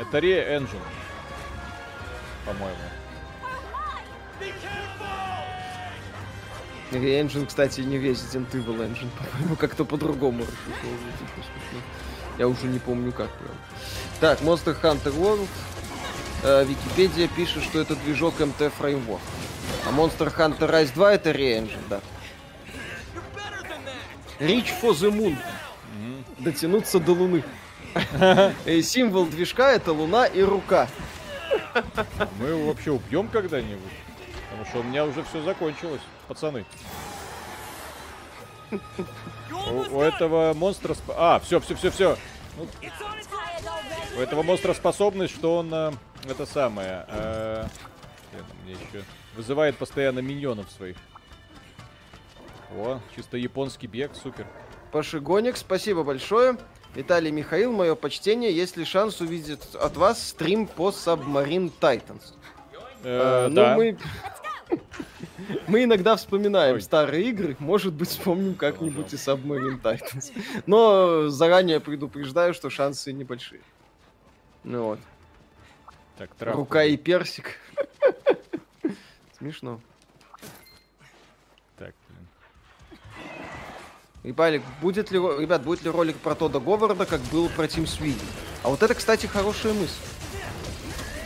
Это 0.00 0.18
Re 0.18 0.58
Engine 0.58 0.80
по-моему. 2.44 2.78
Engine, 6.92 7.46
кстати, 7.46 7.80
не 7.80 7.96
Resident 7.96 8.50
Evil 8.52 8.78
Engine, 8.78 9.08
по-моему, 9.18 9.56
как-то 9.56 9.84
по-другому 9.84 10.44
Я 12.38 12.46
уже 12.46 12.66
не 12.66 12.78
помню 12.78 13.12
как 13.12 13.30
прям. 13.30 13.54
Так, 14.20 14.40
Monster 14.42 14.80
Hunter 14.80 15.16
World. 15.16 15.48
Э, 16.42 16.64
Википедия 16.64 17.28
пишет, 17.28 17.64
что 17.64 17.80
это 17.80 17.96
движок 17.96 18.40
MT 18.40 18.72
Framework. 18.78 19.20
А 19.86 19.90
Monster 19.90 20.32
Hunter 20.34 20.70
Rise 20.70 20.94
2 20.94 21.12
это 21.14 21.30
Re-Engine, 21.30 21.82
да. 21.88 22.00
Reach 24.38 24.70
for 24.80 24.92
the 24.92 25.10
Moon. 25.10 25.36
Дотянуться 26.38 27.00
до 27.00 27.12
Луны. 27.12 27.42
И 28.66 28.82
символ 28.82 29.26
движка 29.26 29.72
это 29.72 29.92
Луна 29.92 30.26
и 30.26 30.42
рука. 30.42 30.88
Мы 32.38 32.46
его 32.46 32.66
вообще 32.66 32.90
убьем 32.90 33.28
когда-нибудь? 33.28 33.92
Потому 34.50 34.66
что 34.66 34.78
у 34.80 34.82
меня 34.82 35.04
уже 35.04 35.22
все 35.24 35.42
закончилось, 35.42 36.00
пацаны. 36.28 36.64
У, 39.50 39.96
у 39.96 40.00
этого 40.00 40.54
монстра... 40.54 40.94
Сп... 40.94 41.10
А, 41.16 41.40
все, 41.40 41.60
все, 41.60 41.74
все, 41.74 41.90
все. 41.90 42.16
Ну, 42.56 42.66
у 44.16 44.20
этого 44.20 44.42
монстра 44.42 44.74
способность, 44.74 45.34
что 45.34 45.58
он... 45.58 45.72
Э, 45.72 45.92
это 46.28 46.46
самое... 46.46 47.04
Э, 47.08 47.66
мне 48.64 48.72
еще... 48.72 49.04
Вызывает 49.36 49.76
постоянно 49.76 50.20
миньонов 50.20 50.70
своих. 50.70 50.96
О, 52.76 53.00
чисто 53.14 53.36
японский 53.36 53.86
бег, 53.88 54.12
супер. 54.14 54.46
Пашигоник, 54.92 55.56
спасибо 55.56 56.04
большое. 56.04 56.56
Виталий 56.94 57.32
Михаил, 57.32 57.72
мое 57.72 57.94
почтение. 57.94 58.54
Есть 58.54 58.76
ли 58.76 58.84
шанс 58.84 59.20
увидеть 59.20 59.74
от 59.74 59.96
вас 59.96 60.28
стрим 60.28 60.66
по 60.66 60.90
Submarine 60.90 61.72
Titans? 61.80 62.34
Э, 63.02 63.46
а, 63.46 63.48
ну, 63.48 63.74
мы... 63.74 63.98
Мы 65.66 65.84
иногда 65.84 66.16
вспоминаем 66.16 66.76
Ой. 66.76 66.80
старые 66.80 67.28
игры, 67.28 67.56
может 67.58 67.92
быть, 67.92 68.08
вспомним 68.08 68.54
как-нибудь 68.54 69.12
и 69.12 69.16
Submarine 69.16 69.80
Titans. 69.80 70.32
Но 70.66 71.28
заранее 71.28 71.80
предупреждаю, 71.80 72.54
что 72.54 72.70
шансы 72.70 73.12
небольшие. 73.12 73.60
Ну 74.62 74.84
вот. 74.84 75.00
Так, 76.16 76.30
Рука 76.40 76.84
и 76.84 76.96
персик. 76.96 77.58
Смешно. 79.38 79.80
Ребят, 84.24 84.62
будет 84.80 85.10
ли, 85.10 85.18
ребят, 85.18 85.62
будет 85.62 85.82
ли 85.82 85.90
ролик 85.90 86.16
про 86.16 86.34
Тода 86.34 86.58
Говарда, 86.58 87.04
как 87.04 87.20
был 87.24 87.50
про 87.50 87.68
Тим 87.68 87.86
Свиди? 87.86 88.18
А 88.62 88.70
вот 88.70 88.82
это, 88.82 88.94
кстати, 88.94 89.26
хорошая 89.26 89.74
мысль. 89.74 89.92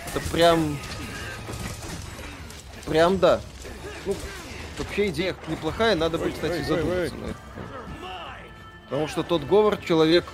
Это 0.09 0.21
прям... 0.31 0.77
Прям 2.87 3.19
да. 3.19 3.41
Ну, 4.05 4.17
вообще 4.79 5.09
идея 5.11 5.37
неплохая, 5.47 5.95
надо 5.95 6.19
будет, 6.19 6.35
кстати, 6.35 6.63
задуматься 6.63 7.15
на 7.15 7.27
это. 7.27 7.37
Потому 8.89 9.07
что 9.07 9.23
тот 9.23 9.45
Говард 9.45 9.85
человек, 9.85 10.25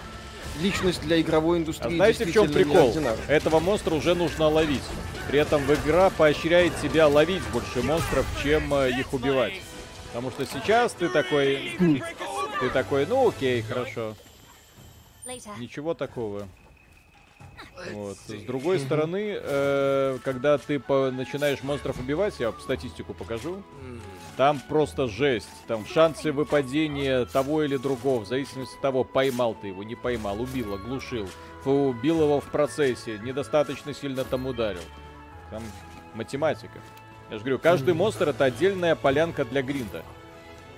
личность 0.62 1.02
для 1.02 1.20
игровой 1.20 1.58
индустрии. 1.58 1.92
А 1.92 1.96
знаете, 1.96 2.24
в 2.24 2.32
чем 2.32 2.50
прикол? 2.50 2.96
Этого 3.28 3.60
монстра 3.60 3.94
уже 3.94 4.14
нужно 4.14 4.48
ловить. 4.48 4.84
При 5.28 5.38
этом 5.38 5.62
в 5.64 5.74
игра 5.74 6.08
поощряет 6.08 6.72
тебя 6.80 7.08
ловить 7.08 7.42
больше 7.52 7.82
монстров, 7.82 8.24
чем 8.42 8.72
э, 8.72 8.90
их 8.90 9.12
убивать. 9.12 9.54
Потому 10.06 10.30
что 10.30 10.46
сейчас 10.46 10.92
ты 10.92 11.08
такой... 11.08 11.76
Ты 12.64 12.70
такой, 12.70 13.04
ну 13.04 13.28
окей, 13.28 13.60
хорошо. 13.60 14.14
Ничего 15.58 15.92
такого. 15.92 16.48
Вот. 17.92 18.16
С 18.16 18.42
другой 18.46 18.78
стороны, 18.78 19.36
э, 19.38 20.18
когда 20.24 20.56
ты 20.56 20.80
по 20.80 21.10
начинаешь 21.10 21.62
монстров 21.62 21.98
убивать, 21.98 22.40
я 22.40 22.52
статистику 22.52 23.12
покажу, 23.12 23.62
там 24.36 24.60
просто 24.68 25.08
жесть. 25.08 25.48
Там 25.66 25.84
шансы 25.86 26.32
выпадения 26.32 27.26
того 27.26 27.62
или 27.62 27.76
другого, 27.76 28.24
в 28.24 28.26
зависимости 28.26 28.74
от 28.74 28.80
того, 28.80 29.04
поймал 29.04 29.54
ты 29.54 29.68
его, 29.68 29.82
не 29.82 29.94
поймал, 29.94 30.40
убил, 30.40 30.74
оглушил, 30.74 31.28
убил 31.64 32.22
его 32.22 32.40
в 32.40 32.46
процессе, 32.46 33.18
недостаточно 33.18 33.92
сильно 33.92 34.24
там 34.24 34.46
ударил. 34.46 34.84
Там 35.50 35.62
математика. 36.14 36.80
Я 37.30 37.36
же 37.36 37.44
говорю, 37.44 37.58
каждый 37.58 37.94
монстр 37.94 38.30
это 38.30 38.44
отдельная 38.44 38.96
полянка 38.96 39.44
для 39.44 39.62
гринда. 39.62 40.02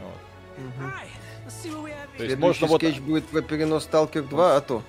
Вот. 0.00 1.06
То 2.16 2.24
есть 2.24 2.36
можно 2.38 2.66
вот... 2.66 2.80
скетч 2.80 3.01
будет 3.01 3.26
про 3.26 3.43
перенос 3.43 3.84
Сталкер 3.84 4.22
2, 4.24 4.56
а 4.56 4.60
то. 4.60 4.82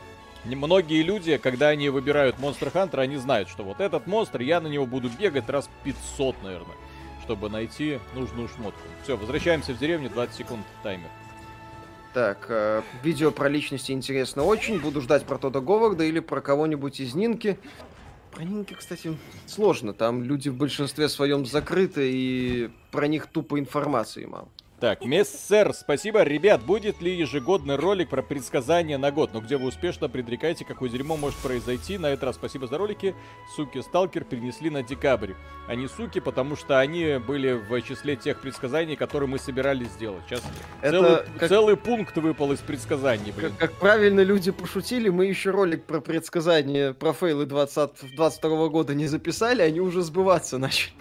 Многие 0.45 1.04
люди, 1.04 1.38
когда 1.38 1.70
они 1.70 1.90
выбирают 1.90 2.40
Монстр 2.40 2.70
Хантера, 2.72 3.02
они 3.02 3.18
знают, 3.18 3.49
что 3.49 3.64
вот 3.64 3.82
этот 3.82 4.08
монстр, 4.08 4.41
я 4.41 4.62
на 4.62 4.68
него 4.68 4.86
буду 4.86 5.10
бегать 5.10 5.49
раз 5.49 5.70
500, 5.84 6.41
наверное, 6.44 6.76
чтобы 7.24 7.49
найти 7.49 7.99
нужную 8.16 8.48
шмотку. 8.48 8.80
Все, 9.04 9.18
возвращаемся 9.18 9.74
в 9.74 9.78
деревню, 9.78 10.10
20 10.10 10.36
секунд 10.36 10.66
таймер. 10.84 11.10
Так, 12.14 12.45
э, 12.49 12.82
видео 13.04 13.32
про 13.32 13.49
личности 13.49 13.91
интересно 13.91 14.44
очень. 14.44 14.80
Буду 14.80 15.02
ждать 15.02 15.26
про 15.26 15.38
Тода 15.38 15.60
Говарда 15.60 16.06
или 16.06 16.20
про 16.20 16.41
кого-нибудь 16.41 16.99
из 16.99 17.14
Нинки. 17.14 17.60
Про 18.32 18.44
Нинки, 18.44 18.74
кстати, 18.74 19.18
сложно. 19.48 19.94
Там 19.94 20.24
люди 20.24 20.49
в 20.49 20.56
большинстве 20.56 21.10
своем 21.10 21.45
закрыты, 21.45 22.10
и 22.12 22.70
про 22.91 23.08
них 23.08 23.28
тупо 23.28 23.60
информации 23.60 24.26
мало. 24.26 24.48
Так, 24.80 25.04
мессер, 25.04 25.74
спасибо. 25.74 26.22
Ребят, 26.22 26.62
будет 26.62 27.02
ли 27.02 27.18
ежегодный 27.18 27.78
ролик 27.78 28.10
про 28.10 28.22
предсказания 28.22 28.99
на 28.99 29.12
год? 29.12 29.32
Ну, 29.34 29.41
где 29.41 29.58
вы 29.58 29.70
успешно 29.70 30.08
предрекаете, 30.08 30.66
какое 30.66 30.88
дерьмо 30.88 31.18
может 31.18 31.40
произойти? 31.40 31.98
На 31.98 32.08
этот 32.08 32.26
раз 32.26 32.36
спасибо 32.36 32.68
за 32.68 32.78
ролики. 32.78 33.16
Суки 33.56 33.82
Сталкер 33.82 34.24
перенесли 34.24 34.70
на 34.70 34.84
декабрь. 34.84 35.34
Они 35.68 35.88
суки, 35.88 36.20
потому 36.20 36.56
что 36.56 36.80
они 36.80 37.18
были 37.18 37.54
в 37.54 37.82
числе 37.82 38.16
тех 38.16 38.40
предсказаний, 38.40 38.95
которые 38.95 39.28
мы 39.28 39.40
собирались 39.40 39.90
сделать. 39.90 40.22
Сейчас 40.30 40.44
Это 40.82 40.91
целый, 40.91 41.40
как... 41.40 41.49
целый 41.49 41.76
пункт 41.76 42.16
выпал 42.18 42.52
из 42.52 42.60
предсказаний, 42.60 43.32
блин. 43.32 43.54
Как, 43.58 43.72
как 43.72 43.80
правильно 43.80 44.22
люди 44.22 44.52
пошутили, 44.52 45.10
мы 45.10 45.26
еще 45.26 45.49
ролик 45.49 45.86
про 45.86 46.02
предсказания, 46.02 46.94
про 46.94 47.14
фейлы 47.14 47.48
20, 47.48 48.16
22 48.16 48.68
года 48.68 48.94
не 48.94 49.08
записали, 49.08 49.64
они 49.64 49.80
уже 49.80 50.04
сбываться 50.04 50.60
начали. 50.60 50.94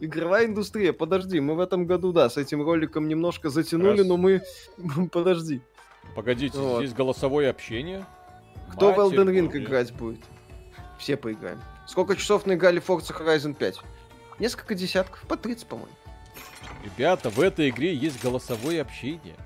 Игровая 0.00 0.46
индустрия, 0.46 0.92
подожди, 0.92 1.40
мы 1.40 1.54
в 1.54 1.60
этом 1.60 1.86
году, 1.86 2.12
да, 2.12 2.28
с 2.28 2.36
этим 2.36 2.62
роликом 2.62 3.08
немножко 3.08 3.50
затянули, 3.50 4.02
но 4.02 4.16
мы... 4.16 4.42
Подожди. 5.12 5.60
Погодите, 6.14 6.58
здесь 6.78 6.92
голосовое 6.92 7.50
общение? 7.50 8.06
Кто 8.72 8.92
в 8.92 8.98
Elden 8.98 9.28
Ring 9.28 9.56
играть 9.56 9.92
будет? 9.92 10.20
Все 10.98 11.16
поиграем. 11.16 11.60
Сколько 11.86 12.16
часов 12.16 12.46
наиграли 12.46 12.82
Forza 12.82 13.16
Horizon 13.16 13.54
5? 13.54 13.80
Несколько 14.38 14.74
десятков, 14.74 15.20
по 15.22 15.36
30, 15.36 15.66
по-моему. 15.66 15.92
Ребята, 16.84 17.30
в 17.30 17.40
этой 17.40 17.70
игре 17.70 17.94
есть 17.94 18.22
голосовое 18.22 18.80
общение. 18.80 19.36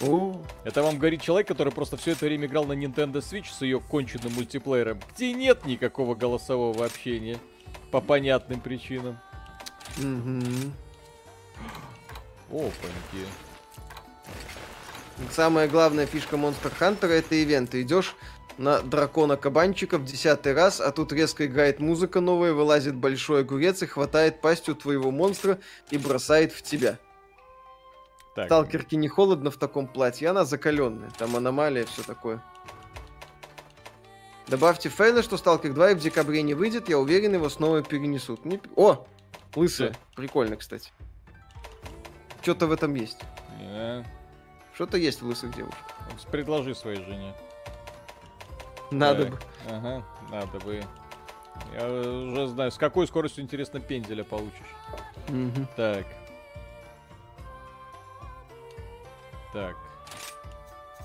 О. 0.00 0.40
Это 0.64 0.82
вам 0.82 0.98
говорит 0.98 1.22
человек, 1.22 1.46
который 1.46 1.72
просто 1.72 1.96
все 1.96 2.12
это 2.12 2.24
время 2.24 2.46
играл 2.46 2.64
на 2.64 2.72
Nintendo 2.72 3.18
Switch 3.18 3.52
с 3.52 3.62
ее 3.62 3.80
конченным 3.80 4.32
мультиплеером, 4.32 4.98
где 5.14 5.32
нет 5.32 5.64
никакого 5.64 6.14
голосового 6.14 6.84
общения. 6.84 7.38
По 7.92 8.00
понятным 8.00 8.60
причинам. 8.60 9.18
Угу. 9.98 10.72
Опаньки. 12.50 13.26
Самая 15.30 15.68
главная 15.68 16.06
фишка 16.06 16.36
Monster 16.36 16.72
Hunter 16.80 17.08
это 17.08 17.34
ивенты. 17.34 17.82
Идешь 17.82 18.16
на 18.58 18.80
дракона 18.80 19.36
кабанчика 19.36 19.98
в 19.98 20.04
десятый 20.04 20.54
раз, 20.54 20.80
а 20.80 20.90
тут 20.90 21.12
резко 21.12 21.46
играет 21.46 21.80
музыка 21.80 22.20
новая, 22.20 22.52
вылазит 22.52 22.94
большой 22.94 23.42
огурец 23.42 23.82
и 23.82 23.86
хватает 23.86 24.40
пастью 24.40 24.74
твоего 24.74 25.10
монстра 25.10 25.58
и 25.90 25.98
бросает 25.98 26.52
в 26.52 26.62
тебя. 26.62 26.98
Так. 28.34 28.46
Сталкерке 28.46 28.96
не 28.96 29.08
холодно 29.08 29.50
в 29.50 29.58
таком 29.58 29.86
платье, 29.86 30.28
она 30.30 30.46
закаленная. 30.46 31.10
Там 31.18 31.36
аномалия, 31.36 31.84
все 31.84 32.02
такое. 32.02 32.42
Добавьте 34.48 34.88
фейлы, 34.88 35.22
что 35.22 35.36
Сталкер 35.36 35.72
2 35.72 35.90
и 35.92 35.94
в 35.94 36.00
декабре 36.00 36.42
не 36.42 36.54
выйдет, 36.54 36.88
я 36.88 36.98
уверен, 36.98 37.34
его 37.34 37.48
снова 37.48 37.82
перенесут. 37.82 38.44
Не... 38.44 38.60
О! 38.76 39.06
Лысая. 39.54 39.94
Прикольно, 40.14 40.56
кстати. 40.56 40.90
Что-то 42.42 42.66
в 42.66 42.72
этом 42.72 42.94
есть. 42.94 43.18
Yeah. 43.60 44.04
Что-то 44.74 44.96
есть 44.96 45.22
в 45.22 45.26
лысых 45.26 45.54
девушках. 45.54 45.86
Предложи 46.30 46.74
своей 46.74 47.04
жене. 47.04 47.34
Надо 48.90 49.24
так. 49.24 49.32
бы. 49.32 49.38
Ага, 49.68 50.04
надо 50.30 50.58
бы. 50.60 50.84
Я 51.74 51.88
уже 51.88 52.48
знаю, 52.48 52.70
с 52.72 52.78
какой 52.78 53.06
скоростью, 53.06 53.44
интересно, 53.44 53.80
пенделя 53.80 54.24
получишь. 54.24 54.74
Угу. 55.28 55.66
Так. 55.76 56.06
Так. 59.52 59.76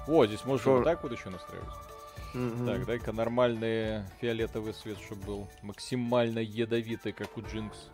О, 0.08 0.26
здесь 0.26 0.44
можно 0.46 0.64
Шо... 0.64 0.76
вот 0.78 0.86
так 0.86 1.04
вот 1.04 1.12
еще 1.12 1.30
настраивать. 1.30 1.87
Угу. 2.34 2.66
Так, 2.66 2.86
дай-ка 2.86 3.12
нормальный 3.12 4.04
фиолетовый 4.20 4.74
свет, 4.74 4.98
чтобы 5.00 5.26
был 5.26 5.48
максимально 5.62 6.40
ядовитый, 6.40 7.12
как 7.14 7.38
у 7.38 7.42
Джинкс. 7.42 7.90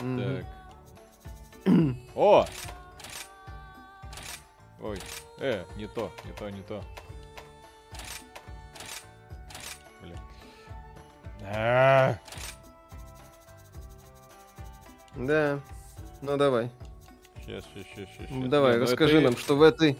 Угу. 0.00 0.18
Так. 0.18 0.46
О! 2.14 2.46
Ой, 4.80 4.98
э, 5.38 5.64
не 5.76 5.86
то, 5.86 6.10
не 6.24 6.32
то, 6.32 6.50
не 6.50 6.62
то. 6.62 6.82
Блин. 10.00 10.18
А 11.42 12.10
-а 12.10 12.14
-а. 12.14 12.32
Да. 15.26 15.60
Ну 16.20 16.36
давай. 16.36 16.70
Сейчас, 17.40 17.64
сейчас, 17.74 17.86
сейчас, 17.94 18.08
сейчас. 18.16 18.48
Давай, 18.48 18.76
ну, 18.76 18.82
расскажи 18.82 19.20
нам, 19.20 19.36
что 19.36 19.56
в 19.56 19.62
этой 19.62 19.98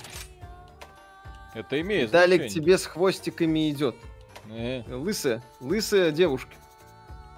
это 1.55 1.81
имеет 1.81 2.11
Далее 2.11 2.39
значение. 2.39 2.51
к 2.51 2.65
тебе 2.65 2.79
с 2.79 2.87
хвостиками 2.87 3.71
идет. 3.71 3.95
Э. 4.51 4.83
Лысая, 4.89 5.43
лысая 5.61 6.11
девушка. 6.11 6.53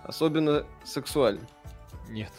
Особенно 0.05 0.66
сексуально. 0.85 1.47
Нет. 2.09 2.32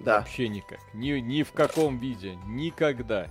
Да. 0.00 0.20
Вообще 0.20 0.48
никак. 0.48 0.78
Ни, 0.94 1.12
ни 1.12 1.42
в 1.42 1.52
каком 1.52 1.98
виде. 1.98 2.36
Никогда. 2.46 3.28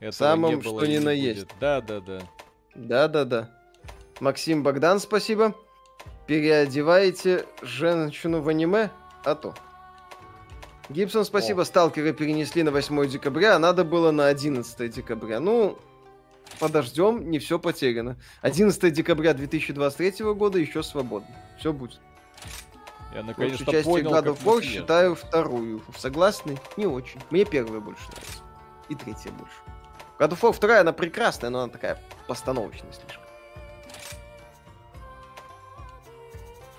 Этого 0.00 0.12
Самом, 0.12 0.50
не 0.50 0.56
было, 0.56 0.80
что 0.80 0.90
ни 0.90 0.98
на 0.98 1.10
есть. 1.10 1.46
Да, 1.60 1.80
да, 1.80 2.00
да. 2.00 2.20
Да, 2.74 3.08
да, 3.08 3.24
да. 3.24 3.50
Максим 4.20 4.62
Богдан, 4.62 4.98
спасибо. 4.98 5.54
Переодеваете 6.26 7.46
женщину 7.62 8.40
в 8.40 8.48
аниме? 8.48 8.90
А 9.24 9.34
то. 9.34 9.54
Гибсон, 10.88 11.24
спасибо. 11.24 11.62
О. 11.62 11.64
Сталкеры 11.64 12.12
перенесли 12.12 12.62
на 12.62 12.70
8 12.70 13.08
декабря, 13.08 13.56
а 13.56 13.58
надо 13.58 13.84
было 13.84 14.10
на 14.10 14.26
11 14.26 14.90
декабря. 14.90 15.40
Ну, 15.40 15.78
подождем, 16.58 17.30
не 17.30 17.38
все 17.38 17.58
потеряно. 17.58 18.16
11 18.42 18.92
декабря 18.92 19.34
2023 19.34 20.32
года 20.34 20.58
еще 20.58 20.82
свободно. 20.82 21.34
Все 21.58 21.72
будет. 21.72 22.00
Я 23.14 23.22
наконец-то 23.22 23.64
понял, 23.82 24.12
God 24.12 24.26
of 24.26 24.44
War 24.44 24.62
считаю 24.62 25.14
вторую. 25.14 25.82
Согласны? 25.96 26.58
Не 26.76 26.86
очень. 26.86 27.20
Мне 27.30 27.44
первая 27.44 27.80
больше 27.80 28.02
нравится. 28.10 28.42
И 28.88 28.94
третья 28.94 29.30
больше. 29.30 29.54
God 30.18 30.30
of 30.30 30.40
War 30.40 30.52
вторая, 30.52 30.82
она 30.82 30.92
прекрасная, 30.92 31.50
но 31.50 31.60
она 31.60 31.72
такая 31.72 32.00
постановочная 32.26 32.92
слишком. 32.92 33.22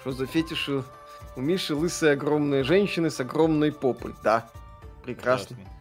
Что 0.02 0.12
за 0.12 0.26
фетиши? 0.26 0.84
У 1.36 1.42
Миши 1.42 1.76
лысые 1.76 2.14
огромные 2.14 2.64
женщины 2.64 3.10
с 3.10 3.20
огромной 3.20 3.72
попой. 3.72 4.16
Да, 4.24 4.50
прекрасно. 5.04 5.56
Прекрасно. 5.56 5.77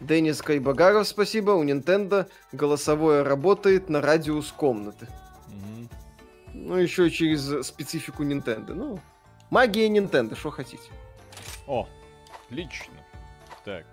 Денис 0.00 0.40
Кайбагаров, 0.42 1.08
спасибо. 1.08 1.52
У 1.52 1.64
Nintendo 1.64 2.28
голосовое 2.52 3.22
работает 3.22 3.88
на 3.88 4.00
радиус 4.00 4.52
комнаты. 4.52 5.08
Угу. 5.48 5.88
Ну, 6.54 6.76
еще 6.76 7.10
через 7.10 7.66
специфику 7.66 8.22
Nintendo. 8.24 8.74
Ну, 8.74 9.00
магия 9.50 9.88
Nintendo, 9.88 10.36
что 10.36 10.50
хотите. 10.50 10.90
О, 11.66 11.88
отлично. 12.46 12.94
Так. 13.64 13.86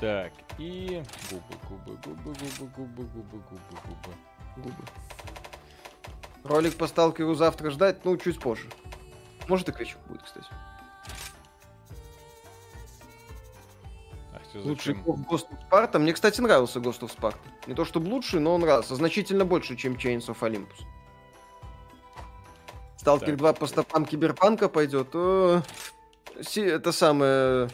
Так, 0.00 0.32
и 0.58 1.02
губы, 1.30 1.42
губы, 1.68 1.98
губы, 2.04 2.32
губы, 2.34 2.68
губы, 2.76 3.04
губы, 3.04 3.42
губы, 3.50 3.80
губы. 3.86 4.14
Губы. 4.56 4.84
Ролик 6.44 6.76
по 6.76 6.86
сталкеру 6.86 7.34
завтра 7.34 7.70
ждать, 7.70 8.04
ну, 8.04 8.16
чуть 8.16 8.38
позже. 8.38 8.68
Может 9.48 9.68
и 9.68 9.72
крючок 9.72 10.00
будет, 10.08 10.22
кстати. 10.22 10.46
Лучший 14.64 14.94
Ghost 14.94 15.46
of 15.50 15.58
Sparta. 15.70 15.98
Мне, 15.98 16.12
кстати, 16.12 16.40
нравился 16.40 16.78
Ghost 16.78 17.00
of 17.00 17.16
Sparta. 17.16 17.36
Не 17.66 17.74
то 17.74 17.84
чтобы 17.84 18.08
лучший, 18.08 18.40
но 18.40 18.54
он 18.54 18.60
нравился. 18.62 18.94
Значительно 18.94 19.44
больше, 19.44 19.76
чем 19.76 19.94
Chains 19.94 20.26
of 20.26 20.38
Olympus. 20.40 20.84
Сталкер 22.96 23.36
2 23.36 23.52
по 23.52 23.66
стопам 23.66 24.04
Киберпанка 24.04 24.68
пойдет. 24.68 25.14
О, 25.14 25.62
это 26.56 26.92
самое... 26.92 27.68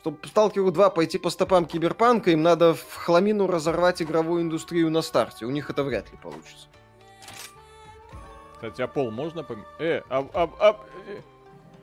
Чтобы 0.00 0.18
Сталкеру 0.26 0.70
2 0.70 0.90
пойти 0.90 1.16
по 1.16 1.30
стопам 1.30 1.64
Киберпанка, 1.64 2.30
им 2.30 2.42
надо 2.42 2.74
в 2.74 2.94
хламину 2.94 3.46
разорвать 3.46 4.02
игровую 4.02 4.42
индустрию 4.42 4.90
на 4.90 5.00
старте. 5.00 5.46
У 5.46 5.50
них 5.50 5.70
это 5.70 5.82
вряд 5.82 6.12
ли 6.12 6.18
получится. 6.22 6.68
Кстати, 8.52 8.82
а 8.82 8.86
пол 8.86 9.10
можно 9.10 9.42
поменять? 9.42 9.66
Э, 9.78 10.02
а, 10.10 10.28
а, 10.34 10.50
а, 10.60 10.80
э, 11.08 11.20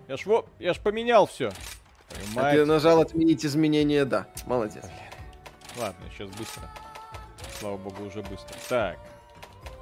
я 0.08 0.18
ж, 0.18 0.26
во, 0.28 0.46
я 0.60 0.74
ж 0.76 0.80
поменял 0.80 1.26
все. 1.26 1.52
А 2.36 2.52
ты 2.52 2.66
нажал 2.66 3.02
отменить 3.02 3.46
изменения, 3.46 4.06
да. 4.06 4.28
Молодец. 4.46 4.86
Ладно, 5.78 6.06
сейчас 6.12 6.30
быстро. 6.30 6.70
Слава 7.60 7.78
богу, 7.78 8.04
уже 8.06 8.22
быстро. 8.22 8.56
Так. 8.70 8.98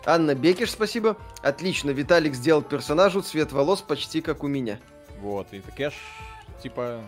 Анна 0.05 0.35
Бекиш, 0.35 0.71
спасибо. 0.71 1.17
Отлично, 1.41 1.91
Виталик 1.91 2.33
сделал 2.33 2.61
персонажу 2.61 3.21
цвет 3.21 3.51
волос 3.51 3.81
почти 3.81 4.21
как 4.21 4.43
у 4.43 4.47
меня. 4.47 4.79
Вот, 5.19 5.53
и 5.53 5.59
так 5.59 5.77
я 5.77 5.89
ж, 5.89 5.95
типа... 6.61 7.01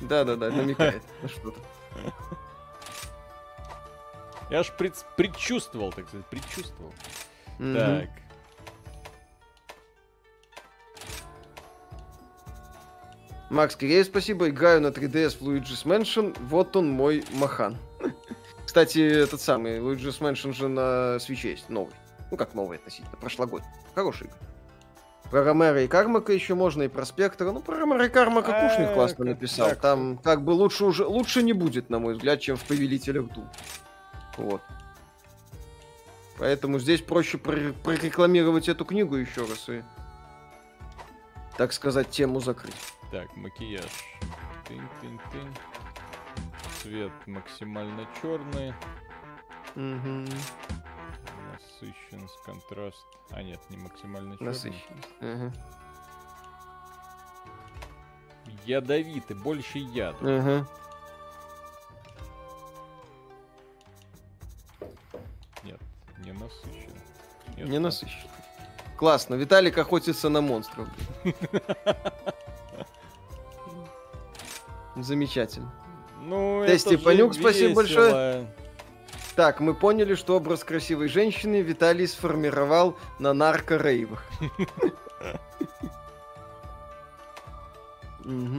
Да-да-да, 0.00 0.50
намекает 0.50 1.02
на 1.22 1.28
что-то. 1.28 1.58
Я 4.50 4.62
ж 4.62 4.72
пред... 4.76 4.94
предчувствовал, 5.16 5.92
так 5.92 6.06
сказать, 6.08 6.26
предчувствовал. 6.26 6.92
Так. 7.58 8.10
Макс 13.50 13.76
Киреев, 13.76 14.06
спасибо. 14.06 14.48
Играю 14.48 14.80
на 14.80 14.88
3DS 14.88 15.38
в 15.38 15.48
Luigi's 15.48 15.84
Mansion. 15.84 16.36
Вот 16.48 16.74
он 16.76 16.90
мой 16.90 17.24
Махан. 17.32 17.76
Кстати, 18.64 18.98
этот 18.98 19.40
самый 19.40 19.78
Luigi's 19.78 20.20
Mansion 20.20 20.52
же 20.52 20.68
на 20.68 21.16
Switch 21.16 21.48
есть, 21.48 21.68
новый. 21.68 21.94
Ну, 22.30 22.36
как 22.36 22.54
новый 22.54 22.78
относительно, 22.78 23.16
прошлогодний. 23.20 23.70
Хороший 23.94 24.26
игра. 24.26 24.36
Про 25.30 25.44
Ромера 25.44 25.82
и 25.82 25.88
Кармака 25.88 26.32
еще 26.32 26.54
можно, 26.54 26.82
и 26.82 26.88
про 26.88 27.04
Спектра. 27.04 27.50
Ну, 27.50 27.60
про 27.60 27.78
Ромера 27.78 28.06
и 28.06 28.08
Кармака 28.08 28.68
Кушник 28.68 28.94
классно 28.94 29.24
написал. 29.24 29.74
Там 29.76 30.18
как 30.18 30.42
бы 30.42 30.50
лучше 30.50 30.84
уже 30.84 31.04
лучше 31.04 31.42
не 31.42 31.52
будет, 31.52 31.90
на 31.90 31.98
мой 31.98 32.14
взгляд, 32.14 32.40
чем 32.40 32.56
в 32.56 32.64
Повелителях 32.64 33.26
Дум. 33.32 33.48
Вот. 34.36 34.60
Поэтому 36.38 36.78
здесь 36.78 37.00
проще 37.00 37.38
прорекламировать 37.38 38.68
эту 38.68 38.84
книгу 38.84 39.16
еще 39.16 39.40
раз 39.40 39.68
и, 39.68 39.82
так 41.56 41.72
сказать, 41.72 42.10
тему 42.10 42.40
закрыть. 42.40 42.74
Так, 43.10 43.36
макияж. 43.36 43.90
Тынь-тынь-тынь. 44.66 45.56
Цвет 46.82 47.12
максимально 47.26 48.06
черный. 48.20 48.74
Угу. 49.76 50.26
Насыщенность, 51.52 52.42
контраст. 52.44 53.06
А 53.30 53.42
нет, 53.42 53.60
не 53.70 53.76
максимально 53.76 54.36
черный. 54.36 54.48
Насыщенность. 54.48 55.20
Угу. 55.20 55.52
Ядовитый, 58.64 59.36
больше 59.36 59.78
яда. 59.78 60.18
Угу. 60.18 60.66
Нет, 65.62 65.80
не 66.18 66.32
насыщен. 66.32 66.92
Нет, 67.56 67.68
не 67.68 67.78
насыщен. 67.78 68.28
Классно. 68.96 69.34
Виталик 69.34 69.78
охотится 69.78 70.28
на 70.28 70.40
монстров. 70.40 70.88
Замечательно. 74.96 75.72
Ну, 76.20 76.64
Тести 76.66 76.96
Панюк, 76.96 77.34
спасибо 77.34 77.74
большое. 77.76 78.46
Так, 79.36 79.60
мы 79.60 79.74
поняли, 79.74 80.14
что 80.14 80.36
образ 80.36 80.64
красивой 80.64 81.08
женщины 81.08 81.60
Виталий 81.60 82.08
сформировал 82.08 82.96
на 83.18 83.34
нарко-рейвах. 83.34 84.24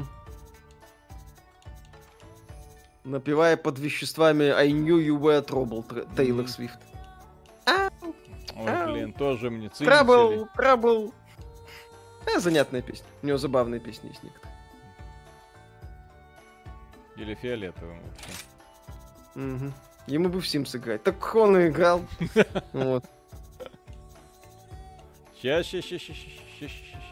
Напивая 3.04 3.58
под 3.58 3.80
веществами 3.80 4.46
I 4.46 4.70
knew 4.70 5.00
you 5.00 5.18
were 5.20 5.44
trouble, 5.44 5.84
Тейлор 6.16 6.48
Свифт. 6.48 6.78
Ой, 8.56 8.86
блин, 8.92 9.14
тоже 9.14 9.50
мне 9.50 9.68
Trouble, 9.68 10.48
trouble. 10.58 11.14
Э, 12.26 12.40
занятная 12.40 12.82
песня. 12.82 13.06
У 13.22 13.28
него 13.28 13.38
забавные 13.38 13.80
песни 13.80 14.10
есть 14.10 14.24
некоторые. 14.24 14.57
Или 17.18 17.36
фиолетовым 17.36 18.00
вообще. 18.02 18.30
Угу. 19.36 19.74
Ему 20.08 20.30
бы 20.30 20.40
в 20.40 20.46
Sims 20.46 20.78
играть. 20.78 21.04
Так 21.04 21.36
он 21.36 21.58
и 21.58 21.68
играл. 21.68 22.06
Вот. 22.74 23.04
Сейчас, 25.36 25.68
сейчас, 25.68 25.86
сейчас, 25.86 26.18
сейчас, 26.18 26.72
сейчас. 26.72 27.04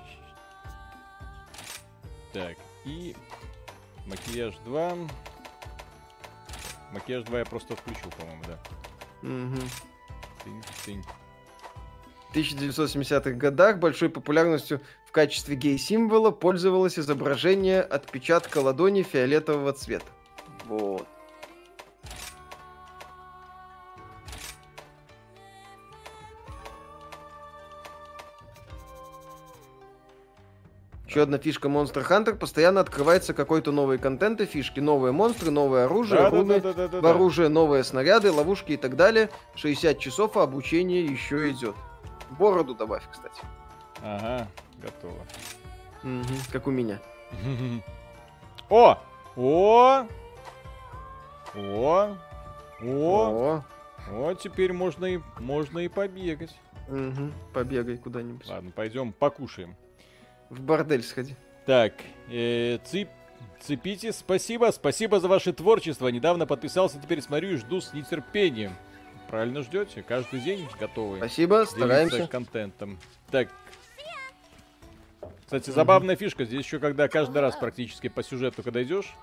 Так, 2.33 2.57
и 2.85 3.15
макияж 4.07 4.55
2. 4.65 4.93
Макияж 6.91 7.23
2 7.23 7.39
я 7.39 7.45
просто 7.45 7.75
включил, 7.75 8.09
по-моему, 8.17 8.43
да. 8.47 8.59
Угу. 9.21 9.61
Тынь, 10.43 10.63
тынь. 10.85 11.03
В 12.29 12.35
1970-х 12.35 13.31
годах 13.31 13.79
большой 13.79 14.09
популярностью 14.09 14.81
в 15.04 15.04
качестве 15.15 15.55
гей-символа 15.55 16.31
пользовалось 16.31 16.99
изображение 16.99 17.81
отпечатка 17.81 18.57
ладони 18.57 19.01
фиолетового 19.01 19.71
цвета. 19.71 20.03
Вот. 20.65 21.07
Еще 31.07 31.21
одна 31.21 31.37
фишка 31.37 31.69
Monster 31.69 32.05
Hunter. 32.05 32.35
Постоянно 32.35 32.81
открывается 32.81 33.33
какой-то 33.33 33.71
новый 33.71 33.97
контент 33.97 34.41
и 34.41 34.45
фишки. 34.45 34.81
Новые 34.81 35.13
монстры, 35.13 35.49
новое 35.49 35.85
оружие, 35.85 36.23
да, 36.23 36.29
руны, 36.29 36.59
да, 36.59 36.73
да, 36.73 36.87
да, 36.89 36.99
да, 36.99 37.09
оружие, 37.11 37.47
новые 37.47 37.85
снаряды, 37.85 38.33
ловушки 38.33 38.73
и 38.73 38.77
так 38.77 38.97
далее. 38.97 39.29
60 39.55 39.97
часов, 39.97 40.35
а 40.35 40.43
обучение 40.43 41.05
еще 41.05 41.49
идет. 41.51 41.75
Бороду 42.37 42.75
добавь, 42.75 43.03
кстати. 43.09 43.41
Ага, 44.03 44.49
готово. 44.85 45.25
Угу, 46.03 46.33
как 46.51 46.67
у 46.67 46.71
меня. 46.71 46.99
О! 48.69 48.97
О! 49.35 50.07
О! 51.55 52.17
О! 52.83 53.63
О, 54.11 54.33
теперь 54.35 54.71
можно 54.71 55.05
и, 55.05 55.19
можно 55.39 55.79
и 55.79 55.87
побегать. 55.87 56.55
Угу, 56.87 57.31
побегай 57.53 57.97
куда-нибудь. 57.97 58.47
Ладно, 58.47 58.71
пойдем 58.71 59.11
покушаем. 59.13 59.75
В 60.49 60.61
бордель 60.61 61.01
сходи. 61.01 61.35
Так, 61.65 61.93
э, 62.29 62.77
цып, 62.85 63.09
цепите, 63.59 64.11
спасибо, 64.11 64.69
спасибо 64.71 65.19
за 65.19 65.27
ваше 65.27 65.53
творчество. 65.53 66.07
Недавно 66.09 66.45
подписался, 66.45 66.99
теперь 67.01 67.21
смотрю 67.21 67.53
и 67.53 67.55
жду 67.55 67.81
с 67.81 67.93
нетерпением. 67.93 68.73
Правильно 69.27 69.63
ждете? 69.63 70.03
Каждый 70.03 70.39
день 70.41 70.67
готовы. 70.79 71.17
Спасибо, 71.17 71.65
стараемся. 71.67 72.27
контентом. 72.27 72.99
Так. 73.31 73.49
Кстати, 75.45 75.69
забавная 75.69 76.15
фишка. 76.15 76.43
Здесь 76.45 76.65
еще, 76.65 76.79
когда 76.79 77.07
каждый 77.07 77.39
раз 77.39 77.55
практически 77.55 78.09
по 78.09 78.23
сюжету, 78.23 78.63
когда 78.63 78.81
идешь, 78.81 79.13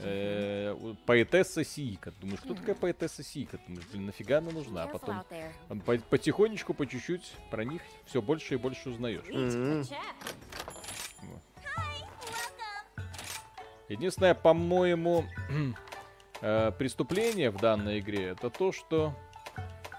э, 0.00 0.76
поэтесса 1.06 1.64
Сика. 1.64 2.12
Думаешь, 2.20 2.40
кто 2.40 2.54
такая 2.54 2.76
поэтесса 2.76 3.24
Сика? 3.24 3.58
Думаешь, 3.66 3.86
блин, 3.90 4.06
нафига 4.06 4.38
она 4.38 4.52
нужна? 4.52 4.84
А 4.84 4.86
потом 4.86 5.24
по 5.84 5.98
потихонечку, 5.98 6.72
по 6.72 6.86
чуть-чуть 6.86 7.32
про 7.50 7.64
них 7.64 7.82
все 8.04 8.22
больше 8.22 8.54
и 8.54 8.56
больше 8.56 8.90
узнаешь. 8.90 9.24
Единственное, 13.88 14.34
по-моему, 14.34 15.24
э, 16.40 16.72
преступление 16.78 17.50
в 17.50 17.56
данной 17.58 18.00
игре 18.00 18.28
это 18.28 18.50
то, 18.50 18.72
что... 18.72 19.14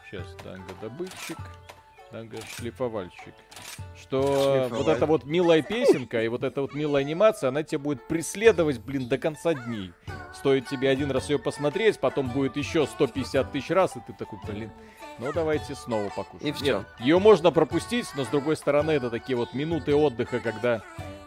Сейчас, 0.10 0.26
данго 0.42 0.74
добытчик, 0.82 1.38
данго 2.14 2.38
шлифовальщик. 2.56 3.34
Что 4.08 4.68
вот 4.72 4.88
эта 4.88 5.06
вот 5.06 5.26
милая 5.26 5.62
песенка 5.62 6.24
и 6.24 6.30
вот 6.30 6.44
эта 6.44 6.62
вот 6.62 6.74
милая 6.74 7.04
анимация, 7.04 7.50
она 7.50 7.64
тебя 7.64 7.80
будет 7.80 8.08
преследовать, 8.08 8.80
блин, 8.80 9.10
до 9.10 9.18
конца 9.18 9.54
дней. 9.54 9.92
Стоит 10.34 10.68
тебе 10.68 10.90
один 10.90 11.12
раз 11.12 11.30
ее 11.30 11.40
посмотреть, 11.40 12.00
потом 12.00 12.30
будет 12.30 12.56
еще 12.56 12.88
150 12.88 13.52
тысяч 13.52 13.70
раз, 13.70 13.98
и 13.98 14.00
ты 14.00 14.14
такой, 14.14 14.40
блин, 14.48 14.72
ну 15.20 15.34
давайте 15.34 15.76
снова 15.76 16.10
покушаем. 16.10 16.48
И 16.48 16.52
все. 16.54 16.78
Нет, 16.80 16.88
ее 17.00 17.20
можно 17.20 17.52
пропустить, 17.52 18.08
но 18.16 18.24
с 18.24 18.28
другой 18.28 18.56
стороны 18.56 18.92
это 18.92 19.10
такие 19.10 19.36
вот 19.36 19.54
минуты 19.54 19.94
отдыха, 19.94 20.40
когда 20.40 20.84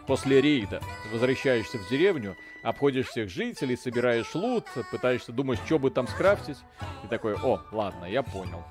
после 0.07 0.41
рейда 0.41 0.81
возвращаешься 1.11 1.77
в 1.77 1.87
деревню, 1.89 2.35
обходишь 2.63 3.07
всех 3.07 3.29
жителей, 3.29 3.77
собираешь 3.77 4.33
лут, 4.33 4.65
пытаешься 4.91 5.31
думать, 5.31 5.59
что 5.65 5.77
бы 5.77 5.91
там 5.91 6.07
скрафтить. 6.07 6.57
И 7.03 7.07
такой, 7.07 7.35
о, 7.35 7.61
ладно, 7.71 8.05
я 8.05 8.23
понял. 8.23 8.63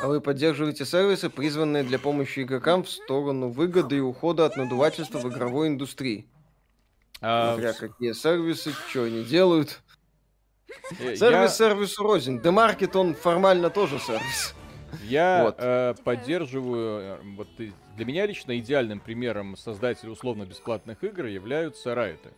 А 0.00 0.08
вы 0.08 0.20
поддерживаете 0.20 0.84
сервисы, 0.84 1.30
призванные 1.30 1.82
для 1.82 1.98
помощи 1.98 2.40
игрокам 2.40 2.84
в 2.84 2.90
сторону 2.90 3.48
выгоды 3.48 3.96
и 3.96 4.00
ухода 4.00 4.46
от 4.46 4.56
надувательства 4.56 5.18
в 5.18 5.28
игровой 5.28 5.68
индустрии. 5.68 6.26
А... 7.20 7.54
Смотря 7.54 7.72
какие 7.72 8.12
сервисы, 8.12 8.72
что 8.88 9.04
они 9.04 9.24
делают. 9.24 9.80
Сервис 10.90 11.20
я... 11.20 11.48
сервису 11.48 12.02
рознь. 12.02 12.40
Демаркет, 12.40 12.96
он 12.96 13.14
формально 13.14 13.70
тоже 13.70 13.98
сервис. 13.98 14.54
Я 15.04 15.44
вот. 15.44 15.56
э, 15.58 15.94
поддерживаю, 16.04 17.00
э, 17.00 17.18
вот 17.36 17.48
для 17.56 18.04
меня 18.04 18.26
лично 18.26 18.58
идеальным 18.58 19.00
примером 19.00 19.56
создателей 19.56 20.12
условно-бесплатных 20.12 21.02
игр 21.02 21.26
являются 21.26 21.94
райты, 21.94 22.28
э, 22.28 22.32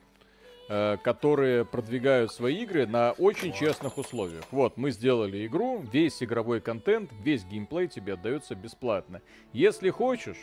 которые 0.69 1.65
продвигают 1.65 2.33
свои 2.33 2.63
игры 2.63 2.87
на 2.87 3.13
очень 3.13 3.53
честных 3.53 3.99
условиях. 3.99 4.45
Вот, 4.51 4.77
мы 4.77 4.91
сделали 4.91 5.47
игру, 5.47 5.85
весь 5.93 6.23
игровой 6.23 6.61
контент, 6.61 7.11
весь 7.23 7.45
геймплей 7.45 7.89
тебе 7.89 8.15
отдается 8.15 8.55
бесплатно. 8.55 9.21
Если 9.53 9.91
хочешь, 9.91 10.39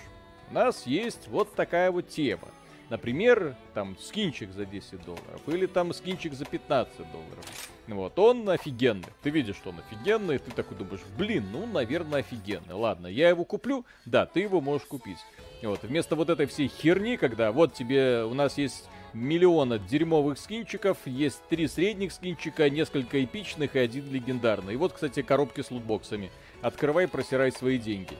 у 0.49 0.53
нас 0.53 0.85
есть 0.85 1.27
вот 1.27 1.55
такая 1.55 1.91
вот 1.91 2.09
тема. 2.09 2.49
Например, 2.89 3.55
там 3.73 3.97
скинчик 3.97 4.51
за 4.51 4.65
10 4.65 5.05
долларов 5.05 5.41
или 5.47 5.65
там 5.65 5.93
скинчик 5.93 6.33
за 6.33 6.43
15 6.43 6.97
долларов. 6.97 7.69
Вот, 7.87 8.19
он 8.19 8.49
офигенный. 8.49 9.07
Ты 9.23 9.29
видишь, 9.29 9.55
что 9.55 9.69
он 9.69 9.79
офигенный, 9.79 10.39
ты 10.39 10.51
такой 10.51 10.77
думаешь, 10.77 10.99
блин, 11.17 11.45
ну, 11.53 11.65
наверное, 11.65 12.19
офигенный. 12.19 12.73
Ладно, 12.73 13.07
я 13.07 13.29
его 13.29 13.45
куплю, 13.45 13.85
да, 14.05 14.25
ты 14.25 14.41
его 14.41 14.59
можешь 14.59 14.85
купить. 14.87 15.19
Вот, 15.63 15.83
вместо 15.83 16.17
вот 16.17 16.29
этой 16.29 16.47
всей 16.47 16.67
херни, 16.67 17.15
когда 17.15 17.53
вот 17.53 17.73
тебе, 17.73 18.25
у 18.25 18.33
нас 18.33 18.57
есть 18.57 18.89
миллиона 19.13 19.79
дерьмовых 19.79 20.37
скинчиков, 20.37 20.97
есть 21.05 21.41
три 21.49 21.67
средних 21.67 22.11
скинчика, 22.11 22.69
несколько 22.69 23.23
эпичных 23.23 23.75
и 23.75 23.79
один 23.79 24.11
легендарный. 24.11 24.73
И 24.73 24.77
вот, 24.77 24.93
кстати, 24.93 25.21
коробки 25.21 25.61
с 25.61 25.71
лутбоксами. 25.71 26.31
Открывай, 26.61 27.07
просирай 27.07 27.51
свои 27.51 27.77
деньги. 27.77 28.17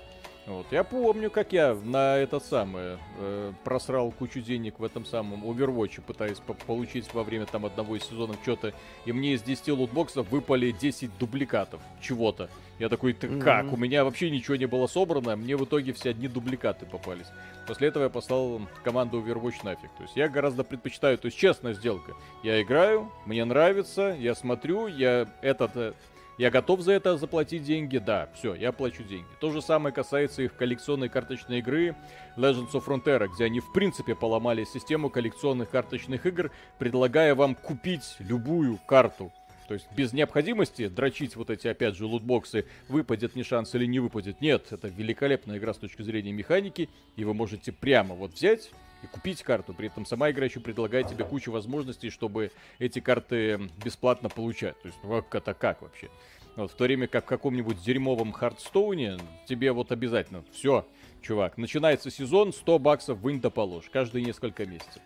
Вот. 0.47 0.65
Я 0.72 0.84
помню, 0.84 1.30
как 1.30 1.53
я 1.53 1.76
на 1.76 2.18
этот 2.18 2.43
самый 2.43 2.97
э, 3.19 3.53
просрал 3.63 4.11
кучу 4.11 4.41
денег 4.41 4.80
в 4.80 4.84
этом 4.84 5.05
самом 5.05 5.45
Overwatch, 5.45 6.01
пытаясь 6.01 6.39
по 6.39 6.53
получить 6.53 7.13
во 7.13 7.23
время 7.23 7.45
там 7.45 7.65
одного 7.65 7.95
из 7.95 8.03
сезонов 8.03 8.38
что-то, 8.41 8.73
и 9.05 9.11
мне 9.11 9.34
из 9.34 9.43
10 9.43 9.69
лутбоксов 9.69 10.30
выпали 10.31 10.72
10 10.72 11.18
дубликатов 11.19 11.80
чего-то. 12.01 12.49
Я 12.80 12.89
такой, 12.89 13.13
ты 13.13 13.27
mm-hmm. 13.27 13.41
как? 13.41 13.72
У 13.72 13.77
меня 13.77 14.03
вообще 14.03 14.31
ничего 14.31 14.55
не 14.55 14.65
было 14.65 14.88
собрано, 14.88 15.35
мне 15.35 15.55
в 15.55 15.65
итоге 15.65 15.93
все 15.93 16.09
одни 16.09 16.27
дубликаты 16.27 16.88
попались. 16.88 17.27
После 17.68 17.89
этого 17.89 18.03
я 18.03 18.09
послал 18.09 18.61
команду 18.84 19.22
Overwatch 19.22 19.63
нафиг. 19.63 19.91
То 19.97 20.03
есть 20.03 20.15
я 20.15 20.27
гораздо 20.27 20.63
предпочитаю, 20.63 21.19
то 21.19 21.27
есть 21.27 21.38
честная 21.38 21.76
сделка. 21.76 22.13
Я 22.41 22.59
играю, 22.61 23.11
мне 23.27 23.45
нравится, 23.45 24.18
я 24.19 24.34
смотрю, 24.34 24.88
я 24.88 25.27
этот 25.43 25.72
э, 25.76 25.93
я 26.41 26.49
готов 26.49 26.81
за 26.81 26.93
это 26.93 27.18
заплатить 27.18 27.61
деньги? 27.61 27.99
Да, 27.99 28.27
все, 28.34 28.55
я 28.55 28.72
плачу 28.72 29.03
деньги. 29.03 29.27
То 29.39 29.51
же 29.51 29.61
самое 29.61 29.93
касается 29.93 30.41
их 30.41 30.55
коллекционной 30.55 31.07
карточной 31.07 31.59
игры 31.59 31.95
Legends 32.35 32.72
of 32.72 32.84
Frontera, 32.84 33.27
где 33.27 33.45
они 33.45 33.59
в 33.59 33.72
принципе 33.72 34.15
поломали 34.15 34.63
систему 34.63 35.11
коллекционных 35.11 35.69
карточных 35.69 36.26
игр, 36.26 36.49
предлагая 36.80 37.35
вам 37.35 37.53
купить 37.53 38.15
любую 38.18 38.80
карту. 38.88 39.31
То 39.72 39.76
есть 39.76 39.88
без 39.95 40.11
необходимости 40.11 40.89
дрочить 40.89 41.38
вот 41.38 41.49
эти, 41.49 41.69
опять 41.69 41.95
же, 41.95 42.06
лутбоксы, 42.06 42.65
выпадет 42.89 43.38
не 43.38 43.43
шанс 43.43 43.73
или 43.73 43.85
не 43.85 44.02
выпадет. 44.02 44.41
Нет, 44.41 44.68
это 44.69 44.89
великолепная 44.89 45.60
игра 45.60 45.73
с 45.73 45.77
точки 45.77 46.02
зрения 46.02 46.34
механики, 46.34 46.89
и 47.15 47.23
вы 47.23 47.34
можете 47.34 47.72
прямо 47.72 48.14
вот 48.14 48.34
взять 48.34 48.69
и 49.02 49.07
купить 49.07 49.41
карту. 49.43 49.73
При 49.73 49.88
этом 49.88 50.06
сама 50.06 50.30
игра 50.30 50.43
еще 50.43 50.60
предлагает 50.60 51.07
тебе 51.07 51.23
кучу 51.23 51.53
возможностей, 51.53 52.10
чтобы 52.10 52.52
эти 52.80 52.99
карты 52.99 53.69
бесплатно 53.81 54.27
получать. 54.27 54.77
То 54.81 54.89
есть, 54.89 54.98
ну, 55.03 55.26
это 55.31 55.53
как 55.53 55.84
вообще? 55.84 56.10
Вот, 56.57 56.69
в 56.69 56.76
то 56.76 56.84
время 56.84 57.07
как 57.07 57.23
в 57.23 57.27
каком-нибудь 57.27 57.81
дерьмовом 57.81 58.34
Хардстоуне 58.34 59.19
тебе 59.48 59.72
вот 59.72 59.93
обязательно 59.93 60.43
все, 60.52 60.85
чувак, 61.22 61.57
начинается 61.57 62.11
сезон, 62.11 62.52
100 62.52 62.77
баксов 62.77 63.19
вынь 63.19 63.39
да 63.39 63.49
положь, 63.49 63.89
каждые 63.89 64.26
несколько 64.26 64.65
месяцев. 64.65 65.02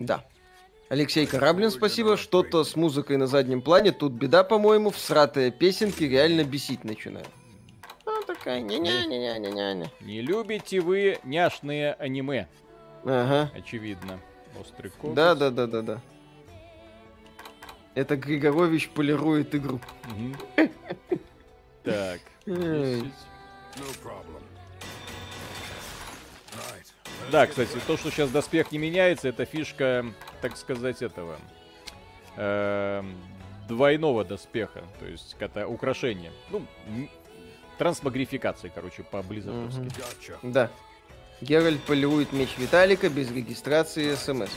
Да. 0.00 0.24
Алексей 0.92 1.24
Кораблин, 1.24 1.70
спасибо. 1.70 2.18
Что-то 2.18 2.64
с 2.64 2.76
музыкой 2.76 3.16
на 3.16 3.26
заднем 3.26 3.62
плане. 3.62 3.92
Тут 3.92 4.12
беда, 4.12 4.44
по-моему, 4.44 4.90
всратые 4.90 5.50
песенки 5.50 6.04
реально 6.04 6.44
бесить 6.44 6.84
начинают. 6.84 7.30
Ну, 8.04 8.22
такая, 8.26 8.60
не-не-не-не-не-не. 8.60 9.90
Не 10.02 10.20
любите 10.20 10.80
вы 10.80 11.18
няшные 11.24 11.94
аниме. 11.94 12.46
Ага. 13.06 13.50
Очевидно. 13.56 14.20
Острый 14.60 14.90
коготь. 14.90 15.14
Да, 15.14 15.34
да, 15.34 15.48
да, 15.48 15.66
да, 15.66 15.80
да. 15.80 16.00
Это 17.94 18.14
Григорович 18.16 18.90
полирует 18.90 19.54
игру. 19.54 19.80
Так. 21.84 22.20
Да, 27.30 27.46
кстати, 27.46 27.70
то, 27.86 27.96
что 27.96 28.10
сейчас 28.10 28.30
доспех 28.30 28.72
не 28.72 28.78
меняется, 28.78 29.28
это 29.28 29.44
фишка, 29.44 30.04
так 30.40 30.56
сказать, 30.56 31.02
этого 31.02 31.38
эм, 32.36 33.16
двойного 33.68 34.24
доспеха. 34.24 34.82
То 34.98 35.06
есть 35.06 35.36
это 35.38 35.66
украшение. 35.66 36.32
Ну, 36.50 36.66
трансмагрификация, 37.78 38.70
короче, 38.74 39.02
по-близзардовски. 39.02 39.88
Да. 40.42 40.70
Геральт 41.40 41.82
полирует 41.82 42.32
меч 42.32 42.50
Виталика 42.56 43.08
без 43.08 43.30
регистрации 43.32 44.14
СМС. 44.14 44.50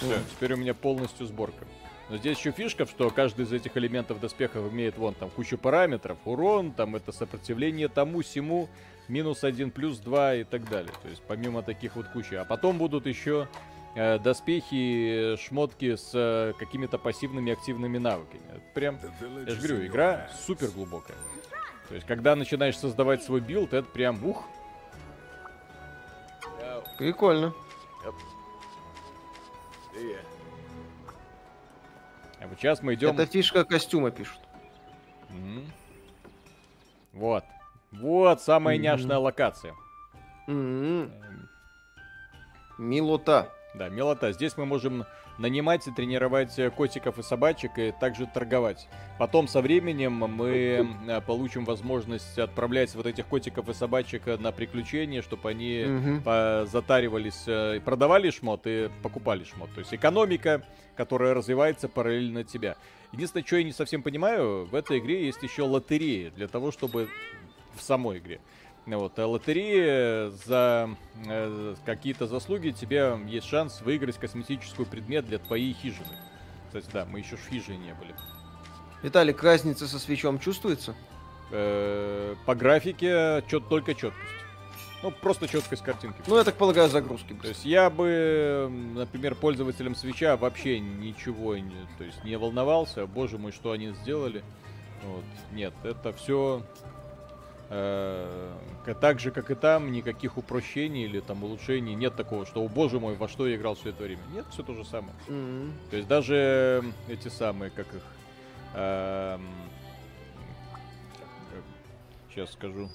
Все, 0.00 0.18
теперь 0.30 0.54
у 0.54 0.56
меня 0.56 0.74
полностью 0.74 1.26
сборка. 1.26 1.66
Но 2.08 2.16
здесь 2.16 2.38
еще 2.38 2.52
фишка, 2.52 2.86
что 2.86 3.10
каждый 3.10 3.44
из 3.44 3.52
этих 3.52 3.76
элементов 3.76 4.20
доспехов 4.20 4.72
имеет 4.72 4.96
вон 4.96 5.14
там 5.14 5.28
кучу 5.28 5.58
параметров. 5.58 6.16
Урон, 6.24 6.72
там 6.72 6.96
это 6.96 7.12
сопротивление 7.12 7.88
тому, 7.88 8.22
сему, 8.22 8.70
минус 9.08 9.44
один, 9.44 9.70
плюс 9.70 9.98
два 9.98 10.34
и 10.34 10.44
так 10.44 10.68
далее. 10.68 10.92
То 11.02 11.08
есть 11.08 11.22
помимо 11.26 11.62
таких 11.62 11.96
вот 11.96 12.08
кучи. 12.08 12.34
А 12.34 12.44
потом 12.44 12.78
будут 12.78 13.06
еще 13.06 13.48
э, 13.94 14.18
доспехи, 14.18 15.36
шмотки 15.36 15.96
с 15.96 16.10
э, 16.14 16.52
какими-то 16.58 16.98
пассивными 16.98 17.52
активными 17.52 17.98
навыками. 17.98 18.42
Это 18.50 18.62
прям, 18.74 18.98
я 19.46 19.54
же 19.54 19.60
говорю, 19.60 19.86
игра 19.86 20.28
супер 20.46 20.68
глубокая. 20.68 21.16
То 21.88 21.94
есть 21.94 22.06
когда 22.06 22.36
начинаешь 22.36 22.76
создавать 22.76 23.22
свой 23.22 23.40
билд, 23.40 23.72
это 23.72 23.88
прям 23.88 24.24
ух. 24.24 24.44
Прикольно. 26.98 27.54
А 32.40 32.46
вот 32.46 32.58
сейчас 32.58 32.82
мы 32.82 32.94
идем... 32.94 33.14
Это 33.14 33.26
фишка 33.26 33.64
костюма 33.64 34.10
пишут. 34.10 34.40
Mm-hmm. 35.30 35.66
Вот. 37.14 37.44
Вот 37.92 38.40
самая 38.42 38.76
mm-hmm. 38.76 38.80
няшная 38.80 39.18
локация. 39.18 39.74
Mm-hmm. 40.48 41.10
Милота. 42.78 43.52
Да, 43.74 43.88
милота. 43.88 44.32
Здесь 44.32 44.56
мы 44.56 44.66
можем 44.66 45.04
нанимать 45.38 45.86
и 45.86 45.92
тренировать 45.92 46.58
котиков 46.74 47.18
и 47.18 47.22
собачек 47.22 47.78
и 47.78 47.92
также 47.92 48.26
торговать. 48.26 48.88
Потом 49.18 49.46
со 49.46 49.60
временем 49.60 50.12
мы 50.12 50.88
э, 51.06 51.20
получим 51.20 51.64
возможность 51.64 52.38
отправлять 52.38 52.94
вот 52.94 53.06
этих 53.06 53.26
котиков 53.26 53.68
и 53.68 53.74
собачек 53.74 54.26
на 54.26 54.52
приключения, 54.52 55.22
чтобы 55.22 55.50
они 55.50 55.84
угу. 55.86 56.66
затаривались, 56.66 57.44
э, 57.46 57.80
продавали 57.84 58.30
шмот 58.30 58.62
и 58.66 58.90
покупали 59.02 59.44
шмот. 59.44 59.70
То 59.74 59.80
есть 59.80 59.94
экономика, 59.94 60.64
которая 60.96 61.34
развивается 61.34 61.88
параллельно 61.88 62.42
тебя. 62.42 62.76
Единственное, 63.12 63.46
что 63.46 63.56
я 63.56 63.64
не 63.64 63.72
совсем 63.72 64.02
понимаю, 64.02 64.66
в 64.66 64.74
этой 64.74 64.98
игре 64.98 65.24
есть 65.26 65.42
еще 65.42 65.62
лотереи 65.62 66.30
для 66.34 66.48
того, 66.48 66.72
чтобы 66.72 67.08
в 67.78 67.82
самой 67.82 68.18
игре. 68.18 68.40
Вот, 68.96 69.18
а 69.18 69.26
лотереи 69.26 70.30
за 70.46 70.88
э, 71.26 71.74
какие-то 71.84 72.26
заслуги 72.26 72.70
тебе 72.70 73.18
есть 73.26 73.46
шанс 73.46 73.82
выиграть 73.82 74.16
косметический 74.16 74.86
предмет 74.86 75.26
для 75.26 75.38
твоей 75.38 75.74
хижины. 75.74 76.16
Кстати, 76.68 76.86
да, 76.92 77.04
мы 77.04 77.18
еще 77.18 77.36
в 77.36 77.46
хижине 77.48 77.78
не 77.78 77.94
были. 77.94 78.14
Виталик, 79.02 79.42
разница 79.42 79.86
со 79.86 79.98
свечом 79.98 80.38
чувствуется? 80.38 80.94
Э, 81.50 82.34
по 82.46 82.54
графике 82.54 83.44
чет, 83.48 83.68
только 83.68 83.94
четкость. 83.94 84.32
Ну, 85.02 85.10
просто 85.10 85.48
четкость 85.48 85.82
картинки. 85.82 86.16
Ну, 86.26 86.36
я 86.36 86.44
так 86.44 86.54
полагаю, 86.54 86.88
загрузки. 86.88 87.34
То 87.34 87.48
есть 87.48 87.64
я 87.66 87.90
бы, 87.90 88.68
например, 88.94 89.34
пользователем 89.34 89.94
свеча 89.94 90.36
вообще 90.36 90.80
ничего 90.80 91.56
не, 91.56 91.86
то 91.98 92.04
есть 92.04 92.24
не 92.24 92.36
волновался. 92.36 93.06
Боже 93.06 93.38
мой, 93.38 93.52
что 93.52 93.70
они 93.70 93.92
сделали. 93.92 94.42
Вот. 95.04 95.24
Нет, 95.52 95.72
это 95.84 96.12
все 96.12 96.64
Э, 96.80 96.97
так 97.68 99.20
же, 99.20 99.30
как 99.30 99.50
и 99.50 99.54
там, 99.54 99.92
никаких 99.92 100.38
упрощений 100.38 101.04
или 101.04 101.20
там 101.20 101.44
улучшений 101.44 101.94
нет 101.94 102.16
такого, 102.16 102.46
что, 102.46 102.62
о 102.62 102.68
боже 102.68 102.98
мой, 102.98 103.14
во 103.14 103.28
что 103.28 103.46
я 103.46 103.56
играл 103.56 103.74
все 103.74 103.90
это 103.90 104.04
время. 104.04 104.22
Нет, 104.32 104.46
все 104.50 104.62
то 104.62 104.74
же 104.74 104.84
самое. 104.84 105.12
Mm-hmm. 105.26 105.72
То 105.90 105.96
есть 105.96 106.08
даже 106.08 106.84
эти 107.08 107.28
самые, 107.28 107.70
как 107.70 107.86
их... 107.94 108.02
Э, 108.74 109.38
сейчас 112.30 112.52
скажу. 112.52 112.88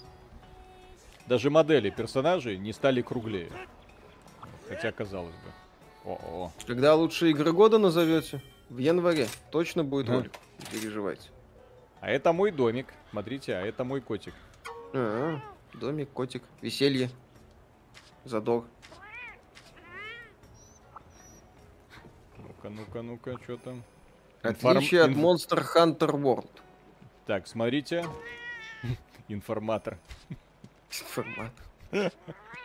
Даже 1.27 1.49
модели 1.49 1.89
персонажей 1.89 2.57
не 2.57 2.73
стали 2.73 3.01
круглее. 3.01 3.51
Хотя, 4.67 4.91
казалось 4.91 5.33
бы. 5.35 6.11
О-о. 6.11 6.51
Когда 6.65 6.95
лучшие 6.95 7.31
игры 7.31 7.53
года 7.53 7.77
назовете? 7.77 8.41
В 8.69 8.77
январе. 8.77 9.27
Точно 9.51 9.83
будет 9.83 10.09
ролик. 10.09 10.31
Не 10.59 10.79
переживайте. 10.79 11.29
А 12.01 12.09
это 12.09 12.33
мой 12.33 12.51
домик. 12.51 12.87
Смотрите, 13.11 13.55
а 13.55 13.61
это 13.61 13.83
мой 13.83 14.01
котик. 14.01 14.33
А, 14.93 15.39
домик, 15.73 16.11
котик, 16.11 16.43
веселье, 16.61 17.09
задор. 18.25 18.65
Ну-ка, 22.37 22.69
ну-ка, 22.69 23.01
ну-ка, 23.01 23.37
что 23.43 23.57
там? 23.57 23.83
Отличие 24.43 25.01
Информ... 25.01 25.25
от 25.25 25.39
Monster 25.41 25.65
Hunter 25.75 26.11
World. 26.21 26.61
Так, 27.25 27.47
смотрите. 27.47 28.05
Информатор. 29.27 29.97
Информатор. 30.91 31.65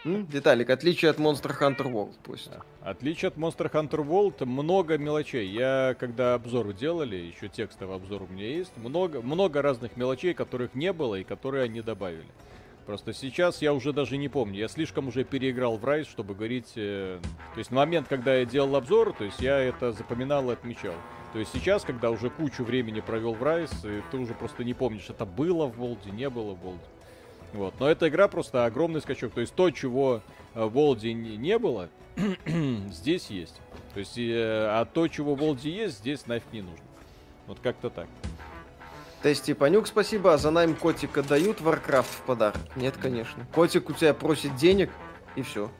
Виталик, 0.04 0.70
отличие 0.70 1.10
от 1.10 1.18
Monster 1.18 1.58
Hunter 1.58 1.92
World 1.92 2.14
пусть. 2.22 2.50
Отличие 2.82 3.28
от 3.28 3.36
Monster 3.36 3.70
Hunter 3.70 4.06
World 4.06 4.44
много 4.44 4.96
мелочей. 4.96 5.48
Я, 5.48 5.96
когда 5.98 6.34
обзор 6.34 6.72
делали, 6.72 7.16
еще 7.16 7.48
текстовый 7.48 7.96
обзор 7.96 8.22
у 8.22 8.26
меня 8.26 8.46
есть, 8.46 8.76
много, 8.76 9.20
много 9.20 9.60
разных 9.60 9.96
мелочей, 9.96 10.34
которых 10.34 10.74
не 10.74 10.92
было 10.92 11.16
и 11.16 11.24
которые 11.24 11.64
они 11.64 11.82
добавили. 11.82 12.26
Просто 12.86 13.12
сейчас 13.12 13.60
я 13.60 13.74
уже 13.74 13.92
даже 13.92 14.16
не 14.16 14.30
помню. 14.30 14.60
Я 14.60 14.68
слишком 14.68 15.08
уже 15.08 15.22
переиграл 15.22 15.76
в 15.76 15.84
Rise, 15.84 16.08
чтобы 16.08 16.34
говорить... 16.34 16.72
Э, 16.76 17.18
то 17.52 17.58
есть 17.58 17.70
на 17.70 17.76
момент, 17.76 18.08
когда 18.08 18.36
я 18.36 18.46
делал 18.46 18.76
обзор, 18.76 19.12
то 19.12 19.24
есть 19.24 19.40
я 19.40 19.58
это 19.58 19.92
запоминал 19.92 20.48
и 20.48 20.54
отмечал. 20.54 20.94
То 21.34 21.38
есть 21.38 21.52
сейчас, 21.52 21.82
когда 21.84 22.10
уже 22.10 22.30
кучу 22.30 22.64
времени 22.64 23.00
провел 23.00 23.34
в 23.34 23.42
Rise, 23.42 24.02
ты 24.10 24.16
уже 24.16 24.32
просто 24.32 24.64
не 24.64 24.72
помнишь, 24.72 25.10
это 25.10 25.26
было 25.26 25.66
в 25.66 25.76
Волде, 25.76 26.10
не 26.12 26.30
было 26.30 26.54
в 26.54 26.60
Волде. 26.60 26.80
Вот. 27.52 27.74
Но 27.80 27.88
эта 27.88 28.08
игра 28.08 28.28
просто 28.28 28.64
огромный 28.64 29.00
скачок. 29.00 29.32
То 29.32 29.40
есть 29.40 29.54
то, 29.54 29.70
чего 29.70 30.22
э, 30.54 30.64
в 30.64 30.72
Волде 30.72 31.12
не 31.12 31.58
было, 31.58 31.88
здесь 32.90 33.28
есть. 33.30 33.60
То 33.94 34.00
есть, 34.00 34.18
э, 34.18 34.66
а 34.70 34.84
то, 34.84 35.08
чего 35.08 35.34
в 35.34 35.38
Волде 35.38 35.70
есть, 35.70 35.98
здесь 35.98 36.26
нафиг 36.26 36.52
не 36.52 36.62
нужно. 36.62 36.84
Вот 37.46 37.58
как-то 37.60 37.90
так. 37.90 38.06
Тести 39.22 39.54
Панюк, 39.54 39.86
спасибо. 39.86 40.34
А 40.34 40.38
за 40.38 40.50
найм 40.50 40.74
котика 40.74 41.22
дают 41.22 41.60
Warcraft 41.60 42.04
в 42.04 42.22
подарок? 42.22 42.60
Нет, 42.76 42.96
конечно. 43.00 43.46
Котик 43.52 43.90
у 43.90 43.92
тебя 43.92 44.14
просит 44.14 44.54
денег, 44.56 44.90
и 45.34 45.42
все. 45.42 45.70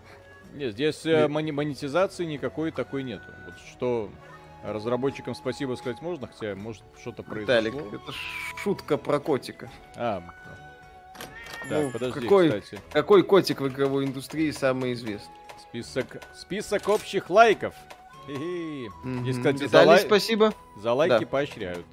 Нет, 0.55 0.73
здесь 0.73 1.05
э, 1.07 1.29
монетизации 1.29 2.25
никакой 2.25 2.73
такой 2.73 3.03
нету. 3.05 3.27
Вот 3.47 3.55
что 3.71 4.11
разработчикам 4.65 5.35
спасибо 5.35 5.75
сказать 5.75 6.03
можно, 6.03 6.27
хотя 6.27 6.57
может 6.57 6.83
что-то 7.01 7.23
произошло. 7.23 7.55
Талик, 7.55 7.75
это 7.75 8.13
шутка 8.57 8.97
про 8.97 9.21
котика. 9.21 9.71
А, 9.95 10.23
так, 11.69 11.83
ну, 11.85 11.91
подожди, 11.91 12.21
какой, 12.21 12.61
кстати. 12.61 12.83
Какой 12.93 13.23
котик 13.23 13.61
в 13.61 13.69
игровой 13.69 14.05
индустрии 14.05 14.51
самый 14.51 14.93
известный? 14.95 15.35
Список, 15.61 16.23
список 16.35 16.89
общих 16.89 17.31
лайков. 17.31 17.75
Mm-hmm. 18.29 19.29
И, 19.29 19.33
кстати, 19.33 19.63
Виталий, 19.63 19.69
за 19.69 19.83
лай... 19.85 20.01
спасибо. 20.01 20.55
За 20.77 20.93
лайки 20.93 21.25
да. 21.25 21.27
поощряют. 21.27 21.87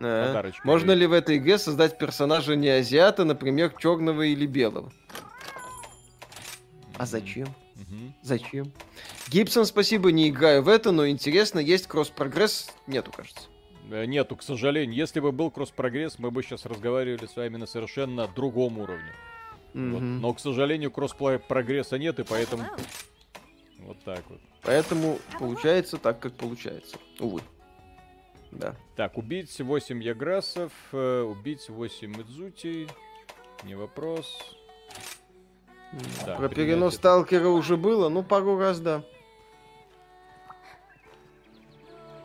А, 0.00 0.50
можно 0.64 0.92
ли 0.92 1.06
в 1.06 1.12
этой 1.12 1.36
игре 1.36 1.58
создать 1.58 1.98
персонажа 1.98 2.56
не 2.56 2.68
азиата, 2.68 3.24
например, 3.24 3.72
черного 3.78 4.22
или 4.22 4.46
белого? 4.46 4.92
А 6.96 7.06
зачем? 7.06 7.48
Угу. 7.76 8.14
Зачем? 8.22 8.72
Гибсон, 9.28 9.64
спасибо, 9.64 10.12
не 10.12 10.28
играю 10.28 10.62
в 10.62 10.68
это, 10.68 10.92
но 10.92 11.08
интересно, 11.08 11.58
есть 11.58 11.86
кросс-прогресс? 11.86 12.70
Нету, 12.86 13.12
кажется. 13.12 13.48
Э, 13.92 14.06
нету, 14.06 14.36
к 14.36 14.42
сожалению. 14.42 14.96
Если 14.96 15.20
бы 15.20 15.32
был 15.32 15.50
кросс-прогресс, 15.50 16.18
мы 16.18 16.30
бы 16.30 16.42
сейчас 16.42 16.64
разговаривали 16.64 17.26
с 17.26 17.36
вами 17.36 17.58
на 17.58 17.66
совершенно 17.66 18.26
другом 18.26 18.78
уровне. 18.78 19.12
Mm-hmm. 19.74 19.90
Вот. 19.92 20.00
Но, 20.00 20.32
к 20.32 20.40
сожалению, 20.40 20.90
кросс-прогресса 20.90 21.98
нет, 21.98 22.18
и 22.18 22.24
поэтому... 22.24 22.64
Вот 23.80 23.98
так 24.04 24.22
вот. 24.30 24.40
Поэтому 24.62 25.18
получается 25.38 25.98
так, 25.98 26.20
как 26.20 26.32
получается. 26.32 26.96
Увы. 27.18 27.42
Да. 28.50 28.76
Так, 28.96 29.18
убить 29.18 29.60
8 29.60 30.02
Яграсов, 30.02 30.72
э, 30.92 31.20
убить 31.20 31.68
8 31.68 32.22
Идзути. 32.22 32.88
Не 33.64 33.74
вопрос. 33.74 34.56
Да, 36.24 36.36
Про 36.36 36.48
перенос 36.48 36.94
сталкера 36.94 37.48
уже 37.48 37.76
было, 37.76 38.08
ну 38.08 38.22
пару 38.22 38.58
раз, 38.58 38.80
да. 38.80 39.04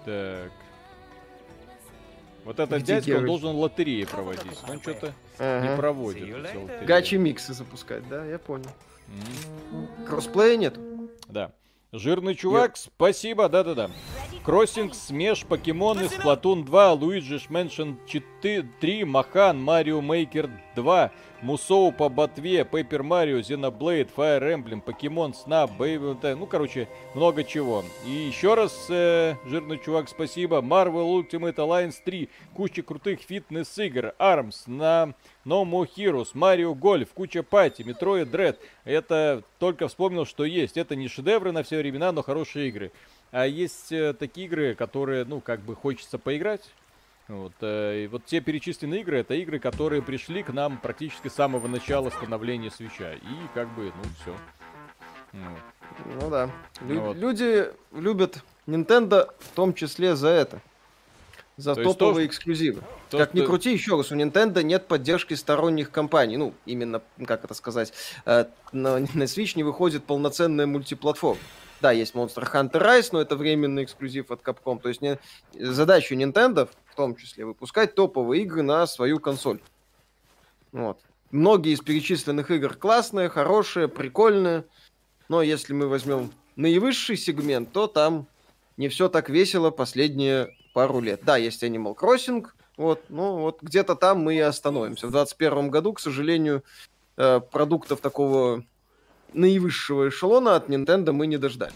Так. 0.05 0.51
Вот 2.47 2.61
этот 2.61 2.81
Где 2.81 3.01
дядька, 3.01 3.17
он 3.17 3.25
должен 3.25 3.55
лотереи 3.57 4.05
проводить. 4.05 4.57
Он 4.69 4.79
что-то 4.79 5.13
ага. 5.37 5.67
не 5.69 5.75
проводит. 5.75 6.85
Гачи 6.85 7.17
миксы 7.17 7.53
запускать, 7.53 8.07
да, 8.07 8.23
я 8.23 8.39
понял. 8.39 8.69
Mm-hmm. 9.09 10.05
Кроссплея 10.05 10.55
нет. 10.55 10.79
Да. 11.27 11.51
Жирный 11.91 12.35
чувак, 12.35 12.71
Нет. 12.71 12.77
спасибо, 12.77 13.49
да-да-да. 13.49 13.91
Кроссинг, 14.45 14.95
Смеш, 14.95 15.45
Покемоны, 15.45 16.03
Splatoon 16.03 16.63
2, 16.63 16.95
Luigi's 16.95 17.49
Mansion 17.49 17.97
3, 18.41 19.03
Махан, 19.05 19.61
Марио 19.61 20.01
Мейкер 20.01 20.49
2, 20.75 21.11
Мусоу 21.41 21.91
по 21.91 22.09
ботве, 22.09 22.61
Paper 22.61 23.01
Mario, 23.01 23.39
Xenoblade, 23.41 24.09
Fire 24.15 24.41
Emblem, 24.41 24.81
Покемон, 24.81 25.33
Snap, 25.33 25.69
Baby, 25.77 26.35
ну, 26.35 26.45
короче, 26.47 26.87
много 27.13 27.43
чего. 27.43 27.83
И 28.05 28.09
еще 28.09 28.55
раз, 28.55 28.87
э, 28.89 29.35
жирный 29.45 29.79
чувак, 29.79 30.09
спасибо. 30.09 30.61
Marvel 30.61 31.21
Ultimate 31.21 31.55
Alliance 31.55 31.97
3, 32.03 32.29
куча 32.53 32.81
крутых 32.81 33.21
фитнес-игр, 33.21 34.13
ARMS, 34.17 34.63
на 34.67 35.13
No 35.45 35.63
More 35.63 35.87
Heroes, 35.95 36.33
Mario 36.33 36.73
Golf, 36.73 37.09
куча 37.13 37.43
пати, 37.43 37.83
Metroid 37.83 38.31
Dread. 38.31 38.57
Это 38.83 39.43
только 39.59 39.87
вспомнил, 39.87 40.25
что 40.25 40.43
есть. 40.43 40.77
Это 40.77 40.95
не 40.95 41.07
шедевры 41.07 41.51
на 41.51 41.63
все 41.63 41.77
времена, 41.77 42.11
но 42.11 42.23
хорошие 42.23 42.69
игры. 42.69 42.91
А 43.31 43.45
есть 43.45 43.91
э, 43.91 44.13
такие 44.13 44.47
игры, 44.47 44.73
которые, 44.73 45.25
ну, 45.25 45.39
как 45.41 45.59
бы 45.61 45.75
хочется 45.75 46.17
поиграть. 46.17 46.61
Вот, 47.27 47.53
э, 47.59 48.03
и 48.03 48.07
вот 48.07 48.25
те 48.25 48.39
перечисленные 48.39 49.01
игры, 49.01 49.19
это 49.19 49.33
игры, 49.33 49.59
которые 49.59 50.01
пришли 50.01 50.43
к 50.43 50.53
нам 50.53 50.77
практически 50.77 51.27
с 51.27 51.33
самого 51.33 51.67
начала 51.67 52.09
становления 52.09 52.71
свеча. 52.71 53.13
И 53.13 53.47
как 53.53 53.73
бы, 53.75 53.91
ну, 53.95 54.03
все. 54.21 54.35
Вот. 55.33 56.21
Ну 56.21 56.29
да. 56.29 56.49
Лю- 56.81 57.01
вот. 57.01 57.17
Люди 57.17 57.65
любят 57.91 58.43
Nintendo 58.65 59.29
в 59.39 59.49
том 59.55 59.73
числе 59.73 60.15
за 60.15 60.29
это. 60.29 60.61
За 61.57 61.73
то 61.73 61.83
топовые 61.83 62.27
то, 62.27 62.31
эксклюзивы. 62.31 62.81
То, 63.09 63.17
как 63.17 63.29
что... 63.29 63.37
ни 63.37 63.45
крути, 63.45 63.73
еще 63.73 63.97
раз, 63.97 64.11
у 64.11 64.15
Nintendo 64.15 64.61
нет 64.61 64.87
поддержки 64.87 65.33
сторонних 65.33 65.89
компаний. 65.89 66.37
Ну, 66.37 66.53
именно, 66.65 67.01
как 67.25 67.43
это 67.43 67.55
сказать, 67.55 67.91
э, 68.25 68.45
на, 68.71 68.99
на 68.99 69.23
Switch 69.23 69.53
не 69.55 69.63
выходит 69.63 70.05
полноценная 70.05 70.67
мультиплатформа. 70.67 71.41
Да, 71.81 71.91
есть 71.91 72.15
Monster 72.15 72.51
Hunter 72.51 72.81
Rise, 72.81 73.09
но 73.11 73.21
это 73.21 73.35
временный 73.35 73.83
эксклюзив 73.83 74.31
от 74.31 74.41
Capcom. 74.41 74.79
То 74.79 74.89
есть 74.89 75.01
не, 75.01 75.19
задача 75.53 76.15
Nintendo, 76.15 76.69
в 76.85 76.95
том 76.95 77.15
числе, 77.15 77.45
выпускать 77.45 77.95
топовые 77.95 78.43
игры 78.43 78.63
на 78.63 78.87
свою 78.87 79.19
консоль. 79.19 79.59
Вот. 80.71 80.99
Многие 81.31 81.73
из 81.73 81.81
перечисленных 81.81 82.49
игр 82.51 82.73
классные, 82.73 83.29
хорошие, 83.29 83.87
прикольные. 83.87 84.65
Но 85.29 85.41
если 85.41 85.73
мы 85.73 85.87
возьмем 85.87 86.31
наивысший 86.55 87.17
сегмент, 87.17 87.71
то 87.71 87.87
там 87.87 88.27
не 88.77 88.89
все 88.89 89.09
так 89.09 89.29
весело 89.29 89.69
последние 89.69 90.55
пару 90.73 90.99
лет. 90.99 91.21
Да, 91.23 91.37
есть 91.37 91.63
Animal 91.63 91.95
Crossing, 91.95 92.45
вот, 92.77 93.03
ну 93.09 93.37
вот 93.37 93.61
где-то 93.61 93.95
там 93.95 94.19
мы 94.19 94.35
и 94.35 94.39
остановимся. 94.39 95.07
В 95.07 95.11
2021 95.11 95.69
году, 95.69 95.93
к 95.93 95.99
сожалению, 95.99 96.63
э, 97.17 97.39
продуктов 97.39 97.99
такого 97.99 98.63
наивысшего 99.33 100.09
эшелона 100.09 100.55
от 100.55 100.69
Nintendo 100.69 101.11
мы 101.11 101.27
не 101.27 101.37
дождались. 101.37 101.75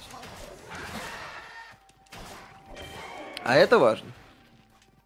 А 3.44 3.56
это 3.56 3.80
важно. 3.80 4.08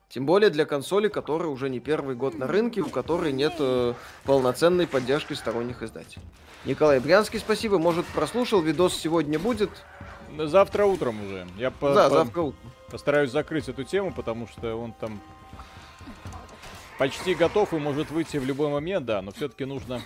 Тем 0.10 0.26
более 0.26 0.50
для 0.50 0.66
консоли, 0.66 1.10
которая 1.10 1.50
уже 1.50 1.70
не 1.70 1.80
первый 1.80 2.16
год 2.16 2.36
на 2.36 2.48
рынке, 2.48 2.82
у 2.82 2.90
которой 2.90 3.34
нет 3.34 3.54
э, 3.60 3.94
полноценной 4.24 4.88
поддержки 4.88 5.34
сторонних 5.34 5.84
издателей. 5.84 6.24
Николай 6.64 7.00
Брянский, 7.00 7.40
спасибо. 7.40 7.80
Может, 7.80 8.06
прослушал, 8.08 8.62
видос 8.62 8.96
сегодня 8.96 9.38
будет? 9.40 9.70
Завтра 10.38 10.86
утром 10.86 11.24
уже. 11.26 11.46
Я 11.58 11.70
по, 11.70 11.94
да, 11.94 12.10
по, 12.10 12.16
завтра 12.16 12.42
утром. 12.42 12.72
постараюсь 12.90 13.32
закрыть 13.32 13.68
эту 13.68 13.84
тему, 13.84 14.14
потому 14.14 14.48
что 14.48 14.76
он 14.76 14.94
там 14.94 15.20
почти 16.98 17.36
готов 17.36 17.74
и 17.74 17.78
может 17.78 18.10
выйти 18.10 18.38
в 18.38 18.46
любой 18.46 18.70
момент, 18.70 19.06
да, 19.06 19.22
но 19.22 19.32
все-таки 19.32 19.66
нужно 19.66 20.02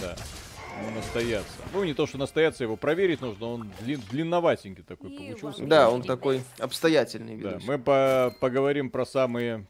да. 0.00 0.16
Ну, 0.82 0.90
настояться. 0.90 1.62
Ну, 1.72 1.84
не 1.84 1.94
то, 1.94 2.06
что 2.06 2.18
настояться, 2.18 2.62
его 2.62 2.76
проверить 2.76 3.20
нужно, 3.20 3.46
он 3.46 3.72
длин, 3.80 4.02
длинноватенький 4.10 4.82
такой 4.82 5.10
получился. 5.10 5.64
Да, 5.64 5.90
он 5.90 6.02
такой 6.02 6.42
обстоятельный. 6.58 7.36
Да, 7.38 7.58
мы 7.66 7.78
по 7.78 8.34
поговорим 8.40 8.90
про 8.90 9.06
самые 9.06 9.66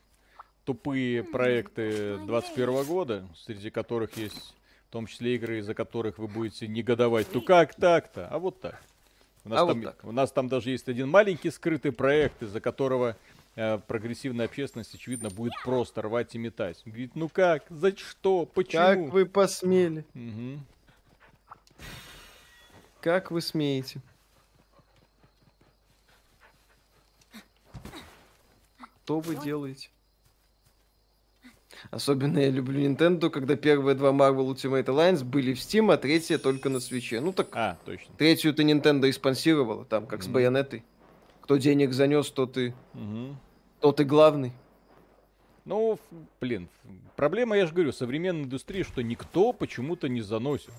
тупые 0.64 1.22
проекты 1.22 2.18
21 2.26 2.84
года, 2.84 3.28
среди 3.36 3.70
которых 3.70 4.16
есть 4.16 4.54
в 4.88 4.92
том 4.92 5.06
числе 5.06 5.36
игры, 5.36 5.58
из-за 5.58 5.74
которых 5.74 6.18
вы 6.18 6.26
будете 6.26 6.66
негодовать. 6.66 7.26
Ну 7.32 7.40
как 7.40 7.74
так-то? 7.74 8.28
А 8.28 8.38
вот 8.38 8.60
так. 8.60 8.80
У 9.44 9.48
нас, 9.48 9.60
а 9.60 9.66
там, 9.66 9.80
вот 9.80 9.84
так. 9.84 10.04
у 10.04 10.12
нас 10.12 10.32
там 10.32 10.48
даже 10.48 10.70
есть 10.70 10.88
один 10.88 11.08
маленький 11.08 11.50
скрытый 11.50 11.92
проект, 11.92 12.42
из-за 12.42 12.60
которого 12.60 13.16
прогрессивная 13.56 14.46
общественность, 14.46 14.94
очевидно, 14.94 15.30
будет 15.30 15.54
просто 15.64 16.02
рвать 16.02 16.34
и 16.34 16.38
метать. 16.38 16.82
Говорит, 16.84 17.16
ну 17.16 17.28
как, 17.28 17.64
за 17.70 17.96
что, 17.96 18.44
почему? 18.44 18.82
Как 18.82 18.98
вы 19.12 19.26
посмели? 19.26 20.04
Угу. 20.14 20.60
Как 23.00 23.30
вы 23.30 23.40
смеете? 23.40 24.02
Что 29.04 29.20
вы 29.20 29.36
делаете? 29.36 29.88
Особенно 31.90 32.38
я 32.40 32.50
люблю 32.50 32.80
Nintendo, 32.80 33.30
когда 33.30 33.54
первые 33.54 33.94
два 33.94 34.10
Marvel 34.10 34.52
Ultimate 34.52 34.86
Alliance 34.86 35.24
были 35.24 35.54
в 35.54 35.58
Steam, 35.58 35.92
а 35.92 35.96
третья 35.96 36.38
только 36.38 36.68
на 36.68 36.80
свече. 36.80 37.20
Ну 37.20 37.32
так, 37.32 37.48
а, 37.52 37.78
точно. 37.84 38.12
третью-то 38.16 38.62
Nintendo 38.62 39.08
и 39.08 39.12
спонсировала, 39.12 39.84
там, 39.84 40.06
как 40.06 40.20
mm-hmm. 40.20 40.24
с 40.24 40.28
Байонетой. 40.28 40.84
Кто 41.42 41.56
денег 41.56 41.92
занес, 41.92 42.30
то 42.30 42.46
ты. 42.46 42.74
Mm-hmm. 42.94 43.34
То 43.80 43.92
ты 43.92 44.04
главный. 44.04 44.52
Ну, 45.64 45.98
блин, 46.40 46.68
проблема, 47.16 47.56
я 47.56 47.66
же 47.66 47.72
говорю, 47.72 47.92
современной 47.92 48.44
индустрии, 48.44 48.84
что 48.84 49.02
никто 49.02 49.52
почему-то 49.52 50.08
не 50.08 50.22
заносит. 50.22 50.72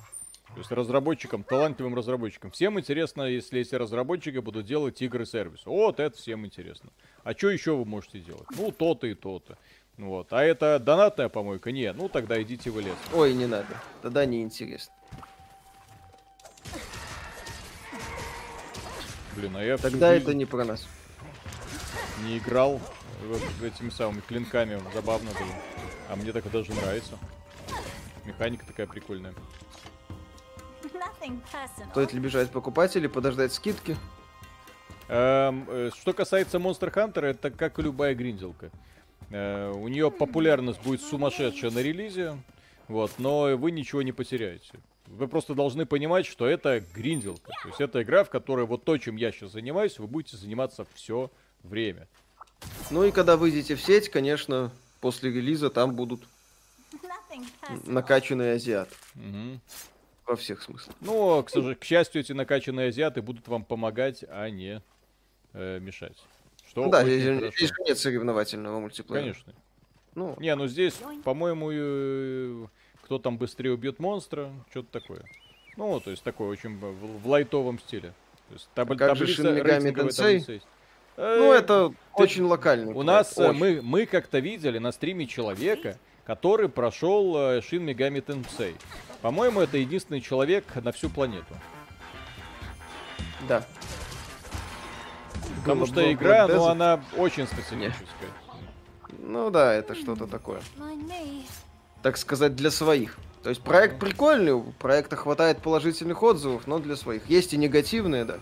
То 0.54 0.60
есть 0.60 0.72
разработчикам, 0.72 1.44
талантливым 1.44 1.94
разработчикам. 1.94 2.52
Всем 2.52 2.80
интересно, 2.80 3.24
если 3.24 3.60
эти 3.60 3.76
разработчики 3.76 4.38
будут 4.38 4.66
делать 4.66 5.02
игры-сервис. 5.02 5.66
Вот 5.66 6.00
это 6.00 6.18
всем 6.18 6.46
интересно. 6.46 6.90
А 7.24 7.34
что 7.34 7.50
еще 7.50 7.76
вы 7.76 7.84
можете 7.84 8.20
делать? 8.20 8.48
Ну, 8.58 8.72
то-то 8.72 9.08
и 9.08 9.14
то-то. 9.14 9.58
Вот. 9.98 10.32
А 10.32 10.44
это 10.44 10.80
донатная 10.80 11.28
помойка? 11.28 11.72
Нет, 11.72 11.96
ну 11.98 12.08
тогда 12.08 12.42
идите 12.42 12.72
в 12.72 12.80
лес. 12.80 12.96
Ой, 13.14 13.34
не 13.34 13.46
надо. 13.46 13.68
Тогда 14.02 14.26
не 14.26 14.42
интересно. 14.42 14.94
Блин, 19.36 19.56
а 19.56 19.64
я 19.64 19.78
Тогда 19.78 20.14
это 20.14 20.34
не 20.34 20.46
про 20.46 20.64
нас. 20.64 20.88
Не 22.24 22.38
играл 22.40 22.80
вот 23.26 23.42
этими 23.62 23.90
самыми 23.90 24.22
клинками 24.22 24.82
забавно 24.94 25.32
было. 25.32 25.54
А 26.10 26.16
мне 26.16 26.32
так 26.32 26.50
даже 26.52 26.74
нравится. 26.74 27.18
Механика 28.26 28.66
такая 28.66 28.88
прикольная. 28.88 29.34
Стоит 31.92 32.14
ли 32.14 32.20
бежать 32.20 32.52
покупать 32.52 32.96
или 32.96 33.08
подождать 33.08 33.54
скидки? 33.54 33.98
Эм, 35.10 35.66
э, 35.70 35.90
что 35.96 36.14
касается 36.14 36.58
Monster 36.58 36.94
Hunter, 36.94 37.26
это 37.26 37.50
как 37.50 37.80
и 37.80 37.82
любая 37.82 38.14
гринделка. 38.14 38.72
Э, 39.30 39.72
у 39.72 39.88
нее 39.88 40.12
популярность 40.12 40.82
будет 40.84 41.02
сумасшедшая 41.02 41.72
на 41.72 41.80
релизе, 41.80 42.38
вот, 42.88 43.12
но 43.18 43.56
вы 43.58 43.72
ничего 43.72 44.02
не 44.02 44.12
потеряете. 44.12 44.80
Вы 45.08 45.28
просто 45.30 45.54
должны 45.54 45.86
понимать, 45.86 46.26
что 46.26 46.46
это 46.46 46.84
гринделка. 46.94 47.52
То 47.64 47.70
есть 47.70 47.80
это 47.80 48.04
игра, 48.04 48.26
в 48.26 48.30
которой 48.30 48.66
вот 48.66 48.84
то, 48.84 48.98
чем 48.98 49.16
я 49.16 49.32
сейчас 49.32 49.52
занимаюсь, 49.52 50.00
вы 50.00 50.08
будете 50.08 50.36
заниматься 50.36 50.86
все 50.94 51.32
время. 51.68 52.08
Ну 52.90 53.04
и 53.04 53.12
когда 53.12 53.38
выйдете 53.38 53.76
в 53.76 53.82
сеть, 53.82 54.10
конечно, 54.10 54.72
после 55.02 55.32
релиза 55.32 55.70
там 55.70 55.96
будут 55.96 56.22
накачанные 57.86 58.54
азиаты. 58.54 58.96
Угу. 59.16 59.60
Во 60.26 60.36
всех 60.36 60.62
смыслах. 60.62 60.96
Ну, 61.00 61.44
к, 61.44 61.76
к 61.80 61.84
счастью, 61.84 62.22
эти 62.22 62.34
накачанные 62.34 62.90
азиаты 62.90 63.22
будут 63.22 63.48
вам 63.48 63.64
помогать, 63.64 64.26
а 64.28 64.50
не 64.50 64.82
э, 65.54 65.80
мешать. 65.80 66.18
Что 66.70 66.86
ну, 66.86 66.92
да, 66.92 67.04
здесь, 67.04 67.54
здесь 67.56 67.72
нет 67.86 67.98
соревновательного 67.98 68.80
мультиплеера. 68.80 69.24
Конечно. 69.24 69.54
Ну. 70.16 70.36
Не, 70.40 70.54
ну 70.56 70.68
здесь, 70.68 70.96
по-моему, 71.24 71.70
э, 71.72 72.68
кто 73.04 73.20
там 73.20 73.38
быстрее 73.38 73.72
убьет 73.72 74.00
монстра, 74.00 74.52
что-то 74.72 75.00
такое. 75.00 75.24
Ну, 75.78 76.00
то 76.00 76.12
есть 76.12 76.24
такое 76.24 76.50
очень 76.50 76.78
в, 76.78 77.22
в 77.22 77.28
лайтовом 77.28 77.80
стиле. 77.80 78.14
То 78.50 78.54
есть 78.54 78.70
таб- 78.74 78.92
а 78.92 78.96
как 78.96 79.10
таблица, 79.10 79.44
же 79.44 79.62
Shin 79.62 80.62
Ну, 81.18 81.52
это 81.52 81.90
Ты, 81.90 82.24
очень 82.24 82.44
локальный. 82.44 82.94
У 82.94 83.02
нас 83.02 83.38
э, 83.38 83.50
очень. 83.50 83.60
мы 83.60 83.82
мы 83.82 84.06
как-то 84.06 84.40
видели 84.40 84.78
на 84.78 84.92
стриме 84.92 85.26
человека, 85.26 85.98
который 86.26 86.70
прошел 86.70 87.36
Shin 87.36 87.84
Megami 87.86 88.24
Tensei. 88.24 88.76
По-моему, 89.22 89.62
это 89.62 89.78
единственный 89.78 90.22
человек 90.22 90.66
на 90.76 90.92
всю 90.92 91.10
планету. 91.10 91.56
Да. 93.48 93.64
Потому 95.62 95.86
что 95.88 96.12
игра, 96.12 96.48
ну, 96.48 96.66
она 96.66 97.04
очень 97.18 97.48
специфическая. 97.48 98.30
Ну 99.20 99.50
да, 99.50 99.74
это 99.74 99.96
что-то 99.96 100.28
такое. 100.28 100.62
Так 102.04 102.18
сказать, 102.18 102.56
для 102.56 102.72
своих. 102.72 103.18
То 103.44 103.50
есть 103.50 103.62
проект 103.62 104.00
прикольный, 104.00 104.54
у 104.54 104.64
проекта 104.74 105.16
хватает 105.16 105.60
положительных 105.62 106.22
отзывов, 106.22 106.68
но 106.68 106.80
для 106.80 106.96
своих. 106.96 107.28
Есть 107.30 107.54
и 107.54 107.58
негативные, 107.58 108.24
да. 108.24 108.40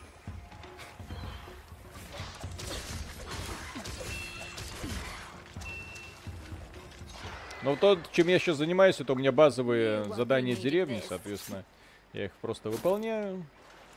Ну, 7.66 7.76
то, 7.76 7.98
чем 8.12 8.28
я 8.28 8.38
сейчас 8.38 8.58
занимаюсь, 8.58 9.00
это 9.00 9.14
у 9.14 9.16
меня 9.16 9.32
базовые 9.32 10.04
задания 10.14 10.56
деревни, 10.56 11.02
соответственно. 11.08 11.64
Я 12.14 12.26
их 12.26 12.32
просто 12.34 12.70
выполняю. 12.70 13.44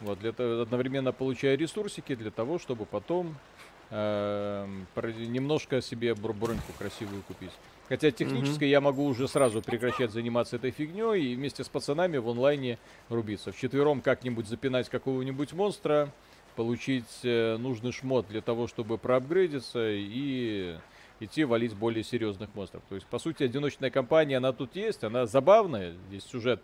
Вот, 0.00 0.18
для 0.20 0.32
того, 0.32 0.62
одновременно 0.62 1.12
получаю 1.12 1.58
ресурсики 1.58 2.14
для 2.14 2.30
того, 2.30 2.58
чтобы 2.58 2.86
потом 2.86 3.36
э, 3.90 4.66
немножко 4.96 5.82
себе 5.82 6.14
броньку 6.14 6.72
красивую 6.78 7.22
купить. 7.24 7.50
Хотя 7.90 8.10
технически 8.10 8.64
mm-hmm. 8.64 8.70
я 8.70 8.80
могу 8.80 9.04
уже 9.04 9.28
сразу 9.28 9.60
прекращать 9.60 10.12
заниматься 10.12 10.56
этой 10.56 10.70
фигней 10.70 11.32
и 11.32 11.34
вместе 11.34 11.62
с 11.62 11.68
пацанами 11.68 12.16
в 12.16 12.26
онлайне 12.26 12.78
рубиться. 13.10 13.52
Вчетвером 13.52 14.00
как-нибудь 14.00 14.48
запинать 14.48 14.88
какого-нибудь 14.88 15.52
монстра, 15.52 16.10
получить 16.56 17.20
э, 17.22 17.58
нужный 17.58 17.92
шмот 17.92 18.28
для 18.28 18.40
того, 18.40 18.66
чтобы 18.66 18.96
проапгрейдиться 18.96 19.90
и 19.90 20.76
идти 21.20 21.44
валить 21.44 21.74
более 21.74 22.04
серьезных 22.04 22.54
монстров. 22.54 22.82
То 22.88 22.94
есть, 22.94 23.06
по 23.06 23.18
сути, 23.18 23.42
одиночная 23.42 23.90
кампания, 23.90 24.36
она 24.36 24.52
тут 24.52 24.76
есть, 24.76 25.04
она 25.04 25.26
забавная, 25.26 25.94
здесь 26.08 26.24
сюжет 26.24 26.62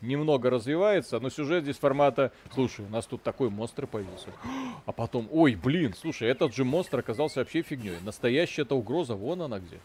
немного 0.00 0.48
развивается, 0.48 1.20
но 1.20 1.28
сюжет 1.28 1.64
здесь 1.64 1.76
формата, 1.76 2.32
слушай, 2.54 2.84
у 2.84 2.88
нас 2.88 3.06
тут 3.06 3.22
такой 3.22 3.50
монстр 3.50 3.86
появился, 3.86 4.28
а 4.86 4.92
потом, 4.92 5.28
ой, 5.30 5.54
блин, 5.54 5.94
слушай, 5.94 6.28
этот 6.28 6.54
же 6.54 6.64
монстр 6.64 7.00
оказался 7.00 7.40
вообще 7.40 7.62
фигней, 7.62 7.96
настоящая 8.02 8.62
эта 8.62 8.74
угроза, 8.74 9.14
вон 9.14 9.42
она 9.42 9.58
где. 9.58 9.78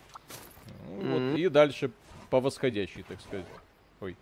Ну, 0.88 1.02
mm-hmm. 1.02 1.32
вот, 1.32 1.40
и 1.40 1.50
дальше 1.50 1.92
по 2.30 2.40
восходящей, 2.40 3.04
так 3.04 3.20
сказать. 3.20 3.46
Ой. 4.00 4.16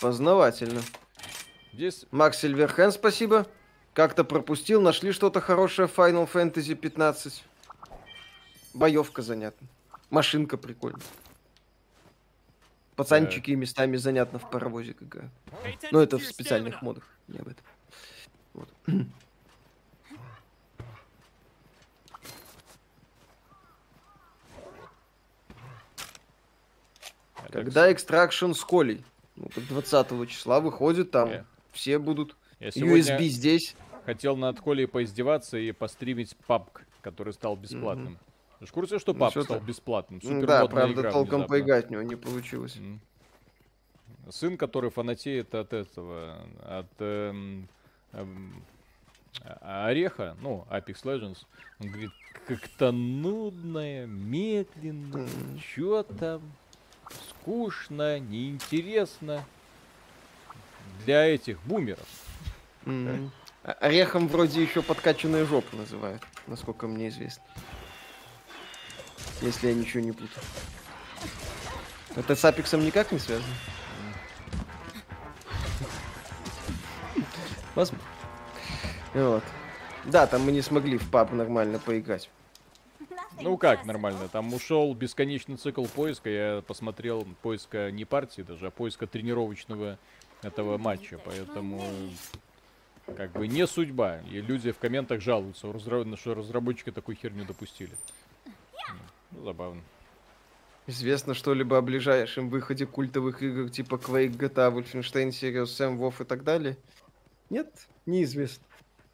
Познавательно. 0.00 0.82
Здесь... 1.72 2.06
Макс 2.10 2.38
Сильверхен, 2.38 2.92
спасибо. 2.92 3.46
Как-то 3.96 4.24
пропустил, 4.24 4.82
нашли 4.82 5.10
что-то 5.10 5.40
хорошее 5.40 5.88
в 5.88 5.98
Final 5.98 6.30
Fantasy 6.30 6.74
15. 6.74 7.42
Боевка 8.74 9.22
занятна. 9.22 9.66
Машинка 10.10 10.58
прикольная. 10.58 11.00
Пацанчики 12.94 13.52
yeah. 13.52 13.56
местами 13.56 13.96
занятно 13.96 14.38
в 14.38 14.50
паровозик 14.50 15.02
играют. 15.02 15.32
Но 15.92 16.02
это 16.02 16.18
в 16.18 16.24
специальных 16.26 16.82
модах, 16.82 17.04
не 17.26 17.38
об 17.38 17.48
этом. 17.48 17.64
Вот. 18.52 18.68
Когда 27.50 27.90
Extraction 27.90 28.52
с 28.52 28.62
Колей? 28.62 29.02
Ну, 29.36 29.48
20 29.56 30.28
числа 30.28 30.60
выходит 30.60 31.10
там. 31.12 31.30
Yeah. 31.30 31.44
Все 31.72 31.98
будут. 31.98 32.36
Я 32.60 32.68
USB 32.68 33.24
здесь 33.28 33.74
хотел 34.06 34.36
над 34.36 34.60
Колей 34.60 34.86
поиздеваться 34.86 35.58
и 35.58 35.72
постримить 35.72 36.36
PUBG, 36.48 36.82
который 37.02 37.32
стал 37.32 37.56
бесплатным. 37.56 38.14
Mm-hmm. 38.14 38.60
Ты 38.60 38.66
в 38.66 38.72
курсе, 38.72 38.98
что 38.98 39.12
PUBG 39.12 39.32
ну, 39.34 39.42
стал 39.42 39.60
бесплатным? 39.60 40.22
Супер 40.22 40.46
да, 40.46 40.66
правда, 40.66 41.00
игра 41.00 41.12
толком 41.12 41.40
внезапно. 41.40 41.48
поиграть 41.48 41.86
в 41.88 41.90
него 41.90 42.02
не 42.02 42.14
получилось. 42.14 42.76
Mm. 42.76 42.98
Сын, 44.30 44.56
который 44.56 44.90
фанатеет 44.90 45.54
от 45.54 45.72
этого, 45.72 46.40
от 46.62 46.86
эм, 47.00 47.68
эм, 48.12 48.62
Ореха, 49.60 50.36
ну, 50.40 50.66
Apex 50.70 51.02
Legends, 51.02 51.44
он 51.80 51.88
говорит, 51.88 52.10
как-то 52.46 52.92
нудное, 52.92 54.06
медленно, 54.06 55.28
что 55.60 56.02
там, 56.04 56.40
скучно, 57.28 58.18
неинтересно 58.18 59.44
для 61.04 61.26
этих 61.26 61.60
бумеров. 61.62 62.08
Mm-hmm. 62.84 63.30
Орехом 63.66 64.28
вроде 64.28 64.62
еще 64.62 64.80
подкачанная 64.80 65.44
жопа 65.44 65.74
называют, 65.74 66.22
насколько 66.46 66.86
мне 66.86 67.08
известно. 67.08 67.42
Если 69.42 69.68
я 69.68 69.74
ничего 69.74 70.04
не 70.04 70.12
путаю. 70.12 70.44
Это 72.14 72.36
с 72.36 72.44
Апексом 72.44 72.84
никак 72.84 73.10
не 73.10 73.18
связано? 73.18 73.52
Возможно. 77.74 78.06
Вот. 79.14 79.42
Да, 80.04 80.28
там 80.28 80.42
мы 80.42 80.52
не 80.52 80.62
смогли 80.62 80.96
в 80.96 81.10
паб 81.10 81.32
нормально 81.32 81.80
поиграть. 81.80 82.30
Ну 83.40 83.58
как 83.58 83.84
нормально? 83.84 84.28
Там 84.28 84.54
ушел 84.54 84.94
бесконечный 84.94 85.56
цикл 85.56 85.84
поиска. 85.86 86.30
Я 86.30 86.62
посмотрел 86.62 87.26
поиска 87.42 87.90
не 87.90 88.04
партии 88.04 88.42
даже, 88.42 88.68
а 88.68 88.70
поиска 88.70 89.08
тренировочного 89.08 89.98
этого 90.42 90.78
матча. 90.78 91.18
Поэтому 91.24 91.82
как 93.16 93.32
бы 93.32 93.46
не 93.46 93.66
судьба. 93.66 94.20
И 94.30 94.40
люди 94.40 94.72
в 94.72 94.78
комментах 94.78 95.20
жалуются, 95.20 95.72
что 95.78 96.34
разработчики 96.34 96.90
такую 96.90 97.16
херню 97.16 97.44
допустили. 97.44 97.92
Ну, 99.32 99.44
забавно. 99.44 99.82
Известно 100.88 101.34
что-либо 101.34 101.78
о 101.78 101.82
ближайшем 101.82 102.48
выходе 102.48 102.86
культовых 102.86 103.42
игр 103.42 103.68
типа 103.70 103.96
Quake, 103.96 104.36
GTA, 104.36 104.72
Wolfenstein, 104.72 105.30
Serious 105.30 105.64
Sam, 105.64 105.98
WoW 105.98 106.22
и 106.22 106.24
так 106.24 106.44
далее? 106.44 106.76
Нет, 107.50 107.88
неизвестно. 108.06 108.64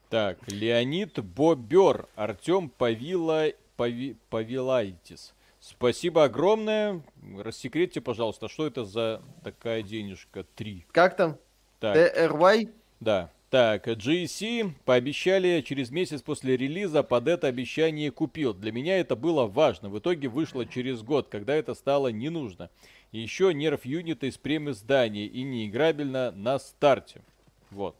Так, 0.09 0.37
Леонид 0.47 1.17
Бобер, 1.23 2.07
Артем 2.15 2.69
Павила, 2.69 3.47
Пави, 3.75 4.15
Павилайтис. 4.29 5.33
Спасибо 5.59 6.25
огромное. 6.25 7.01
Рассекретьте, 7.39 8.01
пожалуйста, 8.01 8.49
что 8.49 8.67
это 8.67 8.85
за 8.85 9.23
такая 9.43 9.81
денежка? 9.81 10.43
Три. 10.55 10.85
Как 10.91 11.15
там? 11.15 11.37
Так. 11.79 11.95
TRY? 11.95 12.71
Да. 12.99 13.31
Так, 13.53 13.87
GC 13.87 14.71
пообещали 14.83 15.61
через 15.61 15.91
месяц 15.91 16.23
после 16.23 16.57
релиза, 16.57 17.03
под 17.03 17.27
это 17.27 17.45
обещание 17.45 18.09
купил. 18.09 18.55
Для 18.55 18.71
меня 18.71 18.97
это 18.97 19.15
было 19.15 19.45
важно. 19.45 19.89
В 19.89 19.99
итоге 19.99 20.27
вышло 20.27 20.65
через 20.65 21.03
год, 21.03 21.27
когда 21.29 21.53
это 21.53 21.75
стало 21.75 22.07
не 22.07 22.29
нужно. 22.29 22.71
Еще 23.11 23.53
нерв 23.53 23.85
юнита 23.85 24.25
из 24.25 24.39
премии 24.39 24.71
здания 24.71 25.27
и 25.27 25.43
неиграбельно 25.43 26.31
на 26.31 26.57
старте. 26.57 27.21
Вот. 27.69 27.95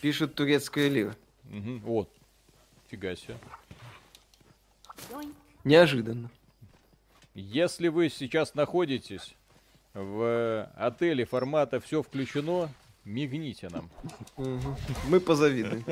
Пишет 0.00 0.36
турецкая 0.36 0.88
лира. 0.88 1.16
Угу, 1.52 1.78
вот. 1.78 2.10
Фига 2.92 3.16
себе. 3.16 3.38
Неожиданно. 5.64 6.30
Если 7.34 7.88
вы 7.88 8.08
сейчас 8.08 8.54
находитесь 8.54 9.34
в 9.94 10.70
отеле 10.76 11.24
формата 11.24 11.80
«Все 11.80 12.04
включено», 12.04 12.70
Мигните 13.10 13.68
нам. 13.70 13.90
Мы 15.08 15.18
позавидуем. 15.18 15.84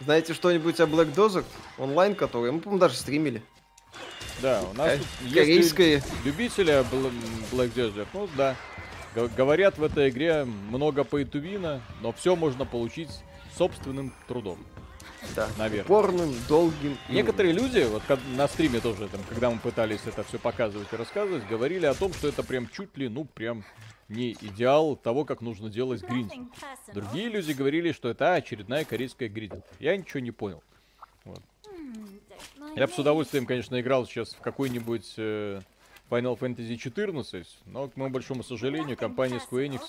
Знаете 0.00 0.34
что-нибудь 0.34 0.78
о 0.78 0.84
Black 0.84 1.12
Desert? 1.12 1.44
Онлайн, 1.78 2.14
который 2.14 2.52
мы, 2.52 2.60
по-моему, 2.60 2.78
даже 2.78 2.94
стримили. 2.94 3.42
Да, 4.40 4.62
у 4.62 4.72
нас 4.74 5.00
Корейская. 5.34 6.00
любители 6.24 6.72
Black 7.52 7.74
Desert, 7.74 8.06
ну 8.14 8.28
да. 8.36 8.54
Говорят, 9.36 9.78
в 9.78 9.82
этой 9.82 10.10
игре 10.10 10.44
много 10.44 11.02
пейтувина, 11.02 11.82
но 12.00 12.12
все 12.12 12.36
можно 12.36 12.64
получить 12.66 13.10
собственным 13.58 14.14
трудом. 14.28 14.58
Да, 15.34 15.48
наверное. 15.58 15.84
Упорным, 15.84 16.34
долгим. 16.48 16.96
Некоторые 17.08 17.52
люди, 17.52 17.80
вот 17.80 18.02
на 18.36 18.46
стриме 18.46 18.78
тоже, 18.78 19.08
там, 19.08 19.20
когда 19.28 19.50
мы 19.50 19.58
пытались 19.58 20.00
это 20.06 20.22
все 20.22 20.38
показывать 20.38 20.88
и 20.92 20.96
рассказывать, 20.96 21.46
говорили 21.48 21.86
о 21.86 21.94
том, 21.94 22.12
что 22.12 22.28
это 22.28 22.44
прям 22.44 22.68
чуть 22.68 22.96
ли, 22.96 23.08
ну, 23.08 23.24
прям 23.24 23.64
не 24.12 24.32
идеал 24.32 24.96
того, 24.96 25.24
как 25.24 25.40
нужно 25.40 25.70
делать 25.70 26.02
гриндинг. 26.02 26.52
Другие 26.92 27.28
люди 27.28 27.52
говорили, 27.52 27.92
что 27.92 28.08
это 28.10 28.34
очередная 28.34 28.84
корейская 28.84 29.28
гриндинг. 29.28 29.64
Я 29.80 29.96
ничего 29.96 30.20
не 30.20 30.30
понял. 30.30 30.62
Вот. 31.24 31.42
Я 32.76 32.86
бы 32.86 32.92
с 32.92 32.98
удовольствием, 32.98 33.46
конечно, 33.46 33.80
играл 33.80 34.06
сейчас 34.06 34.34
в 34.34 34.40
какой-нибудь 34.40 35.14
э, 35.16 35.60
Final 36.10 36.38
Fantasy 36.38 36.76
14, 36.76 37.46
но, 37.66 37.88
к 37.88 37.96
моему 37.96 38.14
большому 38.14 38.42
сожалению, 38.42 38.96
компания 38.96 39.38
Square 39.38 39.68
Enix 39.68 39.82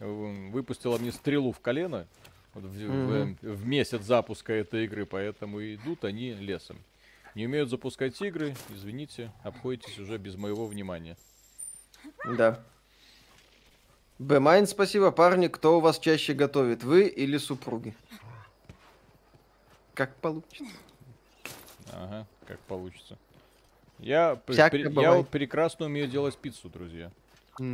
э, 0.00 0.50
выпустила 0.50 0.98
мне 0.98 1.12
стрелу 1.12 1.52
в 1.52 1.60
колено 1.60 2.06
вот, 2.54 2.64
в, 2.64 2.76
mm-hmm. 2.76 3.38
в, 3.42 3.56
в 3.56 3.66
месяц 3.66 4.02
запуска 4.02 4.52
этой 4.52 4.84
игры, 4.84 5.06
поэтому 5.06 5.60
идут 5.62 6.04
они 6.04 6.34
лесом. 6.34 6.78
Не 7.34 7.46
умеют 7.46 7.70
запускать 7.70 8.20
игры, 8.20 8.56
извините, 8.70 9.32
обходитесь 9.42 9.98
уже 9.98 10.18
без 10.18 10.36
моего 10.36 10.66
внимания. 10.66 11.16
Да. 12.24 12.64
Бмайн, 14.18 14.66
спасибо. 14.66 15.12
Парни, 15.12 15.46
кто 15.46 15.78
у 15.78 15.80
вас 15.80 15.98
чаще 15.98 16.34
готовит, 16.34 16.82
вы 16.82 17.06
или 17.06 17.38
супруги? 17.38 17.94
Как 19.94 20.14
получится. 20.16 20.64
Ага, 21.92 22.26
как 22.46 22.58
получится. 22.60 23.16
Я, 23.98 24.36
при, 24.36 24.56
я 25.00 25.14
вот 25.14 25.28
прекрасно 25.28 25.86
умею 25.86 26.08
делать 26.08 26.36
пиццу, 26.36 26.68
друзья. 26.68 27.10
Угу. 27.58 27.66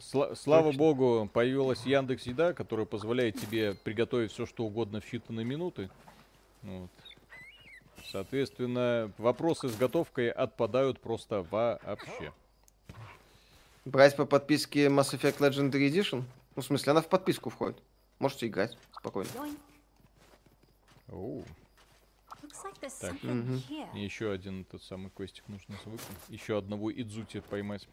Сла- 0.00 0.34
слава 0.34 0.66
Точно. 0.66 0.78
богу, 0.78 1.30
появилась 1.32 1.84
Яндекс 1.86 2.26
Еда, 2.26 2.52
которая 2.52 2.86
позволяет 2.86 3.40
тебе 3.40 3.74
приготовить 3.74 4.32
все, 4.32 4.46
что 4.46 4.64
угодно 4.64 5.00
в 5.00 5.12
считанные 5.12 5.44
минуты. 5.44 5.90
Вот. 6.62 6.90
Соответственно, 8.10 9.12
вопросы 9.18 9.68
с 9.68 9.76
готовкой 9.76 10.30
отпадают 10.30 10.98
просто 11.00 11.46
вообще. 11.50 12.32
Брать 13.84 14.16
по 14.16 14.26
подписке 14.26 14.86
Mass 14.86 15.14
Effect 15.14 15.38
Legendary 15.38 15.90
Edition? 15.90 16.24
Ну, 16.56 16.62
в 16.62 16.64
смысле, 16.64 16.92
она 16.92 17.00
в 17.00 17.08
подписку 17.08 17.50
входит. 17.50 17.78
Можете 18.18 18.46
играть 18.46 18.76
спокойно. 18.92 19.30
Оу. 21.08 21.44
Так, 23.00 23.14
угу. 23.22 23.60
еще 23.94 24.32
один 24.32 24.64
тот 24.64 24.82
самый 24.82 25.10
квестик 25.10 25.44
нужно 25.48 25.74
выполнить. 25.84 26.02
Еще 26.28 26.58
одного 26.58 26.92
Идзути 26.92 27.40
поймать. 27.40 27.88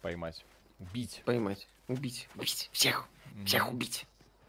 Поймать. 0.00 0.44
Убить. 0.78 1.22
Поймать. 1.24 1.68
Убить. 1.88 2.28
Убить. 2.34 2.68
Всех. 2.72 3.08
Mm. 3.34 3.46
Всех 3.46 3.72
убить. 3.72 4.06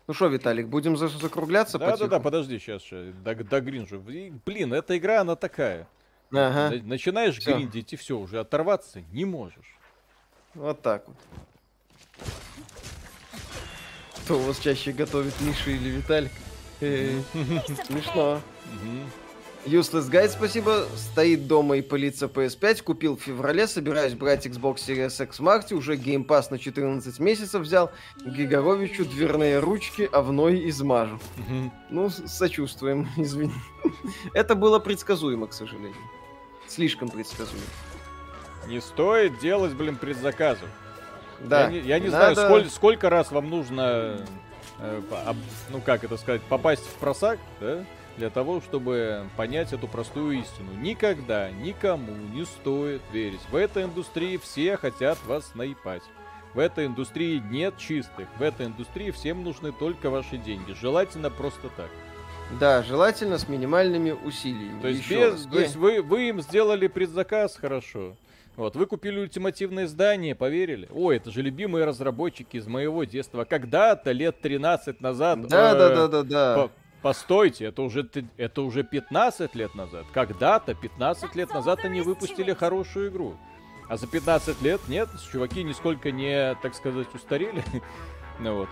Ну 0.08 0.14
что, 0.14 0.28
Виталик, 0.28 0.68
будем 0.68 0.98
за 0.98 1.08
закругляться 1.08 1.80
Да, 1.80 1.98
да, 1.98 2.08
да, 2.08 2.20
подожди, 2.20 2.60
сейчас, 2.60 2.84
сейчас. 2.84 3.14
До, 3.24 3.36
до 3.36 3.62
гринжу. 3.62 4.00
Блин, 4.00 4.74
эта 4.74 4.98
игра, 4.98 5.22
она 5.22 5.36
такая. 5.36 5.88
Ага. 6.32 6.76
Начинаешь 6.84 7.38
всё. 7.38 7.56
гриндить, 7.56 7.94
и 7.94 7.96
все, 7.96 8.18
уже 8.18 8.40
оторваться 8.40 9.02
не 9.12 9.26
можешь. 9.26 9.75
Вот 10.56 10.82
так 10.82 11.04
вот. 11.08 11.18
Кто 14.24 14.40
у 14.40 14.42
вас 14.42 14.58
чаще 14.58 14.92
готовит, 14.92 15.40
Миша 15.42 15.70
или 15.70 15.90
Виталик? 15.90 16.32
Э, 16.82 17.22
смешно. 17.86 18.42
Useless 19.66 20.10
Guide, 20.12 20.30
спасибо. 20.30 20.88
Стоит 20.96 21.48
дома 21.48 21.78
и 21.78 21.82
пылится 21.82 22.28
PS5. 22.28 22.84
Купил 22.84 23.18
в 23.18 23.22
феврале. 23.22 23.68
Собираюсь 23.68 24.14
брать 24.14 24.46
Xbox 24.46 24.78
Series 24.78 25.24
X 25.24 25.40
в 25.40 25.42
марте. 25.42 25.76
Уже 25.76 25.96
Game 25.96 26.26
Pass 26.26 26.48
на 26.52 26.60
14 26.60 27.20
месяцев 27.20 27.62
взял. 27.62 27.92
Григоровичу 28.24 29.06
дверные 29.06 29.60
ручки 29.60 30.08
овной 30.12 30.70
измажу. 30.70 31.20
Ну, 31.90 32.10
сочувствуем, 32.10 33.08
извини. 33.18 33.54
Это 34.34 34.56
было 34.56 34.80
предсказуемо, 34.80 35.48
к 35.48 35.54
сожалению. 35.54 35.96
Слишком 36.68 37.10
предсказуемо. 37.10 37.66
Не 38.68 38.82
стоит 38.82 39.40
делать, 39.40 39.74
блин, 39.74 39.96
предзаказов. 39.98 40.70
Да. 41.40 41.66
Я 41.66 41.68
не, 41.70 41.80
я 41.80 42.00
не 42.00 42.10
Надо... 42.10 42.34
знаю, 42.34 42.48
сколь, 42.48 42.70
сколько 42.70 43.10
раз 43.10 43.32
вам 43.32 43.50
нужно, 43.50 44.18
э, 44.80 45.02
об, 45.26 45.38
ну 45.70 45.82
как 45.82 46.04
это 46.04 46.18
сказать, 46.18 46.42
попасть 46.44 46.86
в 46.86 46.94
просак, 46.96 47.40
да? 47.60 47.84
Для 48.18 48.30
того, 48.30 48.62
чтобы 48.62 49.26
понять 49.36 49.74
эту 49.74 49.88
простую 49.90 50.40
истину. 50.40 50.72
Никогда 50.80 51.52
никому 51.52 52.14
не 52.34 52.46
стоит 52.46 53.02
верить. 53.12 53.42
В 53.52 53.56
этой 53.58 53.84
индустрии 53.84 54.38
все 54.38 54.78
хотят 54.78 55.18
вас 55.26 55.54
наипать. 55.54 56.04
В 56.54 56.60
этой 56.60 56.86
индустрии 56.86 57.44
нет 57.52 57.78
чистых. 57.78 58.30
В 58.38 58.42
этой 58.42 58.68
индустрии 58.68 59.12
всем 59.12 59.44
нужны 59.44 59.74
только 59.74 60.10
ваши 60.10 60.38
деньги. 60.38 60.72
Желательно 60.72 61.30
просто 61.30 61.68
так. 61.76 61.90
Да, 62.60 62.84
желательно 62.84 63.38
с 63.38 63.50
минимальными 63.50 64.12
усилиями. 64.12 64.80
То 64.80 64.88
есть, 64.88 65.10
без, 65.10 65.46
то 65.46 65.60
есть 65.60 65.76
вы, 65.76 66.02
вы 66.02 66.30
им 66.30 66.42
сделали 66.42 66.88
предзаказ, 66.88 67.58
хорошо. 67.58 68.16
Вот, 68.56 68.76
вы 68.76 68.86
купили 68.86 69.20
ультимативное 69.20 69.86
издание, 69.86 70.34
поверили? 70.34 70.88
Ой, 70.94 71.18
это 71.18 71.30
же 71.32 71.42
любимые 71.42 71.86
разработчики 71.86 72.58
из 72.58 72.68
моего 72.68 73.04
детства. 73.04 73.44
Когда-то, 73.44 74.12
лет 74.12 74.40
13 74.40 75.02
назад... 75.02 75.48
Да, 75.48 75.72
э, 75.72 75.78
да, 75.78 75.96
да, 75.96 76.08
да, 76.08 76.24
да. 76.24 76.56
По 76.56 76.72
постойте, 77.06 77.66
это 77.66 77.84
уже, 77.84 78.10
это 78.38 78.64
уже 78.64 78.84
15 78.84 79.54
лет 79.54 79.76
назад. 79.76 80.06
Когда-то, 80.12 80.74
15 80.74 81.36
лет 81.36 81.54
назад 81.54 81.80
они 81.84 82.02
выпустили 82.02 82.52
хорошую 82.54 83.12
игру. 83.12 83.36
А 83.88 83.98
за 83.98 84.08
15 84.08 84.60
лет, 84.64 84.82
нет, 84.88 85.10
чуваки 85.32 85.62
нисколько 85.62 86.10
не, 86.10 86.56
так 86.64 86.74
сказать, 86.74 87.14
устарели. 87.14 87.64
ну 88.40 88.56
вот. 88.56 88.70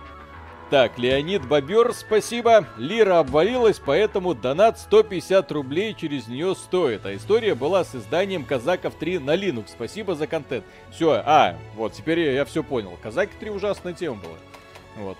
Так, 0.70 0.98
Леонид 0.98 1.46
Бобер, 1.46 1.92
спасибо. 1.92 2.66
Лира 2.78 3.18
обвалилась, 3.18 3.78
поэтому 3.84 4.34
донат 4.34 4.78
150 4.78 5.52
рублей 5.52 5.94
через 5.94 6.26
нее 6.26 6.54
стоит. 6.54 7.04
А 7.04 7.14
история 7.14 7.54
была 7.54 7.84
с 7.84 7.94
изданием 7.94 8.44
Казаков 8.44 8.94
3 8.94 9.18
на 9.18 9.36
Linux. 9.36 9.66
Спасибо 9.68 10.14
за 10.14 10.26
контент. 10.26 10.64
Все, 10.90 11.22
а, 11.24 11.58
вот, 11.74 11.92
теперь 11.92 12.20
я, 12.20 12.32
я 12.32 12.44
все 12.44 12.62
понял. 12.62 12.98
Казаки 13.02 13.34
3 13.38 13.50
ужасная 13.50 13.92
тема 13.92 14.16
была. 14.16 14.36
Вот. 14.96 15.18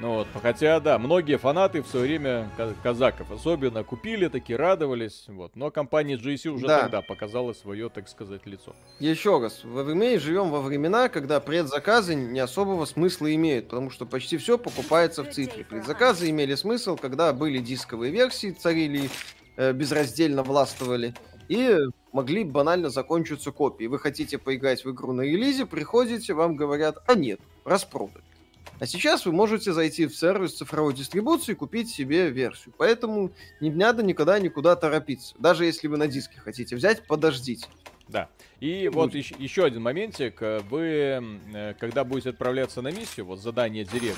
Ну 0.00 0.14
вот, 0.14 0.28
хотя, 0.40 0.80
да, 0.80 0.98
многие 0.98 1.36
фанаты 1.36 1.82
в 1.82 1.86
свое 1.86 2.06
время 2.06 2.50
казаков 2.82 3.30
особенно 3.30 3.84
купили, 3.84 4.28
такие 4.28 4.56
радовались, 4.56 5.24
вот. 5.28 5.54
Но 5.56 5.70
компания 5.70 6.16
GSC 6.16 6.48
уже 6.48 6.66
да. 6.66 6.80
тогда 6.80 7.02
показала 7.02 7.52
свое, 7.52 7.90
так 7.90 8.08
сказать, 8.08 8.46
лицо. 8.46 8.74
Еще 8.98 9.38
раз, 9.38 9.62
в 9.62 9.82
ВМЕ 9.82 10.18
живем 10.18 10.48
во 10.48 10.62
времена, 10.62 11.10
когда 11.10 11.38
предзаказы 11.38 12.14
не 12.14 12.40
особого 12.40 12.86
смысла 12.86 13.34
имеют, 13.34 13.68
потому 13.68 13.90
что 13.90 14.06
почти 14.06 14.38
все 14.38 14.56
покупается 14.56 15.22
в 15.22 15.32
цифре. 15.32 15.64
Предзаказы 15.64 16.30
имели 16.30 16.54
смысл, 16.54 16.96
когда 16.96 17.34
были 17.34 17.58
дисковые 17.58 18.10
версии, 18.10 18.52
царили, 18.52 19.10
э, 19.58 19.74
безраздельно 19.74 20.42
властвовали, 20.42 21.12
и 21.48 21.76
могли 22.12 22.44
банально 22.44 22.88
закончиться 22.88 23.52
копии. 23.52 23.84
Вы 23.84 23.98
хотите 23.98 24.38
поиграть 24.38 24.82
в 24.82 24.90
игру 24.92 25.12
на 25.12 25.22
релизе, 25.22 25.66
приходите, 25.66 26.32
вам 26.32 26.56
говорят, 26.56 27.02
а 27.06 27.14
нет, 27.14 27.38
распродали. 27.66 28.24
А 28.80 28.86
сейчас 28.86 29.26
вы 29.26 29.32
можете 29.32 29.74
зайти 29.74 30.06
в 30.06 30.16
сервис 30.16 30.54
цифровой 30.54 30.94
дистрибуции 30.94 31.52
и 31.52 31.54
купить 31.54 31.90
себе 31.90 32.30
версию. 32.30 32.72
Поэтому 32.78 33.30
не 33.60 33.70
надо 33.70 34.02
никогда 34.02 34.38
никуда 34.40 34.74
торопиться. 34.74 35.34
Даже 35.38 35.66
если 35.66 35.86
вы 35.86 35.98
на 35.98 36.08
диске 36.08 36.40
хотите 36.40 36.76
взять, 36.76 37.06
подождите. 37.06 37.66
Да. 38.08 38.28
И 38.58 38.88
Будет. 38.88 38.94
вот 38.94 39.14
еще, 39.14 39.34
еще 39.38 39.64
один 39.66 39.82
моментик. 39.82 40.40
Вы, 40.70 41.22
э, 41.54 41.74
когда 41.78 42.04
будете 42.04 42.30
отправляться 42.30 42.80
на 42.80 42.90
миссию, 42.90 43.26
вот 43.26 43.40
задание 43.40 43.84
деревни, 43.84 44.16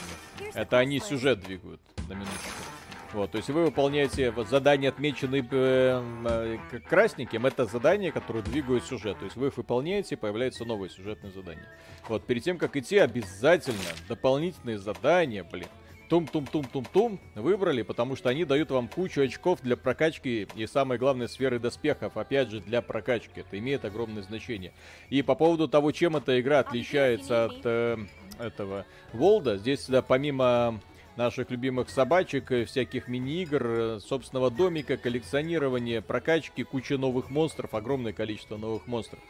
это 0.55 0.79
они 0.79 1.01
сюжет 1.01 1.41
двигают 1.41 1.81
на 2.09 2.15
минуточку. 2.15 2.82
Вот, 3.13 3.31
то 3.31 3.37
есть 3.37 3.51
вы 3.51 3.65
выполняете 3.65 4.31
вот 4.31 4.49
задания, 4.49 4.89
отмеченные 4.89 5.47
э, 5.51 6.03
э, 6.25 6.79
красненьким, 6.89 7.45
это 7.45 7.67
задания, 7.67 8.11
которые 8.11 8.43
двигают 8.43 8.85
сюжет. 8.85 9.19
То 9.19 9.27
есть 9.27 9.37
вы 9.37 9.49
их 9.49 9.57
выполняете, 9.57 10.17
появляется 10.17 10.65
новое 10.65 10.89
сюжетное 10.89 11.31
задание. 11.31 11.67
Вот, 12.09 12.25
перед 12.25 12.43
тем, 12.43 12.57
как 12.57 12.77
идти, 12.77 12.97
обязательно 12.97 13.77
дополнительные 14.09 14.79
задания, 14.79 15.45
блин, 15.45 15.67
тум-тум-тум-тум-тум 16.09 17.21
выбрали, 17.35 17.83
потому 17.83 18.17
что 18.17 18.31
они 18.31 18.45
дают 18.45 18.71
вам 18.71 18.89
кучу 18.89 19.23
очков 19.23 19.61
для 19.63 19.77
прокачки 19.77 20.49
и, 20.55 20.67
самое 20.67 20.99
главное, 20.99 21.29
сферы 21.29 21.59
доспехов, 21.59 22.17
опять 22.17 22.51
же, 22.51 22.61
для 22.61 22.81
прокачки. 22.81 23.41
Это 23.41 23.59
имеет 23.59 23.85
огромное 23.85 24.23
значение. 24.23 24.73
И 25.11 25.21
по 25.21 25.35
поводу 25.35 25.69
того, 25.69 25.93
чем 25.93 26.17
эта 26.17 26.41
игра 26.41 26.61
отличается 26.61 27.45
от 27.45 27.61
э, 27.65 27.99
этого 28.39 28.87
Волда, 29.13 29.59
здесь, 29.59 29.87
да, 29.87 30.01
помимо 30.03 30.81
наших 31.17 31.51
любимых 31.51 31.91
собачек, 31.91 32.51
всяких 32.67 33.09
мини-игр, 33.09 33.63
э, 33.65 34.01
собственного 34.01 34.51
домика, 34.51 34.97
коллекционирования, 34.97 36.01
прокачки, 36.01 36.63
куча 36.65 36.99
новых 36.99 37.31
монстров, 37.31 37.75
огромное 37.75 38.13
количество 38.13 38.57
новых 38.57 38.87
монстров. 38.87 39.21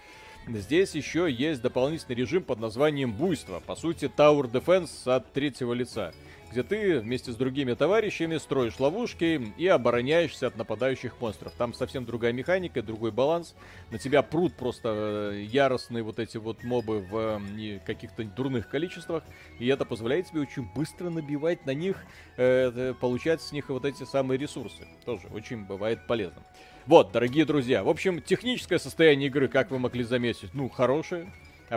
Здесь 0.49 0.95
еще 0.95 1.31
есть 1.31 1.63
дополнительный 1.63 2.17
режим 2.17 2.43
под 2.43 2.59
названием 2.59 3.13
буйство, 3.13 3.61
по 3.61 3.77
сути 3.77 4.07
Tower 4.07 4.51
Defense 4.51 4.91
от 5.07 5.33
третьего 5.33 5.73
лица, 5.73 6.13
где 6.53 6.63
ты 6.63 7.01
вместе 7.01 7.33
с 7.33 7.37
другими 7.37 7.73
товарищами 7.73 8.37
строишь 8.37 8.79
ловушки 8.79 9.53
и 9.57 9.67
обороняешься 9.67 10.47
от 10.49 10.57
нападающих 10.57 11.19
монстров. 11.19 11.53
Там 11.57 11.73
совсем 11.73 12.05
другая 12.05 12.33
механика, 12.33 12.83
другой 12.83 13.11
баланс. 13.11 13.55
На 13.91 13.99
тебя 13.99 14.23
прут 14.23 14.55
просто 14.55 15.33
э, 15.33 15.43
яростные 15.45 16.03
вот 16.03 16.19
эти 16.19 16.37
вот 16.37 16.63
мобы 16.63 17.01
в 17.01 17.41
каких-то 17.87 18.23
дурных 18.25 18.69
количествах, 18.69 19.25
и 19.59 19.67
это 19.67 19.87
позволяет 19.87 20.29
тебе 20.29 20.43
очень 20.43 20.69
быстро 20.75 21.09
набивать 21.09 21.65
на 21.65 21.73
них, 21.73 21.97
э, 22.37 22.93
получать 23.01 23.41
с 23.41 23.53
них 23.53 23.71
вот 23.71 23.87
эти 23.87 24.05
самые 24.05 24.37
ресурсы. 24.37 24.87
Тоже 25.07 25.29
очень 25.33 25.65
бывает 25.65 26.07
полезно. 26.07 26.43
Вот, 26.85 27.13
дорогие 27.13 27.47
друзья, 27.47 27.83
в 27.83 27.89
общем, 27.89 28.21
техническое 28.21 28.79
состояние 28.79 29.29
игры, 29.29 29.49
как 29.49 29.71
вы 29.71 29.79
могли 29.79 30.05
заметить, 30.05 30.51
ну, 30.53 30.69
хорошее. 30.69 31.33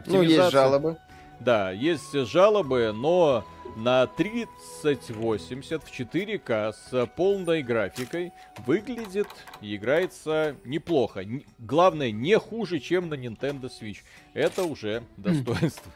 Ну, 0.05 0.21
есть 0.21 0.51
жалобы. 0.51 0.97
Да, 1.39 1.71
есть 1.71 2.13
жалобы, 2.27 2.91
но 2.95 3.43
на 3.75 4.07
3080 4.07 5.83
в 5.83 5.91
4К 5.91 6.73
с 6.73 7.05
полной 7.15 7.61
графикой 7.61 8.31
выглядит 8.65 9.27
и 9.61 9.75
играется 9.75 10.55
неплохо. 10.63 11.25
Главное, 11.59 12.11
не 12.11 12.37
хуже, 12.39 12.79
чем 12.79 13.09
на 13.09 13.15
Nintendo 13.15 13.69
Switch. 13.69 13.97
Это 14.33 14.63
уже 14.63 15.03
достоинство. 15.17 15.91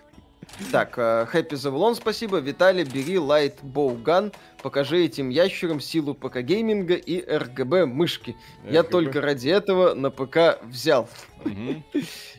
Так, 0.71 0.95
Хэппи 1.29 1.55
Завлон, 1.55 1.95
спасибо. 1.95 2.37
Виталий, 2.37 2.83
бери 2.83 3.15
Light 3.15 3.55
Bowgun. 3.63 4.33
Покажи 4.61 5.05
этим 5.05 5.29
ящерам 5.29 5.79
силу 5.79 6.13
ПК 6.13 6.39
гейминга 6.39 6.95
и 6.95 7.23
РГБ 7.25 7.85
мышки. 7.85 8.35
Я 8.69 8.83
только 8.83 9.21
ради 9.21 9.49
этого 9.49 9.93
на 9.93 10.11
ПК 10.11 10.61
взял. 10.63 11.07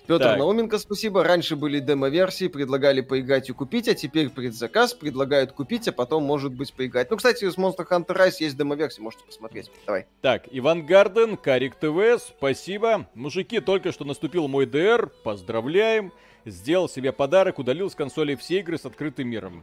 Петр 0.07 0.25
так. 0.25 0.39
Науменко, 0.39 0.79
спасибо. 0.79 1.25
Раньше 1.25 1.57
были 1.57 1.79
демо-версии, 1.79 2.49
предлагали 2.49 3.01
поиграть 3.01 3.49
и 3.49 3.53
купить, 3.53 3.89
а 3.89 3.95
теперь 3.95 4.29
предзаказ 4.29 4.93
предлагают 4.93 5.53
купить, 5.53 5.89
а 5.89 5.93
потом, 5.93 6.25
может 6.25 6.53
быть, 6.53 6.75
поиграть. 6.75 7.11
Ну, 7.11 7.17
кстати, 7.17 7.49
с 7.49 7.57
Monster 7.57 7.89
Hunter 7.89 8.17
Rise 8.17 8.37
есть 8.41 8.57
демо-версия, 8.57 9.01
можете 9.03 9.25
посмотреть. 9.25 9.71
Давай. 9.87 10.07
Так, 10.21 10.45
Иван 10.51 10.85
Гарден, 10.85 11.37
Карик 11.37 11.77
ТВ, 11.77 12.23
спасибо. 12.23 13.09
Мужики, 13.15 13.61
только 13.61 13.93
что 13.93 14.05
наступил 14.05 14.49
мой 14.49 14.67
ДР, 14.67 15.11
поздравляем 15.23 16.13
сделал 16.45 16.89
себе 16.89 17.13
подарок, 17.13 17.59
удалил 17.59 17.91
с 17.91 17.95
консоли 17.95 18.35
все 18.35 18.61
игры 18.61 18.79
с 18.79 18.87
открытым 18.87 19.29
миром. 19.29 19.63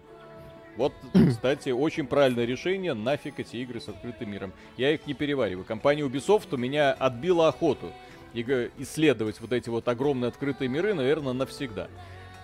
Вот, 0.76 0.94
кстати, 1.30 1.70
очень 1.70 2.08
правильное 2.08 2.46
решение, 2.46 2.94
нафиг 2.94 3.40
эти 3.40 3.58
игры 3.58 3.82
с 3.82 3.90
открытым 3.90 4.32
миром. 4.32 4.54
Я 4.78 4.94
их 4.94 5.06
не 5.08 5.14
перевариваю. 5.14 5.66
Компания 5.66 6.04
Ubisoft 6.04 6.48
у 6.52 6.58
меня 6.58 6.94
отбила 6.94 7.48
охоту 7.48 7.92
исследовать 8.34 9.42
вот 9.42 9.52
эти 9.52 9.70
вот 9.70 9.88
огромные 9.88 10.30
открытые 10.30 10.70
миры, 10.70 10.94
наверное, 10.94 11.34
навсегда. 11.34 11.88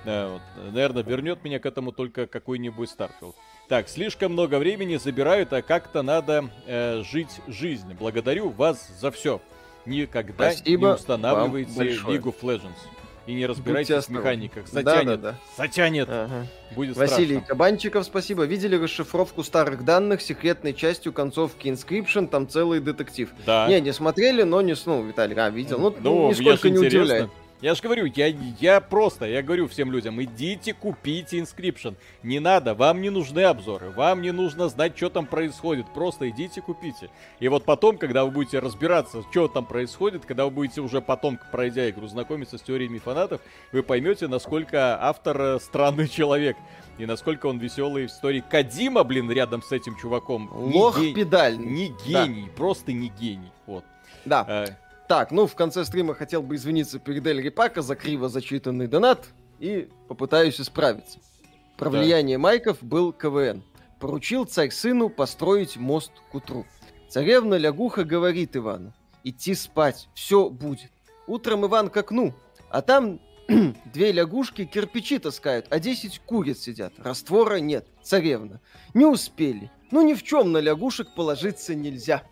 Да, 0.06 0.30
вот, 0.30 0.42
наверное, 0.72 1.04
вернет 1.04 1.44
меня 1.44 1.60
к 1.60 1.66
этому 1.66 1.92
только 1.92 2.26
какой-нибудь 2.26 2.90
Starfield. 2.90 3.36
Так, 3.70 3.88
слишком 3.88 4.34
много 4.34 4.58
времени 4.58 4.98
забирают, 4.98 5.54
а 5.54 5.62
как-то 5.62 6.02
надо 6.02 6.50
э, 6.66 7.04
жить 7.04 7.40
жизнь. 7.48 7.94
Благодарю 7.94 8.50
вас 8.50 8.90
за 9.00 9.12
все. 9.12 9.40
Никогда 9.86 10.52
Спасибо 10.52 10.88
не 10.88 10.94
устанавливайте 10.96 11.72
League 11.72 12.24
of 12.24 12.42
Legends 12.42 12.80
и 13.26 13.34
не 13.34 13.46
разбирайтесь 13.46 14.06
в 14.06 14.10
механиках. 14.10 14.68
Затянет. 14.68 15.06
Да, 15.06 15.18
да, 15.18 15.32
да. 15.32 15.36
Затянет. 15.58 16.08
Ага. 16.10 16.48
Будет 16.76 16.98
Василий 16.98 17.36
страшно. 17.36 17.48
Кабанчиков, 17.48 18.06
спасибо. 18.06 18.44
Видели 18.44 18.76
расшифровку 18.76 19.44
старых 19.44 19.86
данных 19.86 20.22
секретной 20.22 20.74
частью 20.74 21.14
концовки 21.14 21.68
Inscription? 21.68 22.28
Там 22.28 22.48
целый 22.48 22.80
детектив. 22.80 23.30
Да. 23.46 23.68
Не, 23.68 23.80
не 23.80 23.94
смотрели, 23.94 24.44
но 24.44 24.62
не... 24.62 24.76
Ну, 24.86 25.04
Виталий, 25.04 25.36
а, 25.38 25.50
видел. 25.50 25.80
Ну, 25.80 25.96
ну 26.00 26.30
нисколько 26.30 26.70
не 26.70 26.78
интересно. 26.78 27.02
удивляет. 27.02 27.30
Я 27.64 27.76
же 27.76 27.82
говорю, 27.82 28.12
я, 28.14 28.28
я 28.60 28.82
просто, 28.82 29.26
я 29.26 29.42
говорю 29.42 29.70
всем 29.70 29.90
людям, 29.90 30.22
идите 30.22 30.74
купите 30.74 31.40
Inscription. 31.40 31.96
Не 32.22 32.42
надо, 32.42 32.74
вам 32.74 33.00
не 33.00 33.10
нужны 33.10 33.40
обзоры, 33.40 33.90
вам 33.92 34.22
не 34.22 34.32
нужно 34.32 34.68
знать, 34.68 34.98
что 34.98 35.10
там 35.10 35.26
происходит. 35.26 35.86
Просто 35.94 36.30
идите 36.30 36.62
купите. 36.62 37.10
И 37.40 37.48
вот 37.48 37.64
потом, 37.64 37.98
когда 37.98 38.26
вы 38.26 38.32
будете 38.32 38.60
разбираться, 38.60 39.24
что 39.32 39.48
там 39.48 39.66
происходит, 39.66 40.26
когда 40.26 40.44
вы 40.44 40.52
будете 40.52 40.82
уже 40.82 41.00
потом, 41.00 41.40
пройдя 41.54 41.90
игру, 41.90 42.06
знакомиться 42.08 42.58
с 42.58 42.62
теориями 42.62 42.98
фанатов, 42.98 43.40
вы 43.72 43.82
поймете, 43.82 44.28
насколько 44.28 45.02
автор 45.02 45.40
э, 45.40 45.60
странный 45.62 46.10
человек. 46.10 46.58
И 46.98 47.06
насколько 47.06 47.46
он 47.46 47.60
веселый 47.60 48.08
в 48.08 48.10
истории. 48.10 48.44
Кадима, 48.48 49.06
блин, 49.06 49.32
рядом 49.32 49.64
с 49.64 49.72
этим 49.72 49.96
чуваком. 49.96 50.50
Лох 50.52 51.00
педаль. 51.16 51.58
Не 51.58 51.96
гений, 52.06 52.48
да. 52.48 52.58
просто 52.58 52.92
не 52.92 53.08
гений. 53.08 53.54
Вот. 53.68 53.86
Да. 54.26 54.46
А, 54.48 54.66
так, 55.08 55.32
ну, 55.32 55.48
в 55.48 55.56
конце 55.56 55.86
стрима 55.86 56.14
хотел 56.14 56.42
бы 56.42 56.56
извиниться 56.56 57.00
перед 57.00 57.26
Эль 57.28 57.42
Рипака 57.42 57.82
за 57.82 57.96
криво 57.96 58.30
зачитанный 58.30 58.88
донат 58.88 59.28
и 59.60 59.90
попытаюсь 60.08 60.60
исправиться. 60.60 61.20
Про 61.78 61.90
да. 61.90 62.00
влияние 62.00 62.38
майков 62.38 62.82
был 62.82 63.12
КВН. 63.12 63.64
Поручил 64.00 64.46
царь 64.46 64.72
сыну 64.72 65.10
построить 65.10 65.78
мост 65.78 66.12
к 66.32 66.36
утру. 66.36 66.66
Царевна 67.10 67.56
лягуха 67.56 68.04
говорит 68.04 68.56
Ивану, 68.56 68.94
идти 69.24 69.54
спать, 69.56 70.10
все 70.14 70.50
будет. 70.50 70.92
Утром 71.28 71.66
Иван 71.66 71.90
к 71.90 71.98
окну, 71.98 72.34
а 72.70 72.82
там 72.82 73.20
две 73.94 74.12
лягушки 74.12 74.66
кирпичи 74.66 75.20
таскают, 75.20 75.68
а 75.70 75.80
десять 75.80 76.20
куриц 76.20 76.60
сидят. 76.60 76.94
Раствора 76.98 77.58
нет, 77.58 77.88
царевна. 78.02 78.62
Не 78.94 79.06
успели. 79.06 79.72
Ну 79.92 80.02
ни 80.02 80.16
в 80.16 80.24
чем 80.24 80.52
на 80.52 80.58
лягушек 80.58 81.14
положиться 81.14 81.76
нельзя. 81.76 82.24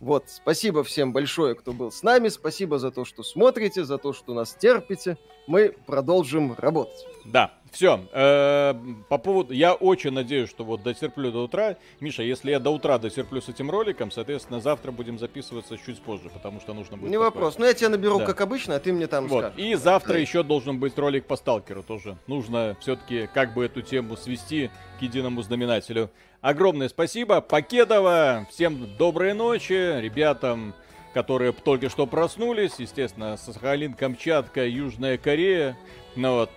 Вот, 0.00 0.24
спасибо 0.28 0.84
всем 0.84 1.12
большое, 1.12 1.54
кто 1.54 1.72
был 1.72 1.90
с 1.90 2.02
нами. 2.02 2.28
Спасибо 2.28 2.78
за 2.78 2.90
то, 2.90 3.04
что 3.04 3.22
смотрите, 3.22 3.84
за 3.84 3.98
то, 3.98 4.12
что 4.12 4.32
нас 4.32 4.54
терпите. 4.54 5.18
Мы 5.48 5.74
продолжим 5.86 6.54
работать. 6.56 7.06
Да, 7.24 7.57
все. 7.72 8.06
Э, 8.12 8.74
по 9.08 9.18
поводу... 9.18 9.52
Я 9.52 9.74
очень 9.74 10.10
надеюсь, 10.12 10.48
что 10.48 10.64
вот 10.64 10.82
дотерплю 10.82 11.30
до 11.30 11.44
утра. 11.44 11.76
Миша, 12.00 12.22
если 12.22 12.50
я 12.50 12.58
до 12.58 12.70
утра 12.70 12.98
дотерплю 12.98 13.40
с 13.40 13.48
этим 13.48 13.70
роликом, 13.70 14.10
соответственно, 14.10 14.60
завтра 14.60 14.92
будем 14.92 15.18
записываться 15.18 15.76
чуть 15.78 16.00
позже, 16.00 16.30
потому 16.30 16.60
что 16.60 16.74
нужно 16.74 16.96
будет... 16.96 17.10
Не 17.10 17.18
вопрос. 17.18 17.58
Ну, 17.58 17.64
я 17.64 17.74
тебя 17.74 17.90
наберу, 17.90 18.18
да. 18.18 18.26
как 18.26 18.40
обычно, 18.40 18.76
а 18.76 18.80
ты 18.80 18.92
мне 18.92 19.06
там 19.06 19.28
вот. 19.28 19.40
скажешь. 19.40 19.58
И 19.58 19.74
завтра 19.74 20.18
еще 20.18 20.42
должен 20.42 20.78
быть 20.78 20.96
ролик 20.98 21.26
по 21.26 21.36
Сталкеру 21.36 21.82
тоже. 21.82 22.16
Нужно 22.26 22.76
все-таки 22.80 23.28
как 23.32 23.54
бы 23.54 23.64
эту 23.64 23.82
тему 23.82 24.16
свести 24.16 24.70
к 24.98 25.02
единому 25.02 25.42
знаменателю. 25.42 26.10
Огромное 26.40 26.88
спасибо. 26.88 27.40
Покедова. 27.40 28.46
Всем 28.50 28.96
доброй 28.96 29.34
ночи. 29.34 30.00
Ребятам, 30.00 30.74
которые 31.12 31.52
только 31.52 31.88
что 31.88 32.06
проснулись. 32.06 32.74
Естественно, 32.78 33.36
Сахалин, 33.36 33.94
Камчатка, 33.94 34.64
Южная 34.64 35.18
Корея. 35.18 35.76
Ну 36.14 36.34
вот, 36.34 36.50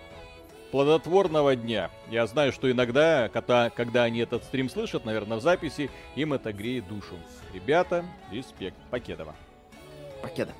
плодотворного 0.72 1.54
дня. 1.54 1.90
Я 2.10 2.26
знаю, 2.26 2.50
что 2.50 2.70
иногда, 2.70 3.28
когда, 3.28 3.70
когда 3.70 4.04
они 4.04 4.20
этот 4.20 4.42
стрим 4.42 4.68
слышат, 4.68 5.04
наверное, 5.04 5.36
в 5.36 5.42
записи, 5.42 5.90
им 6.16 6.32
это 6.32 6.52
греет 6.52 6.88
душу. 6.88 7.14
Ребята, 7.52 8.04
респект. 8.32 8.76
Покедова. 8.90 9.36
Покеда. 10.22 10.52